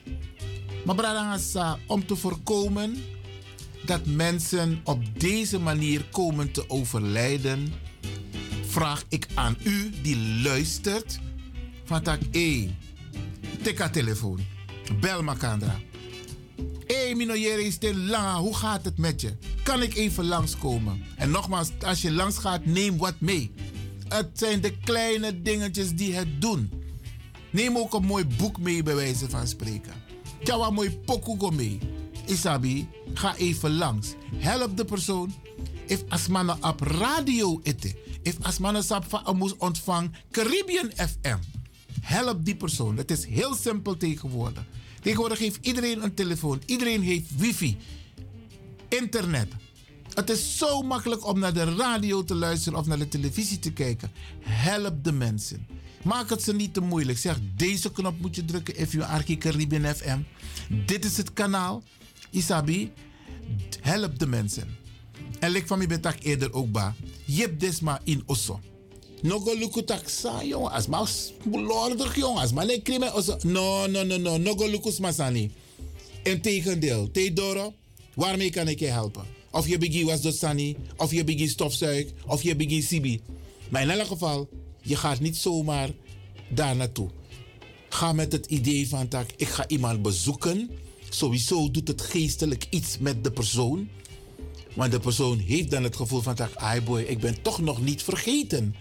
Maar 0.86 0.96
Bradangasa, 0.96 1.78
om 1.88 2.06
te 2.06 2.16
voorkomen 2.16 3.04
dat 3.86 4.06
mensen 4.06 4.82
op 4.84 5.20
deze 5.20 5.60
manier 5.60 6.06
komen 6.12 6.52
te 6.52 6.70
overlijden, 6.70 7.74
vraag 8.66 9.04
ik 9.10 9.28
aan 9.34 9.58
u 9.64 9.92
die 10.02 10.42
luistert: 10.44 11.20
van 11.84 12.02
tak 12.02 12.20
E, 12.32 12.68
tik 13.62 13.80
telefoon, 13.80 14.40
bel 15.00 15.24
Makandra. 15.24 15.80
Hé, 16.88 16.96
hey, 16.96 17.16
Minoyere 17.16 17.66
is 17.66 17.78
lang. 17.94 18.38
Hoe 18.38 18.56
gaat 18.56 18.86
het 18.86 18.98
met 18.98 19.22
je? 19.22 19.34
Kan 19.64 19.82
ik 19.82 19.96
even 19.96 20.26
langskomen? 20.26 21.04
En 21.16 21.32
nogmaals, 21.32 21.70
als 21.86 22.02
je 22.02 22.12
langs 22.12 22.38
gaat, 22.38 22.66
neem 22.66 22.98
wat 22.98 23.16
mee. 23.18 23.52
Het 24.16 24.30
zijn 24.34 24.62
de 24.62 24.78
kleine 24.78 25.42
dingetjes 25.42 25.92
die 25.92 26.14
het 26.14 26.42
doen. 26.42 26.72
Neem 27.52 27.78
ook 27.78 27.94
een 27.94 28.06
mooi 28.06 28.26
boek 28.26 28.60
mee, 28.60 28.84
bij 28.84 28.96
wijze 28.96 29.30
van 29.30 29.48
spreken. 29.48 29.94
Tjawa 30.44 30.70
mooi 30.70 30.98
pokugo 30.98 31.50
mee. 31.50 31.80
Isabi, 32.26 32.88
ga 33.14 33.36
even 33.36 33.76
langs. 33.76 34.14
Help 34.36 34.78
de 34.78 34.86
persoon. 34.86 35.34
If 35.86 36.04
asmana 36.08 36.58
op 36.62 36.80
radio 36.80 37.60
ete. 37.64 37.96
If 38.22 38.38
asmana 38.42 38.82
sap 38.82 39.06
van 39.08 39.38
moest 39.38 39.56
ontvang 39.58 40.16
Caribbean 40.32 40.92
FM. 40.96 41.38
Help 42.02 42.46
die 42.46 42.56
persoon. 42.56 42.98
Het 42.98 43.12
is 43.12 43.26
heel 43.26 43.54
simpel 43.54 43.98
tegenwoordig. 43.98 44.66
Tegenwoordig 45.02 45.40
heeft 45.40 45.58
iedereen 45.62 46.04
een 46.04 46.14
telefoon. 46.14 46.62
Iedereen 46.66 47.02
heeft 47.02 47.36
wifi. 47.38 47.78
Internet. 48.90 49.48
Het 50.16 50.30
is 50.30 50.58
zo 50.58 50.82
makkelijk 50.82 51.26
om 51.26 51.40
naar 51.40 51.54
de 51.54 51.76
radio 51.76 52.24
te 52.24 52.36
luisteren 52.36 52.80
of 52.80 52.86
naar 52.86 52.98
de 52.98 53.08
televisie 53.08 53.60
te 53.60 53.72
kijken. 53.72 54.12
Help 54.40 55.04
de 55.04 55.12
mensen. 55.12 55.68
Maak 56.04 56.30
het 56.30 56.44
ze 56.44 56.54
niet 56.54 56.74
te 56.74 56.82
moeilijk. 56.82 57.18
Zeg, 57.18 57.40
deze 57.56 57.92
knop 57.92 58.20
moet 58.20 58.36
je 58.36 58.46
drukken 58.46 58.78
if 58.78 58.92
you 58.92 59.04
Arki 59.04 59.38
Caribbean 59.38 59.96
FM. 59.96 60.20
Dit 60.86 61.06
is 61.06 61.18
het 61.18 61.34
kanaal. 61.34 61.84
Isabi, 62.30 62.92
help 63.82 64.20
de 64.20 64.28
mensen. 64.28 64.78
En 65.40 65.52
lik 65.52 65.68
van 65.68 65.78
mij 65.78 65.88
betak 65.88 66.16
eerder 66.20 66.54
ook 66.54 66.72
ba. 66.72 66.96
Jep 67.26 67.60
desma 67.60 68.00
in 68.04 68.24
osso. 68.26 68.60
Nogo 69.22 69.58
luku 69.58 69.84
taksa, 69.84 70.44
jongen. 70.44 70.72
As 70.72 70.88
ma 70.88 71.06
lordig, 71.52 72.16
jongen. 72.16 72.42
As 72.42 72.52
ma 72.52 72.64
ne 72.64 72.82
krime 72.82 73.14
osso. 73.14 73.38
No, 73.42 73.88
no, 73.88 74.04
no, 74.04 74.18
no. 74.18 74.38
Nogo 74.38 74.68
luku 74.68 74.92
smasani. 74.92 75.52
Integendeel. 76.24 77.12
Theodoro, 77.12 77.74
waarmee 78.16 78.50
kan 78.50 78.68
ik 78.68 78.80
je 78.80 78.88
helpen? 78.88 79.35
Of 79.56 79.68
je 79.68 79.78
bigi 79.78 80.06
was 80.06 80.40
sani, 80.40 80.76
of 80.98 81.12
je 81.12 81.24
bigi 81.24 81.48
stofzuig, 81.48 82.06
of 82.28 82.44
je 82.44 82.56
bigi 82.56 82.82
sibi. 82.82 83.22
Maar 83.70 83.82
in 83.82 83.90
elk 83.90 84.08
geval, 84.08 84.50
je 84.82 84.96
gaat 84.96 85.20
niet 85.20 85.38
zomaar 85.38 85.90
daar 86.50 86.76
naartoe. 86.76 87.10
Ga 87.90 88.14
met 88.14 88.32
het 88.32 88.46
idee 88.46 88.88
van 88.88 89.06
dat 89.10 89.26
ik 89.38 89.48
ga 89.48 89.68
iemand 89.68 90.02
bezoeken. 90.02 90.70
Sowieso 91.10 91.72
doet 91.72 91.88
het 91.88 92.02
geestelijk 92.02 92.68
iets 92.70 92.98
met 92.98 93.24
de 93.24 93.32
persoon. 93.32 93.88
Maar 94.74 94.90
de 94.90 95.00
persoon 95.00 95.40
heeft 95.40 95.72
dan 95.72 95.84
het 95.84 95.96
gevoel 95.96 96.22
van 96.22 96.36
dat, 96.36 96.56
ai 96.56 96.82
boy, 96.82 97.02
ik 97.02 97.20
ben 97.20 97.42
toch 97.42 97.62
nog 97.62 97.82
niet 97.82 98.04
vergeten. 98.04 98.76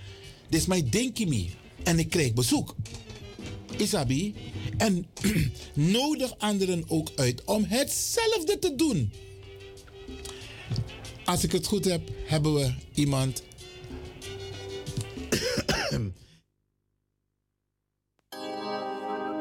Dit 0.48 0.60
is 0.60 0.66
mijn 0.66 0.90
denkimi. 0.90 1.50
En 1.82 1.98
ik 1.98 2.10
krijg 2.10 2.32
bezoek. 2.32 2.74
Isabi. 3.76 4.34
En 4.76 5.06
nodig 5.98 6.38
anderen 6.38 6.84
ook 6.88 7.10
uit 7.16 7.44
om 7.44 7.64
hetzelfde 7.64 8.58
te 8.58 8.74
doen. 8.74 9.12
Als 11.24 11.44
ik 11.44 11.52
het 11.52 11.66
goed 11.66 11.84
heb, 11.84 12.00
hebben 12.26 12.54
we 12.54 12.74
iemand. 12.94 13.42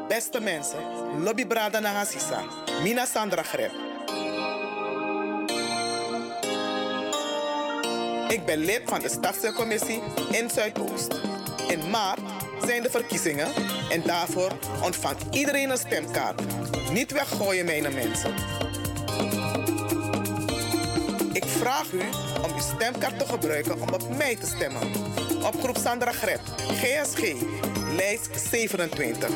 Beste 0.08 0.40
mensen, 0.40 0.78
Lobby 1.22 1.46
Brada 1.46 1.78
Nagasisa, 1.78 2.44
Mina 2.82 3.06
Sandra 3.06 3.42
Greb. 3.42 3.70
Ik 8.28 8.44
ben 8.46 8.58
lid 8.58 8.80
van 8.84 9.00
de 9.00 9.08
stadscommissie 9.08 10.02
in 10.30 10.50
Zuidoost. 10.50 11.20
In 11.68 11.90
maart 11.90 12.20
zijn 12.64 12.82
de 12.82 12.90
verkiezingen 12.90 13.48
en 13.90 14.02
daarvoor 14.02 14.58
ontvangt 14.82 15.34
iedereen 15.34 15.70
een 15.70 15.78
stemkaart. 15.78 16.42
Niet 16.92 17.12
weggooien, 17.12 17.64
mijn 17.64 17.82
mensen. 17.94 18.34
Vraag 21.64 21.92
u 21.92 22.00
om 22.42 22.52
uw 22.52 22.60
stemkaart 22.74 23.18
te 23.18 23.26
gebruiken 23.26 23.80
om 23.80 23.88
op 23.88 24.16
mij 24.16 24.36
te 24.36 24.46
stemmen. 24.46 24.82
Op 25.44 25.60
groep 25.62 25.76
Sandra 25.76 26.12
Grep, 26.12 26.40
GSG, 26.56 27.32
lijst 27.96 28.48
27. 28.50 29.30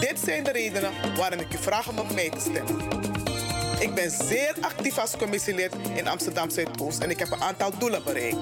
Dit 0.00 0.18
zijn 0.24 0.44
de 0.44 0.52
redenen 0.52 0.92
waarom 1.16 1.40
ik 1.40 1.54
u 1.54 1.56
vraag 1.58 1.88
om 1.88 1.98
op 1.98 2.14
mij 2.14 2.30
te 2.30 2.40
stemmen. 2.40 2.80
Ik 3.78 3.94
ben 3.94 4.10
zeer 4.10 4.54
actief 4.60 4.98
als 4.98 5.16
commissielid 5.16 5.74
in 5.94 6.08
Amsterdam 6.08 6.50
Zuidoost 6.50 6.98
en 6.98 7.10
ik 7.10 7.18
heb 7.18 7.30
een 7.30 7.42
aantal 7.42 7.78
doelen 7.78 8.04
bereikt. 8.04 8.36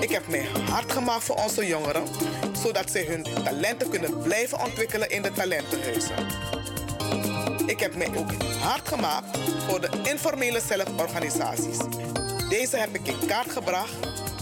Ik 0.00 0.10
heb 0.10 0.26
mij 0.28 0.46
hard 0.70 0.92
gemaakt 0.92 1.24
voor 1.24 1.36
onze 1.36 1.66
jongeren, 1.66 2.02
zodat 2.62 2.90
zij 2.90 3.04
hun 3.04 3.26
talenten 3.44 3.88
kunnen 3.88 4.18
blijven 4.22 4.60
ontwikkelen 4.60 5.10
in 5.10 5.22
de 5.22 5.32
talentenhuizen. 5.32 6.14
Ik 7.66 7.80
heb 7.80 7.96
mij 7.96 8.10
ook 8.16 8.32
hard 8.60 8.88
gemaakt 8.88 9.38
voor 9.68 9.80
de 9.80 9.88
informele 10.02 10.60
zelforganisaties. 10.60 11.78
Deze 12.48 12.76
heb 12.76 12.94
ik 12.94 13.06
in 13.06 13.26
kaart 13.26 13.50
gebracht 13.50 13.94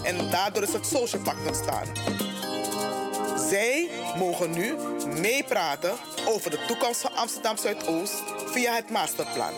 en 0.02 0.30
daardoor 0.30 0.62
is 0.62 0.72
het 0.72 0.86
Social 0.86 1.22
Pact 1.22 1.46
ontstaan. 1.46 1.86
Zij 3.48 3.88
mogen 4.18 4.50
nu 4.50 4.74
meepraten 5.20 5.92
over 6.28 6.50
de 6.50 6.64
toekomst 6.66 7.00
van 7.00 7.14
Amsterdam 7.14 7.56
Zuidoost 7.56 8.22
via 8.46 8.74
het 8.74 8.90
masterplan. 8.90 9.52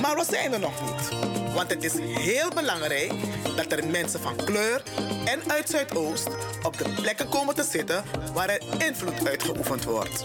Maar 0.00 0.16
we 0.16 0.24
zijn 0.24 0.52
er 0.52 0.60
nog 0.60 0.80
niet. 0.80 1.08
Want 1.54 1.70
het 1.70 1.84
is 1.84 1.98
heel 1.98 2.50
belangrijk 2.54 3.12
dat 3.56 3.72
er 3.72 3.86
mensen 3.86 4.20
van 4.20 4.36
kleur 4.36 4.82
en 5.24 5.50
uit 5.50 5.68
Zuidoost 5.68 6.28
op 6.62 6.78
de 6.78 6.88
plekken 6.88 7.28
komen 7.28 7.54
te 7.54 7.64
zitten 7.64 8.04
waar 8.34 8.48
er 8.48 8.62
invloed 8.86 9.28
uitgeoefend 9.28 9.84
wordt. 9.84 10.22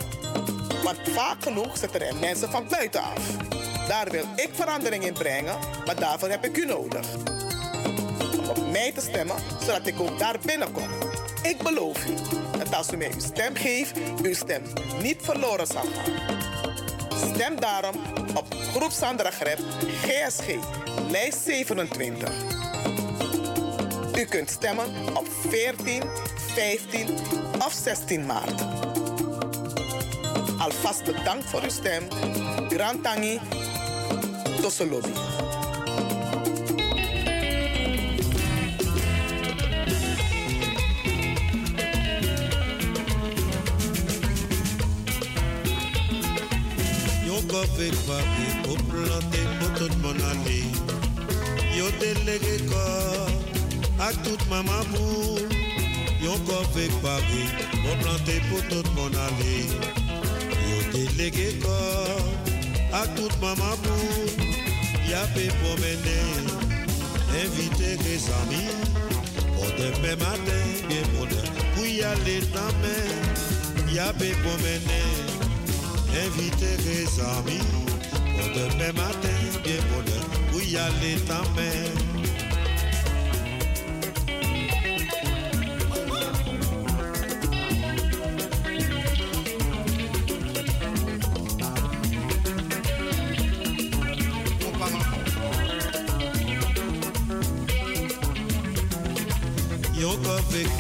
Want 0.84 0.98
vaak 1.04 1.44
genoeg 1.44 1.78
zitten 1.78 2.02
er 2.02 2.16
mensen 2.16 2.52
van 2.52 2.68
buitenaf. 2.70 3.38
Daar 3.88 4.12
wil 4.12 4.26
ik 4.36 4.50
verandering 4.52 5.06
in 5.06 5.14
brengen, 5.14 5.58
maar 5.86 5.96
daarvoor 5.96 6.30
heb 6.30 6.46
ik 6.46 6.58
u 6.58 6.66
nodig. 6.66 7.08
Om 8.56 8.72
mij 8.72 8.92
te 8.92 9.02
stemmen, 9.02 9.36
zodat 9.60 9.88
ik 9.88 10.00
ook 10.00 10.20
daar 10.20 10.36
binnenkom. 10.46 10.90
Ik 11.42 11.58
beloof 11.58 12.06
u 12.06 12.14
dat 12.58 12.76
als 12.76 12.92
u 12.92 12.98
mij 12.98 13.12
uw 13.14 13.20
stem 13.20 13.56
geeft, 13.56 14.00
uw 14.24 14.34
stem 14.34 14.62
niet 15.02 15.22
verloren 15.22 15.68
zal 15.68 15.84
gaan. 15.84 16.14
Stem 17.34 17.60
daarom 17.60 17.96
op 18.36 18.46
Groep 18.76 18.92
Sandra 18.92 19.30
GSG, 19.32 20.56
lijst 21.10 21.40
27. 21.46 22.30
U 24.18 24.26
kunt 24.26 24.50
stemmen 24.50 24.86
op 25.14 25.28
14, 25.50 26.04
15 26.54 27.10
of 27.66 27.74
16 27.84 28.26
maart. 28.26 28.64
Alvast 30.58 31.04
bedankt 31.04 31.50
voor 31.50 31.62
uw 31.64 31.70
stem. 31.70 32.04
Durantangi, 32.70 33.40
Tosse 34.62 34.88
Lobby. 34.88 35.12
Kofi 47.48 47.92
kwapi 48.06 48.46
oplote 48.72 49.42
potot 49.60 49.94
monali 50.02 50.64
Yo 51.78 51.88
delege 52.00 52.58
toute 52.68 53.28
ak 53.98 54.16
tout 54.24 54.42
mama 54.50 54.84
bou 54.92 55.40
Yo 56.20 56.36
kofi 56.44 56.92
kwapi 57.00 57.44
oplote 57.88 58.36
potot 58.52 58.88
monali 58.96 59.72
elenge 61.02 61.50
kor 61.64 62.22
atout 63.02 63.34
mama 63.42 63.72
bou 63.84 64.26
ya 65.12 65.22
pe 65.36 65.46
promene 65.60 66.18
invite 67.42 67.92
ke 68.04 68.16
zami 68.26 68.64
po 69.56 69.66
demain 69.78 70.18
matin 70.24 70.66
bien 70.90 71.06
bonheur 71.14 71.48
pou 71.76 71.86
y 71.86 72.02
aller 72.12 72.42
dans 72.56 72.74
main 72.82 73.14
ya 73.98 74.10
pe 74.20 74.34
promene 74.42 75.02
invite 76.26 76.72
ke 76.84 76.98
zami 77.18 77.62
pour 78.34 78.50
demain 78.58 78.94
matin 79.02 79.40
bien 79.64 79.82
bonheur 79.92 80.26
pour 80.50 80.62
y 80.62 80.78
aller 80.88 81.16
dans 81.30 81.48
main 81.56 82.07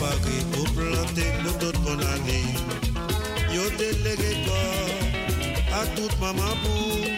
pari 0.07 0.37
pou 0.51 0.65
plante 0.75 1.25
pou 1.41 1.53
tout 1.61 1.77
bon 1.83 2.01
ane 2.13 2.39
Yo 3.51 3.65
delege 3.79 4.31
kor 4.45 4.91
a 5.79 5.81
tout 5.95 6.13
maman 6.21 6.53
pou 6.63 7.11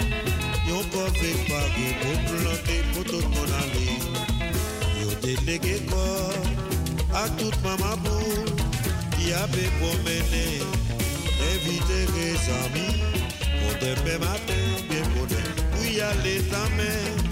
Yo 0.70 0.80
kor 0.94 1.12
fek 1.20 1.44
pari 1.50 1.88
pou 2.02 2.16
plante 2.30 2.78
pou 2.94 3.06
tout 3.12 3.28
bon 3.36 3.54
ane 3.62 3.90
Yo 5.02 5.14
delege 5.26 5.78
kor 5.92 6.34
a 7.22 7.26
tout 7.38 7.58
maman 7.68 7.96
pou 8.08 8.58
Ki 9.18 9.34
ape 9.44 9.70
promene 9.78 10.46
evite 11.52 12.02
ke 12.16 12.28
zami 12.48 12.90
Pou 13.46 13.80
dembe 13.86 14.20
maten 14.26 14.68
bien 14.90 15.10
bonen 15.14 15.50
Pou 15.64 15.90
yale 15.94 16.38
tamen 16.50 17.26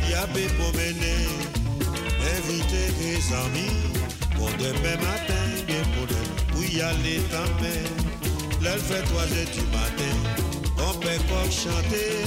Ki 0.00 0.20
ape 0.24 0.48
promene 0.56 1.16
evite 2.34 2.86
ke 3.00 3.16
zami 3.28 3.91
pour 4.42 4.50
demain 4.58 4.96
matin, 4.96 5.44
bien 5.68 5.84
bonheur, 5.94 6.26
où 6.56 6.62
y 6.64 6.80
ta 7.30 7.44
mère. 7.62 7.94
L'elle 8.60 8.80
fait 8.80 9.02
trois 9.02 9.26
du 9.26 9.62
matin, 9.70 10.16
on 10.78 10.94
peut 10.98 11.22
comme 11.28 11.52
chanter. 11.52 12.26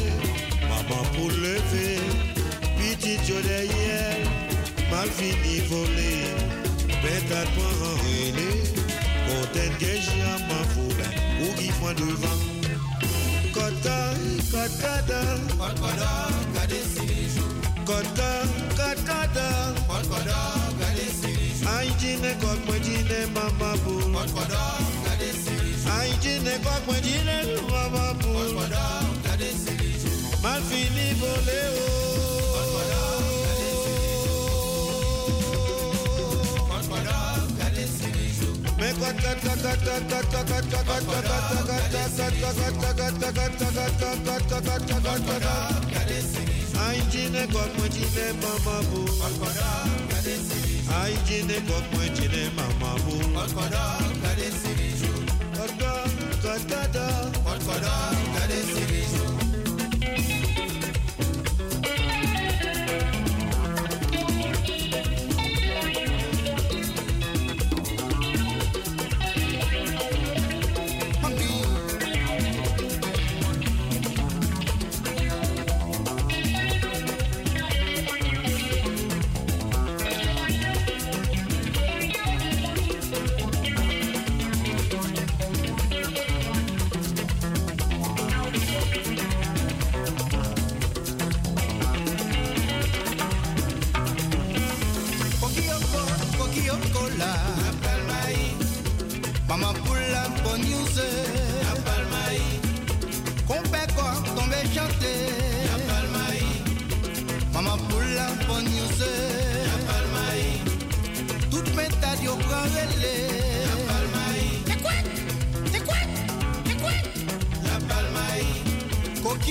Maman 0.61 1.03
pour 1.13 1.27
lever, 1.27 1.99
petit 2.77 3.17
Dieu 3.25 3.41
derrière, 3.43 4.15
mal 4.89 5.09
fini 5.09 5.59
volé. 5.67 6.15
Peut-être 7.03 7.51
pas 7.57 7.75
en 7.83 7.95
relais, 8.05 8.63
pour 9.25 9.51
t'engager 9.51 10.21
à 10.21 10.37
ma 10.47 10.63
foule, 10.71 11.03
ou 11.41 11.53
qui 11.59 11.67
point 11.81 11.95
devant. 11.95 12.39
Kota, 13.53 14.13
siriju. 16.93 17.45
Aijine 21.85 22.33
kokmajine 22.41 23.19
mama 23.33 23.77
bu. 23.85 23.93
Ododo 24.17 24.65
na 25.05 25.13
de 25.19 25.29
series. 25.43 25.85
Aijine 25.99 26.53
kokmajine 26.65 27.37
mama 27.71 28.13
bu. 28.21 28.29
Ododo 28.29 28.85
na 29.23 29.33
de 29.37 29.49
series. 29.63 30.03
Malfini 30.43 31.07
vole 31.19 31.61
o. 31.69 31.87
Ododo 32.57 33.01
na 33.45 33.51
de 33.59 33.69
series. 33.83 34.25
Ododo 36.75 37.19
na 37.59 37.67
de 37.75 37.85
series. 37.97 38.37
Me 38.79 38.89
kot 38.99 39.17
kot 39.23 39.39
kot 39.45 39.59
kot 39.63 39.81
kot 39.85 40.33
kot 40.49 40.67
kot 40.87 41.05
kot 41.05 42.05
anyị 51.01 51.17
ji 51.27 51.37
na-eke 51.47 51.73
ọkpụ 51.79 51.97
echere 52.07 52.43
ma 52.57 52.65
ma 52.81 52.89
bụ 53.03 53.13
ọkọdọ 53.43 53.83
ka 54.21 54.31
dị 54.37 54.47
siri 54.61 54.89
jụ 54.99 55.11
ọkọdọ 57.53 57.93
ka 58.35 58.43
dị 58.49 58.59
siri 58.71 59.01
jụ 59.13 59.23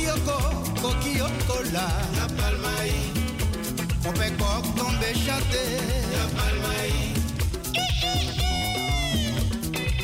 Kokioko, 0.04 0.38
kokioko 0.82 1.56
la. 1.72 1.86
La 2.18 2.26
palmaï. 2.36 2.92
On 4.06 4.12
fait 4.12 4.32
quoi 4.36 4.60
tomber 4.76 5.14
chanter. 5.14 5.70
La 6.12 6.24
palmaï. 6.36 6.92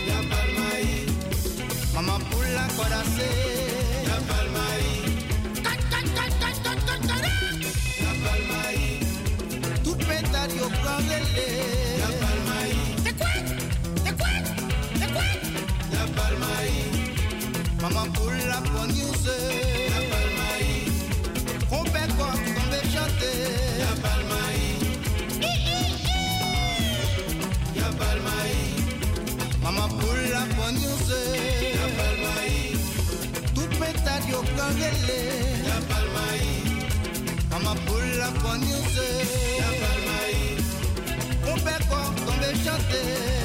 La 0.09 0.21
palmaï. 0.31 0.87
Mama 1.95 2.17
pula 2.31 2.67
corace. 2.77 3.29
La 4.09 4.19
palmaï. 4.29 4.87
La 8.03 8.13
palmaï. 8.25 8.81
Tout 9.85 9.99
pétard 10.09 10.53
yo 10.57 10.67
prendele. 10.81 11.45
La 12.01 12.11
palmaï. 12.23 12.73
C'est 13.05 13.17
quoi? 13.19 13.33
C'est 14.05 14.17
quoi? 14.17 14.33
C'est 14.95 15.11
quoi? 15.13 15.29
La 15.93 16.05
palmaï. 16.17 16.73
Mama 17.83 18.05
pula 18.15 18.61
poniuse. 18.73 19.00
Pétard 34.71 34.79
yo 34.79 34.87
prendele. 34.91 35.67
La 35.67 35.79
palmaï. 35.89 36.45
Mama 37.51 37.75
pula 37.87 38.29
poniuse. 38.43 39.03
La 39.59 39.71
palmaï. 39.81 40.57
On 41.47 41.57
fait 41.57 41.87
quoi 41.89 42.03
tomber 42.27 42.55
chanter. 42.65 43.40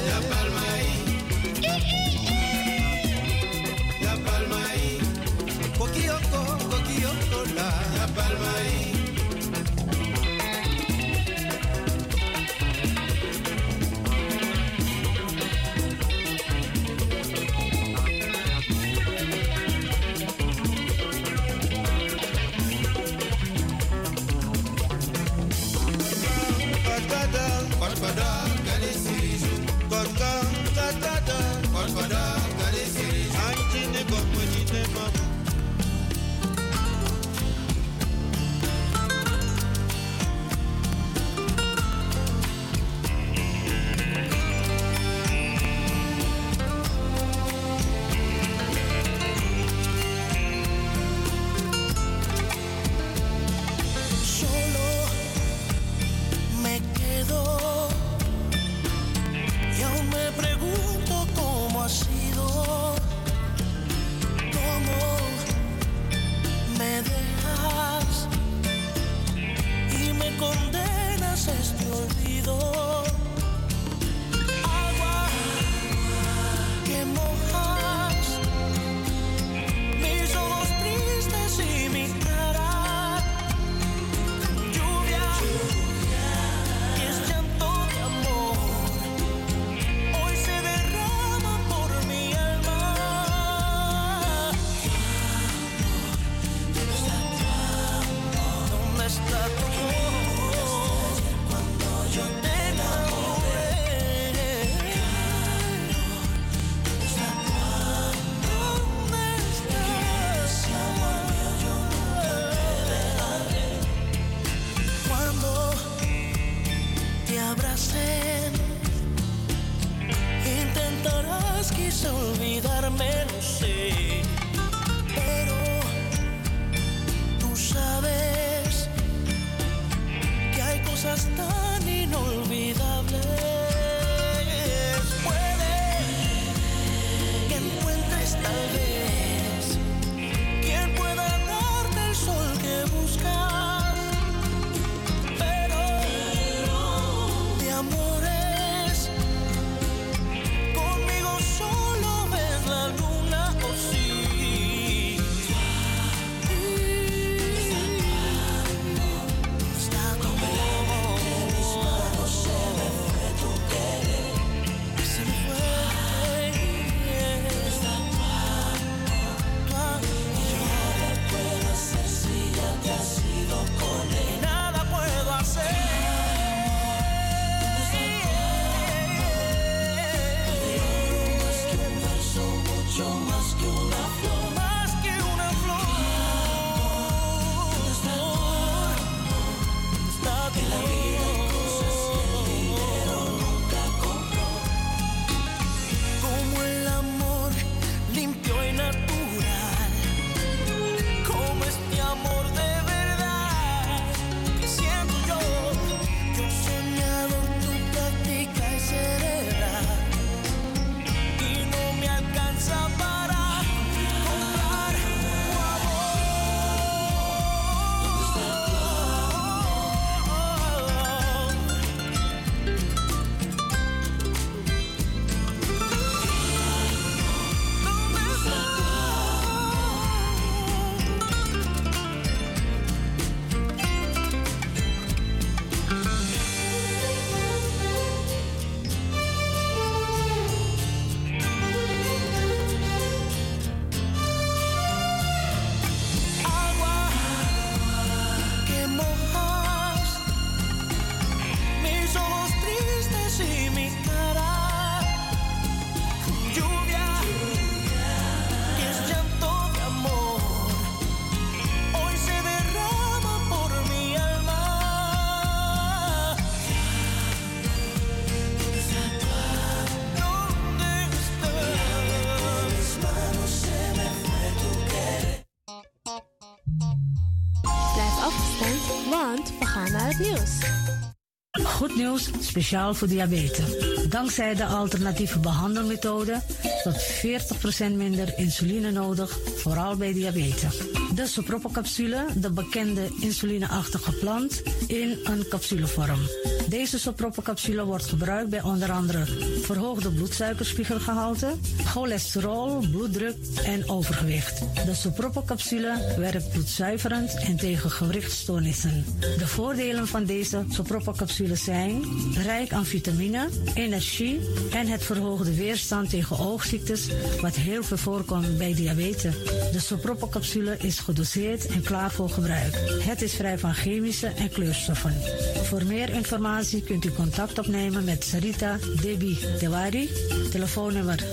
Speciaal 282.56 282.94
voor 282.94 283.08
diabetes. 283.08 283.76
Dankzij 284.08 284.54
de 284.54 284.64
alternatieve 284.64 285.38
behandelmethode 285.38 286.42
tot 286.82 287.02
40% 287.02 287.96
minder 287.96 288.38
insuline 288.38 288.90
nodig, 288.90 289.38
vooral 289.56 289.96
bij 289.96 290.12
diabetes. 290.12 290.76
De 291.14 291.26
sopropocapsule, 291.26 292.26
de 292.34 292.50
bekende 292.50 293.08
insulineachtige 293.20 294.12
plant, 294.12 294.62
in 294.86 295.18
een 295.24 295.48
capsulevorm. 295.48 296.20
Deze 296.68 296.98
sopropocapsule 296.98 297.84
wordt 297.84 298.06
gebruikt 298.06 298.50
bij 298.50 298.62
onder 298.62 298.92
andere 298.92 299.24
verhoogde 299.62 300.10
bloedsuikerspiegelgehalte, 300.10 301.54
cholesterol, 301.96 302.78
bloeddruk 302.90 303.36
en 303.64 303.88
overgewicht. 303.88 304.58
De 304.84 304.94
sopropocapsule 304.94 306.14
werkt 306.18 306.50
bloedzuiverend 306.50 307.34
en 307.34 307.56
tegen 307.56 307.90
gewrichtstoornissen. 307.90 309.04
De 309.20 309.46
voordelen 309.46 310.06
van 310.06 310.24
deze 310.24 310.64
sopropocapsule 310.68 311.54
zijn 311.54 312.02
rijk 312.44 312.72
aan 312.72 312.84
vitamine, 312.84 313.48
energie 313.74 314.40
en 314.72 314.86
het 314.86 315.02
verhoogde 315.02 315.54
weerstand 315.54 316.10
tegen 316.10 316.38
oogziektes, 316.38 317.08
wat 317.40 317.54
heel 317.54 317.82
veel 317.82 317.96
voorkomt 317.96 318.58
bij 318.58 318.74
diabetes. 318.74 319.34
De 319.72 319.80
sopropocapsule 319.80 320.76
is 320.78 320.98
gedoseerd 320.98 321.66
en 321.66 321.82
klaar 321.82 322.10
voor 322.10 322.30
gebruik. 322.30 322.74
Het 323.00 323.22
is 323.22 323.34
vrij 323.34 323.58
van 323.58 323.74
chemische 323.74 324.26
en 324.26 324.50
kleurstoffen. 324.50 325.14
Voor 325.62 325.84
meer 325.84 326.10
informatie 326.10 326.82
kunt 326.82 327.04
u 327.04 327.12
contact 327.12 327.58
opnemen 327.58 328.04
met 328.04 328.24
Sarita 328.24 328.78
Debi 329.02 329.38
Dewari. 329.58 330.10
Telefoonnummer 330.50 331.24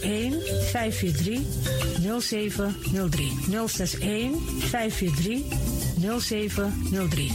061 0.00 0.42
543 0.70 1.40
0703. 2.20 3.32
061 3.48 4.34
543 4.58 5.42
0703. 6.20 7.32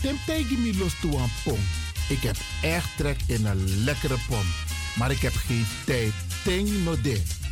Tim 0.00 0.18
tegen 0.26 0.62
me 0.62 0.76
los 0.78 1.00
toe 1.00 1.18
aan 1.18 1.30
pom. 1.44 1.58
Ik 2.08 2.22
heb 2.22 2.36
echt 2.62 2.96
trek 2.96 3.16
in 3.26 3.46
een 3.46 3.84
lekkere 3.84 4.16
pom. 4.28 4.44
Maar 4.96 5.10
ik 5.10 5.18
heb 5.18 5.32
geen 5.32 5.66
tijd. 5.84 6.12
Ting 6.44 6.84
no. 6.84 6.94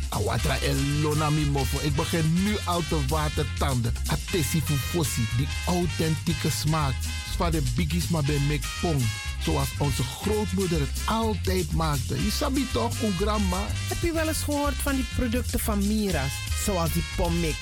Awatra 0.09 0.57
elona 0.59 1.29
mi 1.29 1.45
mofo. 1.45 1.79
Ik 1.81 1.95
begin 1.95 2.43
nu 2.43 2.57
al 2.65 2.83
te 2.89 3.05
watertanden. 3.07 3.93
Atesi 4.07 4.61
fufosi. 4.61 5.27
Die 5.37 5.47
authentieke 5.65 6.49
smaak. 6.49 6.93
Zwa 7.33 7.49
de 7.49 7.63
biggies 7.75 8.07
maar 8.07 8.23
bij 8.23 8.39
mek 8.47 8.63
pom. 8.81 8.97
Zoals 9.43 9.69
onze 9.77 10.03
grootmoeder 10.03 10.79
het 10.79 11.01
altijd 11.05 11.71
maakte. 11.71 12.23
Je 12.23 12.31
sabi 12.31 12.67
toch, 12.71 13.01
een 13.01 13.13
grandma? 13.19 13.65
Heb 13.87 14.01
je 14.01 14.11
wel 14.13 14.27
eens 14.27 14.43
gehoord 14.43 14.75
van 14.75 14.95
die 14.95 15.05
producten 15.15 15.59
van 15.59 15.87
Mira's? 15.87 16.31
Zoals 16.65 16.93
die 16.93 17.03
pommix. 17.15 17.57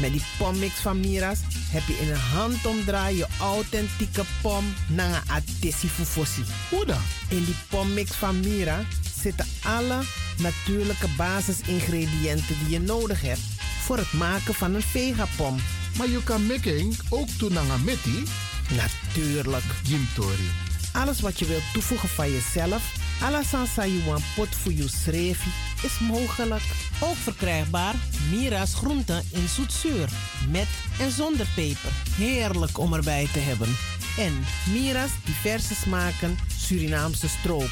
Met 0.00 0.12
die 0.12 0.22
pommix 0.38 0.74
van 0.74 1.00
Mira's 1.00 1.38
heb 1.70 1.82
je 1.86 1.98
in 2.00 2.10
een 2.10 2.16
handomdraai 2.16 3.16
je 3.16 3.26
authentieke 3.40 4.24
pom 4.42 4.64
naar 4.88 5.08
een 5.08 5.30
atesi 5.30 5.88
fufosi. 5.88 6.42
Hoe 6.70 6.84
dan? 6.84 7.02
In 7.28 7.44
die 7.44 7.56
pommix 7.68 8.10
van 8.10 8.40
Mira 8.40 8.84
zitten 9.22 9.46
alle 9.64 9.98
natuurlijke 10.38 11.08
basisingrediënten 11.16 12.56
die 12.58 12.70
je 12.70 12.80
nodig 12.80 13.20
hebt 13.20 13.40
voor 13.80 13.96
het 13.96 14.12
maken 14.12 14.54
van 14.54 14.74
een 14.74 14.82
vegapom. 14.82 15.56
Maar 15.98 16.08
je 16.08 16.22
kan 16.22 16.46
making 16.46 16.98
ook 17.08 17.28
metti? 17.84 18.24
Natuurlijk. 18.76 19.64
Jim 19.82 20.08
Tori. 20.14 20.50
Alles 20.92 21.20
wat 21.20 21.38
je 21.38 21.46
wilt 21.46 21.72
toevoegen 21.72 22.08
van 22.08 22.30
jezelf, 22.30 22.94
alla 23.22 23.42
sansa 23.42 23.86
you 23.86 24.04
want 24.04 24.22
pot 24.34 24.48
voor 24.48 24.72
je 24.72 24.88
srefi, 24.88 25.50
is 25.82 25.98
mogelijk. 25.98 26.62
Ook 27.00 27.16
verkrijgbaar 27.16 27.94
Mira's 28.30 28.74
groenten 28.74 29.22
in 29.32 29.48
zoetzuur. 29.48 30.08
Met 30.50 30.68
en 31.00 31.10
zonder 31.10 31.46
peper. 31.54 31.90
Heerlijk 32.16 32.78
om 32.78 32.94
erbij 32.94 33.28
te 33.32 33.38
hebben. 33.38 33.76
En 34.18 34.44
Mira's 34.72 35.10
diverse 35.24 35.74
smaken 35.74 36.38
Surinaamse 36.56 37.28
stroop. 37.28 37.70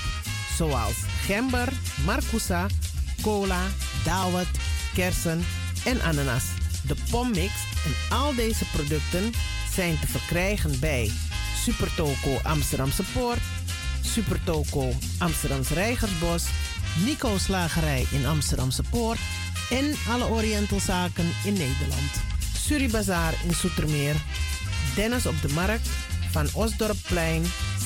Zoals 0.59 0.97
gember, 1.27 1.73
marcousa, 2.05 2.67
cola, 3.23 3.63
dawet, 4.05 4.49
kersen 4.95 5.45
en 5.85 6.03
ananas. 6.03 6.45
De 6.87 6.97
pommix 7.11 7.53
en 7.85 8.17
al 8.17 8.35
deze 8.35 8.65
producten 8.73 9.33
zijn 9.75 9.99
te 10.01 10.07
verkrijgen 10.07 10.81
bij 10.81 11.11
Supertoco 11.65 12.39
Amsterdamse 12.43 13.03
Poort, 13.13 13.41
Supertoco 14.01 14.93
Amsterdamse 15.19 15.75
Reigersbos, 15.75 16.45
Nico's 17.05 17.43
Slagerij 17.43 18.07
in 18.11 18.27
Amsterdamse 18.27 18.83
Poort 18.91 19.19
en 19.71 19.95
alle 20.09 20.29
Orientalzaken 20.29 21.31
in 21.45 21.53
Nederland. 21.53 22.13
Suribazaar 22.57 23.35
in 23.45 23.55
Soetermeer, 23.55 24.15
Dennis 24.95 25.27
op 25.27 25.43
de 25.43 25.53
Markt, 25.53 25.89
Van 26.31 26.49
Osdorpplein, 26.53 27.45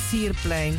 Sierplein 0.08 0.78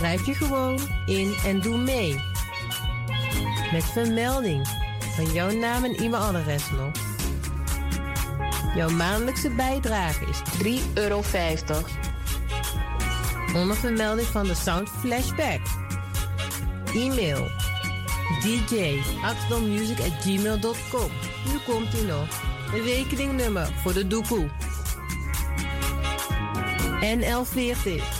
Schrijf 0.00 0.26
je 0.26 0.34
gewoon 0.34 0.78
in 1.06 1.34
en 1.44 1.60
doe 1.60 1.78
mee. 1.78 2.20
Met 3.72 3.84
vermelding 3.84 4.68
van 5.14 5.32
jouw 5.32 5.50
naam 5.50 5.84
en 5.84 5.94
e-mailadres 5.94 6.70
nog. 6.70 6.90
Jouw 8.74 8.88
maandelijkse 8.88 9.50
bijdrage 9.50 10.26
is 10.26 10.42
3,50 10.80 10.92
euro. 10.94 11.22
Onder 13.54 13.76
vermelding 13.76 14.26
van 14.26 14.46
de 14.46 14.54
Sound 14.54 14.88
Flashback. 14.88 15.60
E-mail 16.94 17.48
dj.axdommusic.gmail.com 18.42 21.10
Nu 21.46 21.58
komt 21.66 21.94
ie 21.94 22.04
nog. 22.04 22.26
Rekeningnummer 22.84 23.72
voor 23.82 23.92
de 23.92 24.06
doekoe. 24.06 24.48
NL40 27.00 28.19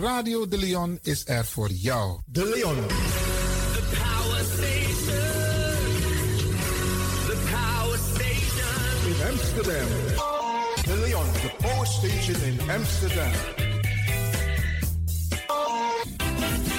Radio 0.00 0.48
De 0.48 0.58
Leon 0.58 0.98
is 1.02 1.22
er 1.26 1.46
voor 1.46 1.70
jou. 1.70 2.20
De 2.26 2.44
Leon. 2.54 2.76
The 2.76 3.82
power 3.98 4.44
station. 4.44 5.16
The 7.26 7.36
power 7.50 7.98
station. 7.98 9.06
In 9.06 9.28
Amsterdam. 9.30 9.88
De 10.84 10.96
Leon, 11.04 11.32
the 11.32 11.52
power 11.58 11.86
station 11.86 12.42
in 12.42 12.70
Amsterdam. 12.70 13.32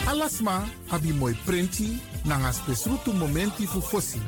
Alasma 0.06 0.64
abi 0.88 1.14
moi 1.14 1.38
prenti 1.46 2.02
nanga 2.24 2.52
spesrutu 2.52 3.14
momenti 3.14 3.66
fu 3.68 3.82
fosi. 3.82 4.22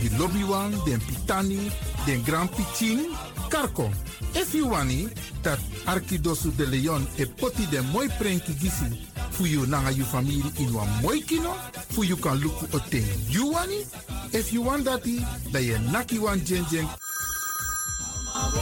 Di 0.00 0.08
lobby 0.16 0.42
wan, 0.44 0.72
den 0.84 1.00
pitani, 1.00 1.70
den 2.06 2.22
grand 2.24 2.50
pitin, 2.50 3.10
karko. 3.48 3.90
If 4.34 4.54
you 4.54 4.68
wani, 4.68 5.08
dat 5.42 5.58
Arkidosu 5.86 6.50
de 6.56 6.66
Leon 6.66 7.06
e 7.16 7.26
poti 7.26 7.66
den 7.70 7.84
moi 7.92 8.08
prenki 8.18 8.54
gisi 8.54 9.06
fu 9.30 9.44
you 9.44 9.66
nanga 9.66 9.90
you 9.90 10.04
family 10.04 10.42
in 10.58 10.72
wan 10.72 10.88
moi 11.02 11.20
kino, 11.20 11.52
fu 11.90 12.02
you 12.02 12.16
kan 12.16 12.38
luku 12.38 12.66
o 12.72 12.78
ten 12.90 13.04
you 13.28 13.52
wani. 13.52 13.84
If 14.32 14.52
you 14.52 14.62
want 14.62 14.84
dati, 14.84 15.20
da 15.52 15.58
ye 15.58 15.78
naki 15.92 16.18
wan 16.18 16.40
jen 16.44 16.64
jen 16.70 16.88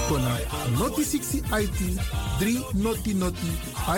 kona 0.08 0.38
noti 0.78 1.04
60 1.04 1.44
IT 1.52 1.80
3 2.40 2.74
noti 2.74 3.14
noti 3.14 3.50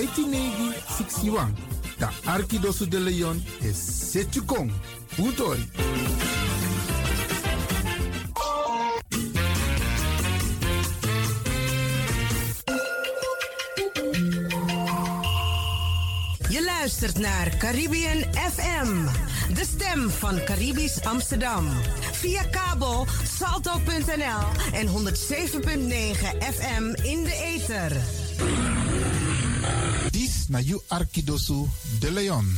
IT 0.03 0.19
negi 0.27 0.75
61 0.89 1.55
Da 2.01 2.11
Arkidosu 2.27 2.87
de 2.87 2.99
Leon 2.99 3.43
is 3.63 3.77
Setjukong. 3.77 4.71
Utori. 5.19 6.30
Luistert 17.01 17.25
naar 17.25 17.57
Caribbean 17.57 18.25
FM, 18.53 19.07
de 19.55 19.65
stem 19.75 20.11
van 20.11 20.45
Caribisch 20.45 21.03
Amsterdam. 21.03 21.69
Via 22.13 22.43
kabel 22.43 23.07
salto.nl 23.39 24.73
en 24.73 24.87
107.9 24.87 24.93
FM 26.55 26.85
in 27.03 27.25
de 27.25 27.57
ether. 27.57 27.97
Dis 30.11 30.45
na 30.49 30.59
you 30.59 30.81
Arkidosu 30.89 31.67
de 32.01 32.13
Leon. 32.13 32.57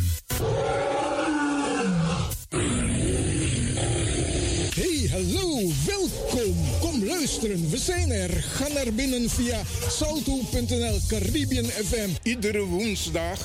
Hey, 4.74 5.09
hallo, 5.10 5.70
welkom. 5.86 6.56
Kom 6.81 7.05
luisteren, 7.05 7.70
we 7.70 7.77
zijn 7.77 8.10
er. 8.10 8.43
Ga 8.43 8.69
naar 8.69 8.93
binnen 8.93 9.31
via 9.31 9.62
salto.nl 9.89 10.98
Caribbean 11.09 11.64
FM. 11.64 12.09
Iedere 12.23 12.64
woensdag 12.64 13.39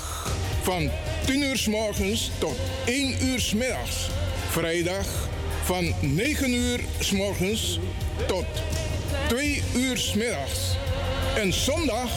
van 0.67 0.89
10 1.25 1.41
uur 1.41 1.57
s 1.57 1.67
morgens 1.67 2.31
tot 2.39 2.55
1 2.85 3.25
uur 3.25 3.39
s 3.39 3.53
middags. 3.53 4.09
Vrijdag 4.49 5.05
van 5.63 5.93
9 6.01 6.53
uur 6.53 6.79
s 6.99 7.11
morgens 7.11 7.79
tot 8.27 8.45
2 9.27 9.63
uur 9.75 9.97
s 9.97 10.13
middags. 10.13 10.75
En 11.35 11.53
zondag 11.53 12.09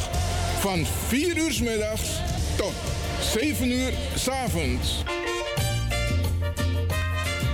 van 0.59 0.87
4 1.07 1.37
uur 1.37 1.53
s 1.53 1.61
middags 1.61 2.11
tot 2.57 2.73
7 3.21 3.71
uur 3.71 3.93
s 4.17 4.29
avonds. 4.29 5.03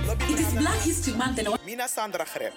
Het 0.07 0.39
is 0.39 0.53
Black 0.53 0.81
History 0.83 1.15
Month 1.17 1.37
en 1.37 1.59
Mina 1.65 1.87
Sandra 1.87 2.25
Greb. 2.25 2.53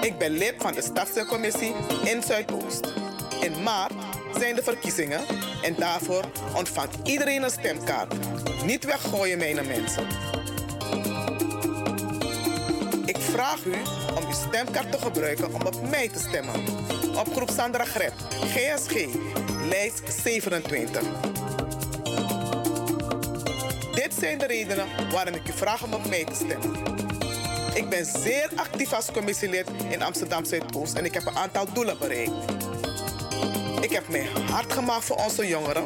Ik 0.00 0.18
ben 0.18 0.30
lid 0.30 0.54
van 0.58 0.72
de 0.72 0.82
Stadscommissie 0.82 1.74
in 2.04 2.22
Zuidoost. 2.22 2.98
In 3.40 3.62
maart 3.62 3.92
zijn 4.38 4.54
de 4.54 4.62
verkiezingen 4.62 5.20
en 5.62 5.74
daarvoor 5.78 6.24
ontvangt 6.56 7.08
iedereen 7.08 7.42
een 7.42 7.50
stemkaart. 7.50 8.14
Niet 8.64 8.84
weggooien, 8.84 9.38
mijn 9.38 9.66
mensen. 9.66 10.06
Ik 13.04 13.16
vraag 13.18 13.64
u 13.64 13.74
om 14.16 14.26
uw 14.26 14.32
stemkaart 14.48 14.92
te 14.92 14.98
gebruiken 14.98 15.54
om 15.54 15.62
op 15.62 15.90
mij 15.90 16.08
te 16.08 16.18
stemmen. 16.18 16.54
Op 17.16 17.32
groep 17.34 17.50
Sandra 17.50 17.84
Gret, 17.84 18.12
GSG, 18.44 19.06
lijst 19.68 20.02
27. 20.22 21.02
Dit 23.94 24.14
zijn 24.18 24.38
de 24.38 24.46
redenen 24.46 24.86
waarom 25.10 25.34
ik 25.34 25.48
u 25.48 25.52
vraag 25.52 25.84
om 25.84 25.92
op 25.92 26.08
mij 26.08 26.24
te 26.24 26.34
stemmen. 26.34 26.98
Ik 27.74 27.88
ben 27.88 28.04
zeer 28.04 28.50
actief 28.56 28.92
als 28.92 29.10
commissielid 29.12 29.66
in 29.88 30.02
Amsterdam 30.02 30.44
Zuidoost 30.44 30.94
en 30.94 31.04
ik 31.04 31.14
heb 31.14 31.26
een 31.26 31.36
aantal 31.36 31.72
doelen 31.72 31.98
bereikt. 31.98 32.67
Ik 33.80 33.90
heb 33.90 34.08
mij 34.08 34.26
hard 34.50 34.72
gemaakt 34.72 35.04
voor 35.04 35.16
onze 35.16 35.46
jongeren, 35.46 35.84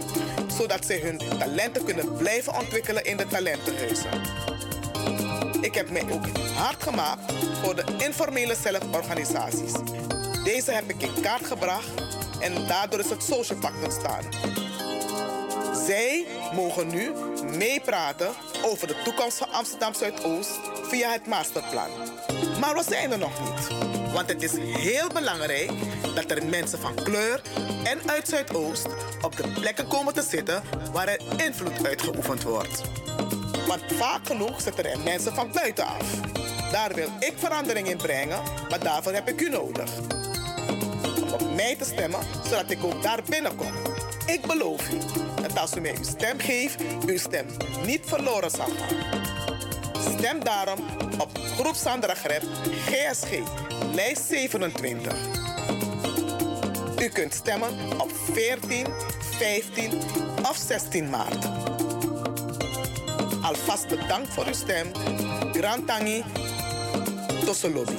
zodat 0.56 0.86
zij 0.86 0.98
hun 0.98 1.18
talenten 1.38 1.84
kunnen 1.84 2.16
blijven 2.16 2.54
ontwikkelen 2.54 3.04
in 3.04 3.16
de 3.16 3.26
talentenhuizen. 3.26 4.10
Ik 5.60 5.74
heb 5.74 5.90
mij 5.90 6.04
ook 6.10 6.26
hard 6.54 6.82
gemaakt 6.82 7.32
voor 7.62 7.76
de 7.76 7.84
informele 7.98 8.54
zelforganisaties. 8.62 9.72
Deze 10.44 10.72
heb 10.72 10.90
ik 10.90 11.02
in 11.02 11.22
kaart 11.22 11.46
gebracht 11.46 11.90
en 12.40 12.66
daardoor 12.66 13.00
is 13.00 13.10
het 13.10 13.22
Social 13.22 13.58
Pact 13.58 13.84
ontstaan. 13.84 14.24
Zij 15.86 16.26
mogen 16.54 16.88
nu 16.88 17.12
meepraten 17.56 18.30
over 18.64 18.86
de 18.86 19.02
toekomst 19.04 19.38
van 19.38 19.52
Amsterdam 19.52 19.94
Zuidoost 19.94 20.60
via 20.82 21.12
het 21.12 21.26
masterplan. 21.26 21.90
Maar 22.60 22.74
we 22.74 22.82
zijn 22.88 23.12
er 23.12 23.18
nog 23.18 23.40
niet. 23.40 23.91
Want 24.12 24.28
het 24.28 24.42
is 24.42 24.52
heel 24.56 25.08
belangrijk 25.08 25.70
dat 26.14 26.30
er 26.30 26.46
mensen 26.46 26.78
van 26.78 26.94
kleur 26.94 27.42
en 27.84 28.10
uit 28.10 28.28
Zuidoost 28.28 28.86
op 29.22 29.36
de 29.36 29.48
plekken 29.48 29.86
komen 29.86 30.14
te 30.14 30.22
zitten 30.22 30.62
waar 30.92 31.08
er 31.08 31.20
invloed 31.46 31.86
uitgeoefend 31.86 32.42
wordt. 32.42 32.82
Want 33.66 33.82
vaak 33.92 34.26
genoeg 34.26 34.60
zitten 34.60 34.84
er 34.84 34.98
mensen 34.98 35.34
van 35.34 35.52
buitenaf. 35.52 36.20
Daar 36.72 36.94
wil 36.94 37.08
ik 37.18 37.32
verandering 37.36 37.88
in 37.88 37.96
brengen, 37.96 38.42
maar 38.70 38.80
daarvoor 38.80 39.12
heb 39.12 39.28
ik 39.28 39.40
u 39.40 39.48
nodig. 39.48 39.90
Om 41.22 41.32
op 41.32 41.54
mij 41.54 41.76
te 41.76 41.84
stemmen, 41.84 42.20
zodat 42.44 42.70
ik 42.70 42.84
ook 42.84 43.02
daar 43.02 43.20
binnenkom. 43.28 43.72
Ik 44.26 44.46
beloof 44.46 44.90
u 44.90 44.98
dat 45.42 45.58
als 45.58 45.76
u 45.76 45.80
mij 45.80 45.96
uw 45.96 46.04
stem 46.04 46.38
geeft, 46.38 46.82
uw 47.06 47.18
stem 47.18 47.46
niet 47.84 48.02
verloren 48.04 48.50
zal 48.50 48.66
gaan. 48.66 49.21
Stem 50.10 50.44
daarom 50.44 50.78
op 51.18 51.30
Groep 51.58 51.74
Sandra 51.74 52.14
GSG, 52.14 53.30
lijst 53.94 54.22
27. 54.22 55.14
U 56.98 57.08
kunt 57.08 57.34
stemmen 57.34 58.00
op 58.00 58.12
14, 58.32 58.86
15 59.38 59.92
of 60.48 60.56
16 60.56 61.10
maart. 61.10 61.44
Alvast 63.42 63.88
bedankt 63.88 64.32
voor 64.32 64.46
uw 64.46 64.52
stem. 64.52 64.90
Grand 65.52 65.86
Tangi, 65.86 66.24
Tosolobi. 67.44 67.96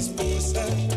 disposa 0.00 0.89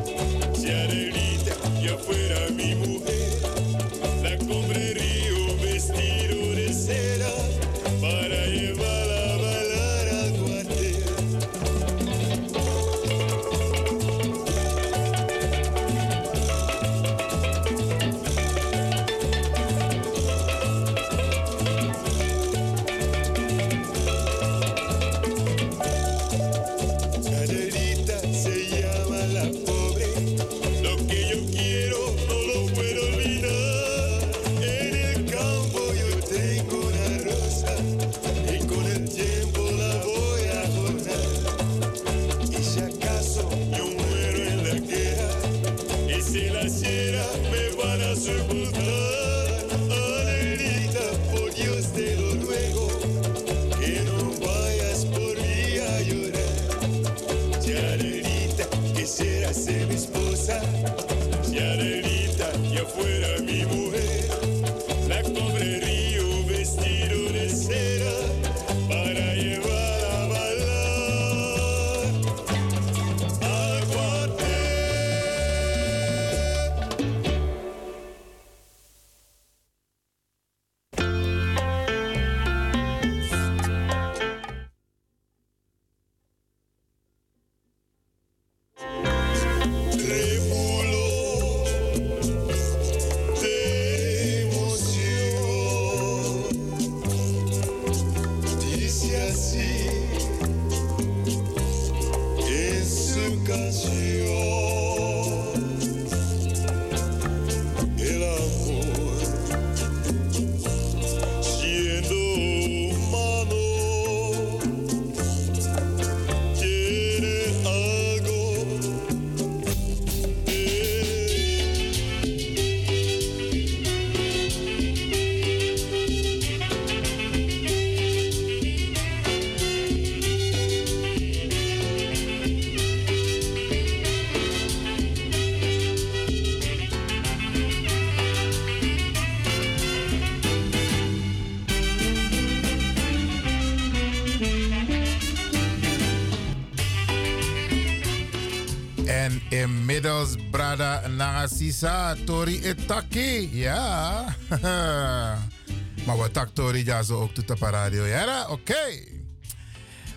Nagasisa, 151.64 152.16
Tori 152.26 152.60
Etaki. 152.60 153.50
Ja. 153.54 154.36
maar 156.06 156.18
wat 156.18 156.34
tak 156.34 156.50
Tori 156.54 156.86
ja 156.86 157.04
zo 157.04 157.22
ook 157.22 157.34
tot 157.34 157.50
op 157.50 157.62
radio. 157.62 158.04
Ja, 158.06 158.48
oké. 158.50 159.00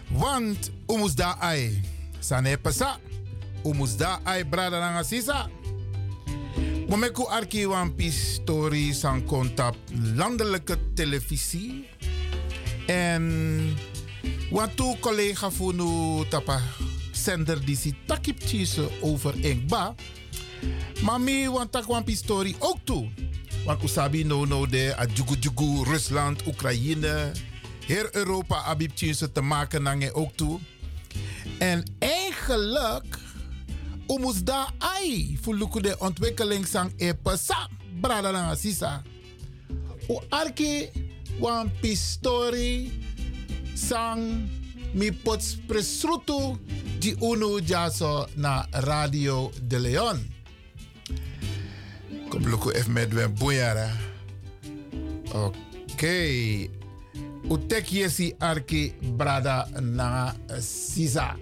Want, 0.09 0.70
umus 0.86 1.14
da 1.14 1.36
ai. 1.39 1.81
Sane 2.18 2.59
pasa. 2.59 2.98
Umus 3.62 3.97
da 3.97 4.18
ai, 4.24 4.44
brada 4.44 4.78
Nagasisa. 4.78 5.48
Momeku 6.89 7.27
arki 7.28 7.66
wan 7.66 7.94
pistori 7.94 8.93
san 8.93 9.24
kontap 9.24 9.77
landelijke 10.14 10.78
televisie. 10.94 11.89
En 12.86 13.77
wat 14.51 14.77
toe 14.77 14.98
collega 14.98 15.51
funu 15.51 16.24
tapa 16.28 16.60
zender 17.12 17.64
die 17.64 17.77
si 17.77 17.94
takip 18.06 18.43
over 19.01 19.35
Engba. 19.43 19.94
Maar 21.03 21.20
mi 21.20 21.49
want 21.49 21.73
tak 21.73 21.87
wan 21.87 22.05
pistori 22.05 22.57
ook 22.59 22.78
toe. 22.85 23.09
Want 23.65 23.83
usabi 23.83 24.24
no 24.24 24.45
no 24.45 24.66
de 24.66 24.95
a 24.99 25.07
jugu 25.07 25.37
jugu 25.41 25.85
Rusland, 25.85 26.47
Oekraïne. 26.47 27.33
Heel 27.87 28.09
Europa 28.12 28.62
abib 28.62 28.95
tjise 28.95 29.33
te 29.33 29.41
maken 29.41 29.83
nange 29.83 30.15
ook 30.15 30.33
toe. 30.37 30.59
En 31.59 31.83
eigenlijk 31.99 33.19
Omus 34.07 34.45
da 34.45 34.70
ai 34.78 35.39
fuluku 35.43 35.81
de 35.81 35.97
ontwikkeling 35.99 36.66
sang 36.66 36.93
e 36.97 37.15
pasa 37.15 37.69
brada 38.01 38.31
na 38.31 38.55
sisa. 38.55 39.03
O 40.09 40.23
arki 40.28 40.91
wan 41.39 41.70
pistori 41.81 42.93
sang 43.74 44.47
mi 44.95 45.11
pots 45.12 45.57
presrutu 45.66 46.59
di 46.99 47.16
unu 47.19 47.59
jaso 47.61 48.27
na 48.35 48.66
Radio 48.70 49.51
de 49.62 49.78
Leon. 49.78 50.35
Luku 52.40 52.70
even 52.70 52.92
met 52.92 53.12
wen 53.12 53.34
boyara. 53.34 53.90
Oké. 55.26 55.50
Okay. 55.92 56.70
Utek 57.50 57.86
yesi 57.86 58.34
arki 58.38 58.94
brada 59.16 59.68
na 59.80 60.34
sisa. 60.58 61.36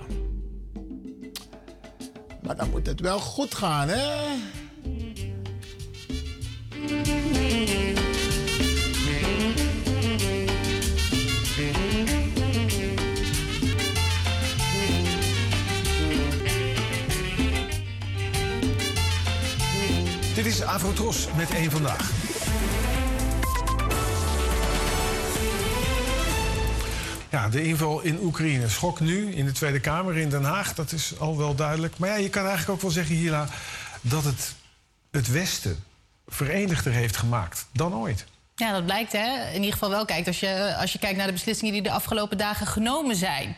Maar 2.42 2.56
dan 2.56 2.70
moet 2.70 2.86
het 2.86 3.00
wel 3.00 3.18
goed 3.18 3.54
gaan, 3.54 3.88
hè? 3.88 4.34
Dit 20.44 20.52
is 20.52 20.62
Avrotros 20.62 21.26
met 21.36 21.50
één 21.50 21.70
vandaag. 21.70 22.10
Ja, 27.30 27.48
de 27.48 27.64
inval 27.64 28.00
in 28.00 28.18
Oekraïne. 28.22 28.68
Schok 28.68 29.00
nu 29.00 29.32
in 29.32 29.44
de 29.44 29.52
Tweede 29.52 29.80
Kamer 29.80 30.16
in 30.16 30.28
Den 30.28 30.44
Haag. 30.44 30.74
Dat 30.74 30.92
is 30.92 31.18
al 31.18 31.36
wel 31.36 31.54
duidelijk. 31.54 31.98
Maar 31.98 32.08
ja, 32.08 32.14
je 32.14 32.28
kan 32.28 32.42
eigenlijk 32.42 32.70
ook 32.70 32.80
wel 32.80 32.90
zeggen, 32.90 33.14
Hila... 33.14 33.48
dat 34.00 34.24
het 34.24 34.54
het 35.10 35.28
Westen 35.28 35.84
verenigder 36.26 36.92
heeft 36.92 37.16
gemaakt 37.16 37.66
dan 37.72 37.94
ooit. 37.94 38.24
Ja, 38.54 38.72
dat 38.72 38.84
blijkt 38.84 39.12
hè. 39.12 39.48
In 39.48 39.60
ieder 39.60 39.72
geval 39.72 39.90
wel. 39.90 40.04
Kijk, 40.04 40.26
als 40.26 40.40
je, 40.40 40.76
als 40.80 40.92
je 40.92 40.98
kijkt 40.98 41.16
naar 41.16 41.26
de 41.26 41.32
beslissingen 41.32 41.72
die 41.72 41.82
de 41.82 41.90
afgelopen 41.90 42.38
dagen 42.38 42.66
genomen 42.66 43.16
zijn. 43.16 43.56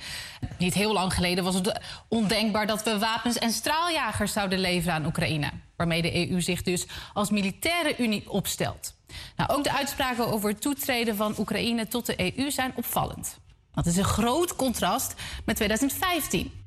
Niet 0.59 0.75
heel 0.75 0.93
lang 0.93 1.15
geleden 1.15 1.45
was 1.45 1.55
het 1.55 1.81
ondenkbaar 2.09 2.67
dat 2.67 2.83
we 2.83 2.99
wapens 2.99 3.39
en 3.39 3.51
straaljagers 3.51 4.33
zouden 4.33 4.59
leveren 4.59 4.95
aan 4.95 5.07
Oekraïne. 5.07 5.51
Waarmee 5.77 6.03
de 6.03 6.31
EU 6.31 6.41
zich 6.41 6.63
dus 6.63 6.87
als 7.13 7.31
militaire 7.31 7.95
unie 7.99 8.31
opstelt. 8.31 8.95
Nou, 9.37 9.51
ook 9.51 9.65
de 9.65 9.73
uitspraken 9.73 10.27
over 10.29 10.49
het 10.49 10.61
toetreden 10.61 11.17
van 11.17 11.35
Oekraïne 11.39 11.89
tot 11.89 12.07
de 12.07 12.37
EU 12.37 12.51
zijn 12.51 12.73
opvallend. 12.77 13.39
Dat 13.75 13.87
is 13.87 13.97
een 13.97 14.05
groot 14.05 14.57
contrast 14.57 15.15
met 15.45 15.57
2015. 15.57 16.65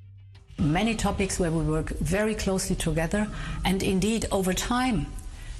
many 0.59 0.95
topics 0.95 1.37
where 1.37 1.57
we 1.57 1.63
work 1.63 1.91
very 2.01 2.35
closely 2.35 2.75
together. 2.75 3.27
And 3.63 3.81
indeed, 3.81 4.31
over 4.31 4.53
time, 4.53 5.05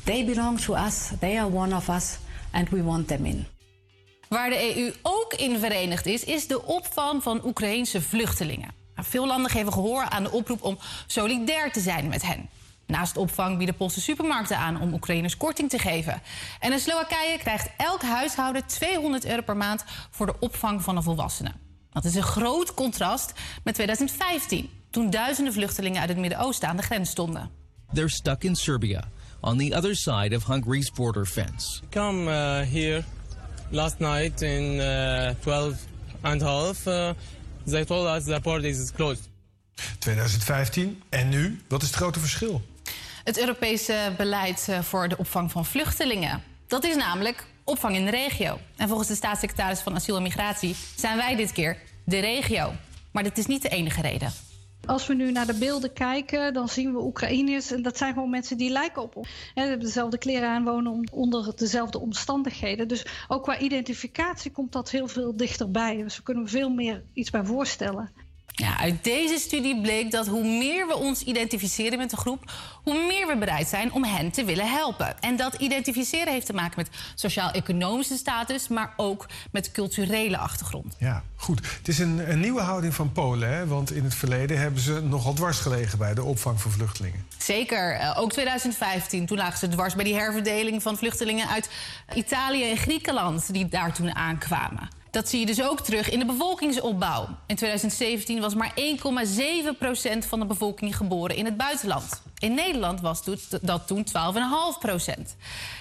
they 0.04 0.26
belong 0.26 0.60
to 0.60 0.76
us, 0.76 1.12
they 1.20 1.38
are 1.38 1.48
one 1.48 1.76
of 1.76 1.90
us, 1.90 2.18
and 2.52 2.70
we 2.70 2.84
want 2.84 3.08
them 3.08 3.26
in. 3.26 3.46
Waar 4.28 4.50
de 4.50 4.76
EU 4.78 4.94
ook 5.02 5.34
in 5.34 5.60
verenigd 5.60 6.06
is, 6.06 6.24
is 6.24 6.48
de 6.48 6.66
opvang 6.66 7.24
van 7.24 7.46
Oekraïense 7.46 8.02
vluchtelingen. 8.02 8.72
Nou, 8.96 9.08
Veel 9.08 9.28
landen 9.28 9.52
geven 9.52 9.74
gehoor 9.74 10.04
aan 10.04 10.24
de 10.24 10.32
oproep 10.32 10.64
om 10.64 10.78
solidair 11.08 11.72
te 11.72 11.80
zijn 11.80 12.08
met 12.08 12.22
hen. 12.22 12.50
Naast 12.90 13.18
opvang 13.18 13.57
bieden 13.57 13.76
Poolse 13.76 14.02
supermarkten 14.02 14.57
aan 14.57 14.82
om 14.82 14.94
Oekraïners 14.94 15.38
korting 15.38 15.70
te 15.70 15.80
geven. 15.80 16.22
En 16.60 16.72
in 16.72 16.80
Slowakije 16.80 17.38
krijgt 17.38 17.70
elk 17.78 18.02
huishouden 18.02 18.66
200 18.66 19.26
euro 19.26 19.41
per 19.41 19.57
maand 19.57 19.84
voor 20.10 20.26
de 20.26 20.36
opvang 20.40 20.84
van 20.84 20.95
een 20.95 21.03
volwassene. 21.03 21.52
Dat 21.91 22.06
is 22.06 22.16
een 22.16 22.24
groot 22.24 22.74
contrast 22.74 23.34
met 23.64 23.74
2015, 23.74 24.70
toen 24.90 25.10
duizenden 25.10 25.53
vluchtelingen 25.53 25.99
uit 25.99 26.10
het 26.10 26.18
Midden-Oosten 26.18 26.68
aan 26.68 26.78
de 26.78 26.84
grens 26.84 27.10
stonden. 27.10 27.49
They're 27.94 28.10
stuck 28.10 28.44
in 28.44 28.56
Serbia, 28.56 29.03
on 29.40 29.57
the 29.57 29.76
other 29.76 29.95
side 29.95 30.36
of 30.36 30.45
Hungary's 30.45 30.91
border 30.91 31.26
fence. 31.26 31.82
come 31.90 32.24
uh, 32.24 32.72
here 32.72 33.03
last 33.70 33.99
night 33.99 34.41
in 34.41 34.64
uh, 34.74 35.30
12 35.41 35.74
and 36.22 36.41
a 36.41 36.45
half. 36.45 36.88
Uh, 36.88 37.10
they 37.66 37.86
told 37.86 38.07
us 38.07 38.24
the 38.24 38.40
border 38.41 38.70
is 38.70 38.91
closed. 38.91 39.30
2015 39.99 41.02
en 41.10 41.30
nu? 41.30 41.61
Wat 41.68 41.82
is 41.82 41.88
het 41.88 41.98
grote 41.98 42.20
verschil? 42.20 42.61
Het 43.30 43.40
Europese 43.40 44.14
beleid 44.18 44.68
eh, 44.70 44.82
voor 44.82 45.08
de 45.08 45.18
opvang 45.18 45.52
van 45.52 45.66
vluchtelingen. 45.66 46.44
Dat 46.68 46.84
is 46.84 46.96
namelijk 46.96 47.46
opvang 47.64 47.96
in 47.96 48.06
de 48.06 48.12
regio. 48.12 48.60
En 48.78 48.88
volgens 48.88 49.08
de 49.08 49.16
staatssecretaris 49.16 49.80
van 49.80 49.96
Asiel 49.96 50.16
en 50.16 50.24
Migratie 50.24 50.76
zijn 50.96 51.18
wij 51.18 51.36
dit 51.36 51.52
keer 51.52 51.78
de 52.06 52.20
regio. 52.20 52.72
Maar 53.12 53.24
dit 53.24 53.38
is 53.38 53.46
niet 53.46 53.62
de 53.62 53.70
enige 53.70 54.02
reden. 54.02 54.32
Als 54.86 55.08
we 55.08 55.14
nu 55.14 55.32
naar 55.32 55.46
de 55.46 55.54
beelden 55.54 55.94
kijken, 55.94 56.54
dan 56.54 56.70
zien 56.70 56.94
we 56.94 57.04
Oekraïners. 57.04 57.72
En 57.72 57.82
dat 57.82 57.98
zijn 57.98 58.14
gewoon 58.14 58.30
mensen 58.30 58.58
die 58.58 58.70
lijken 58.70 59.02
op 59.02 59.16
ons. 59.16 59.28
Ze 59.28 59.60
hebben 59.60 59.80
dezelfde 59.80 60.18
kleren 60.18 60.50
aan, 60.50 60.64
wonen 60.64 61.10
onder 61.12 61.56
dezelfde 61.56 62.00
omstandigheden. 62.00 62.88
Dus 62.88 63.06
ook 63.28 63.44
qua 63.44 63.60
identificatie 63.60 64.52
komt 64.52 64.72
dat 64.72 64.90
heel 64.90 65.08
veel 65.08 65.38
dichterbij. 65.38 65.96
Dus 65.96 66.18
we 66.18 66.24
kunnen 66.24 66.48
veel 66.48 66.70
meer 66.70 67.04
iets 67.14 67.30
bij 67.30 67.46
voorstellen. 67.46 68.29
Ja, 68.52 68.80
uit 68.80 69.04
deze 69.04 69.38
studie 69.38 69.82
bleek 69.82 70.12
dat 70.12 70.28
hoe 70.28 70.44
meer 70.44 70.88
we 70.88 70.96
ons 70.96 71.24
identificeren 71.24 71.98
met 71.98 72.10
de 72.10 72.18
groep, 72.18 72.52
hoe 72.84 73.06
meer 73.08 73.28
we 73.28 73.38
bereid 73.38 73.68
zijn 73.68 73.92
om 73.94 74.04
hen 74.04 74.32
te 74.32 74.44
willen 74.44 74.70
helpen. 74.70 75.20
En 75.20 75.36
dat 75.36 75.54
identificeren 75.54 76.34
heeft 76.34 76.46
te 76.46 76.54
maken 76.54 76.74
met 76.76 76.90
sociaal-economische 77.16 78.18
status, 78.18 78.68
maar 78.68 78.94
ook 78.98 79.28
met 79.52 79.72
culturele 79.72 80.38
achtergrond. 80.38 80.96
Ja, 81.00 81.24
goed. 81.36 81.60
Het 81.78 81.88
is 81.88 82.00
een, 82.00 82.32
een 82.32 82.40
nieuwe 82.40 82.62
houding 82.62 82.94
van 82.94 83.12
Polen, 83.12 83.54
hè? 83.54 83.68
want 83.68 83.92
in 83.92 84.04
het 84.04 84.16
verleden 84.16 84.60
hebben 84.60 84.82
ze 84.82 85.02
nogal 85.02 85.34
dwars 85.34 85.60
gelegen 85.60 85.98
bij 85.98 86.14
de 86.14 86.24
opvang 86.24 86.62
van 86.62 86.72
vluchtelingen. 86.72 87.26
Zeker, 87.38 87.94
eh, 87.94 88.18
ook 88.20 88.32
2015. 88.32 89.26
Toen 89.26 89.38
lagen 89.38 89.58
ze 89.58 89.68
dwars 89.68 89.96
bij 89.96 90.04
die 90.04 90.16
herverdeling 90.16 90.82
van 90.82 90.98
vluchtelingen 90.98 91.48
uit 91.48 91.70
Italië 92.16 92.70
en 92.70 92.78
Griekenland 92.78 93.54
die 93.54 93.68
daar 93.68 93.94
toen 93.94 94.16
aankwamen. 94.16 94.99
Dat 95.11 95.30
zie 95.30 95.40
je 95.40 95.45
dus 95.45 95.64
ook 95.64 95.80
terug 95.80 96.10
in 96.10 96.19
de 96.19 96.26
bevolkingsopbouw. 96.26 97.27
In 97.48 97.56
2017 97.56 98.41
was 98.41 98.56
maar 98.56 98.73
1,7% 98.76 100.27
van 100.27 100.40
de 100.40 100.45
bevolking 100.45 100.95
geboren 100.98 101.36
in 101.36 101.45
het 101.45 101.57
buitenland. 101.57 102.22
In 102.38 102.53
Nederland 102.53 103.02
was 103.02 103.23
dat 103.61 103.88
toen 103.88 104.06
12,5 104.06 104.11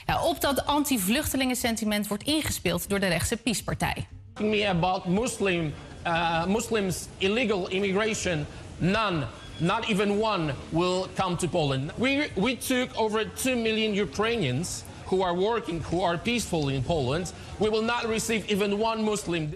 ja, 0.07 0.23
Op 0.23 0.41
dat 0.41 0.67
anti-vluchtelingensentiment 0.67 2.07
wordt 2.07 2.25
ingespeeld 2.25 2.89
door 2.89 3.01
de 3.01 3.07
rechtse 3.07 3.37
PiS-partij. 3.37 4.07
me 4.41 4.69
about 4.69 5.05
Muslim, 5.05 5.75
uh, 6.07 6.47
Muslims 6.47 7.07
illegal 7.19 7.69
immigration, 7.69 8.47
none. 8.79 9.27
not 9.61 9.89
even 9.89 10.19
one 10.19 10.55
will 10.73 11.09
come 11.17 11.37
to 11.37 11.49
Poland. 11.49 11.91
We, 11.97 12.31
we 12.37 12.57
took 12.57 12.91
over 12.97 13.25
2 13.25 13.57
million 13.57 13.95
Ukrainians 13.95 14.85
who 15.09 15.25
are 15.25 15.37
working, 15.37 15.83
who 15.83 16.05
are 16.05 16.19
peaceful 16.19 16.69
in 16.69 16.83
Poland. 16.83 17.33
We 17.57 17.71
will 17.71 17.85
not 17.85 18.05
receive 18.05 18.47
even 18.47 18.81
one 18.81 19.03
Muslim. 19.03 19.55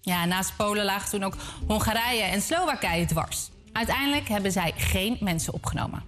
Ja, 0.00 0.24
naast 0.24 0.56
Polen 0.56 0.84
lagen 0.84 1.10
toen 1.10 1.22
ook 1.22 1.36
Hongarije 1.66 2.22
en 2.22 2.42
Slowakije 2.42 3.06
dwars. 3.06 3.50
Uiteindelijk 3.72 4.28
hebben 4.28 4.52
zij 4.52 4.72
geen 4.76 5.16
mensen 5.20 5.52
opgenomen. 5.52 6.02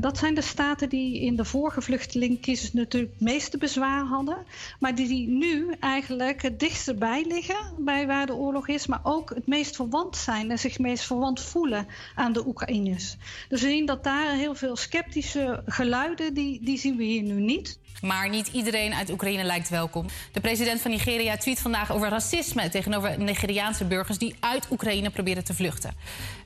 Dat 0.00 0.18
zijn 0.18 0.34
de 0.34 0.42
staten 0.42 0.88
die 0.88 1.20
in 1.20 1.36
de 1.36 1.44
vorige 1.44 1.80
vluchtelingencrisis 1.80 2.72
natuurlijk 2.72 3.12
het 3.12 3.20
meeste 3.20 3.58
bezwaar 3.58 4.04
hadden. 4.04 4.36
Maar 4.80 4.94
die 4.94 5.28
nu 5.28 5.74
eigenlijk 5.80 6.42
het 6.42 6.60
dichtst 6.60 6.88
erbij 6.88 7.24
liggen 7.28 7.56
bij 7.78 8.06
waar 8.06 8.26
de 8.26 8.34
oorlog 8.34 8.68
is. 8.68 8.86
Maar 8.86 9.00
ook 9.02 9.30
het 9.34 9.46
meest 9.46 9.76
verwant 9.76 10.16
zijn 10.16 10.50
en 10.50 10.58
zich 10.58 10.72
het 10.72 10.80
meest 10.80 11.04
verwant 11.04 11.40
voelen 11.40 11.86
aan 12.14 12.32
de 12.32 12.46
Oekraïners. 12.46 13.16
Dus 13.48 13.60
we 13.62 13.68
zien 13.68 13.86
dat 13.86 14.04
daar 14.04 14.34
heel 14.34 14.54
veel 14.54 14.76
sceptische 14.76 15.62
geluiden, 15.66 16.34
die, 16.34 16.60
die 16.64 16.78
zien 16.78 16.96
we 16.96 17.04
hier 17.04 17.22
nu 17.22 17.40
niet. 17.40 17.78
Maar 18.00 18.28
niet 18.28 18.48
iedereen 18.48 18.94
uit 18.94 19.10
Oekraïne 19.10 19.44
lijkt 19.44 19.68
welkom. 19.68 20.06
De 20.32 20.40
president 20.40 20.80
van 20.80 20.90
Nigeria 20.90 21.36
tweet 21.36 21.60
vandaag 21.60 21.92
over 21.92 22.08
racisme 22.08 22.68
tegenover 22.68 23.18
Nigeriaanse 23.18 23.84
burgers 23.84 24.18
die 24.18 24.36
uit 24.40 24.66
Oekraïne 24.70 25.10
proberen 25.10 25.44
te 25.44 25.54
vluchten. 25.54 25.94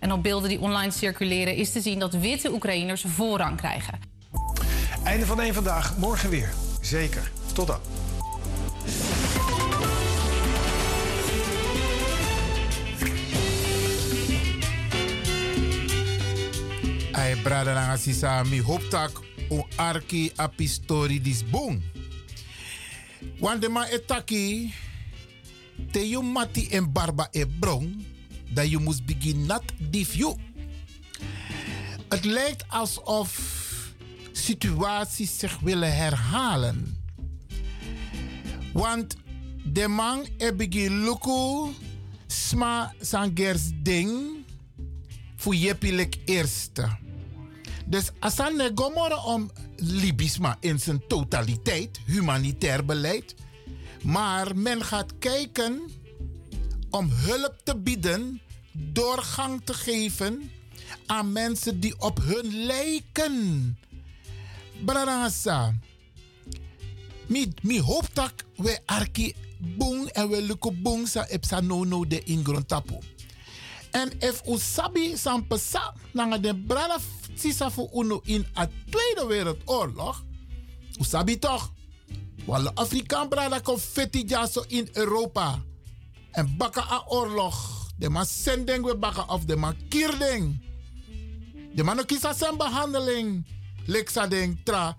En 0.00 0.12
op 0.12 0.22
beelden 0.22 0.48
die 0.48 0.60
online 0.60 0.90
circuleren 0.90 1.54
is 1.54 1.72
te 1.72 1.80
zien 1.80 1.98
dat 1.98 2.14
witte 2.14 2.52
Oekraïners 2.52 3.04
voorrang 3.06 3.56
krijgen. 3.56 4.00
Einde 5.04 5.26
van 5.26 5.40
één 5.40 5.54
vandaag, 5.54 5.96
morgen 5.96 6.30
weer. 6.30 6.52
Zeker. 6.80 7.30
Tot 7.52 7.66
dan. 7.66 7.80
Ai 17.12 17.36
brada 17.36 17.74
na 17.74 17.96
sisa 17.96 18.42
mi 18.42 18.62
hoop 18.62 18.82
o 19.50 19.66
arki 19.76 20.30
api 20.36 20.66
story 20.66 21.18
dis 21.20 21.42
bon. 21.50 21.82
Want 23.38 23.60
de 23.60 23.68
ma 23.68 23.86
etaki 23.90 24.72
te 25.90 26.08
you 26.08 26.22
mati 26.24 26.68
en 26.70 26.92
barba 26.92 27.28
e 27.30 27.46
brong 27.46 28.04
dat 28.54 28.70
je 28.70 28.78
moest 28.78 29.04
begin 29.04 29.46
nat 29.46 29.62
dif 29.78 30.14
you. 30.14 30.36
Het 32.08 32.24
lijkt 32.24 32.64
alsof 32.68 33.58
situaties 34.32 35.38
zich 35.38 35.58
willen 35.58 35.96
herhalen. 35.96 36.98
Want 38.72 39.16
de 39.64 39.88
man 39.88 40.26
e 40.38 40.52
begin 40.54 41.04
luku 41.04 41.74
sma 42.26 42.94
sangers 43.00 43.70
ding 43.82 44.44
voor 45.36 45.54
jepilik 45.54 46.16
eerste. 46.24 46.88
Dus 47.90 48.10
Asane 48.18 48.70
Gomorre 48.74 49.24
om 49.24 49.50
Libisma 49.76 50.56
in 50.60 50.78
zijn 50.78 51.06
totaliteit, 51.06 52.00
humanitair 52.06 52.84
beleid. 52.84 53.34
Maar 54.02 54.56
men 54.56 54.84
gaat 54.84 55.18
kijken 55.18 55.80
om 56.90 57.10
hulp 57.10 57.54
te 57.64 57.76
bieden, 57.76 58.40
doorgang 58.72 59.60
te 59.64 59.74
geven 59.74 60.50
aan 61.06 61.32
mensen 61.32 61.80
die 61.80 61.94
op 61.98 62.18
hun 62.22 62.64
lijken. 62.64 63.78
Brarasa. 64.84 65.74
Mi, 67.26 67.52
mi 67.62 67.80
hoop 67.80 68.08
dat 68.12 68.32
we 68.56 68.78
arki 68.86 69.34
boom 69.58 70.06
en 70.06 70.28
we 70.28 70.42
lukken 70.42 70.82
boom 70.82 71.06
sa 71.06 71.26
epsa 71.26 71.60
no 71.60 71.84
no 71.84 72.06
de 72.06 72.22
ingrontapu. 72.22 72.98
En 73.90 74.10
if 74.18 74.42
usabi 74.46 75.16
sampesa 75.16 75.94
nanga 76.12 76.38
de 76.38 76.54
brada 76.54 76.98
sisa 77.40 77.70
fu 77.70 77.88
uno 77.92 78.20
in 78.24 78.46
a 78.54 78.68
Tweede 78.90 79.26
Wereldoorlog. 79.26 80.16
Usabi 80.98 81.38
toch? 81.38 81.72
Walle 82.44 82.70
Afrikaan 82.74 83.28
brada 83.28 83.60
kon 83.60 83.78
feti 83.78 84.24
jaso 84.26 84.64
in 84.68 84.88
Europa. 84.92 85.62
En 86.30 86.56
baka 86.56 86.80
a 86.80 87.04
oorlog. 87.08 87.88
De 87.98 88.08
man 88.10 88.26
sending 88.26 88.84
we 88.84 88.96
baka 88.96 89.24
of 89.28 89.44
de 89.44 89.56
man 89.56 89.74
kierding. 89.88 90.60
De 91.74 91.84
man 91.84 91.98
ook 91.98 92.06
kisa 92.06 92.32
zijn 92.32 92.56
behandeling. 92.56 93.46
Ding 94.28 94.58
tra 94.64 94.96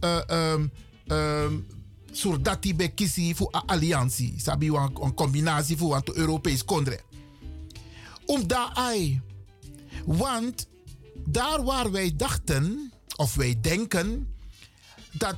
uh, 0.00 0.20
um, 0.30 0.70
um, 1.06 1.66
surdati 2.12 2.74
be 2.74 2.88
kisi 2.88 3.34
fu 3.34 3.48
a 3.52 3.62
alliantie. 3.66 4.34
Sabi 4.36 4.70
wan 4.70 4.98
een 5.02 5.14
combinatie 5.14 5.76
fu 5.76 5.88
want 5.88 6.12
Europees 6.12 6.64
kondre. 6.64 7.00
Om 8.26 8.46
daar 8.46 8.70
ai. 8.74 9.20
Want 10.04 10.66
daar 11.26 11.64
waar 11.64 11.90
wij 11.90 12.12
dachten, 12.16 12.92
of 13.16 13.34
wij 13.34 13.60
denken, 13.60 14.34
dat 15.12 15.36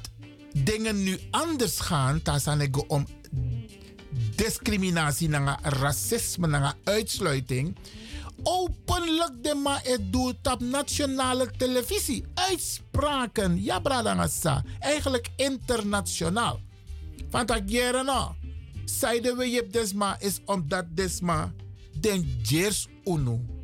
dingen 0.65 1.03
nu 1.03 1.19
anders 1.31 1.81
gaan, 1.81 2.23
tasanego 2.23 2.85
om 2.89 3.07
discriminatie, 4.35 5.31
racisme, 5.63 6.75
uitsluiting. 6.85 7.77
Openlijk 8.43 9.43
de 9.43 9.55
ma 9.55 9.81
het 9.83 10.13
doet 10.13 10.47
op 10.53 10.61
nationale 10.61 11.51
televisie. 11.57 12.25
Uitspraken, 12.35 13.63
ja 13.63 13.81
bradangasa. 13.81 14.65
Eigenlijk 14.79 15.29
internationaal. 15.37 16.61
Want 17.31 17.49
dat 17.49 17.63
jaren 17.67 18.05
nou. 18.05 18.33
Zeiden 18.85 19.37
we 19.37 19.51
je 19.51 19.67
desma 19.71 20.21
is 20.21 20.41
omdat 20.45 20.85
desma 20.95 21.53
den 22.01 22.39
jers 22.43 22.89
unu. 23.05 23.56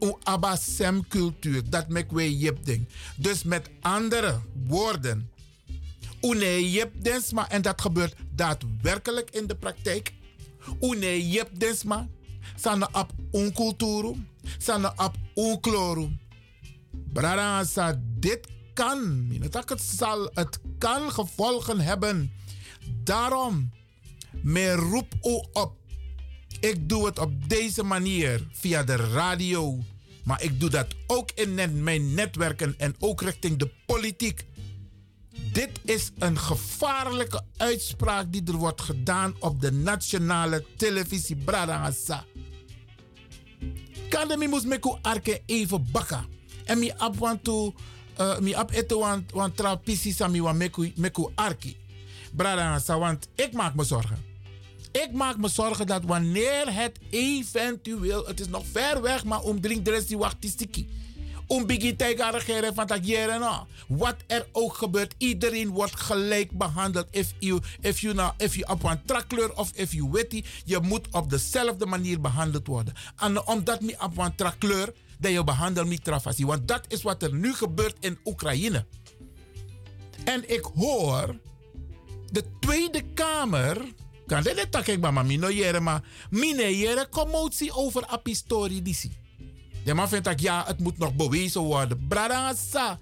U 0.00 0.14
abasem 0.22 1.08
cultuur. 1.08 1.70
Dat 1.70 1.88
mek 1.88 2.10
we 2.10 2.38
jep 2.38 2.64
ding. 2.64 2.88
Dus 3.16 3.42
met 3.42 3.70
andere 3.80 4.40
woorden. 4.66 5.30
Une 6.20 6.70
jep 6.70 7.02
desma. 7.02 7.48
En 7.50 7.62
dat 7.62 7.80
gebeurt 7.80 8.14
daadwerkelijk 8.34 9.30
in 9.30 9.46
de 9.46 9.56
praktijk. 9.56 10.12
Une 10.80 11.30
jep 11.30 11.48
desma. 11.58 12.08
Sana 12.56 12.88
ap 12.92 13.12
unculturu. 13.32 14.14
Sana 14.58 14.92
ap 14.96 15.16
unkloru. 15.34 16.08
Brarasa, 17.12 18.00
dit 18.18 18.48
kan. 18.74 19.28
Het, 19.40 19.80
zal, 19.80 20.30
het 20.34 20.60
kan 20.78 21.12
gevolgen 21.12 21.80
hebben. 21.80 22.32
Daarom, 23.02 23.70
me 24.42 24.72
roep 24.72 25.14
u 25.22 25.42
op. 25.52 25.79
Ik 26.60 26.88
doe 26.88 27.06
het 27.06 27.18
op 27.18 27.48
deze 27.48 27.82
manier 27.82 28.46
via 28.52 28.82
de 28.82 28.96
radio. 28.96 29.78
Maar 30.24 30.42
ik 30.42 30.60
doe 30.60 30.70
dat 30.70 30.86
ook 31.06 31.30
in 31.34 31.82
mijn 31.82 32.14
netwerken 32.14 32.74
en 32.78 32.94
ook 32.98 33.22
richting 33.22 33.58
de 33.58 33.70
politiek. 33.86 34.44
Dit 35.52 35.70
is 35.84 36.10
een 36.18 36.38
gevaarlijke 36.38 37.42
uitspraak 37.56 38.32
die 38.32 38.42
er 38.46 38.56
wordt 38.56 38.80
gedaan 38.80 39.34
op 39.38 39.60
de 39.60 39.72
nationale 39.72 40.64
televisie 40.76 41.36
Bradangasa. 41.36 42.24
Kan 44.08 44.28
de 44.28 44.36
mi 44.36 44.48
moest 44.48 44.66
meku 44.66 44.96
arke 45.02 45.42
even 45.46 45.86
bakken. 45.92 46.26
En 46.64 46.78
mi 46.78 46.90
ap 46.96 47.16
want 47.16 47.44
to 47.44 47.74
uh, 48.20 48.38
mi 48.38 48.54
ete 48.70 48.98
want 49.32 49.62
sami 49.94 50.40
wa 50.40 50.52
meku 50.52 51.28
arki. 51.34 51.76
Want 52.86 53.28
ik 53.34 53.52
maak 53.52 53.74
me 53.74 53.84
zorgen. 53.84 54.29
Ik 54.92 55.12
maak 55.12 55.36
me 55.36 55.48
zorgen 55.48 55.86
dat 55.86 56.04
wanneer 56.04 56.74
het 56.74 56.98
eventueel, 57.10 58.26
het 58.26 58.40
is 58.40 58.48
nog 58.48 58.64
ver 58.72 59.02
weg, 59.02 59.24
maar 59.24 59.40
om 59.40 59.58
rest 59.84 60.08
die 60.08 60.18
wachtistiki. 60.18 60.88
Om 61.46 61.66
biggie 61.66 61.96
tegen 61.96 62.30
regeren 62.30 62.74
van 62.74 62.86
dat 62.86 63.06
jaren 63.06 63.40
nou. 63.40 63.66
Wat 63.88 64.16
er 64.26 64.46
ook 64.52 64.74
gebeurt, 64.74 65.14
iedereen 65.18 65.68
wordt 65.68 66.00
gelijk 66.00 66.50
behandeld. 66.50 67.06
If 67.10 67.32
you, 67.38 67.60
if 67.80 68.00
you, 68.00 68.14
nou, 68.14 68.32
if 68.36 68.54
you 68.54 68.72
op 68.72 68.84
een 68.84 69.56
of 69.56 69.70
if 69.74 69.92
you 69.92 70.10
witty, 70.10 70.44
je 70.64 70.78
moet 70.80 71.06
op 71.10 71.30
dezelfde 71.30 71.86
manier 71.86 72.20
behandeld 72.20 72.66
worden. 72.66 72.94
En 73.16 73.46
omdat 73.46 73.80
me 73.80 73.96
op 74.02 74.18
een 74.18 74.34
trakkleur, 74.34 74.92
dat 75.18 75.32
je 75.32 75.44
behandelt 75.44 76.04
trafasi. 76.04 76.46
Want 76.46 76.68
dat 76.68 76.84
is 76.88 77.02
wat 77.02 77.22
er 77.22 77.34
nu 77.34 77.54
gebeurt 77.54 77.96
in 78.00 78.18
Oekraïne. 78.24 78.86
En 80.24 80.50
ik 80.50 80.64
hoor 80.74 81.36
de 82.32 82.44
Tweede 82.60 83.02
Kamer 83.14 83.92
kan 84.30 84.42
dit 84.42 84.70
tak 84.70 84.86
ik 84.86 85.00
mama 85.00 85.22
mino 85.22 85.50
jere 85.50 85.80
maar 85.80 86.02
mine 86.30 86.78
jere 86.78 87.08
commotie 87.10 87.72
over 87.74 88.06
apistori 88.06 88.82
disi. 88.82 89.10
De 89.84 89.94
man 89.94 90.08
vindt 90.08 90.24
dat 90.24 90.40
ja, 90.40 90.64
het 90.66 90.78
moet 90.78 90.98
nog 90.98 91.14
bewezen 91.14 91.60
worden. 91.60 92.06
Bradangasa. 92.08 92.98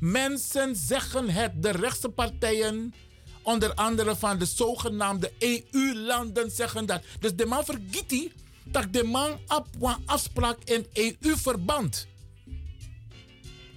Mensen 0.00 0.76
zeggen 0.76 1.28
het, 1.30 1.62
de 1.62 1.70
rechtse 1.70 2.08
partijen, 2.08 2.94
onder 3.42 3.74
andere 3.74 4.16
van 4.16 4.38
de 4.38 4.44
zogenaamde 4.44 5.32
EU-landen, 5.38 6.50
zeggen 6.50 6.86
dat. 6.86 7.02
Dus 7.20 7.34
de 7.34 7.46
man 7.46 7.64
vergiet 7.64 8.32
dat 8.64 8.92
de 8.92 9.04
man 9.04 9.38
op 9.48 9.66
een 9.80 9.96
afspraak 10.06 10.58
in 10.64 10.86
EU-verband. 10.92 12.06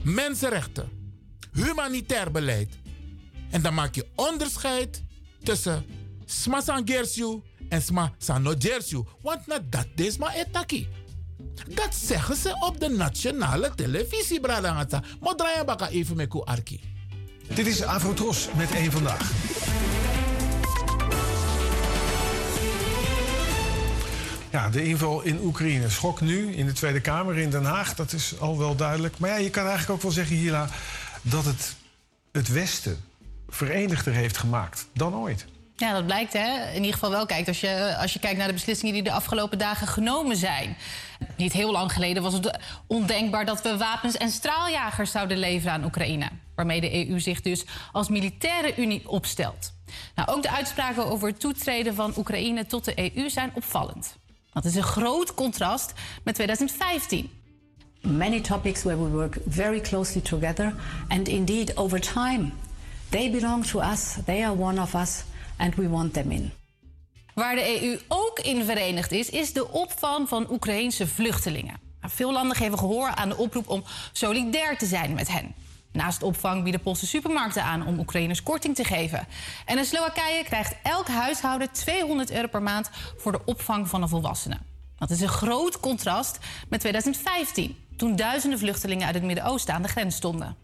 Mensenrechten, 0.02 0.90
humanitair 1.54 2.32
beleid. 2.32 2.70
En 3.50 3.62
dan 3.62 3.74
maak 3.74 3.96
je 3.96 4.08
onderscheid 4.16 5.04
tussen 5.44 5.86
sma 6.26 6.62
san 6.62 6.88
gersiu 6.88 7.42
en 7.70 7.82
sma 7.82 8.14
san. 8.18 8.44
Want 9.22 9.48
na 9.48 9.60
dat 9.70 9.88
is 9.96 10.18
maar 10.18 10.34
etaki. 10.36 10.88
Dat 11.68 11.96
zeggen 11.96 12.36
ze 12.36 12.56
op 12.60 12.80
de 12.80 12.90
nationale 12.90 13.72
televisie, 13.76 14.40
Bradangata. 14.40 15.04
Maar 15.22 15.36
draai 15.36 15.64
baka 15.64 15.90
even 15.90 16.16
met 16.16 16.46
Arki. 16.46 16.82
Dit 17.54 17.68
is 17.68 17.84
Avrotros 17.84 18.48
met 18.56 18.72
één 18.72 18.92
vandaag. 18.92 19.32
Ja, 24.52 24.70
de 24.70 24.84
inval 24.84 25.22
in 25.22 25.40
Oekraïne. 25.44 25.90
Schok 25.90 26.22
nu 26.22 26.54
in 26.54 26.66
de 26.66 26.72
Tweede 26.72 27.02
Kamer 27.02 27.38
in 27.38 27.50
Den 27.50 27.66
Haag, 27.66 27.96
dat 27.96 28.14
is 28.14 28.40
al 28.40 28.58
wel 28.58 28.76
duidelijk. 28.76 29.18
Maar 29.18 29.30
ja, 29.30 29.36
je 29.36 29.50
kan 29.50 29.64
eigenlijk 29.64 29.94
ook 29.94 30.02
wel 30.02 30.12
zeggen, 30.12 30.36
Hila, 30.36 30.70
dat 31.22 31.46
het 31.46 31.76
het 32.32 32.48
Westen 32.48 32.98
verenigder 33.48 34.14
heeft 34.14 34.38
gemaakt 34.38 34.88
dan 34.94 35.16
ooit. 35.16 35.46
Ja, 35.84 35.94
dat 35.94 36.06
blijkt 36.06 36.34
hè. 36.34 36.70
In 36.70 36.76
ieder 36.76 36.94
geval 36.94 37.10
wel. 37.10 37.26
Kijk, 37.26 37.48
als 37.48 37.62
je, 37.62 37.96
als 37.98 38.14
je 38.14 38.20
kijkt 38.20 38.38
naar 38.38 38.48
de 38.48 38.54
beslissingen 38.54 38.94
die 38.94 39.04
de 39.04 39.12
afgelopen 39.12 39.58
dagen 39.58 39.88
genomen 39.88 40.36
zijn. 40.36 40.78
Niet 41.38 41.54
heel 41.54 41.72
lang 41.72 41.94
geleden 41.94 42.24
was 42.24 42.34
het 42.34 42.60
ondenkbaar 42.88 43.46
dat 43.46 43.62
we 43.62 43.78
wapens 43.78 44.18
en 44.18 44.30
straaljagers 44.30 45.12
zouden 45.12 45.38
leveren 45.38 45.74
aan 45.74 45.84
Oekraïne. 45.84 46.30
Waarmee 46.56 46.82
de 46.82 47.10
EU 47.10 47.20
zich 47.20 47.42
dus 47.42 47.66
als 47.92 48.10
militaire 48.10 48.74
unie 48.78 49.10
opstelt. 49.10 49.74
Nou, 50.16 50.30
ook 50.30 50.42
de 50.42 50.52
uitspraken 50.52 51.06
over 51.06 51.28
het 51.28 51.40
toetreden 51.40 51.96
van 51.96 52.14
Oekraïne 52.18 52.66
tot 52.66 52.86
de 52.86 53.16
EU 53.16 53.30
zijn 53.30 53.52
opvallend. 53.54 54.16
Dat 54.54 54.66
is 54.66 54.76
een 54.76 54.84
groot 54.84 55.34
contrast 55.34 55.94
met 56.24 56.36
2015. 56.36 57.30
Many 58.02 58.42
topics 58.42 58.84
where 58.84 59.04
we 59.04 59.10
work 59.10 59.38
very 59.48 59.80
closely 59.80 60.22
together, 60.22 60.74
and 61.08 61.28
indeed, 61.28 61.78
over 61.78 62.00
time, 62.00 62.52
they 63.10 63.32
belong 63.32 63.66
to 63.66 63.82
us, 63.82 64.16
they 64.26 64.44
are 64.44 64.58
one 64.58 64.82
of 64.82 64.94
us, 64.94 65.24
and 65.58 65.76
we 65.76 65.90
want 65.90 66.14
them 66.14 66.32
in. 66.32 66.52
Waar 67.34 67.56
de 67.56 67.82
EU 67.82 68.00
ook 68.08 68.40
in 68.40 68.66
verenigd 68.66 69.12
is, 69.12 69.30
is 69.30 69.54
de 69.54 69.70
opvang 69.72 70.30
van 70.30 70.52
Oekraïense 70.52 71.08
vluchtelingen. 71.08 71.80
Nou, 72.02 72.14
veel 72.16 72.32
landen 72.32 72.58
geven 72.58 72.78
gehoor 72.80 73.10
aan 73.10 73.30
de 73.30 73.38
oproep 73.38 73.70
om 73.70 73.84
solidair 74.12 74.78
te 74.78 74.86
zijn 74.86 75.14
met 75.14 75.28
hen. 75.32 75.54
Naast 75.92 76.24
opvang 76.24 76.64
bieden 76.64 76.82
Poolse 76.82 77.08
supermarkten 77.08 77.64
aan 77.64 77.86
om 77.86 78.00
Oekraïners 78.00 78.44
korting 78.44 78.76
te 78.76 78.84
geven. 78.84 79.28
En 79.66 79.78
in 79.78 79.86
Slowakije 79.86 80.44
krijgt 80.44 80.76
elk 80.84 81.08
huishouden 81.08 81.72
200 81.72 82.32
euro 82.32 82.48
per 82.48 82.62
maand 82.62 82.90
voor 83.18 83.32
de 83.32 83.46
opvang 83.46 83.88
van 83.90 84.02
een 84.02 84.10
volwassene. 84.10 84.58
Dat 84.98 85.10
is 85.10 85.22
een 85.22 85.28
groot 85.28 85.80
contrast 85.80 86.38
met 86.70 86.80
2015, 86.80 87.78
toen 87.98 88.16
duizenden 88.16 88.60
vluchtelingen 88.60 89.06
uit 89.06 89.16
het 89.16 89.24
Midden-Oosten 89.24 89.74
aan 89.74 89.82
de 89.82 89.88
grens 89.88 90.16
stonden. 90.16 90.56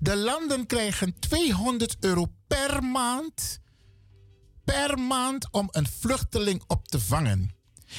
De 0.00 0.16
landen 0.16 0.66
krijgen 0.66 1.18
200 1.18 1.96
euro 2.00 2.26
per 2.46 2.82
maand, 2.84 3.60
per 4.64 4.98
maand 4.98 5.48
om 5.50 5.68
een 5.70 5.86
vluchteling 5.86 6.62
op 6.66 6.88
te 6.88 7.00
vangen. 7.00 7.54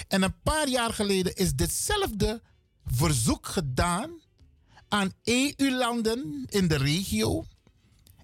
En 0.08 0.22
een 0.22 0.42
paar 0.44 0.68
jaar 0.68 0.94
geleden 0.94 1.36
is 1.36 1.54
ditzelfde 1.54 2.42
verzoek 2.86 3.48
gedaan 3.48 4.12
aan 4.88 5.14
EU-landen 5.24 6.46
in 6.50 6.68
de 6.68 6.78
regio. 6.78 7.46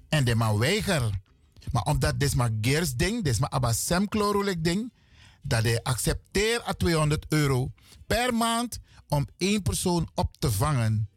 En 0.10 0.24
de 0.24 0.36
maar 0.36 0.58
weiger. 0.58 1.24
Maar 1.72 1.84
omdat 1.84 2.20
dit 2.20 2.36
maar 2.36 2.52
gers 2.62 2.94
ding, 2.94 3.24
dit 3.24 3.40
maar 3.40 3.50
abasem 3.50 4.08
ding, 4.60 4.94
dat 5.42 5.64
hij 5.64 5.84
accepteert 5.84 6.68
à 6.68 6.74
200 6.74 7.26
euro 7.30 7.72
per 8.08 8.34
maand 8.34 8.80
om 9.08 9.28
één 9.38 9.62
persoon 9.62 10.10
op 10.14 10.38
te 10.38 10.52
vangen. 10.52 11.10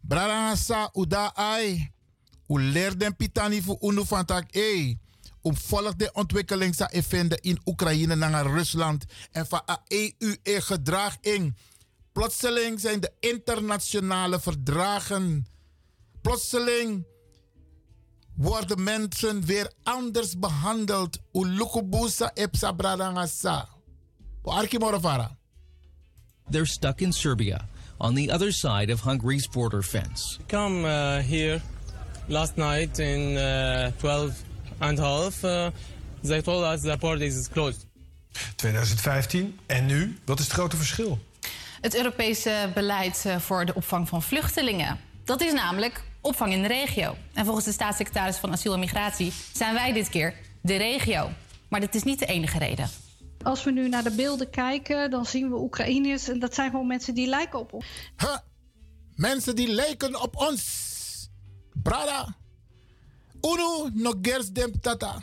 Brarangasa 0.00 0.90
uda 0.92 1.34
ai. 1.34 1.92
U 2.48 2.60
leert 2.60 3.16
pitani 3.16 3.62
voor 3.62 3.76
unu 3.80 4.04
van 4.04 4.26
e. 4.50 4.94
Om 5.42 5.56
volg 5.56 5.94
de 5.94 6.10
ontwikkeling 6.12 6.74
sa 6.74 6.90
vinden 6.92 7.40
in 7.40 7.60
Oekraïne 7.64 8.14
naar 8.14 8.46
Rusland 8.46 9.04
en 9.32 9.46
van 9.46 9.62
EU 9.88 10.36
e 10.42 10.60
gedrag 10.60 11.16
in. 11.20 11.56
Plotseling 12.12 12.80
zijn 12.80 13.00
de 13.00 13.12
internationale 13.20 14.40
verdragen. 14.40 15.46
Plotseling 16.20 17.06
worden 18.36 18.82
mensen 18.82 19.44
weer 19.44 19.72
anders 19.82 20.38
behandeld. 20.38 21.18
Ulukubusa 21.32 22.30
epsa 22.34 22.72
bradangasa. 22.72 23.68
They're 26.50 26.66
stuck 26.66 27.00
in 27.00 27.12
Serbia, 27.12 27.68
on 28.00 28.14
the 28.14 28.32
other 28.32 28.52
side 28.52 28.92
of 28.92 29.00
Hungary's 29.00 29.48
border 29.48 29.82
fence. 29.82 30.38
Come 30.46 30.84
uh, 30.84 31.18
here 31.18 31.60
last 32.28 32.56
night 32.56 32.98
in 32.98 33.36
uh, 33.36 33.90
12 33.98 34.42
and 34.78 34.98
a 34.98 35.02
half. 35.02 35.44
Uh, 35.44 35.70
they 36.22 36.40
told 36.40 36.64
us 36.64 36.82
the 36.82 36.96
border 36.96 37.24
is 37.24 37.48
closed. 37.48 37.86
2015 38.56 39.58
en 39.66 39.86
nu? 39.86 40.18
Wat 40.24 40.38
is 40.38 40.44
het 40.44 40.54
grote 40.54 40.76
verschil? 40.76 41.18
Het 41.80 41.96
Europese 41.96 42.70
beleid 42.74 43.24
uh, 43.26 43.38
voor 43.38 43.64
de 43.64 43.74
opvang 43.74 44.08
van 44.08 44.22
vluchtelingen. 44.22 44.98
Dat 45.24 45.40
is 45.40 45.52
namelijk 45.52 46.02
opvang 46.20 46.52
in 46.52 46.62
de 46.62 46.68
regio. 46.68 47.16
En 47.32 47.44
volgens 47.44 47.64
de 47.64 47.72
staatssecretaris 47.72 48.36
van 48.36 48.52
Asiel 48.52 48.72
en 48.72 48.80
Migratie 48.80 49.32
zijn 49.52 49.74
wij 49.74 49.92
dit 49.92 50.08
keer 50.08 50.34
de 50.60 50.76
regio. 50.76 51.30
Maar 51.68 51.80
dat 51.80 51.94
is 51.94 52.02
niet 52.02 52.18
de 52.18 52.26
enige 52.26 52.58
reden. 52.58 53.09
Als 53.42 53.64
we 53.64 53.70
nu 53.70 53.88
naar 53.88 54.02
de 54.02 54.10
beelden 54.10 54.50
kijken, 54.50 55.10
dan 55.10 55.26
zien 55.26 55.50
we 55.50 55.56
Oekraïners. 55.56 56.28
En 56.28 56.38
dat 56.38 56.54
zijn 56.54 56.70
gewoon 56.70 56.86
mensen 56.86 57.14
die 57.14 57.26
lijken 57.26 57.58
op 57.58 57.72
ons. 57.72 57.84
Mensen 59.14 59.56
die 59.56 59.68
lijken 59.68 60.22
op 60.22 60.36
ons. 60.36 60.88
Brada. 61.82 62.36
Uno 63.40 63.90
no 63.92 64.12
gers 64.22 64.50
dem 64.50 64.80
tata. 64.80 65.22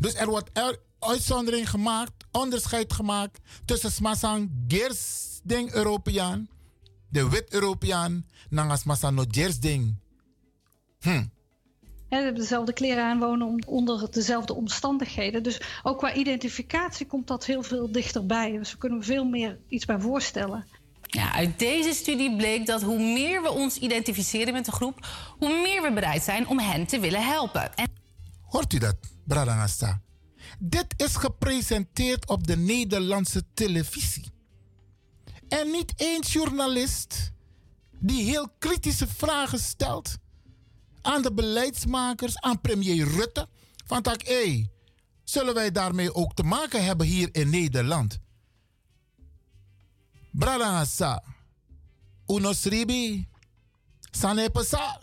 Dus 0.00 0.14
er 0.14 0.26
wordt 0.26 0.50
er 0.52 0.78
uitzondering 0.98 1.70
gemaakt, 1.70 2.24
onderscheid 2.30 2.92
gemaakt 2.92 3.40
tussen 3.64 3.92
smasang 3.92 4.50
gers 4.68 5.40
ding 5.42 5.72
Europeaan, 5.72 6.48
de 7.08 7.28
wit 7.28 7.52
Europeaan, 7.52 8.26
nangas 8.50 8.84
massa 8.84 9.10
no 9.10 9.24
gers 9.28 9.60
ding. 9.60 9.96
Hm. 11.00 11.24
Ze 12.08 12.14
hebben 12.14 12.34
dezelfde 12.34 12.72
kleren 12.72 13.04
aan, 13.04 13.18
wonen 13.18 13.66
onder 13.66 14.10
dezelfde 14.10 14.54
omstandigheden. 14.54 15.42
Dus 15.42 15.60
ook 15.82 15.98
qua 15.98 16.14
identificatie 16.14 17.06
komt 17.06 17.26
dat 17.26 17.44
heel 17.44 17.62
veel 17.62 17.92
dichterbij. 17.92 18.52
Dus 18.52 18.72
we 18.72 18.78
kunnen 18.78 19.04
veel 19.04 19.24
meer 19.24 19.58
iets 19.68 19.84
bij 19.84 20.00
voorstellen. 20.00 20.66
Ja, 21.02 21.32
uit 21.32 21.58
deze 21.58 21.92
studie 21.92 22.36
bleek 22.36 22.66
dat 22.66 22.82
hoe 22.82 22.98
meer 22.98 23.42
we 23.42 23.50
ons 23.50 23.78
identificeren 23.78 24.52
met 24.52 24.64
de 24.64 24.72
groep, 24.72 25.06
hoe 25.38 25.60
meer 25.62 25.82
we 25.82 25.92
bereid 25.92 26.22
zijn 26.22 26.48
om 26.48 26.58
hen 26.58 26.86
te 26.86 27.00
willen 27.00 27.26
helpen. 27.26 27.74
En... 27.74 27.86
Hoort 28.42 28.72
u 28.72 28.78
dat, 28.78 28.96
Bradangasta? 29.24 30.00
Dit 30.58 30.86
is 30.96 31.16
gepresenteerd 31.16 32.28
op 32.28 32.46
de 32.46 32.56
Nederlandse 32.56 33.42
televisie. 33.54 34.30
En 35.48 35.70
niet 35.70 35.92
één 35.96 36.20
journalist 36.20 37.32
die 37.98 38.24
heel 38.24 38.48
kritische 38.58 39.06
vragen 39.06 39.58
stelt 39.58 40.16
aan 41.08 41.22
de 41.22 41.32
beleidsmakers, 41.32 42.38
aan 42.40 42.60
premier 42.60 43.08
Rutte. 43.08 43.48
Van 43.86 44.02
tak, 44.02 44.22
zullen 45.24 45.54
wij 45.54 45.70
daarmee 45.70 46.14
ook 46.14 46.34
te 46.34 46.42
maken 46.42 46.84
hebben 46.84 47.06
hier 47.06 47.28
in 47.32 47.50
Nederland? 47.50 48.18
Bradangasa, 50.30 51.24
unosribi, 52.26 53.28
sanepasa. 54.10 55.00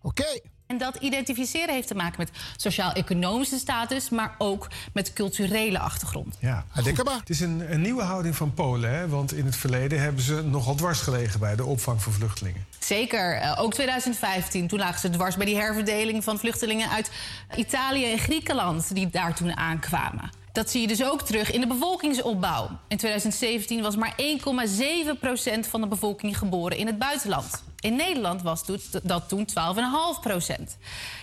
Oké. 0.00 0.40
En 0.66 0.78
dat 0.78 0.96
identificeren 0.96 1.74
heeft 1.74 1.88
te 1.88 1.94
maken 1.94 2.14
met 2.18 2.30
sociaal-economische 2.56 3.58
status, 3.58 4.10
maar 4.10 4.34
ook 4.38 4.68
met 4.92 5.12
culturele 5.12 5.78
achtergrond. 5.78 6.36
Ja, 6.40 6.64
het 6.72 7.30
is 7.30 7.40
een, 7.40 7.72
een, 7.72 7.80
nieuwe 7.80 8.02
houding 8.02 8.36
van 8.36 8.54
Polen, 8.54 8.94
hè? 8.94 9.08
want 9.08 9.32
in 9.32 9.44
het 9.44 9.56
verleden 9.56 10.00
hebben 10.00 10.22
ze 10.22 10.42
nogal 10.42 10.74
dwars 10.74 11.00
gelegen 11.00 11.40
bij 11.40 11.56
de 11.56 11.64
opvang 11.64 12.02
van 12.02 12.12
vluchtelingen. 12.12 12.66
Zeker, 12.78 13.36
uh, 13.36 13.58
ook 13.58 13.74
2015. 13.74 14.68
Toen 14.68 14.78
lagen 14.78 15.00
ze 15.00 15.10
dwars 15.10 15.36
bij 15.36 15.46
die 15.46 15.56
herverdeling 15.56 16.24
van 16.24 16.38
vluchtelingen 16.38 16.90
uit 16.90 17.10
Italië 17.56 18.12
en 18.12 18.18
Griekenland, 18.18 18.94
die 18.94 19.10
daar 19.10 19.34
toen 19.34 19.56
aankwamen. 19.56 20.30
Dat 20.54 20.70
zie 20.70 20.80
je 20.80 20.86
dus 20.86 21.04
ook 21.04 21.22
terug 21.22 21.50
in 21.50 21.60
de 21.60 21.66
bevolkingsopbouw. 21.66 22.68
In 22.88 22.96
2017 22.96 23.82
was 23.82 23.96
maar 23.96 24.14
1,7% 24.16 25.68
van 25.68 25.80
de 25.80 25.86
bevolking 25.86 26.38
geboren 26.38 26.76
in 26.76 26.86
het 26.86 26.98
buitenland. 26.98 27.64
In 27.80 27.96
Nederland 27.96 28.42
was 28.42 28.64
dat 29.02 29.28
toen 29.28 29.46
12,5 29.46 30.78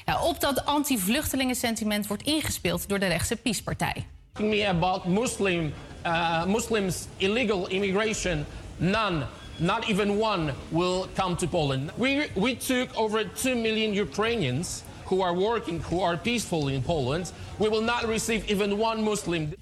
Ja, 0.05 0.23
op 0.23 0.39
dat 0.39 0.65
anti-vluchtelingensentiment 0.65 2.07
wordt 2.07 2.23
ingespeeld 2.23 2.89
door 2.89 2.99
de 2.99 3.07
rechtse 3.07 3.35
PiS-partij. 3.35 4.07
Me 4.39 4.67
about 4.67 5.05
Muslim, 5.05 5.73
uh, 6.05 6.45
Muslims 6.45 7.05
illegal 7.17 7.67
immigration, 7.67 8.45
none. 8.77 9.25
Not 9.55 9.87
even 9.87 10.21
one 10.21 10.53
will 10.69 11.05
come 11.13 11.35
to 11.35 11.47
Poland. 11.47 11.91
We, 11.95 12.29
we 12.33 12.57
took 12.57 12.87
over 12.99 13.33
2 13.33 13.55
million 13.55 13.95
Ukrainians 13.95 14.81
who 15.11 15.23
are 15.23 15.35
working, 15.35 15.81
who 15.81 16.03
are 16.03 16.17
peaceful 16.17 16.67
in 16.69 16.81
Poland. 16.81 17.33
We 17.57 17.69
will 17.69 17.83
not 17.83 18.03
receive 18.03 18.45
even 18.47 18.79
one 18.79 19.01
Muslim. 19.03 19.53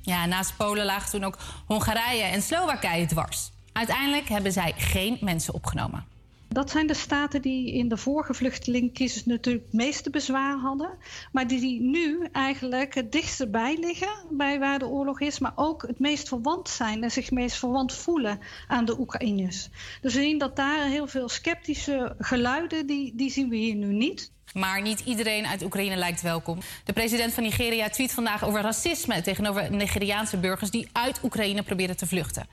Ja, 0.00 0.26
naast 0.26 0.56
Polen 0.56 0.84
lagen 0.84 1.10
toen 1.10 1.24
ook 1.24 1.38
Hongarije 1.66 2.22
en 2.22 2.42
Slowakije 2.42 3.06
dwars. 3.06 3.50
Uiteindelijk 3.72 4.28
hebben 4.28 4.52
zij 4.52 4.72
geen 4.76 5.18
mensen 5.20 5.54
opgenomen. 5.54 6.04
Dat 6.48 6.70
zijn 6.70 6.86
de 6.86 6.94
staten 6.94 7.42
die 7.42 7.72
in 7.72 7.88
de 7.88 7.96
vorige 7.96 8.34
vluchtelingcrisis 8.34 9.24
natuurlijk 9.24 9.64
het 9.64 9.74
meeste 9.74 10.10
bezwaar 10.10 10.58
hadden. 10.58 10.90
Maar 11.32 11.46
die, 11.46 11.60
die 11.60 11.80
nu 11.80 12.28
eigenlijk 12.32 12.94
het 12.94 13.12
dichtst 13.12 13.50
bij 13.50 13.76
liggen 13.80 14.12
bij 14.30 14.58
waar 14.58 14.78
de 14.78 14.86
oorlog 14.86 15.20
is. 15.20 15.38
Maar 15.38 15.52
ook 15.54 15.82
het 15.86 15.98
meest 15.98 16.28
verwant 16.28 16.68
zijn 16.68 17.02
en 17.02 17.10
zich 17.10 17.30
meest 17.30 17.56
verwant 17.56 17.92
voelen 17.92 18.38
aan 18.68 18.84
de 18.84 18.98
Oekraïners. 18.98 19.68
Dus 20.00 20.14
we 20.14 20.20
zien 20.20 20.38
dat 20.38 20.56
daar 20.56 20.86
heel 20.86 21.06
veel 21.06 21.28
sceptische 21.28 22.14
geluiden, 22.18 22.86
die, 22.86 23.12
die 23.16 23.30
zien 23.30 23.48
we 23.48 23.56
hier 23.56 23.74
nu 23.74 23.92
niet. 23.92 24.32
Maar 24.54 24.82
niet 24.82 25.00
iedereen 25.00 25.46
uit 25.46 25.62
Oekraïne 25.62 25.96
lijkt 25.96 26.20
welkom. 26.20 26.58
De 26.84 26.92
president 26.92 27.34
van 27.34 27.42
Nigeria 27.42 27.88
tweet 27.88 28.12
vandaag 28.12 28.44
over 28.44 28.60
racisme 28.60 29.22
tegenover 29.22 29.70
Nigeriaanse 29.70 30.36
burgers 30.36 30.70
die 30.70 30.88
uit 30.92 31.20
Oekraïne 31.22 31.62
proberen 31.62 31.96
te 31.96 32.06
vluchten. 32.06 32.46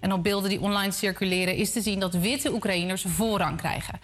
En 0.00 0.12
op 0.12 0.22
beelden 0.22 0.50
die 0.50 0.60
online 0.60 0.92
circuleren 0.92 1.56
is 1.56 1.72
te 1.72 1.80
zien 1.80 2.00
dat 2.00 2.14
witte 2.14 2.52
Oekraïners 2.52 3.04
voorrang 3.08 3.56
krijgen. 3.56 4.00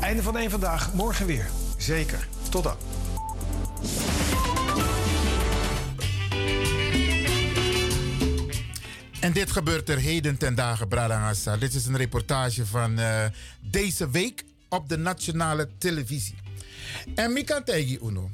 Einde 0.00 0.22
van 0.22 0.36
één 0.36 0.50
vandaag, 0.50 0.92
morgen 0.94 1.26
weer. 1.26 1.50
Zeker. 1.76 2.28
Tot 2.50 2.64
dan. 2.64 2.76
En 9.20 9.32
dit 9.32 9.50
gebeurt 9.50 9.88
er 9.88 9.98
heden 9.98 10.36
ten 10.36 10.54
dagen, 10.54 10.88
Bradangasa. 10.88 11.56
Dit 11.56 11.74
is 11.74 11.86
een 11.86 11.96
reportage 11.96 12.66
van 12.66 12.98
uh, 12.98 13.24
deze 13.60 14.10
week 14.10 14.44
op 14.70 14.88
de 14.88 14.96
nationale 14.96 15.68
televisie. 15.78 16.34
En 17.14 17.32
mi 17.32 17.44
kan 17.44 17.64
tegi 17.64 17.98
uno. 18.02 18.30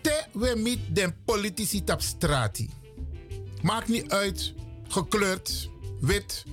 Te 0.00 0.24
we 0.32 0.54
mit 0.56 0.78
den 0.88 1.14
politici 1.24 1.84
tap 1.84 2.00
strati. 2.00 2.70
Maakt 3.62 3.88
niet 3.88 4.10
uit, 4.10 4.54
gekleurd, 4.88 5.70
wit. 6.00 6.44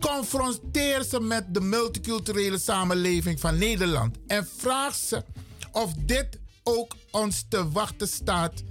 Confronteer 0.00 1.02
ze 1.02 1.20
met 1.20 1.54
de 1.54 1.60
multiculturele 1.60 2.58
samenleving 2.58 3.40
van 3.40 3.58
Nederland. 3.58 4.16
En 4.26 4.48
vraag 4.56 4.94
ze 4.94 5.24
of 5.72 5.92
dit 5.94 6.38
ook 6.62 6.96
ons 7.10 7.44
te 7.48 7.70
wachten 7.70 8.08
staat. 8.08 8.62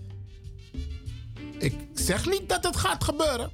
Ik 1.57 1.73
zeg 1.93 2.25
niet 2.29 2.49
dat 2.49 2.63
het 2.63 2.75
gaat 2.75 3.03
gebeuren. 3.03 3.51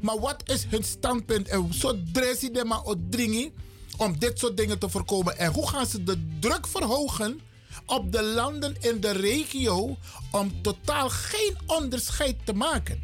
Maar 0.00 0.18
wat 0.18 0.50
is 0.50 0.64
hun 0.64 0.84
standpunt? 0.84 1.48
En 1.48 1.74
zo 1.74 2.02
dressie 2.12 2.50
de 2.50 2.64
maar 2.64 2.82
om 3.98 4.18
dit 4.18 4.38
soort 4.38 4.56
dingen 4.56 4.78
te 4.78 4.88
voorkomen? 4.88 5.38
En 5.38 5.52
hoe 5.52 5.68
gaan 5.68 5.86
ze 5.86 6.04
de 6.04 6.36
druk 6.40 6.66
verhogen 6.66 7.40
op 7.86 8.12
de 8.12 8.22
landen 8.22 8.76
in 8.80 9.00
de 9.00 9.10
regio 9.10 9.96
om 10.30 10.62
totaal 10.62 11.08
geen 11.10 11.56
onderscheid 11.66 12.36
te 12.44 12.52
maken? 12.52 13.00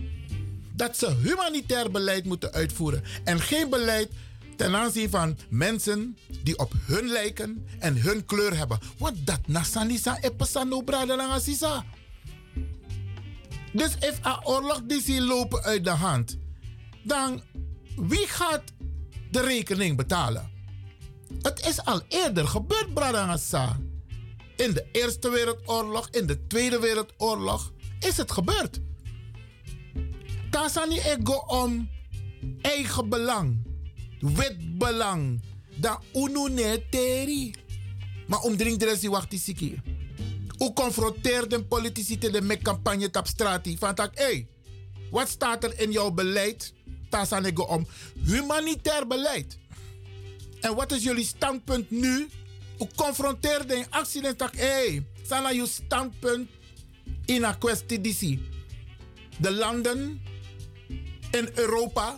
Dat 0.73 0.97
ze 0.97 1.17
humanitair 1.23 1.91
beleid 1.91 2.25
moeten 2.25 2.53
uitvoeren 2.53 3.03
en 3.25 3.41
geen 3.41 3.71
beleid 3.71 4.11
ten 4.57 4.75
aanzien 4.75 5.11
van 5.11 5.39
mensen 5.49 6.17
die 6.43 6.59
op 6.59 6.73
hun 6.87 7.09
lijken 7.09 7.67
en 7.79 7.97
hun 7.97 8.25
kleur 8.25 8.57
hebben. 8.57 8.79
Want 8.99 9.27
dat 9.27 9.41
nasanisa 9.47 10.19
epasano 10.21 10.83
brada 10.83 11.39
sisa. 11.39 11.85
Dus 13.73 13.95
if 14.01 14.19
een 14.23 14.45
oorlog 14.45 14.83
die 14.87 15.03
zien 15.03 15.23
lopen 15.23 15.63
uit 15.63 15.85
de 15.85 15.91
hand, 15.91 16.39
dan 17.03 17.43
wie 17.97 18.27
gaat 18.27 18.63
de 19.31 19.41
rekening 19.41 19.97
betalen? 19.97 20.54
Het 21.43 21.67
is 21.67 21.85
al 21.85 22.01
eerder 22.09 22.49
gebeurd, 22.49 22.95
Bradangasa. 22.95 23.81
In 24.57 24.73
de 24.73 24.87
Eerste 24.93 25.29
Wereldoorlog, 25.29 26.09
in 26.11 26.27
de 26.27 26.47
Tweede 26.47 26.79
Wereldoorlog 26.79 27.73
is 28.01 28.17
het 28.17 28.33
gebeurd. 28.33 28.81
Tasani 30.51 30.99
ego 30.99 31.33
om 31.47 31.91
eigen 32.63 33.09
belang, 33.09 33.67
wit 34.21 34.79
belang, 34.79 35.43
da 35.75 36.01
ununeteri. 36.13 37.55
Maar 38.27 38.41
omdring 38.41 38.79
de 38.79 38.85
rest 38.85 39.07
wacht 39.07 39.31
die 39.31 39.39
Hoe 40.59 40.73
confronteerde 40.73 41.65
politici 41.65 42.19
de 42.19 42.43
met 42.43 42.63
campagne 42.63 43.09
op 43.13 43.27
straat 43.27 43.69
van 43.79 43.95
tak, 43.95 44.19
hey, 44.19 44.49
wat 45.11 45.29
staat 45.29 45.65
er 45.65 45.81
in 45.81 45.93
jouw 45.93 46.11
beleid? 46.11 46.73
Tasani 47.09 47.49
ego 47.49 47.63
om 47.63 47.87
humanitair 48.25 49.07
beleid. 49.07 49.59
En 50.65 50.75
wat 50.75 50.93
is 50.93 51.03
jullie 51.03 51.25
standpunt 51.25 51.91
nu? 51.91 52.29
Hoe 52.79 52.89
confronteerde 52.97 53.75
in 53.75 53.87
actie 53.91 54.27
en 54.27 54.37
hé, 54.39 55.05
hey, 55.21 55.67
standpunt 55.67 56.51
in 57.25 57.45
een 57.45 57.59
kwestie 57.59 58.01
die 58.01 58.41
De 59.39 59.53
landen 59.53 60.21
in 61.31 61.49
Europa, 61.55 62.17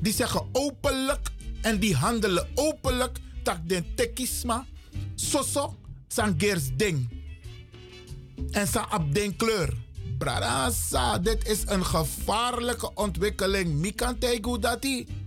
die 0.00 0.12
zeggen 0.12 0.48
openlijk 0.52 1.28
en 1.62 1.78
die 1.78 1.94
handelen 1.94 2.48
openlijk 2.54 3.18
tak 3.42 3.68
den 3.68 3.94
tekisma, 3.94 4.66
soso, 5.14 5.76
san 6.08 6.34
gers 6.38 6.68
ding. 6.76 7.08
En 8.50 8.66
sa 8.66 8.80
ab 8.80 9.14
den 9.14 9.36
kleur. 9.36 9.74
Brasa, 10.18 11.18
dit 11.18 11.48
is 11.48 11.62
een 11.66 11.84
gevaarlijke 11.84 12.94
ontwikkeling. 12.94 13.74
Mikan 13.74 14.18
tegu 14.18 14.58
dati. 14.58 15.25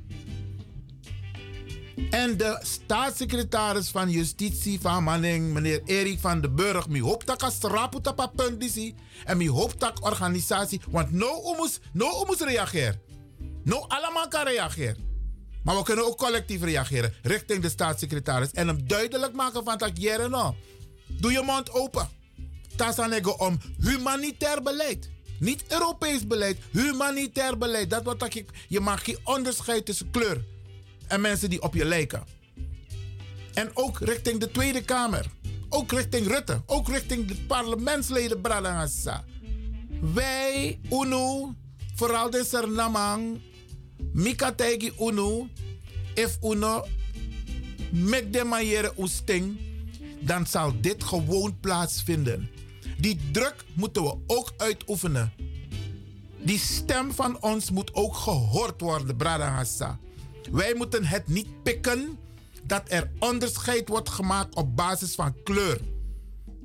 En 2.09 2.37
de 2.37 2.59
staatssecretaris 2.61 3.89
van 3.89 4.09
Justitie 4.09 4.79
van 4.79 5.03
Manning, 5.03 5.53
meneer 5.53 5.81
Erik 5.85 6.19
van 6.19 6.41
den 6.41 6.55
Burg, 6.55 6.87
mi 6.87 7.01
hoop 7.01 7.25
dat 7.25 7.43
als 7.43 7.59
raputa 7.59 8.11
pa 8.11 8.27
punt 8.27 8.59
disi. 8.59 8.95
En 9.25 9.37
mi 9.37 9.49
hoop 9.49 9.79
dat 9.79 9.99
organisatie, 9.99 10.81
want 10.89 11.11
no 11.11 11.41
omus, 11.41 11.79
no 11.93 12.09
omus 12.09 12.39
reageren. 12.39 13.01
No 13.63 13.85
allemaal 13.87 14.27
kan 14.27 14.43
reageren. 14.43 14.97
Maar 15.63 15.75
we 15.75 15.83
kunnen 15.83 16.05
ook 16.05 16.17
collectief 16.17 16.63
reageren 16.63 17.13
richting 17.21 17.61
de 17.61 17.69
staatssecretaris. 17.69 18.51
En 18.51 18.67
hem 18.67 18.87
duidelijk 18.87 19.33
maken 19.33 19.63
van 19.63 19.77
dat 19.77 19.91
jere 19.93 20.29
no. 20.29 20.55
Doe 21.07 21.31
je 21.31 21.41
mond 21.41 21.71
open. 21.71 22.09
Tasanego 22.75 23.31
om 23.31 23.59
humanitair 23.77 24.61
beleid. 24.61 25.09
Niet 25.39 25.63
Europees 25.67 26.27
beleid, 26.27 26.57
humanitair 26.71 27.57
beleid. 27.57 27.89
Dat 27.89 28.03
wat 28.03 28.35
ik, 28.35 28.49
je 28.67 28.79
mag 28.79 29.03
geen 29.03 29.17
onderscheid 29.23 29.85
tussen 29.85 30.11
kleur 30.11 30.43
en 31.09 31.21
mensen 31.21 31.49
die 31.49 31.61
op 31.61 31.73
je 31.73 31.85
lijken. 31.85 32.23
En 33.53 33.69
ook 33.73 33.99
richting 33.99 34.39
de 34.39 34.51
Tweede 34.51 34.83
Kamer. 34.83 35.25
Ook 35.69 35.91
richting 35.91 36.27
Rutte. 36.27 36.61
Ook 36.65 36.87
richting 36.87 37.27
de 37.27 37.35
parlementsleden 37.35 38.41
Bradangasa. 38.41 39.23
Wij, 40.13 40.79
UNO, 40.91 41.53
vooral 41.95 42.29
de 42.29 42.45
Sernamang, 42.45 43.41
Mikategi 44.13 44.91
UNO, 44.99 45.47
if 46.13 46.37
UNO 46.43 46.85
met 47.91 48.33
de 48.33 48.91
oesting, 48.97 49.59
dan 50.19 50.47
zal 50.47 50.81
dit 50.81 51.03
gewoon 51.03 51.59
plaatsvinden. 51.59 52.49
Die 52.97 53.19
druk 53.31 53.55
moeten 53.73 54.03
we 54.03 54.17
ook 54.27 54.53
uitoefenen. 54.57 55.33
Die 56.37 56.59
stem 56.59 57.11
van 57.11 57.41
ons 57.41 57.71
moet 57.71 57.93
ook 57.93 58.15
gehoord 58.15 58.81
worden, 58.81 59.15
Bradangasa. 59.15 59.99
Wij 60.51 60.73
moeten 60.73 61.05
het 61.05 61.27
niet 61.27 61.63
pikken 61.63 62.17
dat 62.63 62.81
er 62.87 63.11
onderscheid 63.19 63.89
wordt 63.89 64.09
gemaakt 64.09 64.55
op 64.55 64.75
basis 64.75 65.15
van 65.15 65.35
kleur 65.43 65.81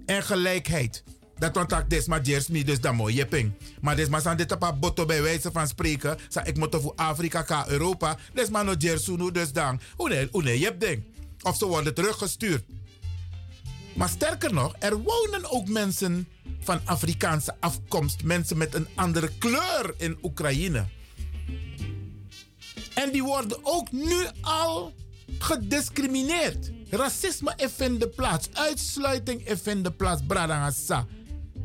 en 0.07 0.23
gelijkheid. 0.23 1.05
Dat 1.39 1.55
want 1.55 1.73
ik 1.73 1.91
des 1.91 2.07
maar 2.07 2.21
mi 2.51 2.65
dus 2.65 2.81
dan 2.81 2.95
mooi 2.95 3.15
jepping. 3.15 3.53
Maar 3.81 3.97
des 3.97 4.09
maar 4.09 4.21
san 4.21 4.37
dit 4.37 4.81
botto 4.81 5.05
bij 5.05 5.23
wijze 5.23 5.53
van 5.53 5.69
spreken. 5.69 6.19
Sa 6.29 6.45
ik 6.45 6.57
moet 6.57 6.77
voor 6.81 6.93
Afrika 6.97 7.43
ka 7.43 7.69
Europa. 7.69 8.17
Des 8.33 8.49
maar 8.49 8.65
no 8.65 8.75
nu 9.17 9.31
dus 9.33 9.53
dan. 9.53 9.81
Hoe 9.97 10.09
nee, 10.09 10.29
hoe 10.31 10.43
nee, 10.43 10.77
ding. 10.77 11.03
Of 11.43 11.57
ze 11.57 11.67
worden 11.67 11.95
teruggestuurd. 11.95 12.65
Maar 13.95 14.09
sterker 14.09 14.53
nog, 14.53 14.75
er 14.79 14.97
wonen 14.97 15.51
ook 15.51 15.69
mensen 15.69 16.29
van 16.61 16.81
Afrikaanse 16.85 17.57
afkomst. 17.61 18.23
Mensen 18.23 18.57
met 18.57 18.75
een 18.75 18.89
andere 18.95 19.31
kleur 19.39 19.95
in 19.97 20.19
Oekraïne. 20.23 20.85
En 22.95 23.13
die 23.13 23.23
worden 23.23 23.59
ook 23.63 23.93
nu 23.93 24.27
al 24.41 24.95
gediscrimineerd. 25.39 26.71
Racisme 26.91 27.55
in 27.79 27.99
de 27.99 28.09
plaats. 28.09 28.49
Uitsluiting 28.53 29.49
in 29.65 29.83
de 29.83 29.93
plaats. 29.93 30.23
Bradangasa. 30.27 31.07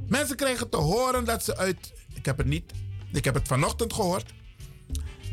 Mensen 0.08 0.36
krijgen 0.36 0.70
te 0.70 0.78
horen 0.78 1.26
dat 1.26 1.44
ze 1.44 1.58
uit. 1.58 1.94
Ik 2.14 2.26
heb 2.26 2.38
het 2.38 2.48
niet. 2.48 2.72
Ik 3.12 3.26
heb 3.26 3.34
het 3.34 3.48
vanochtend 3.48 3.94
gehoord. 3.94 4.34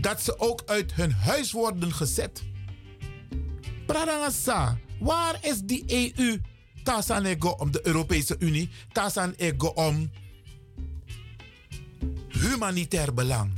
Dat 0.00 0.22
ze 0.22 0.38
ook 0.38 0.62
uit 0.66 0.94
hun 0.94 1.12
huis 1.12 1.52
worden 1.52 1.92
gezet. 1.92 2.42
Bradangasa. 3.86 4.78
Waar 4.98 5.38
is 5.40 5.60
die 5.60 5.84
EU? 6.16 6.40
Tasan 6.82 7.24
ego 7.24 7.48
om 7.48 7.70
de 7.70 7.86
Europese 7.86 8.36
Unie. 8.38 8.70
Tasan 8.92 9.32
ego 9.36 9.66
om 9.66 10.10
humanitair 12.28 13.14
belang. 13.14 13.52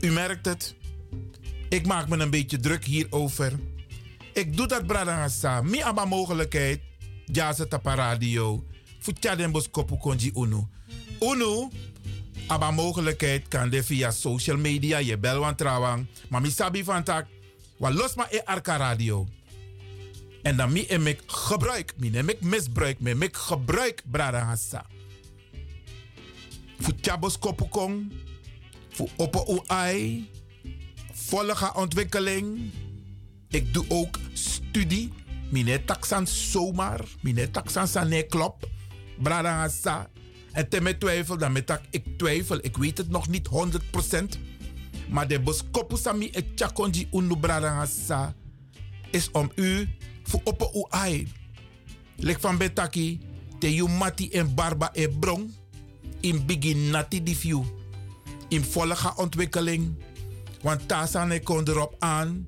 U 0.00 0.10
merkt 0.10 0.46
het. 0.46 0.74
Ik 1.68 1.86
maak 1.86 2.08
me 2.08 2.16
een 2.16 2.30
beetje 2.30 2.58
druk 2.58 2.84
hierover. 2.84 3.52
Ik 4.32 4.56
doe 4.56 4.66
dat 4.66 4.86
bradangasa. 4.86 5.62
Mi 5.62 5.82
aba 5.82 6.04
mogelijkheid. 6.04 6.80
Ja, 7.24 7.52
ze 7.52 7.68
tapa 7.68 7.94
radio. 7.94 8.64
Futja 8.98 9.36
den 9.36 9.50
bos 9.50 9.70
kopu 9.70 9.96
konji 9.96 10.30
unu. 10.34 10.66
Unu. 11.20 11.68
Aba 12.46 12.70
mogelijkheid 12.70 13.48
kan 13.48 13.70
de 13.70 13.82
via 13.82 14.10
social 14.10 14.56
media. 14.56 14.98
Je 14.98 15.18
bel 15.18 15.38
wan 15.38 15.54
trawang. 15.54 16.06
Maar 16.28 16.40
mi 16.40 16.50
sabi 16.50 16.84
van 16.84 17.02
tak. 17.04 17.26
Wa 17.76 17.90
los 17.90 18.14
e 18.30 18.44
arka 18.44 18.76
radio. 18.76 19.26
En 20.42 20.56
dan 20.56 20.72
mi 20.72 20.86
en 20.86 21.06
ik 21.06 21.22
gebruik. 21.26 21.94
Mi 21.96 22.10
neem 22.10 22.28
ik 22.28 22.40
misbruik. 22.40 23.00
Mi 23.00 23.10
ik 23.10 23.36
gebruik 23.36 24.02
brada 24.10 24.40
hassa. 24.40 24.86
Voor 26.78 26.94
tjabos 27.00 27.38
kopukong. 27.38 28.12
Voor 28.88 29.08
open 29.16 29.48
uai. 29.48 30.28
Volge 31.28 31.74
ontwikkeling. 31.74 32.72
Ik 33.48 33.74
doe 33.74 33.84
ook 33.88 34.18
studie. 34.32 35.12
Mine 35.50 35.84
taxan 35.84 36.26
zomaar. 36.26 37.04
Mine 37.20 37.50
taxan 37.50 37.88
sa 37.88 38.04
nee 38.04 38.26
klop. 38.26 38.68
Brada 39.20 39.58
hassa. 39.58 40.08
En 40.52 40.68
ten 40.68 40.82
met 40.82 41.00
twijfel, 41.00 41.38
dan 41.38 41.52
met 41.52 41.80
ik 41.90 42.04
twijfel. 42.16 42.58
Ik 42.62 42.76
weet 42.76 42.98
het 42.98 43.10
nog 43.10 43.28
niet 43.28 43.48
100%. 43.48 44.38
Maar 45.08 45.28
de 45.28 45.40
boskopu 45.40 45.96
sami 45.96 46.30
e 46.32 46.42
chakonji 46.54 47.08
unu 47.12 47.36
brada 47.36 47.74
hassa. 47.74 48.34
Is 49.10 49.30
om 49.30 49.50
u 49.54 49.88
voor 50.22 50.40
op 50.44 50.70
u 50.74 50.84
ai. 50.88 51.28
Lek 52.16 52.40
van 52.40 52.56
betaki. 52.56 53.20
Te 53.58 53.74
yu 53.74 53.88
mati 53.88 54.30
en 54.30 54.54
barba 54.54 54.90
e 54.92 55.08
brong. 55.08 55.50
In 56.20 56.46
begin 56.46 56.90
nati 56.90 57.22
di 57.22 57.36
view. 57.36 57.62
In 58.48 58.64
volge 58.64 59.12
ontwikkeling. 59.16 59.96
Want 60.62 60.88
tasane 60.88 61.40
kon 61.42 61.68
erop 61.68 61.94
aan. 61.98 62.46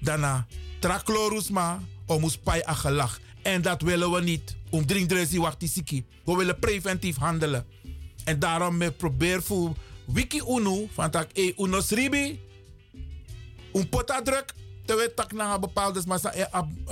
Daarna 0.00 0.46
traklorus 0.80 1.50
ma. 1.50 1.80
Om 2.06 2.22
ons 2.22 2.36
pai. 2.36 2.62
En 3.42 3.62
dat 3.62 3.82
willen 3.82 4.10
we 4.10 4.20
niet. 4.20 4.56
Om 4.70 4.86
drink 4.86 5.08
dresi 5.08 5.40
wacht 5.40 5.62
siki. 5.68 6.04
We 6.24 6.36
willen 6.36 6.58
preventief 6.58 7.16
handelen. 7.16 7.66
En 8.24 8.38
daarom 8.38 8.76
me 8.76 8.90
probeer 8.90 9.42
voor 9.42 9.72
wiki 10.06 10.40
unu. 10.48 10.88
Van 10.92 11.10
tak 11.10 11.30
e 11.32 11.52
unos 11.56 11.90
ribi. 11.90 12.40
Un 13.72 13.88
potadruk. 13.88 14.54
Terwijl 14.84 15.14
tak 15.14 15.32
na 15.32 15.58
bepaalde 15.58 16.02
massa 16.06 16.32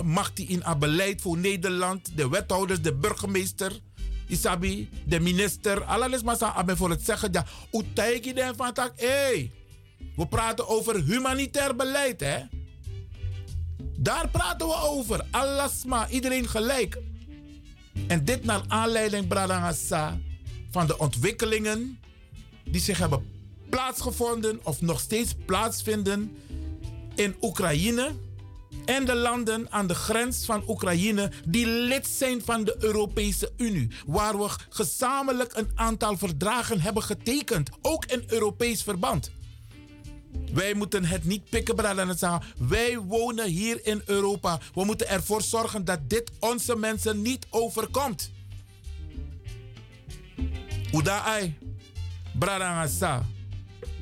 macht 0.05 0.37
die 0.37 0.47
in 0.47 0.63
een 0.65 0.79
beleid 0.79 1.21
voor 1.21 1.39
Nederland. 1.39 2.17
De 2.17 2.29
wethouders, 2.29 2.81
de 2.81 2.95
burgemeester. 2.95 3.81
Isabi, 4.29 4.89
de 5.07 5.21
minister. 5.21 5.85
Alles 5.85 6.23
massa 6.23 6.55
abe 6.55 6.77
voor 6.77 6.91
het 6.91 7.05
zeggen. 7.05 7.29
Ja, 7.33 7.45
utaiki 7.73 8.33
den 8.33 8.57
van 8.57 8.73
tak. 8.73 8.93
We 10.17 10.27
praten 10.27 10.69
over 10.69 11.05
humanitair 11.05 11.77
beleid 11.77 12.21
hè. 12.21 12.39
Daar 13.99 14.29
praten 14.29 14.67
we 14.67 14.75
over. 14.75 15.25
Alasma, 15.31 16.09
iedereen 16.09 16.49
gelijk. 16.49 16.99
En 18.07 18.25
dit 18.25 18.45
naar 18.45 18.63
aanleiding, 18.69 19.29
Bradangasa, 19.29 20.19
van 20.71 20.87
de 20.87 20.99
ontwikkelingen 20.99 21.99
die 22.65 22.81
zich 22.81 22.99
hebben 22.99 23.35
plaatsgevonden 23.71 24.61
of 24.63 24.81
nog 24.81 25.01
steeds 25.01 25.35
plaatsvinden 25.47 26.37
in 27.15 27.37
Oekraïne 27.41 28.13
en 28.85 29.05
de 29.05 29.15
landen 29.15 29.67
aan 29.71 29.87
de 29.87 29.95
grens 29.95 30.45
van 30.45 30.63
Oekraïne 30.69 31.31
die 31.49 31.67
lid 31.67 32.07
zijn 32.07 32.43
van 32.45 32.65
de 32.65 32.77
Europese 32.79 33.53
Unie, 33.57 33.91
waar 34.07 34.39
we 34.39 34.49
gezamenlijk 34.69 35.57
een 35.57 35.71
aantal 35.75 36.17
verdragen 36.17 36.81
hebben 36.81 37.03
getekend, 37.03 37.71
ook 37.83 38.05
in 38.05 38.25
Europees 38.27 38.83
verband. 38.83 39.31
Wij 40.53 40.75
moeten 40.75 41.05
het 41.05 41.25
niet 41.25 41.51
pikken, 41.51 41.75
braden 41.75 42.19
en. 42.19 42.41
Wij 42.59 42.99
wonen 42.99 43.49
hier 43.49 43.87
in 43.87 44.03
Europa. 44.05 44.61
We 44.75 44.85
moeten 44.85 45.09
ervoor 45.09 45.43
zorgen 45.43 45.85
dat 45.85 45.99
dit 46.09 46.31
onze 46.39 46.77
mensen 46.77 47.23
niet 47.23 47.47
overkomt. 47.51 48.31
Uda 50.93 51.23
ai, 51.23 51.59
braden 52.39 52.83
en 52.83 52.89
zeggen. 52.89 53.35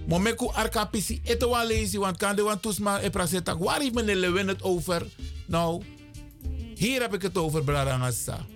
Momeku 0.06 0.48
arkapisi 0.52 1.20
lazy, 1.48 1.98
want 1.98 2.16
kan 2.16 2.36
de 2.36 2.42
wan 2.42 2.60
toesma 2.60 3.00
e 3.02 3.10
prasetak. 3.10 3.58
Waar 3.58 3.80
heeft 3.80 3.94
meneer 3.94 4.16
Lewin 4.16 4.48
het 4.48 4.62
over? 4.62 5.06
Nou, 5.46 5.82
hier 6.74 7.00
heb 7.00 7.14
ik 7.14 7.22
het 7.22 7.38
over, 7.38 7.64
Bradangasa. 7.64 8.46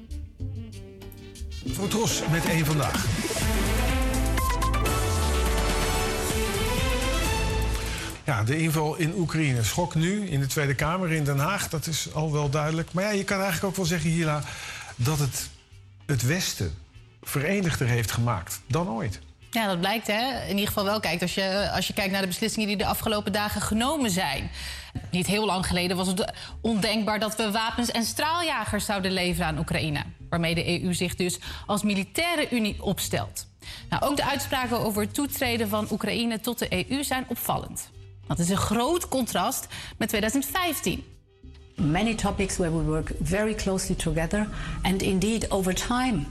Fotos 1.73 2.23
met 2.31 2.45
één 2.45 2.67
vandaag. 2.67 3.07
Ja, 8.29 8.43
de 8.43 8.59
inval 8.59 8.97
in 8.97 9.15
Oekraïne. 9.15 9.63
Schok 9.63 9.95
nu 9.95 10.27
in 10.27 10.41
de 10.41 10.47
Tweede 10.47 10.75
Kamer 10.75 11.13
in 11.13 11.25
Den 11.25 11.39
Haag, 11.39 11.69
dat 11.69 11.87
is 11.87 12.15
al 12.15 12.33
wel 12.33 12.51
duidelijk. 12.51 12.93
Maar 12.93 13.05
ja, 13.05 13.11
je 13.11 13.25
kan 13.25 13.37
eigenlijk 13.37 13.67
ook 13.67 13.77
wel 13.77 13.85
zeggen, 13.85 14.11
Hila, 14.11 14.43
dat 14.97 15.19
het 15.19 15.49
het 16.07 16.23
Westen 16.23 16.75
verenigder 17.23 17.87
heeft 17.87 18.11
gemaakt 18.11 18.61
dan 18.67 18.89
ooit. 18.89 19.21
Ja, 19.51 19.67
dat 19.67 19.79
blijkt 19.81 20.07
hè. 20.07 20.43
In 20.43 20.51
ieder 20.51 20.67
geval 20.67 20.85
wel. 20.85 21.01
Kijk, 21.01 21.23
als 21.23 21.35
je, 21.35 21.71
als 21.75 21.87
je 21.87 21.93
kijkt 21.93 22.13
naar 22.13 22.21
de 22.21 22.27
beslissingen 22.27 22.69
die 22.69 22.77
de 22.77 22.87
afgelopen 22.87 23.33
dagen 23.33 23.61
genomen 23.61 24.11
zijn. 24.11 24.51
Niet 25.11 25.27
heel 25.27 25.47
lang 25.47 25.67
geleden 25.67 25.97
was 25.97 26.07
het 26.07 26.33
ondenkbaar 26.61 27.19
dat 27.19 27.37
we 27.37 27.51
wapens 27.51 27.91
en 27.91 28.05
straaljagers 28.05 28.85
zouden 28.85 29.13
leveren 29.13 29.47
aan 29.47 29.59
Oekraïne. 29.59 30.03
Waarmee 30.29 30.55
de 30.55 30.83
EU 30.83 30.95
zich 30.95 31.15
dus 31.15 31.39
als 31.67 31.83
militaire 31.83 32.51
unie 32.51 32.83
opstelt. 32.83 33.47
Nou, 33.89 34.03
ook 34.03 34.17
de 34.17 34.25
uitspraken 34.25 34.81
over 34.81 35.03
het 35.03 35.15
toetreden 35.15 35.69
van 35.69 35.89
Oekraïne 35.91 36.41
tot 36.41 36.59
de 36.59 36.91
EU 36.91 37.05
zijn 37.05 37.25
opvallend. 37.29 37.89
Dat 38.29 38.39
is 38.39 38.49
een 38.49 38.57
groot 38.57 39.09
contrast 39.09 39.67
met 39.97 40.09
2015. 40.09 41.05
Many 41.75 42.15
topics 42.15 42.57
where 42.57 42.77
we 42.77 42.83
work 42.83 43.13
very 43.23 43.55
closely 43.55 43.95
together, 43.95 44.49
and 44.83 45.03
indeed, 45.03 45.51
over 45.51 45.75
time, 45.75 46.27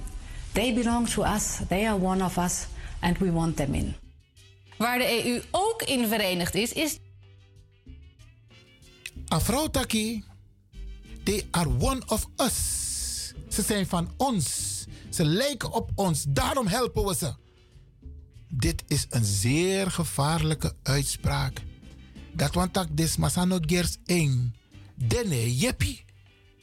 they 0.52 0.74
belong 0.74 1.10
to 1.10 1.24
us, 1.24 1.58
they 1.68 1.88
are 1.88 2.02
one 2.02 2.24
of 2.24 2.38
us, 2.38 2.66
and 3.00 3.18
we 3.18 3.32
want 3.32 3.56
them 3.56 3.74
in. 3.74 3.96
Waar 4.78 4.98
de 4.98 5.26
EU 5.26 5.42
ook 5.52 5.82
in 5.82 6.08
verenigd 6.08 6.56
is, 6.56 6.74
is. 6.74 7.00
Afro 9.28 9.70
Taki, 9.70 10.24
they 11.24 11.48
are 11.52 11.70
one 11.80 12.02
of 12.08 12.28
us. 12.36 13.34
Ze 13.50 13.62
zijn 13.62 13.88
van 13.88 14.12
ons. 14.18 14.86
Ze 15.10 15.26
lijken 15.26 15.72
op 15.72 15.92
ons. 15.96 16.26
Daarom 16.28 16.68
helpen 16.68 17.06
we 17.06 17.16
ze. 17.16 17.34
Dit 18.50 18.84
is 18.88 19.06
een 19.10 19.26
zeer 19.26 19.92
gevaarlijke 19.92 20.74
uitspraak. 20.84 21.62
Dat 22.38 22.54
want 22.54 22.74
tak 22.74 22.88
des 22.92 23.18
masano 23.18 23.58
gers 23.62 23.98
eng. 24.06 24.56
Dene 24.96 25.58
jepi. 25.58 26.06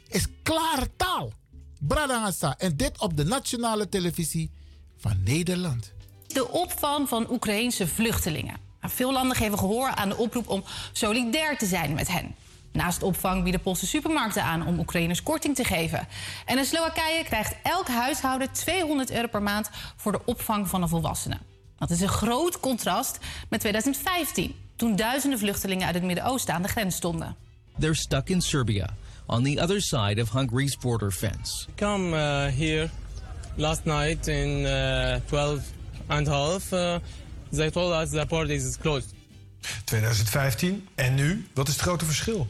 Is 0.08 0.26
klare 0.42 0.90
taal. 0.96 1.32
Bradangasa. 1.80 2.54
En 2.58 2.76
dit 2.76 3.00
op 3.00 3.16
de 3.16 3.24
nationale 3.24 3.88
televisie 3.88 4.50
van 4.98 5.22
Nederland. 5.22 5.92
De 6.26 6.48
opvang 6.50 7.08
van 7.08 7.30
Oekraïense 7.30 7.86
vluchtelingen. 7.86 8.56
Nou, 8.80 8.92
Veel 8.92 9.12
landen 9.12 9.36
geven 9.36 9.58
gehoor 9.58 9.88
aan 9.88 10.08
de 10.08 10.16
oproep 10.16 10.48
om 10.48 10.64
solidair 10.92 11.58
te 11.58 11.66
zijn 11.66 11.94
met 11.94 12.08
hen. 12.08 12.34
Naast 12.72 13.02
opvang 13.02 13.42
bieden 13.42 13.60
Poolse 13.60 13.86
supermarkten 13.86 14.44
aan 14.44 14.66
om 14.66 14.78
Oekraïners 14.78 15.22
korting 15.22 15.54
te 15.54 15.64
geven. 15.64 16.08
En 16.46 16.58
in 16.58 16.64
Slowakije 16.64 17.24
krijgt 17.24 17.56
elk 17.62 17.88
huishouden 17.88 18.52
200 18.52 19.10
euro 19.10 19.26
per 19.26 19.42
maand 19.42 19.70
voor 19.96 20.12
de 20.12 20.24
opvang 20.24 20.68
van 20.68 20.82
een 20.82 20.88
volwassene. 20.88 21.38
Dat 21.78 21.90
is 21.90 22.00
een 22.00 22.08
groot 22.08 22.60
contrast 22.60 23.18
met 23.48 23.60
2015, 23.60 24.63
toen 24.76 24.96
duizenden 24.96 25.38
vluchtelingen 25.38 25.86
uit 25.86 25.94
het 25.94 26.04
Midden-Oosten 26.04 26.54
aan 26.54 26.62
de 26.62 26.68
grens 26.68 26.96
stonden. 26.96 27.36
They're 27.78 27.94
stuck 27.94 28.28
in 28.28 28.40
Serbia, 28.40 28.88
on 29.26 29.44
the 29.44 29.62
other 29.62 29.80
side 29.80 30.22
of 30.22 30.30
Hungary's 30.30 30.76
border 30.76 31.10
fence. 31.10 31.66
Come 31.76 32.08
uh, 32.08 32.58
here 32.58 32.88
last 33.56 33.84
night 33.84 34.26
in 34.26 34.48
uh, 34.48 35.16
12 35.26 35.60
and 36.06 36.28
a 36.28 36.30
half. 36.30 36.72
Uh, 36.72 36.96
they 37.50 37.70
told 37.70 37.92
us 37.92 38.10
the 38.10 38.26
border 38.28 38.54
is 38.54 38.78
closed. 38.78 39.14
2015 39.84 40.88
en 40.94 41.14
nu? 41.14 41.46
Wat 41.54 41.68
is 41.68 41.74
het 41.74 41.82
grote 41.82 42.04
verschil? 42.04 42.46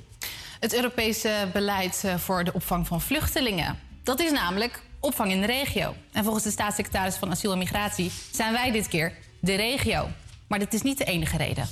Het 0.60 0.74
Europese 0.74 1.48
beleid 1.52 2.02
eh, 2.04 2.16
voor 2.18 2.44
de 2.44 2.52
opvang 2.52 2.86
van 2.86 3.00
vluchtelingen. 3.00 3.78
Dat 4.02 4.20
is 4.20 4.30
namelijk 4.32 4.82
opvang 5.00 5.30
in 5.30 5.40
de 5.40 5.46
regio. 5.46 5.94
En 6.12 6.24
volgens 6.24 6.44
de 6.44 6.50
staatssecretaris 6.50 7.16
van 7.16 7.30
Asiel 7.30 7.52
en 7.52 7.58
Migratie 7.58 8.10
zijn 8.32 8.52
wij 8.52 8.70
dit 8.70 8.88
keer 8.88 9.12
de 9.40 9.54
regio. 9.54 10.08
Maar 10.48 10.58
dit 10.58 10.74
is 10.74 10.82
niet 10.82 10.98
de 10.98 11.04
enige 11.04 11.36
reden. 11.36 11.68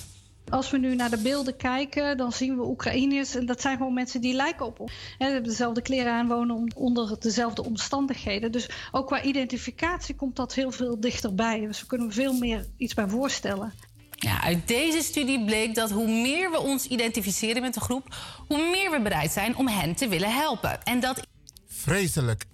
Als 0.52 0.70
we 0.70 0.78
nu 0.78 0.94
naar 0.94 1.10
de 1.10 1.22
beelden 1.22 1.56
kijken, 1.56 2.16
dan 2.16 2.32
zien 2.32 2.56
we 2.56 2.66
Oekraïners. 2.66 3.34
En 3.34 3.46
dat 3.46 3.60
zijn 3.60 3.76
gewoon 3.76 3.94
mensen 3.94 4.20
die 4.20 4.34
lijken 4.34 4.66
op 4.66 4.80
ons. 4.80 4.92
Hè, 4.92 5.26
Ze 5.26 5.32
hebben 5.32 5.50
dezelfde 5.50 5.82
kleren 5.82 6.12
aan, 6.12 6.28
wonen 6.28 6.72
onder 6.76 7.16
dezelfde 7.18 7.64
omstandigheden. 7.64 8.52
Dus 8.52 8.70
ook 8.90 9.06
qua 9.06 9.22
identificatie 9.22 10.14
komt 10.14 10.36
dat 10.36 10.54
heel 10.54 10.70
veel 10.70 11.00
dichterbij. 11.00 11.60
Dus 11.60 11.80
we 11.80 11.86
kunnen 11.86 12.12
veel 12.12 12.32
meer 12.32 12.66
iets 12.76 12.94
bij 12.94 13.08
voorstellen. 13.08 13.72
Ja, 14.10 14.42
uit 14.42 14.68
deze 14.68 15.02
studie 15.02 15.44
bleek 15.44 15.74
dat 15.74 15.90
hoe 15.90 16.08
meer 16.08 16.50
we 16.50 16.58
ons 16.60 16.86
identificeren 16.86 17.62
met 17.62 17.74
de 17.74 17.80
groep, 17.80 18.16
hoe 18.48 18.70
meer 18.70 18.90
we 18.90 19.00
bereid 19.02 19.32
zijn 19.32 19.56
om 19.56 19.68
hen 19.68 19.94
te 19.94 20.08
willen 20.08 20.32
helpen. 20.32 20.82
En 20.82 21.00
dat 21.00 21.20
Vreselijk. 21.66 22.44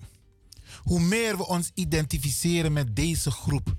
Hoe 0.83 1.01
meer 1.01 1.37
we 1.37 1.47
ons 1.47 1.71
identificeren 1.75 2.73
met 2.73 2.97
deze 2.97 3.31
groep. 3.31 3.77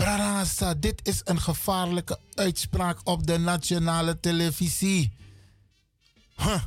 Brarasa, 0.00 0.74
dit 0.74 1.00
is 1.02 1.20
een 1.24 1.40
gevaarlijke 1.40 2.18
uitspraak 2.34 2.98
op 3.04 3.26
de 3.26 3.38
nationale 3.38 4.20
televisie. 4.20 5.12
Huh. 6.36 6.62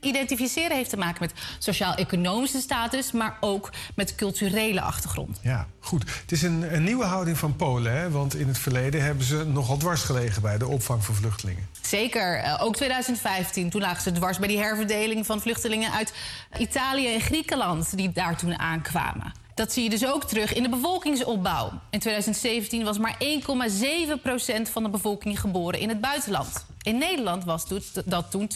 Identificeren 0.00 0.76
heeft 0.76 0.90
te 0.90 0.96
maken 0.96 1.22
met 1.22 1.32
sociaal-economische 1.58 2.60
status, 2.60 3.12
maar 3.12 3.36
ook 3.40 3.70
met 3.94 4.14
culturele 4.14 4.80
achtergrond. 4.80 5.38
Ja, 5.42 5.66
goed. 5.80 6.02
Het 6.20 6.32
is 6.32 6.42
een, 6.42 6.74
een 6.74 6.84
nieuwe 6.84 7.04
houding 7.04 7.38
van 7.38 7.56
Polen, 7.56 7.92
hè? 7.96 8.10
want 8.10 8.34
in 8.34 8.48
het 8.48 8.58
verleden 8.58 9.02
hebben 9.02 9.24
ze 9.24 9.44
nogal 9.44 9.76
dwars 9.76 10.02
gelegen 10.02 10.42
bij 10.42 10.58
de 10.58 10.66
opvang 10.66 11.04
van 11.04 11.14
vluchtelingen. 11.14 11.68
Zeker, 11.80 12.38
eh, 12.38 12.62
ook 12.62 12.76
2015. 12.76 13.70
Toen 13.70 13.80
lagen 13.80 14.02
ze 14.02 14.12
dwars 14.12 14.38
bij 14.38 14.48
die 14.48 14.58
herverdeling 14.58 15.26
van 15.26 15.40
vluchtelingen 15.40 15.92
uit 15.92 16.12
Italië 16.58 17.14
en 17.14 17.20
Griekenland, 17.20 17.96
die 17.96 18.12
daar 18.12 18.36
toen 18.36 18.58
aankwamen. 18.58 19.41
Dat 19.54 19.72
zie 19.72 19.82
je 19.82 19.90
dus 19.90 20.06
ook 20.06 20.24
terug 20.24 20.54
in 20.54 20.62
de 20.62 20.68
bevolkingsopbouw. 20.68 21.70
In 21.90 21.98
2017 21.98 22.84
was 22.84 22.98
maar 22.98 23.16
1,7% 23.18 24.62
van 24.62 24.82
de 24.82 24.88
bevolking 24.88 25.40
geboren 25.40 25.80
in 25.80 25.88
het 25.88 26.00
buitenland. 26.00 26.66
In 26.82 26.98
Nederland 26.98 27.44
was 27.44 27.64
dat 28.04 28.30
toen 28.30 28.50
12,5 28.50 28.54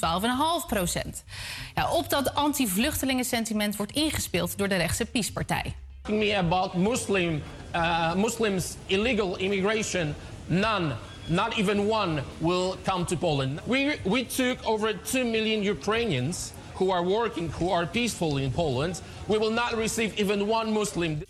Ja, 1.75 1.91
op 1.91 2.11
dat 2.11 2.35
anti-vluchtelingensentiment 2.35 3.77
wordt 3.77 3.93
ingespeeld 3.93 4.59
door 4.59 4.69
de 4.69 4.77
rechtse 4.77 5.05
PiS-partij. 5.05 5.75
Me 6.09 6.71
Muslim, 6.75 7.43
uh, 7.75 8.15
Muslims 8.15 8.75
illegal 8.87 9.37
immigration, 9.37 10.15
none. 10.47 10.95
Not 11.29 11.57
even 11.57 11.91
one 11.91 12.23
will 12.39 12.75
come 12.85 13.05
to 13.05 13.17
Poland. 13.17 13.61
We, 13.65 13.99
we 14.05 14.27
took 14.27 14.59
over 14.63 15.03
2 15.03 15.25
million 15.25 15.65
Ukrainians 15.65 16.53
who 16.77 16.93
are 16.93 17.05
working, 17.05 17.51
who 17.51 17.73
are 17.73 17.87
peaceful 17.87 18.37
in 18.37 18.51
Poland. 18.51 19.03
We 19.27 19.39
will 19.39 19.53
not 19.53 19.73
receive 19.73 20.15
even 20.17 20.49
one 20.49 20.71
Muslim. 20.71 21.23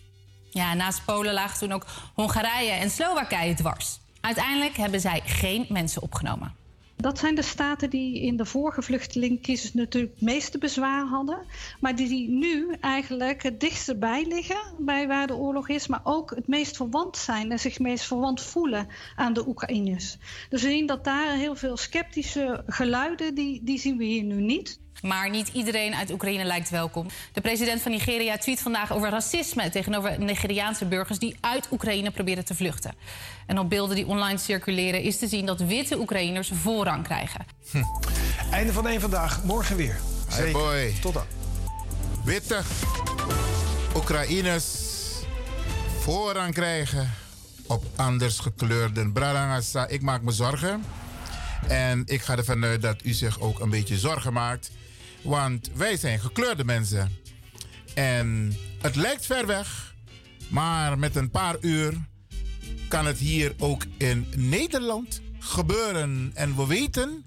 Ja, 0.51 0.75
naast 0.75 1.05
Polen 1.05 1.33
lagen 1.33 1.59
toen 1.59 1.73
ook 1.73 1.87
Hongarije 2.15 2.71
en 2.71 2.91
Slowakije 2.91 3.55
dwars. 3.55 3.99
Uiteindelijk 4.21 4.77
hebben 4.77 5.01
zij 5.01 5.23
geen 5.25 5.67
mensen 5.69 6.03
opgenomen. 6.03 6.55
Dat 6.97 7.19
zijn 7.19 7.35
de 7.35 7.43
staten 7.43 7.91
die 7.91 8.21
in 8.21 8.37
de 8.37 8.45
vorige 8.45 8.83
vluchtelingcrisis 8.83 9.75
natuurlijk 9.75 10.13
het 10.13 10.23
meeste 10.23 10.59
bezwaar 10.59 11.07
hadden. 11.07 11.47
Maar 11.81 11.97
die 11.97 12.29
nu 12.29 12.77
eigenlijk 12.81 13.43
het 13.43 13.61
dichtst 13.61 13.99
bij 13.99 14.25
liggen 14.27 14.61
bij 14.79 15.07
waar 15.07 15.27
de 15.27 15.37
oorlog 15.37 15.69
is. 15.69 15.87
Maar 15.87 16.01
ook 16.05 16.31
het 16.35 16.49
meest 16.49 16.77
verwant 16.77 17.17
zijn 17.17 17.51
en 17.51 17.59
zich 17.59 17.73
het 17.73 17.83
meest 17.83 18.05
verwant 18.05 18.41
voelen 18.41 18.89
aan 19.17 19.33
de 19.33 19.49
Oekraïners. 19.49 20.17
Dus 20.49 20.63
we 20.63 20.69
zien 20.69 20.87
dat 20.87 21.05
daar 21.05 21.35
heel 21.35 21.55
veel 21.55 21.77
sceptische 21.77 22.63
geluiden, 22.67 23.35
die, 23.35 23.61
die 23.65 23.79
zien 23.79 23.97
we 23.97 24.05
hier 24.05 24.25
nu 24.25 24.41
niet. 24.41 24.81
Maar 25.07 25.31
niet 25.31 25.49
iedereen 25.53 25.95
uit 25.95 26.11
Oekraïne 26.11 26.45
lijkt 26.45 26.71
welkom. 26.71 27.07
De 27.33 27.41
president 27.41 27.83
van 27.83 27.91
Nigeria 27.91 28.39
tweet 28.39 28.61
vandaag 28.61 28.93
over 28.93 29.11
racisme 29.11 29.71
tegenover 29.71 30.21
Nigeriaanse 30.21 30.85
burgers 30.85 31.19
die 31.19 31.37
uit 31.41 31.69
Oekraïne 31.71 32.11
proberen 32.11 32.45
te 32.45 32.55
vluchten. 32.55 32.95
En 33.47 33.59
op 33.59 33.69
beelden 33.71 33.97
die 33.97 34.07
online 34.07 34.39
circuleren 34.39 35.03
is 35.03 35.19
te 35.19 35.27
zien 35.27 35.47
dat 35.47 35.61
witte 35.61 35.99
Oekraïners 35.99 36.51
voorrang 36.55 37.05
krijgen. 37.05 37.47
Hm. 37.71 37.83
Einde 38.51 38.73
van 38.73 38.89
één 38.89 39.01
vandaag, 39.01 39.43
morgen 39.43 39.77
weer. 39.77 39.97
Hey 40.29 40.51
boy. 40.51 40.95
Tot 41.01 41.15
dan. 41.15 41.25
Witte 42.25 42.61
Oekraïners 43.97 44.65
voorrang 45.99 46.55
krijgen 46.55 47.11
op 47.67 47.85
anders 47.97 48.39
gekleurde 48.39 49.13
Brarangasa. 49.13 49.87
Ik 49.87 50.03
maak 50.03 50.23
me 50.23 50.31
zorgen. 50.31 50.85
En 51.69 52.03
ik 52.07 52.23
ga 52.23 52.37
ervan 52.37 52.65
uit 52.65 52.83
dat 52.83 53.05
u 53.05 53.13
zich 53.13 53.41
ook 53.41 53.61
een 53.61 53.71
beetje 53.71 53.99
zorgen 53.99 54.33
maakt 54.33 54.71
want 55.27 55.71
wij 55.75 55.97
zijn 55.97 56.21
gekleurde 56.21 56.65
mensen. 56.65 57.13
En 57.95 58.57
het 58.81 58.97
lijkt 58.97 59.27
ver 59.27 59.47
weg, 59.47 59.95
maar 60.49 60.99
met 60.99 61.17
een 61.17 61.31
paar 61.31 61.57
uur 61.61 61.95
kan 62.89 63.07
het 63.07 63.19
hier 63.19 63.55
ook 63.59 63.83
in 63.99 64.27
Nederland 64.37 65.21
gebeuren. 65.39 66.31
En 66.35 66.57
we 66.57 66.67
weten 66.67 67.25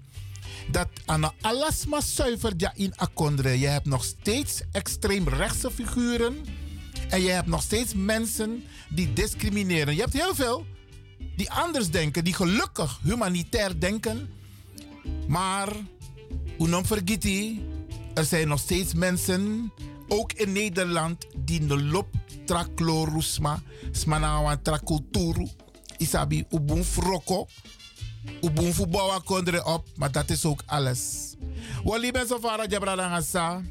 dat 0.70 0.88
aan 1.06 1.32
alles 1.40 1.86
maar 1.86 2.02
zuiver 2.02 2.52
ja 2.56 2.72
in 2.74 2.96
Akondre. 2.96 3.58
Je 3.58 3.66
hebt 3.66 3.86
nog 3.86 4.04
steeds 4.04 4.62
extreem 4.72 5.28
rechtse 5.28 5.70
figuren. 5.70 6.36
En 7.08 7.22
je 7.22 7.30
hebt 7.30 7.46
nog 7.46 7.62
steeds 7.62 7.94
mensen 7.94 8.64
die 8.88 9.12
discrimineren. 9.12 9.94
Je 9.94 10.00
hebt 10.00 10.12
heel 10.12 10.34
veel 10.34 10.66
die 11.36 11.50
anders 11.50 11.90
denken, 11.90 12.24
die 12.24 12.34
gelukkig 12.34 12.98
humanitair 13.02 13.80
denken. 13.80 14.30
Maar, 15.28 15.68
hoe 16.56 16.68
vergeten 16.86 17.62
er 18.14 18.24
zijn 18.24 18.48
nog 18.48 18.58
steeds 18.58 18.94
mensen, 18.94 19.72
ook 20.08 20.32
in 20.32 20.52
Nederland, 20.52 21.26
die 21.36 21.66
de 21.66 21.82
lop 21.82 22.08
traklorusma, 22.44 23.62
smanawa 23.90 24.56
trakulturu, 24.56 25.48
isabi 25.98 26.44
ubun 26.50 26.84
froko, 26.84 27.48
ubun 28.40 28.74
fubawa 28.74 29.20
kondre 29.24 29.64
op, 29.64 29.86
maar 29.96 30.12
dat 30.12 30.30
is 30.30 30.44
ook 30.44 30.62
alles. 30.66 31.34
Wali 31.84 32.10
ben 32.10 32.26
zo 32.26 32.38
vara 32.38 32.66
jabradangasa, 32.66 33.62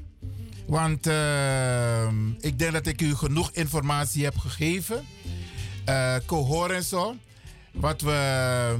want 0.67 1.07
uh, 1.07 2.07
ik 2.39 2.59
denk 2.59 2.73
dat 2.73 2.87
ik 2.87 3.01
u 3.01 3.15
genoeg 3.15 3.51
informatie 3.51 4.23
heb 4.23 4.37
gegeven. 4.37 5.05
Uh, 5.85 6.15
horen 6.27 6.83
zo, 6.83 7.15
wat 7.73 8.01
we... 8.01 8.75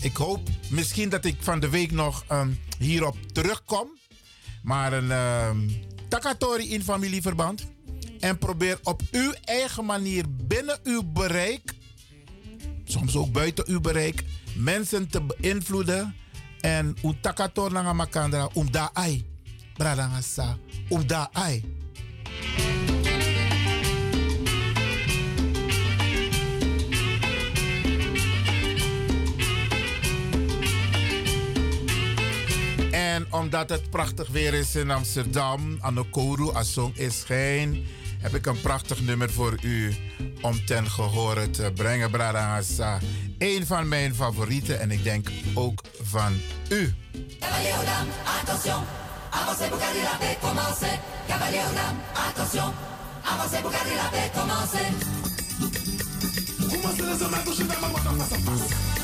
Ik 0.00 0.16
hoop 0.16 0.40
misschien 0.70 1.08
dat 1.08 1.24
ik 1.24 1.36
van 1.40 1.60
de 1.60 1.68
week 1.68 1.90
nog 1.90 2.24
um, 2.32 2.60
hierop 2.78 3.16
terugkom 3.32 3.88
maar 4.64 4.92
een 4.92 5.04
uh, 5.04 5.50
takatori 6.08 6.72
in 6.72 6.82
familieverband. 6.82 7.66
En 8.20 8.38
probeer 8.38 8.78
op 8.82 9.02
uw 9.10 9.32
eigen 9.44 9.84
manier 9.84 10.24
binnen 10.28 10.78
uw 10.82 11.02
bereik, 11.02 11.74
soms 12.84 13.16
ook 13.16 13.32
buiten 13.32 13.64
uw 13.68 13.80
bereik, 13.80 14.24
mensen 14.56 15.08
te 15.08 15.22
beïnvloeden. 15.22 16.14
En 16.60 16.96
un 17.02 17.20
takator 17.20 17.72
nanga 17.72 17.92
makandra 17.92 18.48
um 18.56 18.70
da 18.70 18.90
ai. 18.92 19.24
Bradangasa, 19.76 20.56
um 20.88 21.06
da. 21.06 21.30
En 32.94 33.26
omdat 33.30 33.68
het 33.68 33.90
prachtig 33.90 34.28
weer 34.28 34.54
is 34.54 34.74
in 34.74 34.90
Amsterdam, 34.90 35.78
Anokoru, 35.80 36.52
Asong 36.52 36.96
is 36.96 37.20
schijn, 37.20 37.86
heb 38.18 38.34
ik 38.34 38.46
een 38.46 38.60
prachtig 38.60 39.00
nummer 39.00 39.32
voor 39.32 39.58
u 39.62 39.94
om 40.40 40.66
ten 40.66 40.90
gehore 40.90 41.50
te 41.50 41.72
brengen, 41.74 42.10
Bradangasa. 42.10 42.98
Een 43.38 43.66
van 43.66 43.88
mijn 43.88 44.14
favorieten 44.14 44.80
en 44.80 44.90
ik 44.90 45.04
denk 45.04 45.28
ook 45.54 45.80
van 46.02 46.40
u. 46.68 46.94
attention, 48.40 48.84
avancez 49.30 49.68
pour 49.68 49.78
garder 49.78 50.02
la 50.02 50.16
paix, 50.18 50.36
commencez. 50.40 50.98
Cavalier 51.26 51.68
d'âme, 51.74 51.98
attention, 52.28 52.72
avancez 53.22 53.60
pour 53.60 53.70
garder 53.70 53.96
la 53.96 54.08
paix, 54.10 54.30
commencez. 54.34 54.88
Commencez 56.70 57.02
les 57.02 57.22
hommes 57.22 57.34
à 57.34 57.42
toucher 57.44 57.64
dans 57.64 57.80
ma 57.80 57.88
main 57.88 58.24
face 58.24 58.32
à 58.32 58.38
face. 58.38 59.03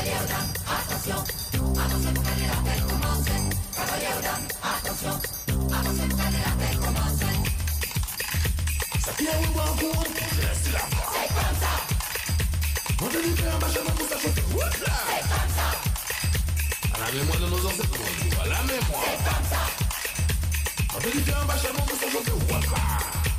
Cavalier 0.00 0.16
aux 0.16 0.28
dames, 0.28 0.52
attention, 0.64 1.20
avancez 1.76 2.12
pour 2.14 2.24
gagner 2.24 2.46
la 2.48 2.56
paix, 2.64 2.80
commencez. 2.88 3.40
Cavalier 3.76 4.12
aux 4.16 4.22
dames, 4.22 4.48
attention, 4.64 5.14
avancez 5.76 6.06
pour 6.08 6.16
gagner 6.16 6.40
la 6.40 6.52
paix, 6.56 6.72
commencez. 6.80 7.36
C'est 9.04 9.16
comme 11.36 11.56
ça. 11.60 11.72
On 13.02 13.08
te 13.08 13.18
dit 13.22 13.36
faire 13.36 13.54
un 13.54 13.58
machin 13.58 13.82
pour 13.94 14.08
s'acheter. 14.08 14.30
C'est 14.30 14.56
comme 14.56 15.50
ça. 15.58 15.68
À 16.94 16.98
la 16.98 17.08
mémoire 17.12 17.40
de 17.40 17.46
nos 17.46 17.66
ancêtres, 17.66 18.00
à 18.40 18.48
la 18.48 18.62
mémoire. 18.62 19.04
C'est 19.04 19.20
comme 19.28 19.46
ça. 19.50 19.62
On 20.96 20.98
te 20.98 21.08
dit 21.10 21.22
faire 21.24 21.40
un 21.40 21.44
machin 21.44 21.72
pour 21.76 21.84
s'acheter. 21.98 22.32
En 22.32 23.29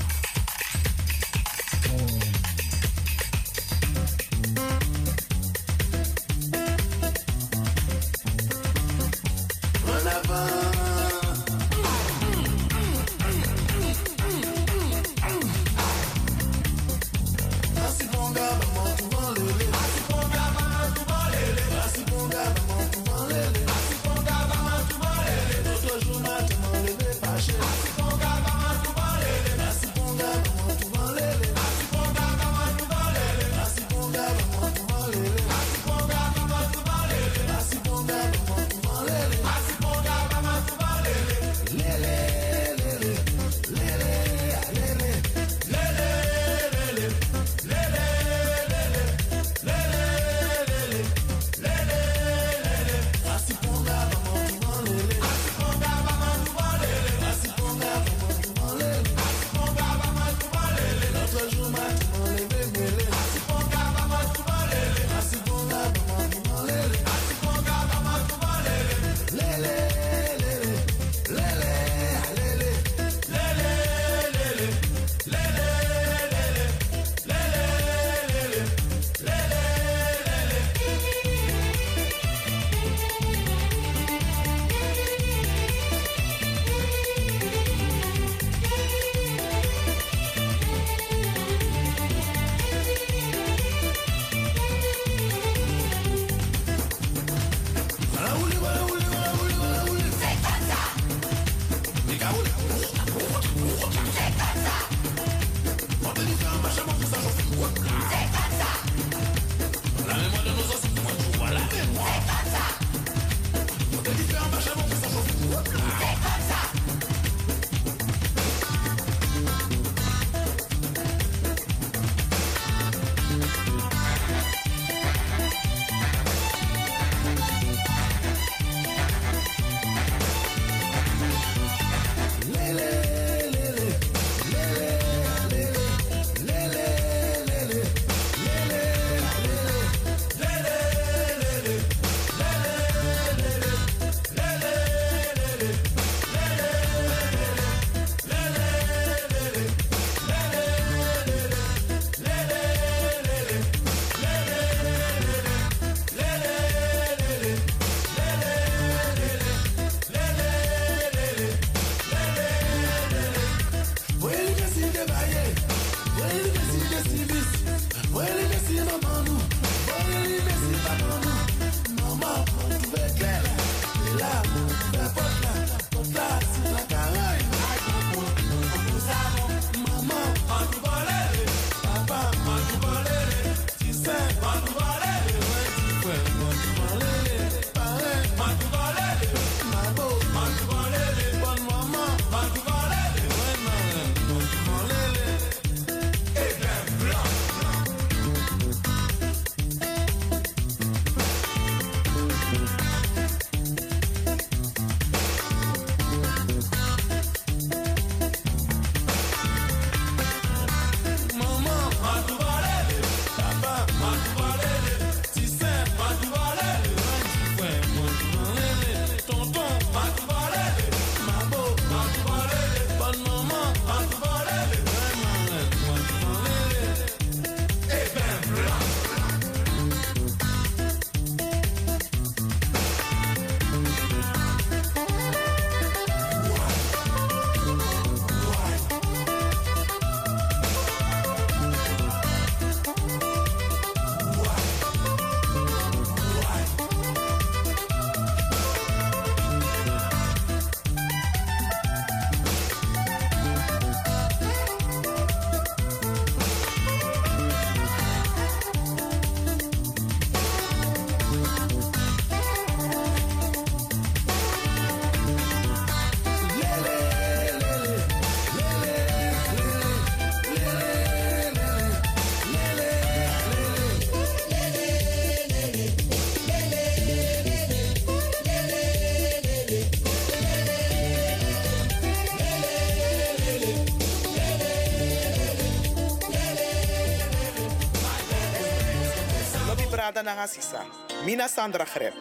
Mina 291.25 291.47
Sandra 291.47 291.85
Greb. 291.85 292.13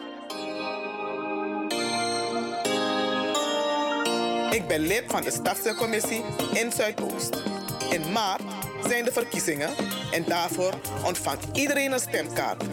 Ik 4.51 4.67
ben 4.67 4.79
lid 4.79 5.03
van 5.07 5.21
de 5.21 5.31
Stadscommissie 5.31 6.23
in 6.53 6.71
Zuidoost. 6.71 7.43
In 7.89 8.11
maart 8.11 8.41
zijn 8.87 9.03
de 9.03 9.11
verkiezingen 9.11 9.69
en 10.11 10.23
daarvoor 10.23 10.73
ontvangt 11.05 11.57
iedereen 11.57 11.91
een 11.91 11.99
stemkaart. 11.99 12.63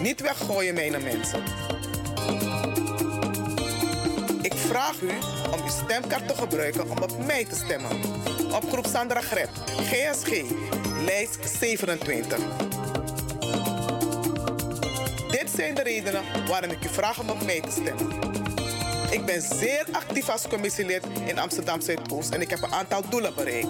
Niet 0.00 0.20
weggooien, 0.20 0.74
mijn 0.74 1.02
mensen. 1.02 1.42
Ik 4.42 4.54
vraag 4.54 5.00
u 5.00 5.10
om 5.52 5.62
uw 5.62 5.84
stemkaart 5.84 6.28
te 6.28 6.34
gebruiken 6.34 6.90
om 6.90 6.98
op 6.98 7.26
mij 7.26 7.44
te 7.44 7.54
stemmen. 7.54 8.00
Op 8.54 8.70
groep 8.70 8.86
Sandra 8.86 9.20
Greb, 9.20 9.50
GSG, 9.66 10.42
lijst 11.04 11.48
27. 11.58 12.67
De 15.78 15.84
redenen 15.84 16.22
waarom 16.46 16.70
ik 16.70 16.84
u 16.84 16.88
vraag 16.88 17.20
om 17.20 17.30
op 17.30 17.44
mij 17.44 17.60
te 17.60 17.70
stemmen. 17.70 18.18
Ik 19.10 19.24
ben 19.24 19.42
zeer 19.42 19.86
actief 19.92 20.28
als 20.28 20.48
commissielid 20.48 21.04
in 21.26 21.38
Amsterdam 21.38 21.80
Zuidoost 21.80 22.30
en 22.30 22.40
ik 22.40 22.50
heb 22.50 22.62
een 22.62 22.72
aantal 22.72 23.02
doelen 23.08 23.34
bereikt. 23.34 23.68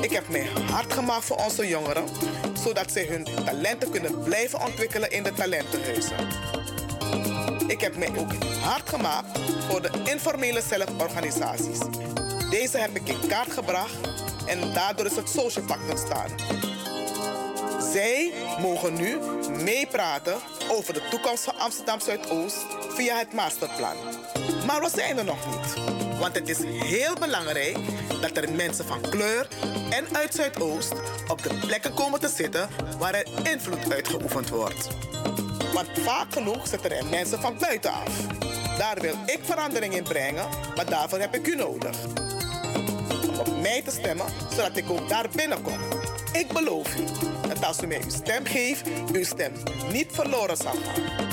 Ik 0.00 0.10
heb 0.10 0.28
mij 0.28 0.46
hard 0.70 0.92
gemaakt 0.92 1.24
voor 1.24 1.36
onze 1.36 1.68
jongeren, 1.68 2.04
zodat 2.64 2.92
zij 2.92 3.06
hun 3.06 3.26
talenten 3.44 3.90
kunnen 3.90 4.22
blijven 4.22 4.60
ontwikkelen 4.60 5.10
in 5.10 5.22
de 5.22 5.32
talentenhuizen. 5.32 6.16
Ik 7.66 7.80
heb 7.80 7.96
mij 7.96 8.10
ook 8.18 8.32
hard 8.60 8.88
gemaakt 8.88 9.38
voor 9.68 9.82
de 9.82 9.90
informele 10.04 10.60
zelforganisaties. 10.68 11.78
Deze 12.50 12.78
heb 12.78 12.96
ik 12.96 13.08
in 13.08 13.28
kaart 13.28 13.52
gebracht 13.52 13.96
en 14.46 14.72
daardoor 14.72 15.06
is 15.06 15.16
het 15.16 15.28
Social 15.28 15.64
Pact 15.64 15.90
ontstaan. 15.90 16.30
Zij 17.92 18.32
mogen 18.60 18.94
nu 18.94 19.18
meepraten 19.64 20.34
over 20.72 20.94
de 20.94 21.08
toekomst 21.10 21.44
van 21.44 21.58
Amsterdam 21.58 22.00
Zuidoost 22.00 22.66
via 22.88 23.18
het 23.18 23.32
masterplan. 23.32 23.96
Maar 24.66 24.80
we 24.80 24.90
zijn 24.94 25.18
er 25.18 25.24
nog 25.24 25.46
niet. 25.46 25.74
Want 26.18 26.34
het 26.34 26.48
is 26.48 26.58
heel 26.64 27.14
belangrijk 27.20 27.78
dat 28.20 28.36
er 28.36 28.52
mensen 28.52 28.84
van 28.84 29.00
kleur 29.00 29.48
en 29.90 30.16
uit 30.16 30.34
Zuidoost 30.34 30.92
op 31.28 31.42
de 31.42 31.58
plekken 31.66 31.94
komen 31.94 32.20
te 32.20 32.28
zitten 32.28 32.68
waar 32.98 33.14
er 33.14 33.26
invloed 33.52 33.92
uitgeoefend 33.92 34.48
wordt. 34.48 34.88
Want 35.72 35.88
vaak 35.98 36.32
genoeg 36.32 36.68
zitten 36.68 36.96
er 36.96 37.06
mensen 37.06 37.40
van 37.40 37.58
buitenaf. 37.58 38.26
Daar 38.78 39.00
wil 39.00 39.14
ik 39.26 39.40
verandering 39.42 39.94
in 39.94 40.02
brengen, 40.02 40.48
maar 40.76 40.86
daarvoor 40.86 41.18
heb 41.18 41.34
ik 41.34 41.46
u 41.46 41.54
nodig. 41.54 41.96
Om 43.28 43.38
op 43.38 43.60
mij 43.60 43.82
te 43.82 43.90
stemmen, 43.90 44.26
zodat 44.50 44.76
ik 44.76 44.90
ook 44.90 45.08
daar 45.08 45.26
binnenkom. 45.34 46.01
Ik 46.32 46.52
beloof 46.52 46.96
u 46.96 47.04
dat 47.48 47.64
als 47.64 47.82
u 47.82 47.86
mij 47.86 48.00
uw 48.02 48.10
stem 48.10 48.44
geeft, 48.44 48.88
uw 49.12 49.24
stem 49.24 49.52
niet 49.92 50.06
verloren 50.12 50.56
zal 50.56 50.72
gaan. 50.72 51.30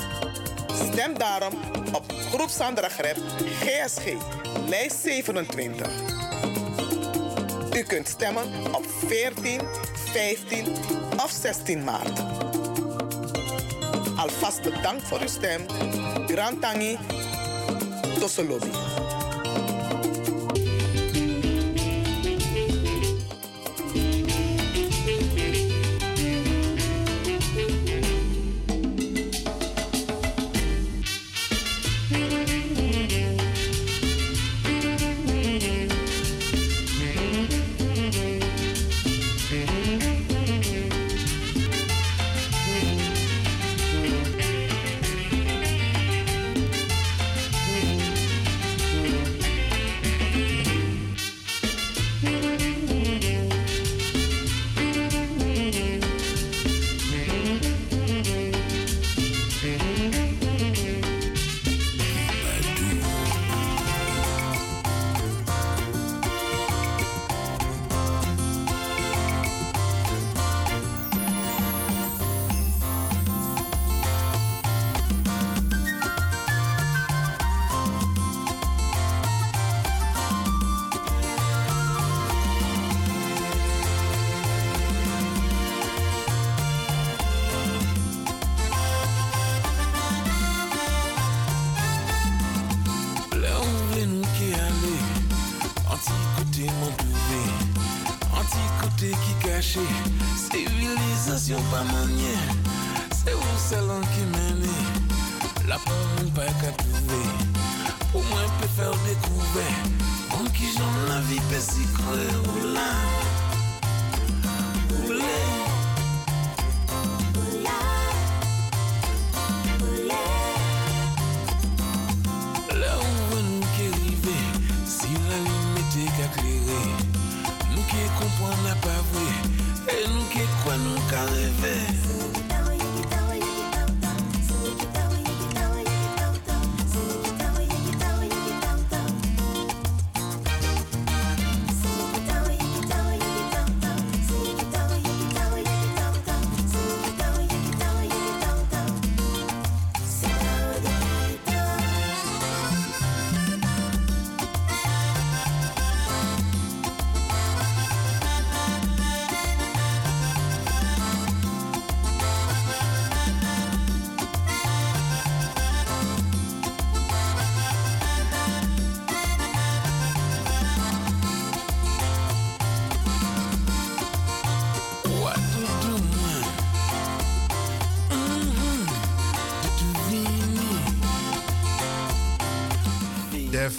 Stem 0.92 1.18
daarom 1.18 1.54
op 1.92 2.12
Groep 2.32 2.48
Sandra 2.48 2.88
Greb, 2.88 3.16
GSG, 3.60 4.04
lijst 4.68 4.96
27. 4.96 5.88
U 7.74 7.82
kunt 7.82 8.08
stemmen 8.08 8.44
op 8.74 8.86
14, 9.06 9.60
15 10.12 10.66
of 11.16 11.30
16 11.30 11.84
maart. 11.84 12.20
Alvast 14.16 14.62
bedankt 14.62 15.08
voor 15.08 15.20
uw 15.20 15.28
stem. 15.28 15.66
Grand 16.26 16.60
Tangi, 16.60 16.98
Tosolobi. 18.18 18.70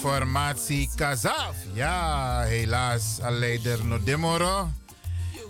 Formatie 0.01 0.89
Kazaf. 0.95 1.55
Ja, 1.73 2.41
helaas, 2.41 3.17
leider 3.29 3.85
no 3.85 4.03
demoro. 4.03 4.69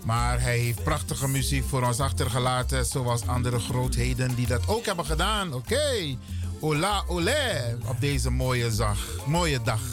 Maar 0.04 0.40
hij 0.40 0.58
heeft 0.58 0.82
prachtige 0.82 1.28
muziek 1.28 1.64
voor 1.64 1.82
ons 1.82 2.00
achtergelaten. 2.00 2.84
Zoals 2.84 3.26
andere 3.26 3.58
grootheden 3.58 4.34
die 4.34 4.46
dat 4.46 4.68
ook 4.68 4.84
hebben 4.84 5.04
gedaan. 5.04 5.54
Oké. 5.54 6.16
Ola 6.60 7.04
olé. 7.08 7.76
Op 7.86 8.00
deze 8.00 8.30
mooie, 8.30 8.70
zag, 8.70 8.98
mooie 9.26 9.62
dag. 9.62 9.91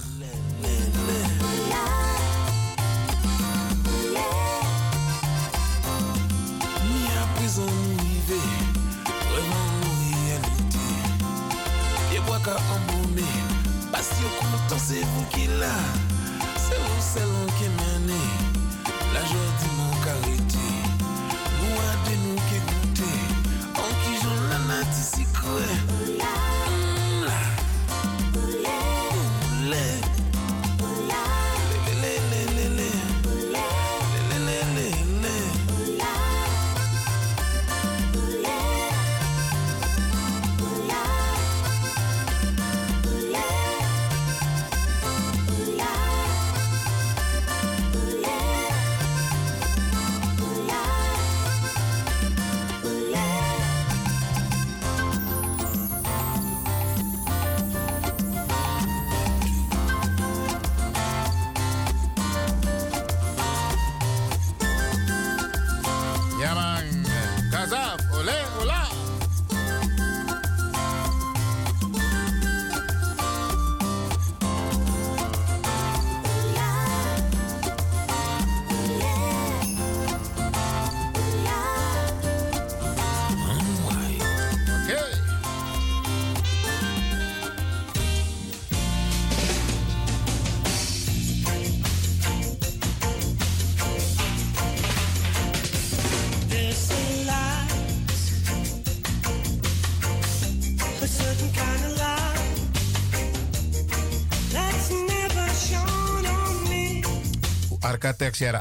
Arcatex, 108.30 108.41
Yara. 108.41 108.59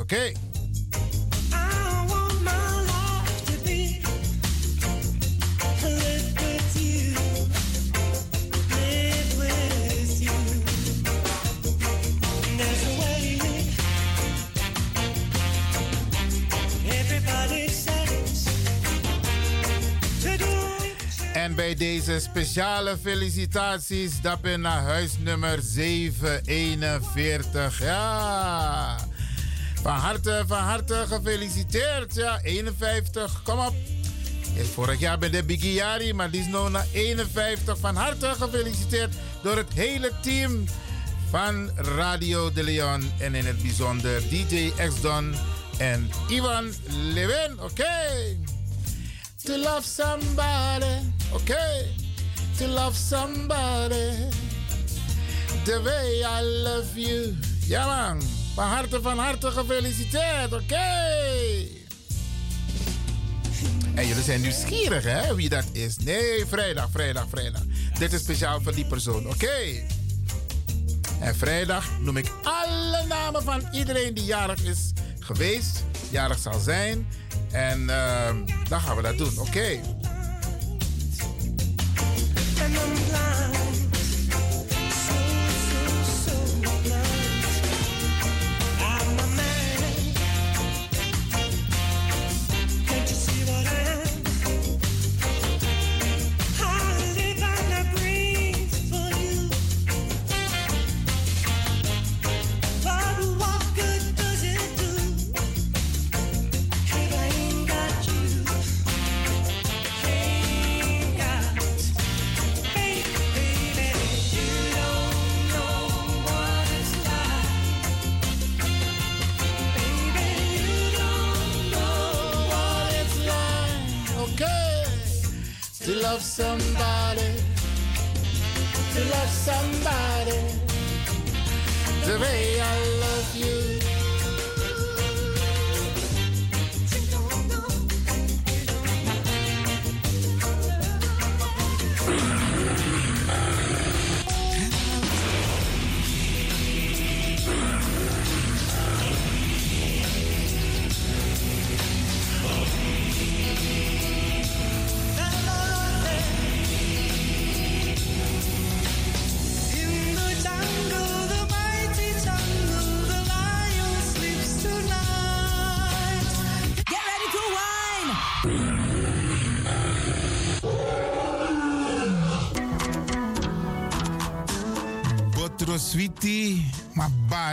¿ok? 0.00 0.12
En 21.46 21.54
bij 21.54 21.74
deze 21.74 22.20
speciale 22.20 22.96
felicitaties, 23.02 24.20
dat 24.20 24.40
ben 24.40 24.60
naar 24.60 24.82
huis 24.82 25.10
nummer 25.18 25.58
741. 25.62 27.78
Ja. 27.78 28.96
Van 29.82 29.92
harte, 29.92 30.44
van 30.46 30.58
harte 30.58 31.04
gefeliciteerd. 31.08 32.14
Ja, 32.14 32.40
51, 32.42 33.42
kom 33.42 33.58
op. 33.58 33.74
Vorig 34.72 35.00
jaar 35.00 35.18
ben 35.18 35.32
de 35.32 35.44
Bigiari, 35.44 36.12
maar 36.12 36.30
die 36.30 36.40
is 36.40 36.46
nu 36.46 36.68
naar 36.70 36.86
51. 36.92 37.78
Van 37.78 37.96
harte 37.96 38.32
gefeliciteerd 38.38 39.14
door 39.42 39.56
het 39.56 39.72
hele 39.74 40.12
team 40.22 40.64
van 41.30 41.70
Radio 41.76 42.52
de 42.52 42.62
Leon. 42.62 43.12
En 43.18 43.34
in 43.34 43.46
het 43.46 43.62
bijzonder 43.62 44.28
DJ 44.28 44.72
X-Don 44.88 45.34
en 45.78 46.10
Ivan 46.28 46.72
Levin. 47.14 47.60
Oké. 47.60 47.84
To 49.46 49.56
love 49.56 49.82
somebody, 49.82 51.15
okay. 51.32 51.94
To 52.58 52.66
love 52.66 52.96
somebody. 52.96 54.28
The 55.64 55.82
way 55.82 56.22
I 56.22 56.42
love 56.42 57.00
you. 57.00 57.36
Ja 57.66 57.86
man, 57.86 58.22
van 58.54 58.66
harte 58.66 59.02
van 59.02 59.18
harte 59.18 59.50
gefeliciteerd, 59.50 60.52
oké. 60.52 61.14
En 63.94 64.06
jullie 64.06 64.22
zijn 64.22 64.40
nieuwsgierig 64.40 65.04
hè, 65.04 65.34
wie 65.34 65.48
dat 65.48 65.64
is. 65.72 65.96
Nee, 65.96 66.46
vrijdag, 66.46 66.88
vrijdag, 66.90 67.26
vrijdag. 67.28 67.62
Dit 67.98 68.12
is 68.12 68.20
speciaal 68.20 68.60
voor 68.60 68.74
die 68.74 68.86
persoon, 68.86 69.26
oké. 69.28 69.84
En 71.20 71.36
vrijdag 71.36 71.90
noem 72.00 72.16
ik 72.16 72.32
alle 72.42 73.04
namen 73.08 73.42
van 73.42 73.68
iedereen 73.72 74.14
die 74.14 74.24
jarig 74.24 74.62
is 74.62 74.92
geweest, 75.20 75.84
jarig 76.10 76.38
zal 76.38 76.58
zijn. 76.58 77.06
En 77.50 77.90
ehm, 77.90 78.36
dan 78.68 78.80
gaan 78.80 78.96
we 78.96 79.02
dat 79.02 79.18
doen, 79.18 79.38
oké. 79.38 79.80
And 82.66 82.76
I'm 82.76 82.94
blind, 83.06 83.85